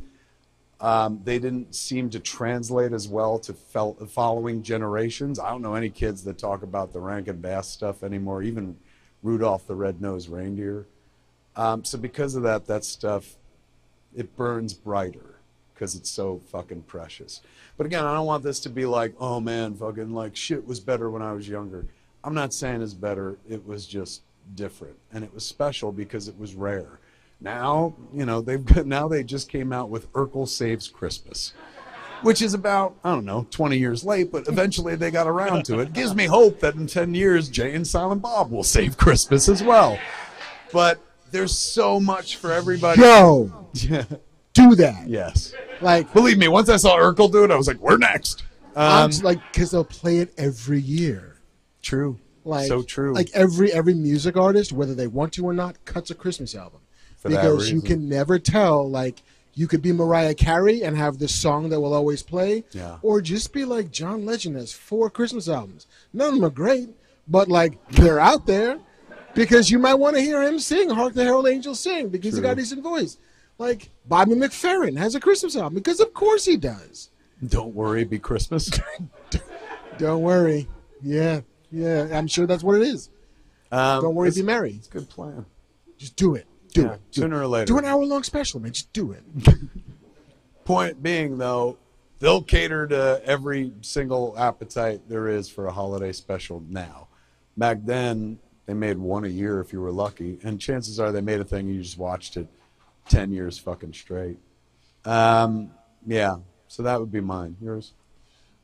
[0.81, 5.41] Um, they didn't seem to translate as well to fel- following generations.
[5.41, 8.77] I don't know any kids that talk about the Rankin Bass stuff anymore, even
[9.25, 10.87] Rudolph the Red-Nosed Reindeer.
[11.57, 13.35] Um, so because of that, that stuff,
[14.17, 15.41] it burns brighter
[15.75, 17.41] because it's so fucking precious.
[17.79, 20.81] But again, I don't want this to be like, oh man, fucking like shit was
[20.81, 21.87] better when I was younger.
[22.25, 23.39] I'm not saying it's better.
[23.49, 24.23] It was just
[24.57, 26.99] different, and it was special because it was rare.
[27.41, 31.53] Now, you know, they've got, now they just came out with Urkel Saves Christmas,
[32.23, 35.79] which is about, I don't know, 20 years late, but eventually they got around to
[35.79, 35.93] it.
[35.93, 39.63] Gives me hope that in 10 years, Jay and Silent Bob will save Christmas as
[39.63, 40.01] well.
[40.73, 40.99] But
[41.31, 43.03] there's so much for everybody.
[43.03, 44.05] Yo, Yeah.
[44.69, 45.07] Do that.
[45.09, 45.55] Yes.
[45.81, 48.45] Like, Believe me, once I saw Urkel do it, I was like, we're next.
[48.77, 51.37] I'm Um, like, because they'll play it every year.
[51.83, 52.19] true.
[52.45, 53.12] Like, so true.
[53.12, 56.81] Like every every music artist, whether they want to or not, cuts a Christmas album
[57.19, 58.89] For that because you can never tell.
[58.89, 59.23] Like,
[59.53, 62.97] you could be Mariah Carey and have this song that will always play, Yeah.
[63.03, 65.87] or just be like John Legend has four Christmas albums.
[66.15, 66.89] None of them are great,
[67.27, 68.78] but like they're out there
[69.35, 72.41] because you might want to hear him sing "Hark the Herald Angels Sing" because he
[72.41, 73.19] got a decent voice.
[73.59, 77.11] Like Bobby McFerrin has a Christmas album because of course he does.
[77.47, 78.70] Don't worry, be Christmas.
[79.99, 80.69] Don't worry.
[81.03, 83.11] Yeah, yeah, I'm sure that's what it is.
[83.70, 84.73] Um, Don't worry, be merry.
[84.73, 85.45] It's a good plan.
[85.97, 86.47] Just do it.
[86.73, 87.01] Do Yeah, it.
[87.11, 87.45] Do sooner it.
[87.45, 87.65] or later.
[87.67, 88.73] Do an hour long special, man.
[88.73, 89.23] Just do it.
[90.65, 91.78] Point being, though,
[92.20, 97.09] they'll cater to every single appetite there is for a holiday special now.
[97.57, 101.20] Back then, they made one a year if you were lucky, and chances are they
[101.20, 102.47] made a thing you just watched it
[103.09, 104.39] 10 years fucking straight.
[105.05, 105.70] Um,
[106.07, 107.57] yeah, so that would be mine.
[107.61, 107.93] Yours?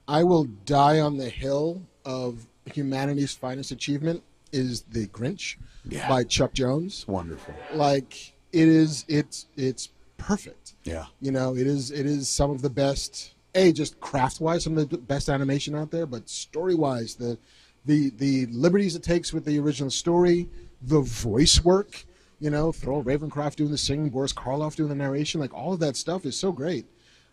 [0.06, 5.56] I will die on the hill of humanity's finest achievement is The Grinch
[5.88, 6.08] Yeah.
[6.08, 6.98] by Chuck Jones.
[7.00, 7.54] It's wonderful.
[7.74, 10.74] Like it is it's it's perfect.
[10.84, 11.06] Yeah.
[11.20, 14.76] You know, it is it is some of the best a just craft wise some
[14.76, 17.38] of the best animation out there, but story wise the
[17.86, 20.48] the the liberties it takes with the original story,
[20.82, 22.04] the voice work,
[22.44, 25.80] you know, Thurl Ravenscroft doing the singing, Boris Karloff doing the narration, like all of
[25.80, 26.84] that stuff is so great.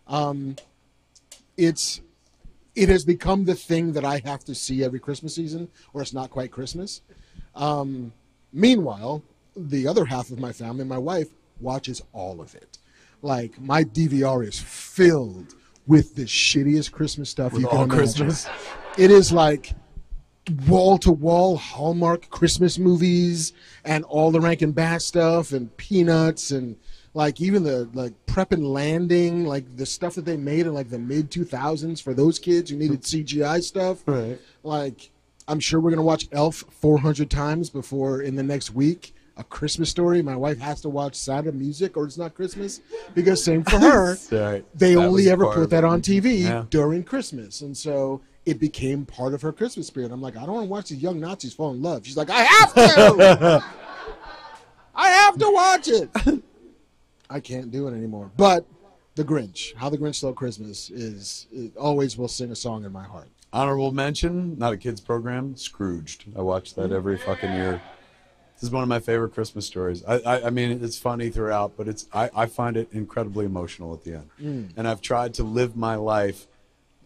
[0.06, 0.56] Um,
[1.58, 2.00] it's
[2.74, 6.14] it has become the thing that I have to see every Christmas season, or it's
[6.14, 7.02] not quite Christmas.
[7.54, 8.14] Um,
[8.54, 9.22] meanwhile,
[9.54, 11.28] the other half of my family, my wife,
[11.60, 12.78] watches all of it.
[13.20, 15.54] Like my DVR is filled
[15.86, 17.98] with the shittiest Christmas stuff With you can imagine.
[17.98, 18.48] Christmas?
[18.96, 19.74] It is like
[20.66, 23.52] wall to wall Hallmark Christmas movies
[23.84, 26.76] and all the Rankin Bass stuff and Peanuts and
[27.14, 30.90] like even the like Prep and Landing, like the stuff that they made in like
[30.90, 34.02] the mid 2000s for those kids who needed CGI stuff.
[34.06, 34.38] Right.
[34.62, 35.10] Like
[35.46, 39.14] I'm sure we're gonna watch Elf 400 times before in the next week.
[39.38, 40.20] A Christmas story.
[40.22, 42.80] My wife has to watch Santa music or it's not Christmas
[43.14, 44.16] because same for her.
[44.30, 44.64] Right.
[44.74, 46.64] They That only ever put that on TV Yeah.
[46.68, 50.10] during Christmas, and so it became part of her Christmas spirit.
[50.10, 52.06] I'm like, I don't want to watch these young Nazis fall in love.
[52.06, 53.64] She's like, I have to.
[54.94, 56.42] I have to watch it.
[57.30, 58.30] I can't do it anymore.
[58.36, 58.66] But
[59.14, 62.92] the Grinch, How the Grinch Stole Christmas, is it always will sing a song in
[62.92, 63.28] my heart.
[63.52, 66.24] Honorable mention, not a kids program, Scrooged.
[66.36, 67.82] I watch that every fucking year.
[68.54, 70.04] This is one of my favorite Christmas stories.
[70.06, 73.92] I, I, I mean, it's funny throughout, but it's I, I find it incredibly emotional
[73.92, 74.30] at the end.
[74.40, 74.72] Mm.
[74.76, 76.46] And I've tried to live my life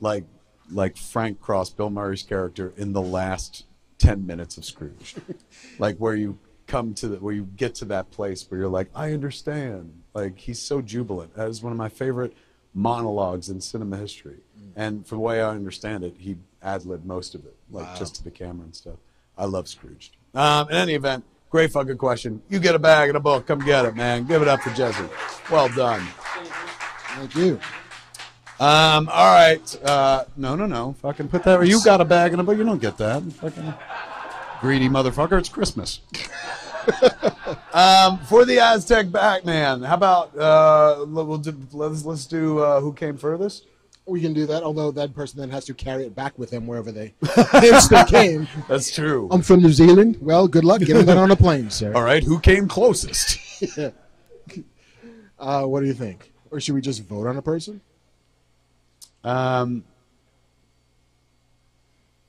[0.01, 0.25] like
[0.71, 3.65] like Frank Cross, Bill Murray's character, in the last
[3.99, 5.15] ten minutes of Scrooge,
[5.79, 8.91] like where you come to the where you get to that place where you're like,
[8.95, 10.03] I understand.
[10.15, 11.35] Like he's so jubilant.
[11.35, 12.35] That is one of my favorite
[12.75, 14.39] monologues in cinema history.
[14.77, 18.15] And from the way I understand it, he ad libbed most of it, like just
[18.17, 18.97] to the camera and stuff.
[19.39, 20.13] I love Scrooge.
[20.35, 22.43] Um, in any event, great fucking question.
[22.51, 23.47] You get a bag and a book.
[23.47, 24.27] Come get it, man.
[24.27, 25.05] Give it up for Jesse.
[25.51, 26.07] Well done.
[27.17, 27.59] Thank you.
[28.59, 29.85] Um, all right.
[29.85, 30.95] Uh, no, no, no.
[31.03, 31.67] Fucking put that.
[31.67, 33.23] You got a bag in a but You don't get that.
[33.23, 33.75] Fucking
[34.61, 35.39] greedy motherfucker.
[35.39, 36.01] It's Christmas.
[37.75, 42.93] um, for the Aztec Batman, how about uh, we'll do, let's let's do uh, who
[42.93, 43.67] came furthest.
[44.07, 46.67] We can do that, although that person then has to carry it back with them
[46.69, 47.15] wherever they
[47.53, 48.47] they came.
[48.69, 49.29] That's true.
[49.33, 50.19] I'm from New Zealand.
[50.21, 51.93] Well, good luck getting that on a plane, sir.
[51.93, 52.23] All right.
[52.23, 53.39] Who came closest?
[53.77, 53.91] yeah.
[55.39, 56.33] Uh, what do you think?
[56.51, 57.83] Or should we just vote on a person?
[59.27, 59.83] Um,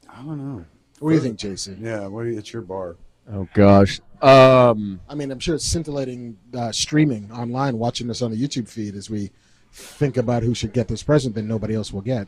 [0.09, 0.65] I don't know.
[0.99, 1.77] What do you think, Jason?
[1.79, 2.07] Yeah.
[2.07, 2.23] What?
[2.23, 2.95] Do you, it's your bar.
[3.31, 4.01] Oh gosh.
[4.21, 8.67] Um, I mean, I'm sure it's scintillating uh, streaming online, watching this on the YouTube
[8.67, 9.29] feed as we
[9.71, 12.27] think about who should get this present that nobody else will get.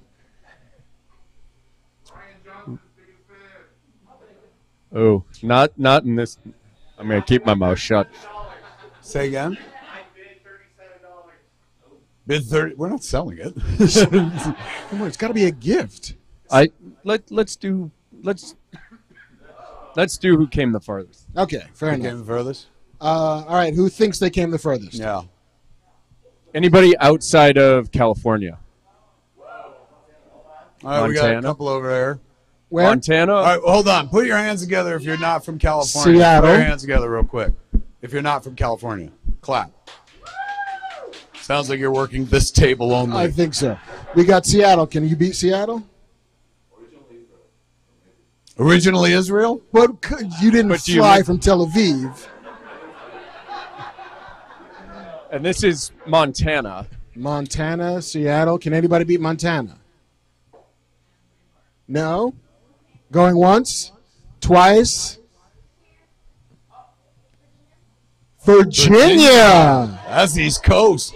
[4.94, 6.38] oh, not not in this.
[7.00, 8.08] I'm gonna keep my mouth shut.
[9.02, 9.58] Say again.
[12.30, 12.75] Bid thirty.
[12.75, 13.56] We're not selling it.
[14.91, 16.14] Come on, it's got to be a gift.
[16.51, 16.69] I
[17.03, 17.90] let let's do
[18.22, 18.53] let's
[19.95, 21.25] let's do who came the farthest.
[21.35, 22.11] Okay, fair Who enough.
[22.11, 22.67] came the furthest?
[23.01, 24.93] Uh, all right, who thinks they came the furthest?
[24.93, 25.24] Yeah.
[26.53, 28.59] Anybody outside of California?
[29.40, 29.48] All
[30.83, 31.41] right, we got a Montana?
[31.41, 32.19] couple over there.
[32.69, 32.85] Where?
[32.85, 33.33] Montana.
[33.33, 34.08] All right, hold on.
[34.08, 36.19] Put your hands together if you're not from California.
[36.19, 36.49] Seattle.
[36.51, 37.53] Put your hands together real quick.
[38.03, 39.72] If you're not from California, clap.
[41.50, 43.18] Sounds like you're working this table only.
[43.18, 43.76] I think so.
[44.14, 44.86] We got Seattle.
[44.86, 45.82] Can you beat Seattle?
[48.60, 49.60] Originally Israel?
[49.74, 52.28] But c- you didn't But do you fly from Tel Aviv.
[55.32, 56.86] And this is Montana.
[57.16, 58.60] Montana, Seattle.
[58.60, 59.80] Can anybody beat Montana?
[61.88, 62.36] No?
[63.11, 63.92] Going once?
[64.40, 65.18] Twice?
[68.45, 70.00] Virginia.
[70.08, 71.16] That's East Coast.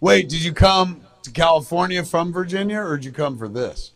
[0.00, 3.92] Wait, did you come to California from Virginia or did you come for this?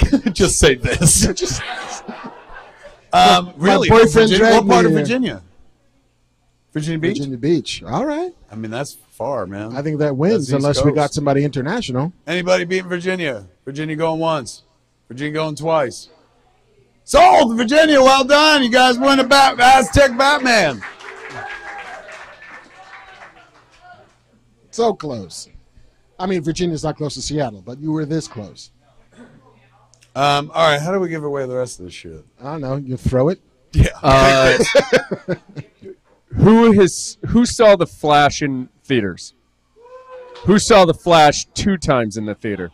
[0.32, 1.28] Just say this.
[3.12, 3.88] um, really?
[3.88, 4.52] boyfriend Virginia?
[4.52, 5.00] What part of here.
[5.00, 5.42] Virginia?
[6.72, 7.18] Virginia Beach?
[7.18, 7.82] Virginia Beach.
[7.82, 8.32] All right.
[8.50, 9.76] I mean, that's far, man.
[9.76, 12.12] I think that wins That's East unless we got somebody international.
[12.26, 13.46] Anybody beating Virginia?
[13.64, 14.62] Virginia going once.
[15.08, 16.08] Virginia going twice.
[17.04, 17.56] Sold!
[17.56, 18.62] Virginia, well done.
[18.62, 20.80] You guys win a Bat- Aztec Batman.
[24.70, 25.48] So close.
[26.18, 28.70] I mean, Virginia's not close to Seattle, but you were this close.
[30.14, 32.24] Um, all right, how do we give away the rest of this shit?
[32.40, 32.76] I don't know.
[32.76, 33.40] You throw it.
[33.72, 33.90] Yeah.
[34.02, 34.58] Uh,
[36.36, 39.34] who has who saw the Flash in theaters?
[40.44, 42.70] Who saw the Flash two times in the theater?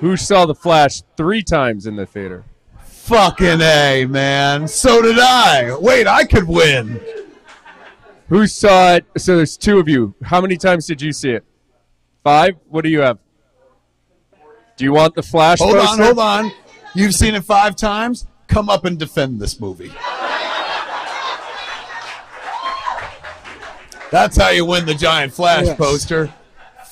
[0.00, 2.44] Who saw the Flash three times in the theater?
[2.84, 4.68] Fucking A, man.
[4.68, 5.76] So did I.
[5.76, 7.00] Wait, I could win.
[8.28, 9.06] Who saw it?
[9.16, 10.14] So there's two of you.
[10.22, 11.44] How many times did you see it?
[12.22, 12.56] Five.
[12.68, 13.18] What do you have?
[14.76, 15.58] Do you want the Flash?
[15.58, 15.78] Poster?
[15.80, 16.52] Hold on, hold on.
[16.94, 18.26] You've seen it five times?
[18.46, 19.90] Come up and defend this movie.
[24.10, 25.76] That's how you win the giant Flash Yes.
[25.76, 26.32] poster.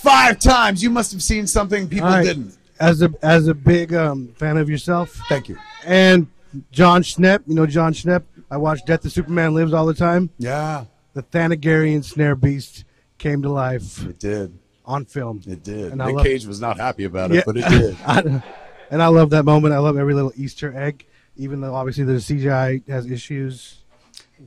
[0.01, 0.83] Five times.
[0.83, 2.25] You must have seen something people All right.
[2.25, 2.57] didn't.
[2.79, 5.57] As a as a big um, fan of yourself, Thank you.
[5.87, 6.27] and
[6.71, 8.23] Jon Schnepp, you know Jon Schnepp.
[8.51, 10.29] I watch Death of Superman Lives all the time.
[10.39, 10.85] Yeah,
[11.17, 12.85] The Thanagarian snare beast
[13.17, 14.59] came to life it did.
[14.85, 15.41] on film.
[15.47, 15.93] It did.
[15.93, 17.43] And Nick love- Cage was not happy about it, Yeah.
[17.47, 17.97] but it did.
[18.07, 18.43] I-
[18.91, 19.73] and I love that moment.
[19.73, 21.07] I love every little Easter egg,
[21.39, 23.79] even though obviously the CGI has issues.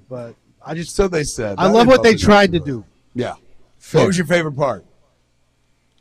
[0.08, 1.56] But I just So they said.
[1.58, 2.86] I love what they tried to do.
[3.16, 3.34] Yeah.
[3.80, 4.02] Fair.
[4.02, 4.86] What was your favorite part?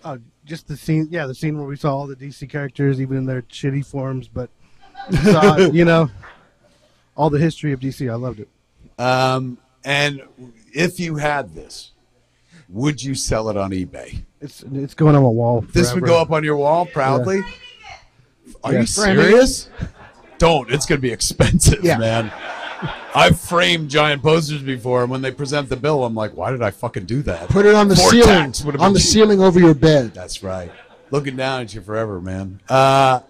[0.05, 3.17] Uh, just the scene, yeah, the scene where we saw all the DC characters, even
[3.17, 4.51] in their shitty forms, but
[5.25, 6.11] saw, you know,
[7.17, 8.11] all the history of DC.
[8.11, 8.49] I loved it.
[8.99, 10.23] Um, and
[10.73, 11.93] if you had this,
[12.69, 14.23] would you sell it on eBay?
[14.41, 15.63] It's it's going on a wall.
[15.73, 17.43] This would go up on your wall proudly.
[18.65, 18.91] Are you Yes.
[18.91, 19.69] serious?
[20.39, 20.71] Don't.
[20.71, 21.99] It's going to be expensive, Yeah.
[21.99, 22.33] man.
[23.15, 26.63] I've framed giant posters before, and when they present the bill, I'm like, why did
[26.63, 27.49] I fucking do that?
[27.49, 28.29] Put it on the More ceiling.
[28.29, 29.09] tax would have On the cheap.
[29.09, 30.15] ceiling over your bed.
[30.15, 30.71] That's right.
[31.11, 32.61] Looking down at you forever, man.
[32.69, 33.21] Uh,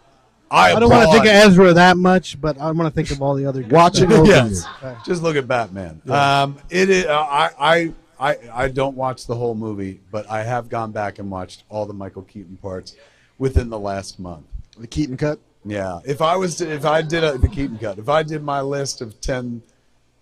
[0.51, 3.11] I, I don't want to think of Ezra that much, but I want to think
[3.11, 3.73] of all the other guys.
[3.73, 4.65] Watching over yes.
[4.83, 4.97] you.
[5.05, 6.01] Just look at Batman.
[6.09, 7.07] Um, it is.
[7.07, 11.19] Uh, I, I I I don't watch the whole movie, but I have gone back
[11.19, 12.97] and watched all the Michael Keaton parts
[13.39, 14.47] within the last month.
[14.79, 15.39] The Keaton cut.
[15.65, 18.43] Yeah, if I was to, if I did a, the Keaton cut, if I did
[18.43, 19.63] my list of ten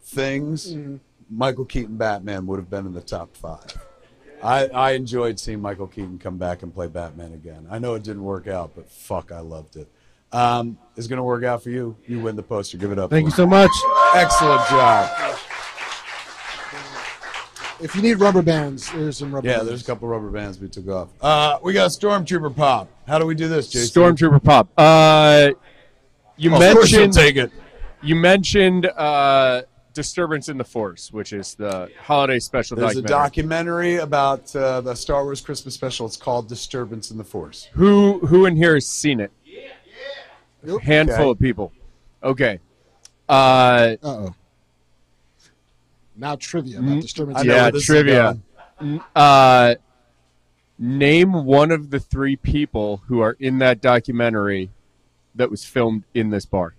[0.03, 0.97] things, Mm-hmm.
[1.29, 3.77] Michael Keaton Batman would have been in the top five.
[4.43, 7.67] I, I enjoyed seeing Michael Keaton come back and play Batman again.
[7.71, 9.89] I know it didn't work out, but fuck, I loved it.
[10.33, 11.97] Um, it's gonna work out for you.
[12.07, 12.77] You win the poster.
[12.79, 13.11] Give it up.
[13.11, 13.71] Thank you so much.
[14.15, 15.39] Excellent job.
[17.79, 19.69] If you need rubber bands, there's some rubber Yeah, bands.
[19.69, 21.09] there's a couple rubber bands we took off.
[21.21, 22.89] Uh, we got Stormtrooper pop.
[23.07, 24.03] How do we do this, Jason?
[24.03, 24.69] Stormtrooper pop.
[24.79, 25.51] Uh,
[26.39, 27.51] you you'll mentioned take it.
[28.03, 33.97] You mentioned uh, disturbance in the force, which is the holiday special There's a documentary.
[33.97, 36.07] documentary about uh, the Star Wars Christmas special.
[36.07, 37.69] It's called Disturbance in the Force.
[37.73, 39.33] Who who in here has seen it?
[40.83, 41.31] Handful Okay.
[41.31, 41.73] of people.
[42.23, 42.59] Okay.
[43.29, 44.35] Uh oh.
[46.17, 47.45] Now trivia about disturbance.
[47.45, 48.39] yeah, trivia.
[48.81, 49.75] N- Uh,
[50.79, 54.71] name one of the three people who are in that documentary
[55.35, 56.75] that was filmed in this bar.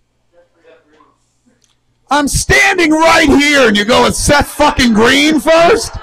[2.09, 5.95] I'm standing right here, and you go with Seth fucking Green first.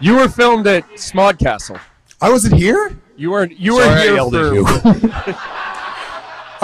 [0.00, 1.78] You were filmed at Smod Castle.
[2.20, 2.98] I wasn't here.
[3.16, 3.58] You weren't.
[3.58, 5.32] You were Sorry I here yelled for.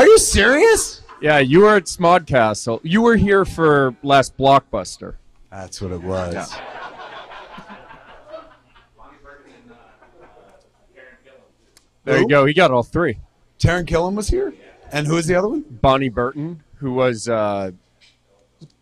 [0.03, 0.13] at you.
[0.13, 1.03] Are you serious?
[1.21, 2.81] yeah, you were at Smod Castle.
[2.83, 5.15] You were here for last Blockbuster.
[5.51, 6.53] That's what it was.
[12.05, 12.23] There Who?
[12.23, 12.47] you go.
[12.47, 13.19] He got all three.
[13.59, 14.53] Taran Killam was here,
[14.91, 15.65] and who was the other one?
[15.71, 17.29] Bonnie Burton, who was.
[17.29, 17.71] Uh,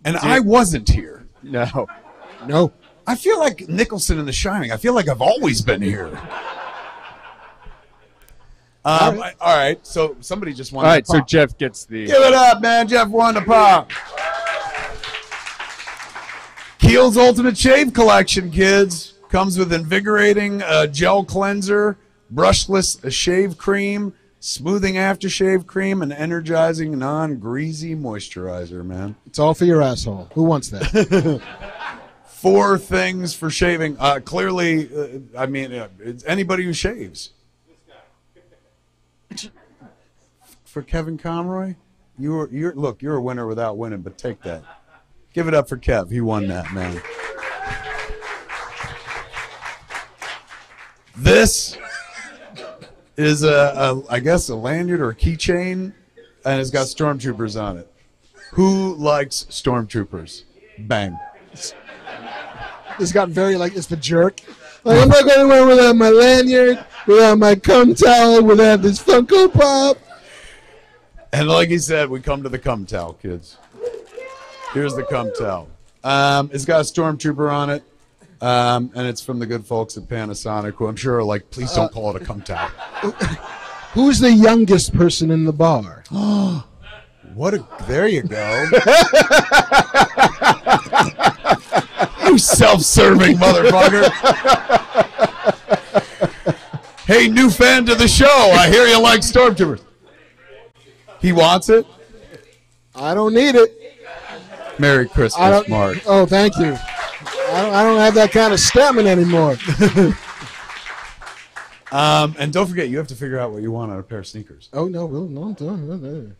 [0.04, 1.26] And I wasn't here.
[1.42, 1.86] No.
[2.46, 2.72] No.
[3.06, 4.72] I feel like Nicholson in The Shining.
[4.72, 6.08] I feel like I've always been here.
[8.84, 10.84] Um, I- all right, so somebody just won.
[10.84, 11.28] All right, the so pop.
[11.28, 12.06] Jeff gets the.
[12.06, 12.88] Give it up, man.
[12.88, 13.90] Jeff won the pop.
[16.78, 19.14] Kiehl's Ultimate Shave Collection, kids.
[19.28, 21.96] Comes with invigorating uh, gel cleanser,
[22.34, 29.14] brushless uh, shave cream, smoothing aftershave cream, and energizing non-greasy moisturizer, man.
[29.26, 30.28] It's all for your asshole.
[30.34, 31.40] Who wants that?
[32.24, 33.96] Four things for shaving.
[34.00, 37.30] Uh, clearly, uh, I mean, uh, it's anybody who shaves.
[40.70, 41.74] For Kevin Conroy,
[42.16, 44.62] you're you're look, you're a winner without winning, but take that.
[45.32, 46.12] Give it up for Kev.
[46.12, 47.02] He won that, man.
[51.16, 51.76] This
[53.16, 55.92] is a, a I guess a lanyard or a keychain,
[56.44, 57.92] and it's got stormtroopers on it.
[58.52, 60.44] Who likes stormtroopers?
[60.78, 61.18] Bang.
[63.00, 64.38] It's got very like it's the jerk.
[64.84, 69.52] Like I'm not going anywhere without my lanyard, without my cum towel, without this Funko
[69.52, 69.98] Pop.
[71.32, 73.56] And like he said, we come to the cum towel, kids.
[74.72, 75.68] Here's the cum towel.
[76.02, 77.82] Um, it's got a stormtrooper on it,
[78.40, 81.72] um, and it's from the good folks at Panasonic, who I'm sure are like, please
[81.72, 82.68] don't call it a cum towel.
[83.92, 86.04] Who's the youngest person in the bar?
[87.34, 88.64] What a there you go.
[92.26, 94.10] you self-serving motherfucker.
[97.06, 98.26] hey, new fan to the show.
[98.26, 99.80] I hear you like stormtroopers.
[101.20, 101.86] He wants it.
[102.94, 103.76] I don't need it.
[104.78, 105.98] Merry I Christmas, don't, Marc.
[106.06, 106.72] Oh, thank you.
[106.74, 109.56] I don't, I don't have that kind of stamina anymore.
[111.92, 114.20] Um, and don't forget, you have to figure out what you want on a pair
[114.20, 114.68] of sneakers.
[114.72, 116.36] oh no, well, no, I'm doing.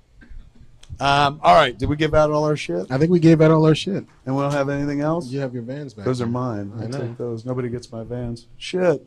[1.01, 2.87] Um, all right, did we give out all our shit?
[2.89, 4.05] I think we gave out all our shit.
[4.27, 5.27] And we don't have anything else?
[5.27, 6.05] You have your vans back.
[6.05, 6.73] Those are mine.
[6.79, 7.01] I I know.
[7.01, 7.45] take those.
[7.45, 8.47] Nobody gets my vans.
[8.59, 9.05] Shit,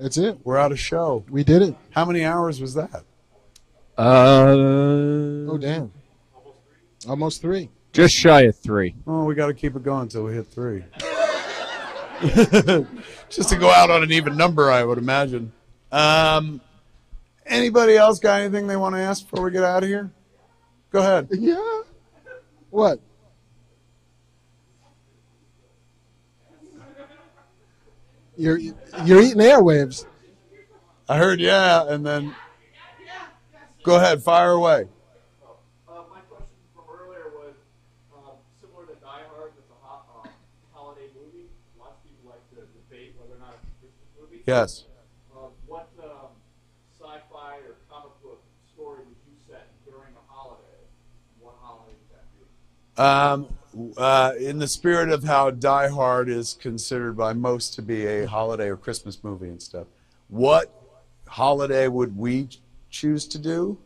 [0.00, 0.38] That's it.
[0.42, 1.24] we're out of show.
[1.30, 1.76] We did it.
[1.90, 3.04] How many hours was that?
[3.98, 5.90] Uh, Oh damn.
[7.08, 7.68] Almost three.
[7.92, 8.94] just shy of three.
[9.06, 10.84] Oh, we got to keep it going until we hit three.
[13.28, 15.52] Just to go out on an even number, I would imagine.
[15.92, 16.60] Um,
[17.46, 20.10] anybody else got anything they want to ask before we get out of here?
[20.90, 21.28] Go ahead.
[21.30, 21.82] Yeah.
[22.70, 22.98] What?
[28.36, 30.06] You're you're eating airwaves.
[31.08, 32.34] I heard yeah, and then
[33.88, 34.84] go ahead, fire away.
[35.88, 37.56] Uh, my question from earlier was
[38.12, 40.28] um, similar to Die Hard, that's a hot, uh,
[40.74, 41.48] holiday movie.
[41.80, 44.42] Lots of people like to debate whether or not it's a Christmas movie.
[44.46, 44.84] Yes.
[45.34, 46.36] Uh, what um,
[47.00, 50.84] sci-fi or comic book story would you set during a holiday?
[51.40, 53.00] What holiday would that be?
[53.00, 58.04] Um, uh, in the spirit of how Die Hard is considered by most to be
[58.04, 59.86] a holiday or Christmas movie and stuff,
[60.28, 60.74] what
[61.26, 62.48] holiday would we
[62.90, 63.78] choose to do?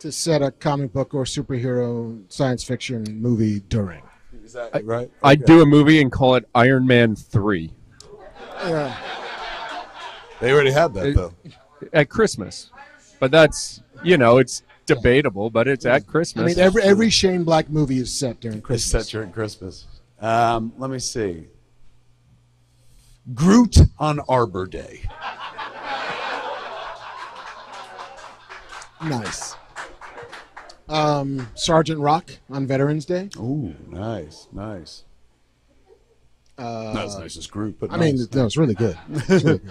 [0.00, 4.02] To set a comic book or superhero science fiction movie during.
[4.44, 5.10] Is that right?
[5.22, 7.72] I'd do a movie and call it Iron Man 3
[8.64, 8.96] Yeah.
[10.40, 11.32] They already had that though.
[11.94, 12.70] at Christmas.
[13.18, 16.44] But that's, you know, it's debatable, but it's at Christmas.
[16.44, 19.06] I mean, every every Shane Black movie is set during It's Christmas.
[19.06, 19.86] set during Christmas.
[20.20, 21.46] Um, let me see.
[23.34, 25.02] Groot on Arbor Day.
[29.02, 29.54] Nice.
[30.88, 33.28] Um, Sergeant Rock on Veterans Day.
[33.38, 35.04] Ooh, nice, nice.
[36.58, 38.32] Uh, Not as nice as Groot, but I mean, nice.
[38.32, 38.96] no, it's really good.
[39.10, 39.70] It's really good.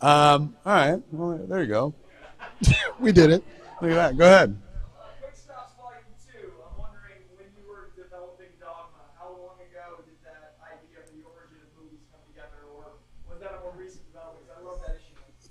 [0.00, 1.02] Um, all right.
[1.10, 1.92] Well, there you go.
[3.00, 3.44] we did it.
[3.82, 4.16] Look at that.
[4.16, 4.56] Go ahead.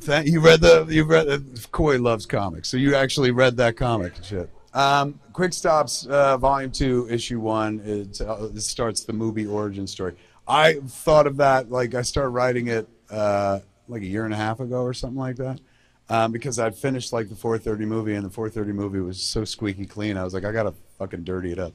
[0.07, 1.39] That, you read the you read uh,
[1.71, 4.49] Coy loves comics, so you actually read that comic shit.
[4.73, 7.81] Um, Quick Stops, uh, Volume Two, Issue One.
[7.83, 10.15] It, uh, it starts the Mooby origin story.
[10.47, 14.37] I thought of that like I started writing it uh, like a year and a
[14.37, 15.59] half ago or something like that,
[16.09, 19.85] um, because I'd finished like the 4:30 movie, and the 4:30 movie was so squeaky
[19.85, 20.17] clean.
[20.17, 21.73] I was like, I gotta fucking dirty it up.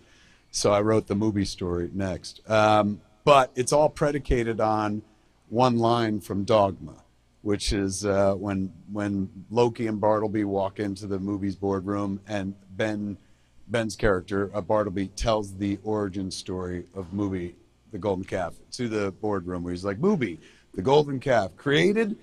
[0.50, 2.48] So I wrote the Mooby story next.
[2.48, 5.02] Um, but it's all predicated on
[5.48, 7.01] one line from Dogma,
[7.42, 13.16] which is uh, when when Loki and Bartleby walk into the Mooby's boardroom and Ben
[13.68, 17.54] Ben's character uh, Bartleby tells the origin story of Mooby
[17.90, 20.38] The Golden Calf to the boardroom where he's like, "Mooby,
[20.74, 22.16] The Golden Calf, created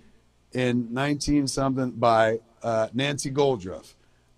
[0.53, 3.93] in 19 something by uh, Nancy Goldruff,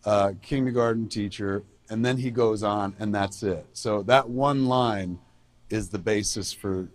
[0.06, 3.66] uh, kindergarten teacher, and then he goes on, and that's it.
[3.74, 5.20] So that one line
[5.70, 6.90] is the basis for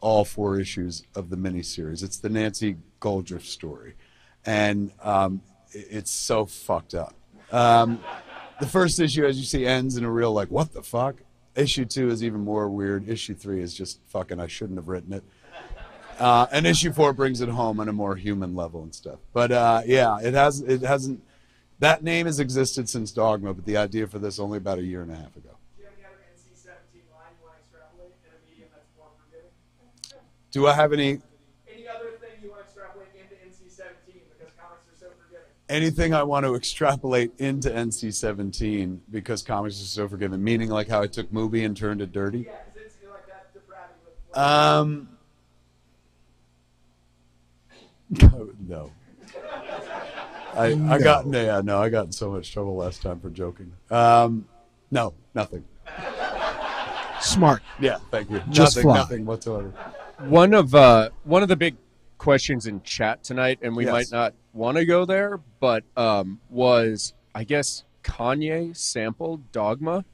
[0.00, 2.02] all four issues of the miniseries.
[2.02, 3.94] It's the Nancy Goldruff story,
[4.44, 7.14] and um, it's so fucked up.
[7.52, 8.00] Um,
[8.60, 11.16] the first issue, as you see, ends in a real like, what the fuck?
[11.56, 13.08] Issue two is even more weird.
[13.08, 14.38] Issue three is just fucking.
[14.38, 15.24] I shouldn't have written it.
[16.18, 19.18] Uh, and issue four brings it home on a more human level and stuff.
[19.32, 21.22] But uh, yeah, it has it hasn't.
[21.78, 25.00] That name has existed since Dogma, but the idea for this only about a year
[25.00, 25.56] and a half ago.
[25.78, 28.92] Do I have any other NC-17 line you want to extrapolate in a medium that's
[28.98, 29.48] more forgiving?
[30.52, 31.22] Do I have any
[31.72, 35.56] Any other thing you want to extrapolate into NC-17 because comics are so forgiving?
[35.70, 40.42] Anything I want to extrapolate into NC-17 because comics are so forgiving?
[40.42, 42.40] Meaning like how I took Mooby and turned it dirty.
[42.40, 45.08] Yeah, because it's like that depravity Um.
[48.68, 48.90] No.
[50.54, 53.30] I I got no, yeah no I got in so much trouble last time for
[53.30, 53.72] joking.
[53.90, 54.44] Um,
[54.90, 55.64] no, nothing.
[57.20, 57.62] Smart.
[57.78, 58.42] Yeah, thank you.
[58.50, 58.96] Just nothing, fly.
[58.96, 59.72] nothing whatsoever.
[60.18, 61.76] One of uh, one of the big
[62.18, 63.92] questions in chat tonight, and we Yes.
[63.92, 70.04] might not want to go there, but um, was I guess Kanye sampled Dogma.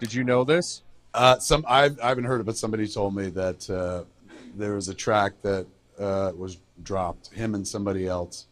[0.00, 0.82] Did you know this?
[1.12, 4.04] Uh, some I've, I haven't heard it, but somebody told me that uh,
[4.56, 5.66] there was a track that
[5.98, 7.32] uh, was dropped.
[7.32, 8.46] Him and somebody else.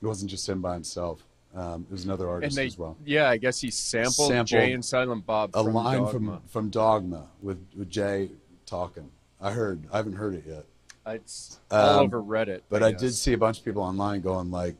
[0.00, 1.24] It wasn't just him by himself.
[1.54, 2.96] Um, it was another artist they, as well.
[3.04, 6.10] yeah, I guess he sampled, Sampled Jay and Silent Bob a line Dogma.
[6.10, 8.30] from from Dogma with, with Jay
[8.66, 9.08] talking.
[9.40, 9.84] I heard.
[9.92, 10.64] I haven't heard it yet.
[11.06, 12.62] It's all Um, over Reddit.
[12.68, 14.76] But I, did see a bunch of people online going like,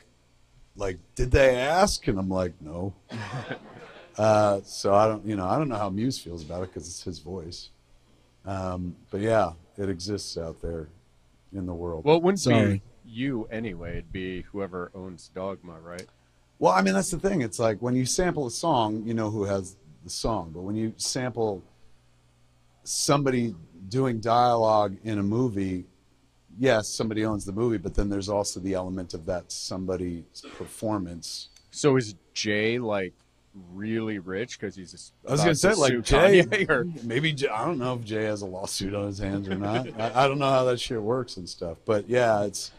[0.77, 2.07] like, did they ask?
[2.09, 2.95] And I'm like, no.
[4.19, 6.89] uh, so I don't, you know, I don't know how Mewes feels about it because
[6.89, 7.71] it's his voice.
[8.47, 10.89] Um, but yeah, it exists out there
[11.53, 12.05] in the world.
[12.05, 12.75] Well, it wouldn't Sorry.
[12.75, 13.93] be you anyway.
[13.93, 16.07] It'd be whoever owns Dogma, right?
[16.59, 17.43] Well, I mean, that's the thing.
[17.43, 20.51] It's like when you sample a song, you know who has the song.
[20.55, 21.63] But when you sample
[22.85, 23.55] somebody
[23.89, 25.85] doing dialogue in a movie,
[26.59, 31.49] yes, somebody owns the movie, but then there's also the element of that somebody's performance.
[31.71, 33.15] So is Jay like
[33.73, 34.93] really rich because he's?
[34.93, 38.25] Just I was gonna say like Jay, or maybe Jay, I don't know if Jay
[38.25, 39.89] has a lawsuit on his hands or not.
[40.01, 41.79] I, I don't know how that shit works and stuff.
[41.85, 42.71] But yeah, it's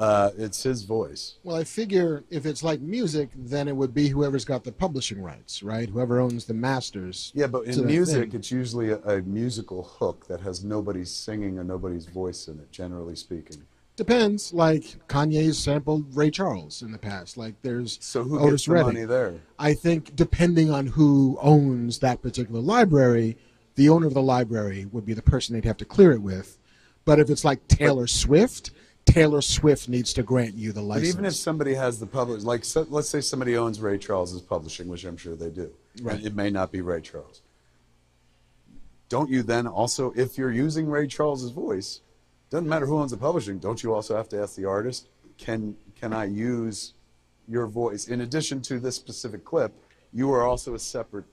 [0.00, 1.34] uh, it's his voice.
[1.44, 5.22] Well, I figure if it's like music, then it would be whoever's got the publishing
[5.22, 5.88] rights, right?
[5.88, 7.30] Whoever owns the masters.
[7.34, 11.64] Yeah, but in music, it's usually a, a musical hook that has nobody singing or
[11.64, 12.72] nobody's voice in it.
[12.72, 13.62] Generally speaking.
[13.96, 14.52] depends.
[14.54, 17.36] Like Kanye's sampled Ray Charles in the past.
[17.36, 18.86] Like there's So who Otis gets the Redding.
[18.94, 19.34] money there?
[19.58, 23.36] I think depending on who owns that particular library,
[23.74, 26.56] the owner of the library would be the person they'd have to clear it with.
[27.04, 28.70] But if it's like Taylor Swift,
[29.04, 31.08] Taylor Swift needs to grant you the license.
[31.08, 34.40] But even if somebody has the publish, like so, let's say somebody owns Ray Charles's
[34.40, 35.72] publishing, which I'm sure they do,
[36.02, 36.24] Right.
[36.24, 37.42] it may not be Ray Charles.
[39.08, 42.00] Don't you then also, if you're using Ray Charles's voice,
[42.50, 45.76] doesn't matter who owns the publishing, don't you also have to ask the artist, can
[46.00, 46.94] can I use
[47.48, 49.72] your voice in addition to this specific clip?
[50.12, 51.24] You are also a separate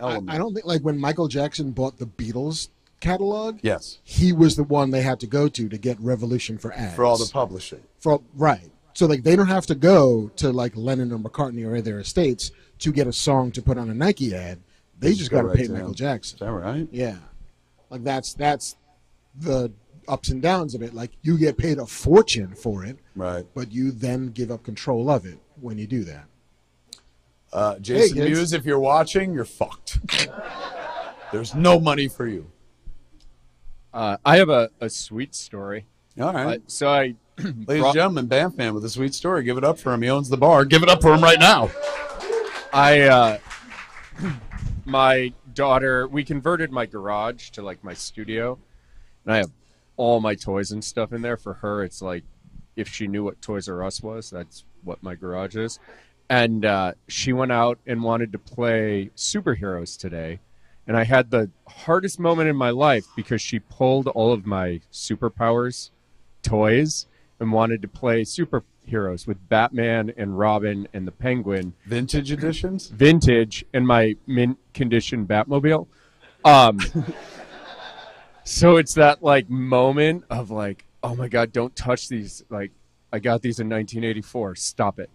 [0.00, 0.30] I, element.
[0.30, 2.68] I don't think like when Michael Jackson bought the Beatles
[3.00, 6.72] catalog, Yes, he was the one they had to go to to get Revolution for
[6.72, 6.94] ads.
[6.94, 7.82] for all the publishing.
[8.00, 8.70] For- right.
[8.94, 12.50] So like they don't have to go to like Lennon or McCartney or their estates
[12.80, 14.58] to get a song to put on a Nike ad.
[14.98, 15.94] They just got to right pay Michael him.
[15.94, 16.36] Jackson.
[16.36, 16.88] Is that right?
[16.90, 17.16] Yeah,
[17.90, 18.74] like that's that's
[19.38, 19.70] the
[20.08, 20.94] ups and downs of it.
[20.94, 23.44] Like you get paid a fortune for it, Right.
[23.54, 26.24] but you then give up control of it when you do that.
[27.52, 28.30] Uh, Jason kids.
[28.30, 30.00] Mewes, if you're watching, you're fucked.
[31.32, 32.50] There's no money for you.
[33.92, 35.86] Uh, I have a, a sweet story.
[36.20, 36.60] All right.
[36.60, 39.44] Uh, so I, Ladies and gentlemen, Banff Man with a sweet story.
[39.44, 40.02] Give it up for him.
[40.02, 40.64] He owns the bar.
[40.64, 41.70] Give it up for him right now.
[42.72, 43.38] I, uh,
[44.84, 48.58] my daughter, we converted my garage to like my studio,
[49.24, 49.52] and I have
[49.96, 51.36] all my toys and stuff in there.
[51.36, 52.24] For her, it's like
[52.74, 55.78] if she knew what Toys R Us was, that's what my garage is.
[56.28, 60.40] And uh, she went out and wanted to play superheroes today.
[60.88, 64.80] And I had the hardest moment in my life because she pulled all of my
[64.90, 65.90] superpowers
[66.42, 67.06] toys
[67.38, 71.74] and wanted to play superheroes with Batman and Robin and the Penguin.
[71.84, 72.88] Vintage editions?
[72.88, 75.86] Vintage and my mint condition Batmobile.
[76.42, 76.80] Um,
[78.44, 82.42] so it's that like moment of like, oh my God, don't touch these.
[82.48, 82.72] Like,
[83.12, 84.54] I got these in 1984.
[84.54, 85.10] Stop it.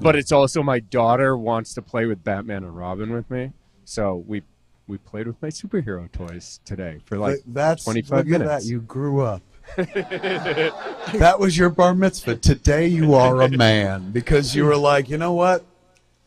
[0.00, 3.50] But it's also my daughter wants to play with Batman and Robin with me.
[3.84, 4.42] So we
[4.88, 8.64] we played with my superhero toys today for like But that's 25 look at minutes.
[8.64, 8.70] that.
[8.70, 9.42] You grew up.
[9.76, 12.36] that was your bar mitzvah.
[12.36, 15.64] Today you are a man because you were like, you know what?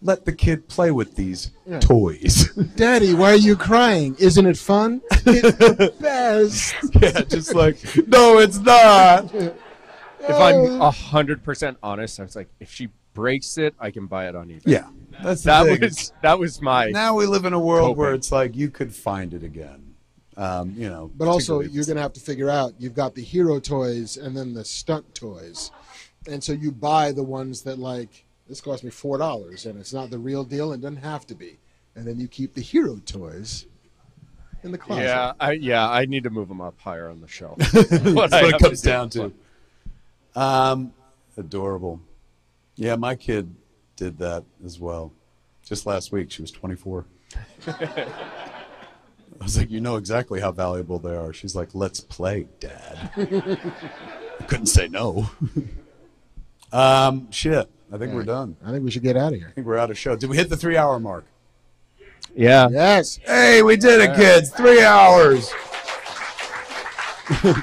[0.04, 1.80] Let the kid play with these Yeah.
[1.80, 2.52] toys.
[2.76, 4.16] Daddy, why are you crying?
[4.20, 5.02] Isn't it fun?
[5.12, 6.74] It's the best.
[7.00, 9.34] yeah, just like, no, it's not.
[9.34, 9.56] if
[10.30, 14.36] I'm hundred percent honest, I was like, if she breaks it, I can buy it
[14.36, 14.62] on eBay.
[14.66, 14.88] Yeah,
[15.24, 15.82] that's that thing.
[15.82, 16.90] was that was my.
[16.90, 19.92] Now we live in a world where it's like you could find it again.
[20.38, 23.22] Um, you know, But also, you're going to have to figure out you've got the
[23.22, 25.72] hero toys and then the stunt toys.
[26.28, 30.10] And so you buy the ones that, like, this cost me $4 and it's not
[30.10, 31.60] the real deal and doesn't have to be.
[31.96, 33.66] And then you keep the hero toys
[34.64, 35.04] in the closet.
[35.04, 37.58] Yeah, I yeah, I need to move them up higher on the shelf.
[37.74, 38.90] That's what have it comes do.
[38.90, 39.34] down to.
[40.36, 40.94] Um,
[41.38, 42.00] adorable.
[42.76, 43.54] Yeah, my kid
[44.02, 45.14] did that as well.
[45.64, 47.06] Just last week, she was 24.
[47.68, 48.08] I
[49.40, 51.32] was like, you know exactly how valuable they are.
[51.34, 53.12] She's like, let's play, Dad.
[53.16, 55.30] I couldn't say no.
[56.72, 57.70] um, shit.
[57.94, 58.58] I think we're done.
[58.66, 59.50] I think we should get out of here.
[59.50, 60.16] I think we're out of show.
[60.16, 61.26] Did we hit the three hour mark?
[62.36, 62.68] Yeah.
[62.72, 63.18] Yes.
[63.18, 64.50] Hey, we did it, kids.
[64.50, 65.54] Three hours.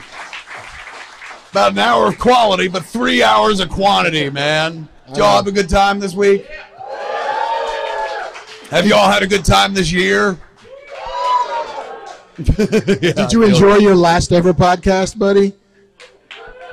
[1.50, 4.88] About an hour of quality, but three hours of quantity, man.
[5.08, 6.46] Did y'all have a good time this week?
[8.70, 10.36] Have y'all had a good time this year?
[12.44, 15.54] Did you enjoy your last ever podcast, buddy?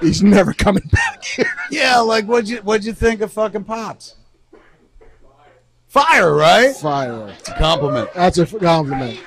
[0.01, 1.49] He's never coming back here.
[1.72, 4.15] Yeah, like what'd you what'd you think of fucking pops?
[5.88, 6.75] Fire, right?
[6.75, 7.30] Fire.
[7.39, 8.09] It's a compliment.
[8.14, 9.17] That's a f- compliment.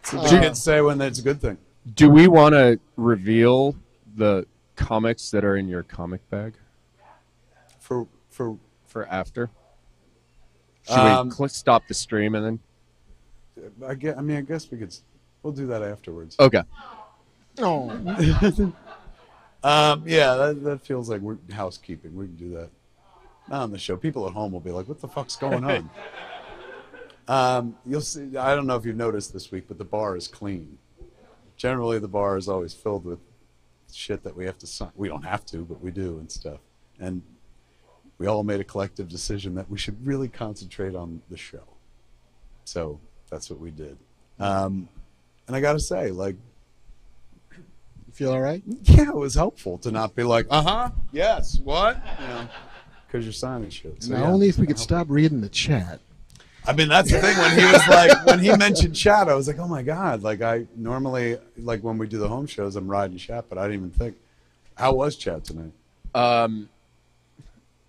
[0.00, 1.58] That's what uh, the kids say when it's a good thing.
[1.94, 3.76] Do we want to reveal
[4.16, 6.54] the comics that are in your comic bag
[7.78, 8.06] For
[8.36, 9.50] for for after?
[10.86, 12.60] Should Um, we cl- stop the stream and then?
[13.88, 14.94] I guess, I mean I guess we could
[15.42, 16.36] we'll do that afterwards.
[16.38, 16.62] Okay.
[17.58, 18.72] Oh.
[19.64, 22.14] Um, yeah, that, that feels like we're housekeeping.
[22.14, 22.70] We can do that.
[23.48, 23.96] Not on the show.
[23.96, 25.90] People at home will be like, "What the fuck's going on?"
[27.28, 28.36] um, you'll see.
[28.36, 30.78] I don't know if you've noticed this week, but the bar is clean.
[31.56, 33.18] Generally, the bar is always filled with
[33.92, 34.90] shit that we have to sign.
[34.94, 36.60] We don't have to, but we do and stuff.
[37.00, 37.22] And
[38.18, 41.64] we all made a collective decision that we should really concentrate on the show.
[42.64, 42.98] So
[43.30, 43.96] that's what we did.
[44.38, 44.88] Um,
[45.46, 46.36] and I got to say, like,
[47.56, 48.62] You feel all right?
[48.82, 52.02] yeah, it was helpful to not be like, uh huh, yes, what?
[52.20, 52.48] You know,
[53.06, 54.02] because you're signing shit.
[54.02, 54.30] So, now, yeah.
[54.30, 56.00] only if we could stop reading the chat.
[56.68, 57.38] I mean, that's the thing.
[57.38, 60.24] When he was like, when he mentioned chat, I was like, oh my god!
[60.24, 63.68] Like I normally, like when we do the home shows, I'm riding chat, but I
[63.68, 64.16] didn't even think.
[64.74, 65.72] How was chat tonight?
[66.12, 66.68] Um,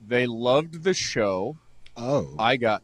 [0.08, 1.58] they loved the show.
[1.96, 2.34] Oh.
[2.40, 2.84] I got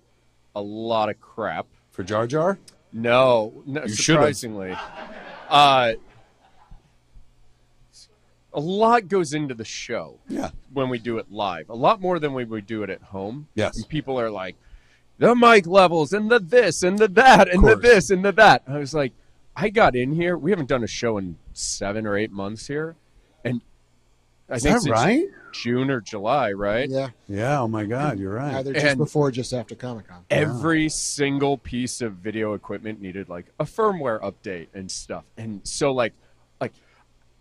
[0.56, 2.60] a lot of crap for Jar Jar.
[2.92, 4.76] No, no surprisingly.
[5.50, 5.94] Uh,
[8.54, 10.20] a lot goes into the show.
[10.28, 10.52] Yeah.
[10.72, 13.48] When we do it live, a lot more than we would do it at home.
[13.56, 13.78] Yes.
[13.78, 14.56] And people are like,
[15.18, 18.64] the mic levels and the this and the that and the this and the that.
[18.68, 19.14] I was like,
[19.56, 20.38] I got in here.
[20.38, 22.96] We haven't done a show in seven or eight months here,
[23.44, 23.62] and
[24.50, 25.26] I Is think that right?
[25.54, 26.90] June or July, right?
[26.90, 27.10] Yeah.
[27.30, 27.62] Yeah.
[27.62, 28.56] Oh my god, you're right.
[28.56, 30.24] Either just And- before or just after Comic Con.
[30.30, 35.92] every single piece of video equipment needed like a firmware update and stuff and so
[35.92, 36.14] like
[36.60, 36.74] like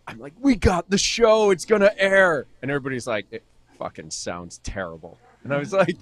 [0.06, 3.42] i'm like we got the show it's gonna air and everybody's like it
[3.78, 5.96] fucking sounds terrible and i was like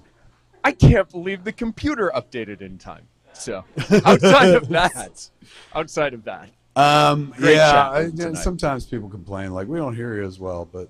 [0.63, 3.07] I can't believe the computer updated in time.
[3.33, 3.63] So
[4.05, 5.27] outside of that,
[5.73, 8.41] outside of that, Um, yeah, I, room yeah, tonight.
[8.43, 10.87] sometimes people complain like we don't hear you as well, but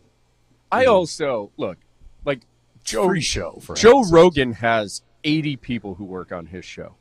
[0.71, 1.77] I also look
[2.25, 2.41] like
[2.83, 4.03] Joe free show for Joe.
[4.09, 6.95] Rogan has 80 people who work on his show.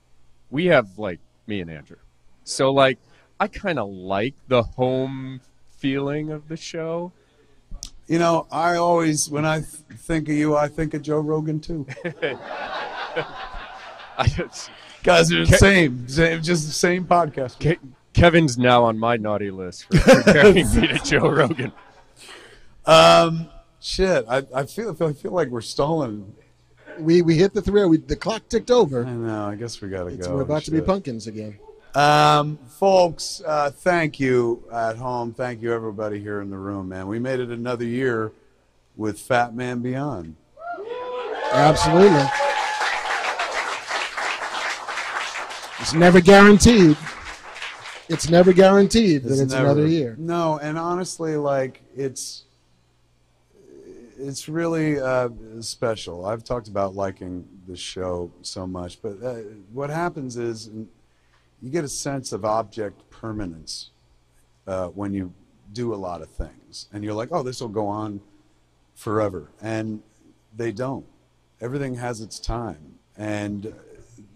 [0.51, 1.97] We have like me and Andrew.
[2.45, 2.99] So like
[3.39, 5.41] I kind of like the home
[5.79, 7.13] feeling of the show.
[8.09, 9.69] You know, I always when I th-
[9.99, 11.87] think of you, I think of Joe Rogan too.
[14.19, 14.71] I just,
[15.03, 17.59] Guys are the Ke- same, same, just the same podcast.
[17.59, 17.81] Ke-
[18.13, 21.73] Kevin's now on my naughty list for comparing me to Joe Rogan.
[22.85, 23.49] Um,
[23.81, 26.35] shit, I, I feel I feel like we're stalling.
[26.99, 27.85] We we hit the three.
[27.87, 29.05] We, the clock ticked over.
[29.07, 29.47] I know.
[29.47, 30.35] I guess we gotta It's- go.
[30.35, 30.87] we're and about to be shit.
[30.87, 31.59] pumpkins again.
[31.95, 35.33] Um, folks, uh, thank you at home.
[35.35, 37.09] Thank you everybody here in the room, man.
[37.09, 38.31] We made it another year
[38.97, 40.37] with Fatman Beyond.
[41.53, 42.25] Absolutely.
[45.81, 46.97] It's never guaranteed.
[48.09, 50.15] It's never guaranteed that it's, never- another year.
[50.19, 52.45] No, and honestly, like it's
[54.21, 55.29] it's really uh,
[55.61, 56.27] special.
[56.27, 59.35] I've talked about liking the show so much, but uh,
[59.73, 60.71] what happens is
[61.63, 63.91] you get a sense of object permanence
[64.67, 65.33] uh, when you
[65.73, 68.21] do a lot of things, and you're like, oh, this will go on
[68.95, 70.03] forever, and
[70.57, 71.07] they don't.
[71.61, 73.73] Everything has its time, and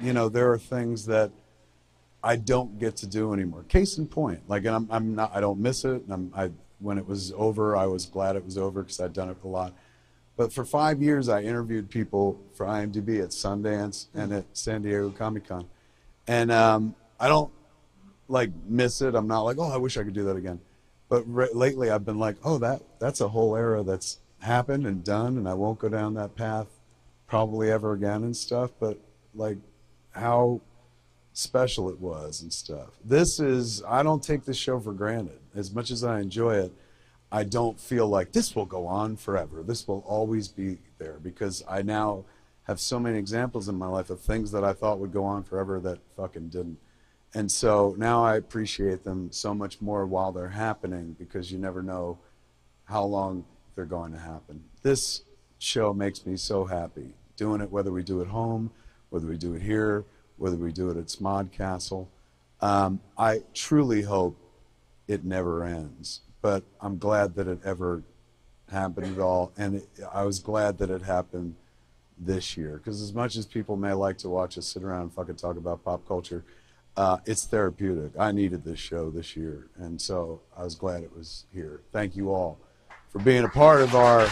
[0.00, 1.30] you know there are things that
[2.22, 3.64] I don't get to do anymore.
[3.64, 6.02] Case in point, like and I'm, I'm not, I don't miss it.
[6.04, 6.50] And I'm, I,
[6.84, 9.48] when it was over, I was glad it was over because I'd done it a
[9.48, 9.72] lot.
[10.36, 15.10] But for five years, I interviewed people for IMDb at Sundance and at San Diego
[15.10, 15.66] Comic Con,
[16.26, 17.50] and um, I don't
[18.28, 19.14] like miss it.
[19.14, 20.60] I'm not like, oh, I wish I could do that again.
[21.08, 25.04] But re- lately, I've been like, oh, that that's a whole era that's happened and
[25.04, 26.66] done, and I won't go down that path
[27.26, 28.72] probably ever again and stuff.
[28.78, 28.98] But
[29.34, 29.58] like,
[30.10, 30.60] how
[31.32, 32.90] special it was and stuff.
[33.04, 35.38] This is I don't take this show for granted.
[35.54, 36.72] As much as I enjoy it,
[37.30, 39.62] I don't feel like this will go on forever.
[39.62, 42.24] This will always be there because I now
[42.64, 45.42] have so many examples in my life of things that I thought would go on
[45.42, 46.78] forever that fucking didn't.
[47.34, 51.82] And so now I appreciate them so much more while they're happening because you never
[51.82, 52.18] know
[52.84, 54.62] how long they're going to happen.
[54.82, 55.22] This
[55.58, 57.14] show makes me so happy.
[57.36, 58.70] Doing it, whether we do it home,
[59.10, 60.04] whether we do it here,
[60.36, 62.08] whether we do it at Smod Castle.
[62.60, 64.36] Um, I truly hope
[65.06, 68.02] it never ends, but I'm glad that it ever
[68.70, 69.52] happened at all.
[69.56, 71.54] And it, I was glad that it happened
[72.18, 75.12] this year because as much as people may like to watch us sit around and
[75.12, 76.44] fucking talk about pop culture,
[76.96, 78.12] uh, it's therapeutic.
[78.18, 81.80] I needed this show this year, and so I was glad it was here.
[81.92, 82.58] Thank you all
[83.08, 84.28] for being a part of our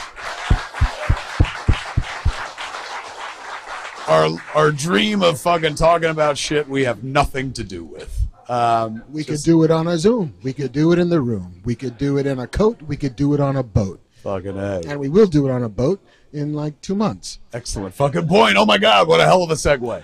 [4.09, 8.27] our our dream of fucking talking about shit we have nothing to do with.
[8.49, 10.35] Um, We could do it on a Zoom.
[10.43, 11.61] We could do it in the room.
[11.65, 12.81] We could do it in a coat.
[12.83, 14.01] We could do it on a boat.
[14.23, 14.81] fucking a.
[14.87, 16.01] And we will do it on a boat
[16.33, 17.39] in like two months.
[17.53, 18.57] Excellent fucking point.
[18.57, 20.03] Oh my God, what a hell of a segue.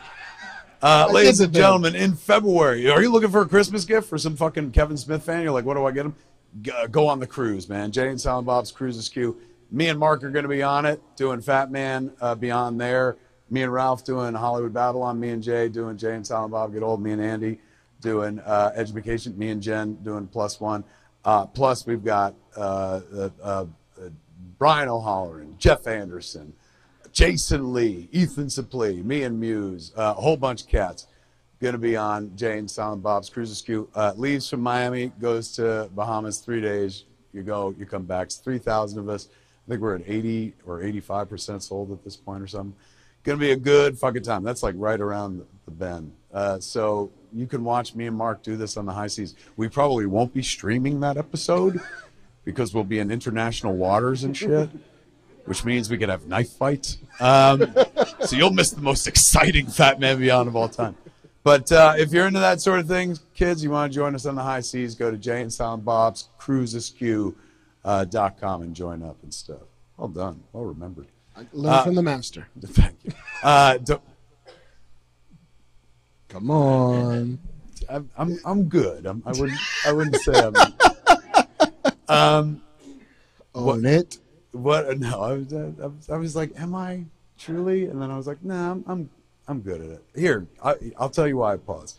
[0.81, 4.37] Uh, ladies and gentlemen, in February, are you looking for a Christmas gift for some
[4.37, 5.43] fucking Kevin Smith fan?
[5.43, 6.15] You're like, what do I get him?
[6.63, 7.91] G- uh, go on the cruise, man.
[7.91, 9.37] Jay and Silent Bob's Cruise Askew.
[9.73, 13.17] Me and Marc are going to be on it, doing Fatman uh, Beyond there.
[13.51, 15.19] Me and Ralph doing Hollywood Babylon.
[15.19, 17.03] Me and Jay doing Jay and Silent Bob Get Old.
[17.03, 17.59] Me and Andy
[18.01, 19.37] doing uh, Education.
[19.39, 20.85] Me and Jen doing Plus One.
[21.25, 23.65] Uh, plus, we've got uh, uh, uh,
[24.59, 26.53] Brian O'Halloran, Jeff Anderson,
[27.13, 31.07] Jason Lee, Ethan Suplee, me and Mewes, a whole bunch of cats.
[31.61, 33.89] Going to be on Jay and Silent Bob's Cruise Askew.
[34.15, 37.05] Leaves from Miami, goes to Bahamas three days.
[37.33, 38.27] You go, you come back.
[38.27, 39.29] It's 3,000 of us.
[39.67, 42.75] I think we're at 80 or 85% sold at this point or something.
[43.25, 44.43] To be a good fucking time.
[44.43, 46.13] That's like right around the bend.
[46.33, 49.35] Uh, so you can watch me and Marc do this on the high seas.
[49.57, 51.81] We probably won't be streaming that episode
[52.45, 54.71] because we'll be in international waters and shit
[55.45, 56.99] which means we could have knife fights.
[57.21, 57.75] Um,
[58.21, 60.95] so you'll miss the most exciting Fatman Beyond of all time.
[61.43, 64.27] But uh, if you're into that sort of thing, kids, you want to join us
[64.27, 66.93] on the high seas, go to Jay and Silent Bob's Cruise
[67.83, 69.63] uh, dot com and join up and stuff.
[69.97, 70.43] Well done.
[70.53, 71.07] Well remembered.
[71.55, 72.47] Learn Uh, from the master.
[72.63, 73.13] Thank you.
[73.43, 74.03] Uh, don't-
[76.39, 77.39] Come on.
[77.89, 79.07] I'm, I'm, I'm good.
[79.07, 80.55] I'm, I wouldn't I wouldn't say I'm.
[82.11, 82.63] Um,
[83.55, 84.17] Own it.
[84.53, 84.99] What?
[84.99, 87.05] No, I was, I was, I was like, am I
[87.39, 87.85] truly?
[87.85, 89.11] And then I was like, nah, I'm, I'm,
[89.47, 90.05] I'm good at it.
[90.17, 91.99] Here, I, I'll tell you why I paused.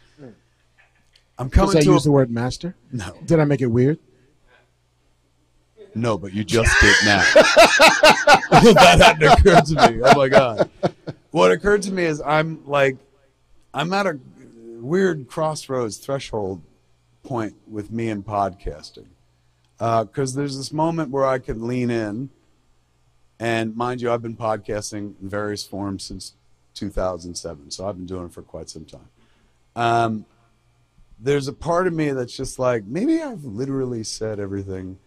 [1.38, 2.76] I'm coming Because I to use a, the word master?
[2.92, 3.16] No.
[3.24, 4.00] Did I make it weird?
[5.93, 7.24] no, but you just did now.
[7.35, 10.01] that hadn't occurred to me.
[10.03, 10.72] Oh my god.
[11.30, 12.98] what occurred to me is I'm like,
[13.74, 14.20] I'm at a
[14.82, 16.62] weird crossroads threshold
[17.24, 19.08] point with me and podcasting.
[19.78, 22.30] Because there's this moment where I can lean in,
[23.40, 26.34] and mind you, I've been podcasting in various forms since
[26.74, 29.08] 2007, so I've been doing it for quite some time.
[29.76, 30.26] Um,
[31.20, 34.98] there's a part of me that's just like, maybe I've literally said everything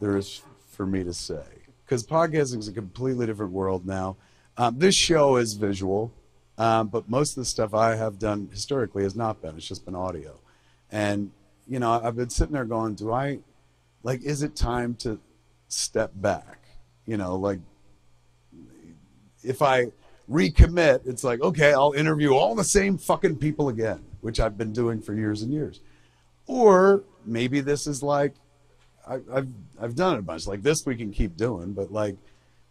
[0.00, 1.44] there is for me to say.
[1.84, 4.16] Because podcasting is a completely different world now.
[4.56, 6.12] Um, this show is visual,
[6.58, 9.56] um, but most of the stuff I have done historically has not been.
[9.56, 10.38] It's just been audio.
[10.90, 11.30] And,
[11.66, 13.38] you know, I've been sitting there going, do I,
[14.02, 15.18] like, is it time to
[15.68, 16.58] step back?
[17.06, 17.60] You know, like,
[19.42, 19.86] if I
[20.30, 24.72] recommit, it's like, okay, I'll interview all the same fucking people again, which I've been
[24.72, 25.80] doing for years and years.
[26.46, 28.34] Or maybe this is like,
[29.06, 29.48] I, I've
[29.80, 30.46] I've done it a bunch.
[30.46, 32.16] Like this, we can keep doing, but like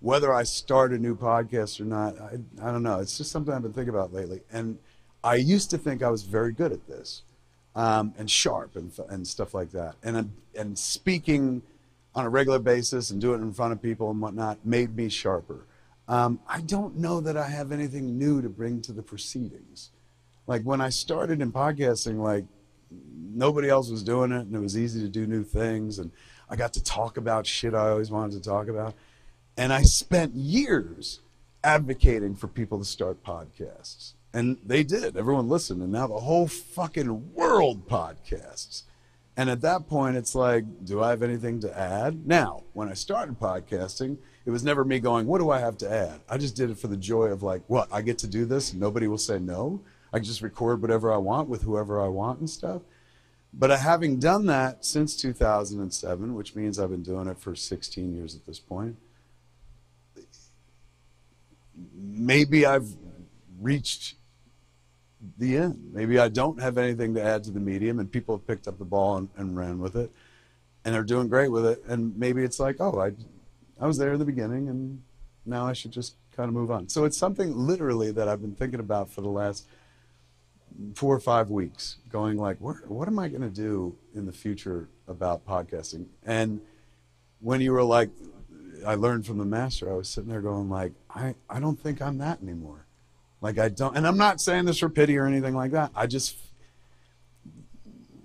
[0.01, 2.99] whether I start a new podcast or not, I I don't know.
[2.99, 4.41] It's just something I've been thinking about lately.
[4.51, 4.77] And
[5.23, 7.21] I used to think I was very good at this,
[7.75, 9.95] um, and sharp and and stuff like that.
[10.03, 11.61] And and speaking
[12.13, 15.07] on a regular basis and doing it in front of people and whatnot made me
[15.07, 15.65] sharper.
[16.07, 19.91] Um, I don't know that I have anything new to bring to the proceedings.
[20.45, 22.43] Like when I started in podcasting, like
[23.33, 26.11] nobody else was doing it and it was easy to do new things and
[26.49, 28.93] I got to talk about shit I always wanted to talk about.
[29.57, 31.19] And I spent years
[31.63, 34.13] advocating for people to start podcasts.
[34.33, 35.17] And they did.
[35.17, 35.81] Everyone listened.
[35.81, 38.83] And now the whole fucking world podcasts.
[39.37, 42.27] And at that point, it's like, do I have anything to add?
[42.27, 45.91] Now, when I started podcasting, it was never me going, what do I have to
[45.91, 46.19] add?
[46.29, 47.87] I just did it for the joy of like, what?
[47.91, 49.81] I get to do this nobody will say no.
[50.13, 52.81] I can just record whatever I want with whoever I want and stuff.
[53.53, 58.35] But having done that since 2007, which means I've been doing it for 16 years
[58.35, 58.97] at this point,
[61.93, 62.87] maybe I've
[63.59, 64.15] reached
[65.37, 65.91] the end.
[65.93, 68.77] Maybe I don't have anything to add to the medium, and people have picked up
[68.77, 70.11] the ball and, and ran with it,
[70.83, 71.83] and they're doing great with it.
[71.87, 73.11] And maybe it's like, oh, I,
[73.83, 75.01] I was there in the beginning, and
[75.45, 76.89] now I should just kind of move on.
[76.89, 79.67] So it's something literally that I've been thinking about for the last
[80.95, 84.31] four or five weeks going like what, what am i going to do in the
[84.31, 86.61] future about podcasting and
[87.39, 88.09] when you were like
[88.85, 89.91] i learned from the master.
[89.91, 92.85] I was sitting there going like i, I don't think i'm that anymore.
[93.41, 95.91] Like i don't and i'm not saying this for pity or anything like that.
[95.95, 96.37] I just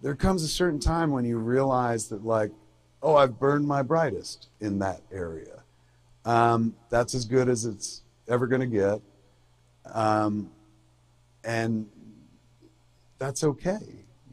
[0.03, 2.53] there comes a certain time when you realize that like
[3.03, 5.63] oh i've burned my brightest in that area.
[6.27, 9.01] Um, that's as good as it's ever going to get.
[9.95, 10.51] Um,
[11.45, 11.87] and
[13.19, 13.79] that's okay.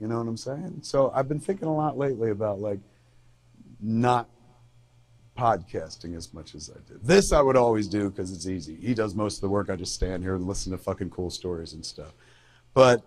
[0.01, 0.79] You know what I'm saying?
[0.81, 2.79] So I've been thinking a lot lately about like
[3.79, 4.27] not
[5.37, 7.03] podcasting as much as I did.
[7.03, 8.75] This I would always do because it's easy.
[8.75, 9.69] He does most of the work.
[9.69, 12.13] I just stand here and listen to fucking cool stories and stuff.
[12.73, 13.03] But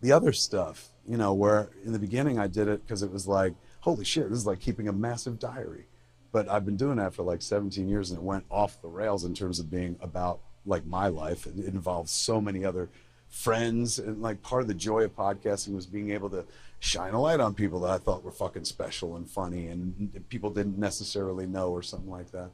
[0.00, 3.26] the other stuff, you know, where in the beginning I did it because it was
[3.26, 5.86] like, holy shit, this is like keeping a massive diary.
[6.32, 9.24] But I've been doing that for like 17 years and it went off the rails
[9.24, 11.46] in terms of being about like my life.
[11.46, 12.90] It involves so many other
[13.28, 16.44] friends and like part of the joy of podcasting was being able to
[16.78, 20.50] shine a light on people that I thought were fucking special and funny and people
[20.50, 22.50] didn't necessarily know or something like that.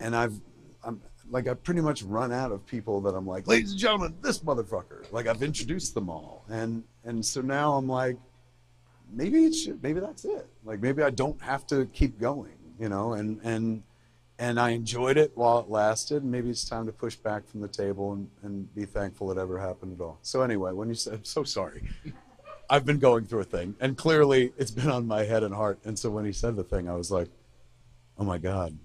[0.00, 0.40] And I've
[0.82, 1.00] I'm
[1.30, 4.40] like I've pretty much run out of people that I'm like, ladies and gentlemen, this
[4.40, 5.10] motherfucker.
[5.12, 6.44] Like I've introduced them all.
[6.48, 8.16] And and so now I'm like,
[9.12, 10.46] maybe it should maybe that's it.
[10.64, 13.82] Like maybe I don't have to keep going, you know, and and
[14.38, 16.24] and I enjoyed it while it lasted.
[16.24, 19.58] Maybe it's time to push back from the table and, and be thankful it ever
[19.58, 20.18] happened at all.
[20.22, 21.90] So anyway, when you said, I'm so sorry.
[22.70, 25.80] I've been going through a thing, and clearly it's been on my head and heart.
[25.84, 27.28] And so when he said the thing, I was like,
[28.16, 28.78] "Oh my God,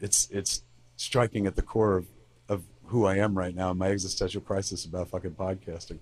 [0.00, 0.62] it's it's
[0.96, 2.06] striking at the core of,
[2.48, 5.98] of who I am right now, and my existential crisis about fucking podcasting."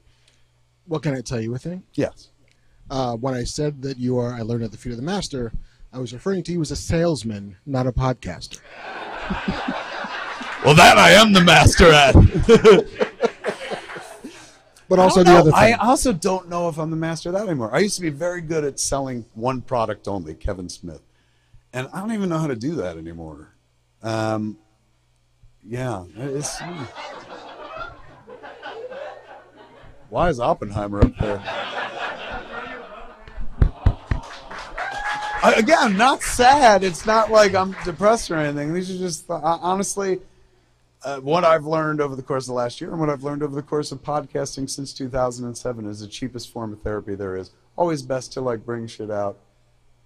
[0.86, 1.82] What can I tell you a thing?
[1.94, 2.28] Yes.
[2.88, 5.52] Uh, when I said that you are, I learned at the feet of the master.
[5.92, 8.60] I was referring to you as a salesman, not a podcaster.
[10.64, 12.14] Well, that I am the master at.
[14.88, 15.74] But also the don't other thing.
[15.74, 17.74] I also don't know if I'm the master of that anymore.
[17.74, 21.00] I used to be very good at selling one product only, Kevin Smith,
[21.72, 23.54] and I don't even know how to do that anymore.
[24.02, 24.58] Um,
[25.66, 26.60] yeah, it's.
[30.10, 31.42] Why is Oppenheimer up there?
[35.42, 36.84] I, again, not sad.
[36.84, 38.72] It's not like I'm depressed or anything.
[38.72, 40.20] These are just honestly
[41.04, 43.42] uh, what I've learned over the course of the last year and what I've learned
[43.42, 47.50] over the course of podcasting since 2007 is the cheapest form of therapy there is.
[47.76, 49.38] Always best to like bring shit out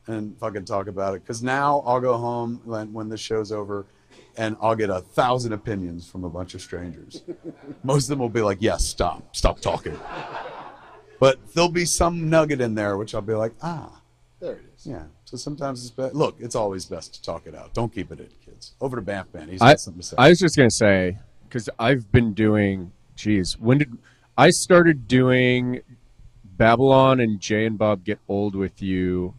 [0.07, 1.23] and fucking talk about it.
[1.23, 3.87] Because now I'll go home when, when the show's over
[4.37, 7.23] and I'll get a thousand opinions from a bunch of strangers.
[7.83, 9.99] Most of them will be like, "Yes, stop, stop talking."
[11.21, 14.01] But there'll be some nugget in there which I'll be like, "Ah,
[14.41, 14.87] There it is.
[14.87, 16.15] yeah." So sometimes it's best.
[16.15, 17.75] Look, it's always best to talk it out.
[17.75, 18.29] Don't keep it in,
[18.59, 18.75] kids.
[18.81, 19.49] Over to Bamf Man.
[19.49, 20.17] He's I, got something to say.
[20.19, 22.93] I was just gonna say because I've been doing.
[23.17, 23.97] Geez, when did
[24.37, 25.81] I started doing
[26.45, 29.35] Babylon and Jay and Bob Get Old with You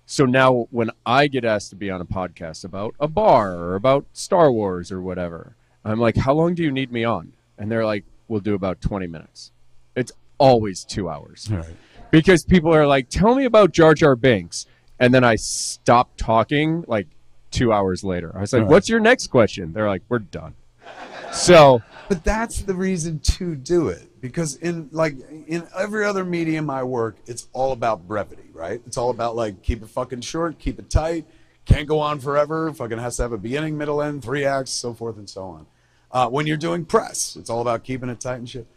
[0.05, 3.75] So now when I get asked to be on a podcast about a bar or
[3.75, 7.33] about Star Wars or whatever, I'm like, how long do you need me on?
[7.57, 9.51] And they're like, we'll do about 20 minutes.
[9.95, 11.49] It's always two hours.
[11.51, 11.65] Right.
[12.11, 14.65] Because people are like, tell me about Jar Jar Binks.
[14.99, 17.07] And then I stop talking like
[17.51, 18.31] two hours later.
[18.35, 18.69] I was like, Right.
[18.71, 19.73] what's your next question?
[19.73, 20.53] They're like, we're done.
[21.31, 25.15] So But that's the reason to do it because in like
[25.47, 28.81] in every other medium I work, it's all about brevity, right?
[28.87, 31.25] It's all about like keep it fucking short, keep it tight,
[31.65, 32.73] can't go on forever.
[32.73, 35.67] Fucking has to have a beginning, middle, end, three acts, so forth and so on.
[36.11, 38.67] Uh, when you're doing press, it's all about keeping it tight and shit.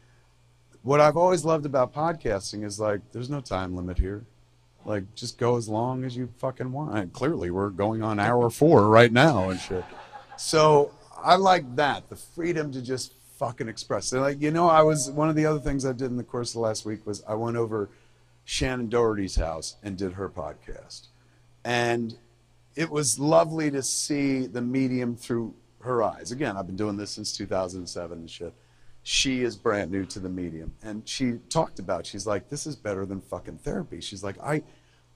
[0.82, 4.24] What I've always loved about podcasting is like there's no time limit here.
[4.84, 6.96] Like just go as long as you fucking want.
[6.96, 9.84] And clearly, we're going on hour four right now and shit.
[10.36, 14.12] So I like that the freedom to just fucking express.
[14.12, 16.24] And like you know, I was one of the other things I did in the
[16.24, 17.88] course of the last week was I went over
[18.46, 21.06] Shannen Doherty's house and did her podcast,
[21.64, 22.16] and
[22.74, 26.32] it was lovely to see the medium through her eyes.
[26.32, 28.54] Again, I've been doing this since 2007 and shit.
[29.04, 32.06] She is brand new to the medium, and she talked about.
[32.06, 34.62] She's like, "This is better than fucking therapy." She's like, "I,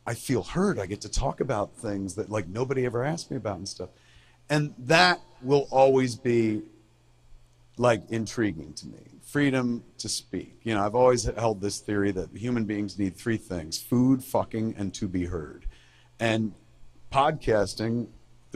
[0.04, 0.80] I feel heard.
[0.80, 3.90] I get to talk about things that like nobody ever asked me about and stuff."
[4.48, 6.62] and that will always be
[7.78, 12.30] like intriguing to me freedom to speak you know i've always held this theory that
[12.34, 15.66] human beings need three things food fucking and to be heard
[16.20, 16.52] and
[17.12, 18.06] podcasting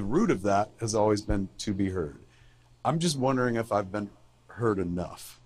[0.01, 2.17] the root of that has always been to be heard.
[2.87, 4.09] I'm just wondering if i've been
[4.47, 5.39] heard enough.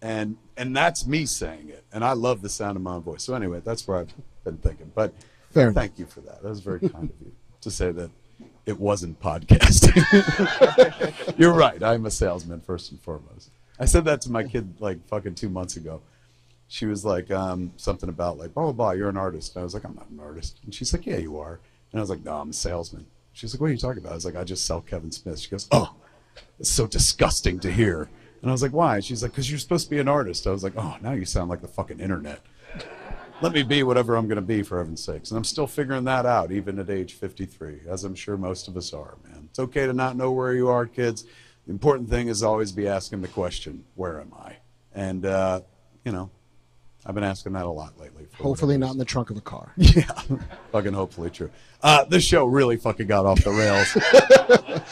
[0.00, 1.82] And and that's me saying it.
[1.92, 3.24] And i love the sound of my own voice.
[3.24, 4.92] So anyway that's where i've been thinking.
[4.94, 5.12] But
[5.50, 5.64] Fair.
[5.64, 5.74] enough.
[5.74, 6.44] thank you for that.
[6.44, 8.08] That was very kind of you to say that
[8.66, 9.96] it wasn't podcasting.
[11.38, 11.82] You're right.
[11.82, 13.50] I'm a salesman first and foremost.
[13.80, 16.02] I said that to my kid like fucking two months ago.
[16.68, 19.56] She was like um, something about like blah blah blah you're an artist.
[19.56, 20.60] And i was like i'm not an artist.
[20.64, 21.58] And she's like yeah you are.
[21.90, 23.06] And i was like no i'm a salesman
[23.38, 24.12] she's like what are you talking about?
[24.12, 25.38] I was like i just sell kevin smith.
[25.38, 25.94] She goes oh
[26.58, 28.10] it's so disgusting to hear.
[28.42, 29.00] And i was like why?
[29.00, 30.46] She's like because you're supposed to be an artist.
[30.46, 32.40] I was like oh now you sound like the fucking internet.
[33.40, 35.30] Let me be whatever i'm going to be for heaven's sakes.
[35.30, 38.76] And i'm still figuring that out even at age 53 as i'm sure most of
[38.76, 39.48] us are man.
[39.50, 41.24] It's okay to not know where you are kids.
[41.66, 44.56] The important thing is always be asking the question where am i?
[44.92, 45.60] And uh,
[46.04, 46.30] you know
[47.06, 49.72] i've been asking that a lot lately Hopefully not in the trunk of a car.
[49.76, 50.04] yeah,
[50.70, 51.50] fucking hopefully true.
[51.82, 53.96] Uh, this show really fucking got off the rails.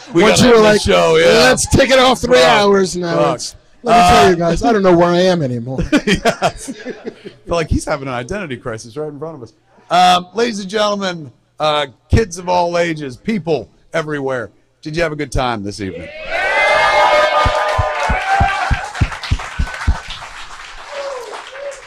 [0.15, 1.27] we Once you were like, show, yeah.
[1.49, 3.15] let's take it off three Fuck, hours now.
[3.17, 3.35] fuck.
[3.37, 3.55] It's-
[3.85, 5.79] Let me Uh, tell you guys, I don't know where I am anymore.
[6.07, 6.73] yes.
[6.73, 9.53] Feel like he's having an identity crisis right in front of us.
[9.91, 14.51] Um, ladies and gentlemen, uh, kids of all ages, people everywhere.
[14.83, 16.09] Did you have a good time this evening?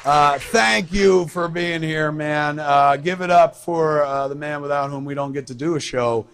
[0.06, 2.58] Uh, thank you for being here, man.
[2.60, 5.76] Uh, give it up for uh, the man without whom we don't get to do
[5.76, 6.26] a show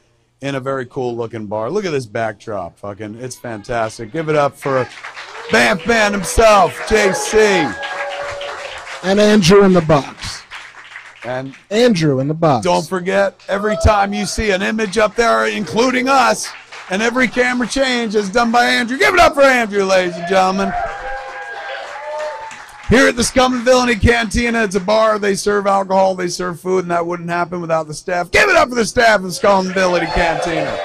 [0.42, 1.70] in a very cool looking bar.
[1.72, 2.78] Look at this backdrop.
[2.78, 4.12] Fucking, it's fantastic.
[4.12, 4.86] Give it up for
[5.50, 7.74] Bamf Man himself, JC.
[9.04, 10.44] and Andrew in the box.
[11.24, 12.64] And Andrew in the box.
[12.64, 16.48] Don't forget, every time you see an image up there, including us,
[16.92, 18.96] and every camera change is done by Andrew.
[19.00, 20.72] Give it up for Andrew, ladies and gentlemen.
[22.90, 25.18] Here at the Scum and Villainy Cantina, it's a bar.
[25.18, 28.30] They serve alcohol, they serve food, and that wouldn't happen without the staff.
[28.30, 30.78] Give it up for the staff of the Scum and Villainy Cantina.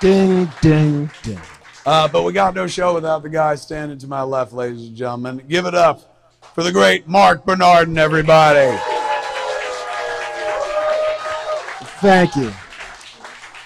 [0.00, 1.40] Ding, ding, ding.
[1.86, 4.96] Uh, but we got no show without the guy standing to my left, ladies and
[4.96, 5.42] gentlemen.
[5.48, 8.78] Give it up for the great Marc Bernardin, everybody.
[12.00, 12.52] Thank you.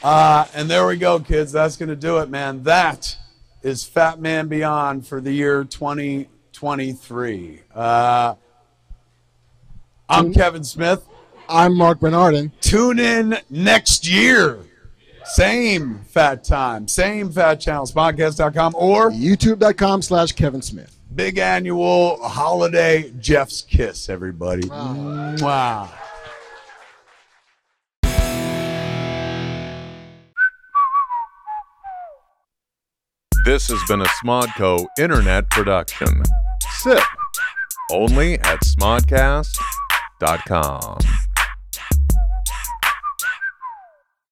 [0.02, 1.50] Uh, and there we go, kids.
[1.50, 2.62] That's going to do it, man.
[2.62, 3.16] That
[3.62, 5.64] is Fatman Beyond for the year
[6.64, 7.60] 2023.
[7.74, 8.34] Uh,
[10.08, 11.06] I'm Kevin Smith.
[11.46, 12.52] I'm Marc Bernardin.
[12.62, 14.60] Tune in next year.
[15.24, 20.98] Same fat time, same fat channels, podcast.com or youtube.com slash Kevin Smith.
[21.14, 24.66] Big annual holiday Jeff's Kiss, everybody.
[24.68, 25.90] Wow.
[33.44, 36.22] This has been a Smodco internet production.
[36.84, 37.00] Sip,
[37.92, 41.23] only at smodcast.com.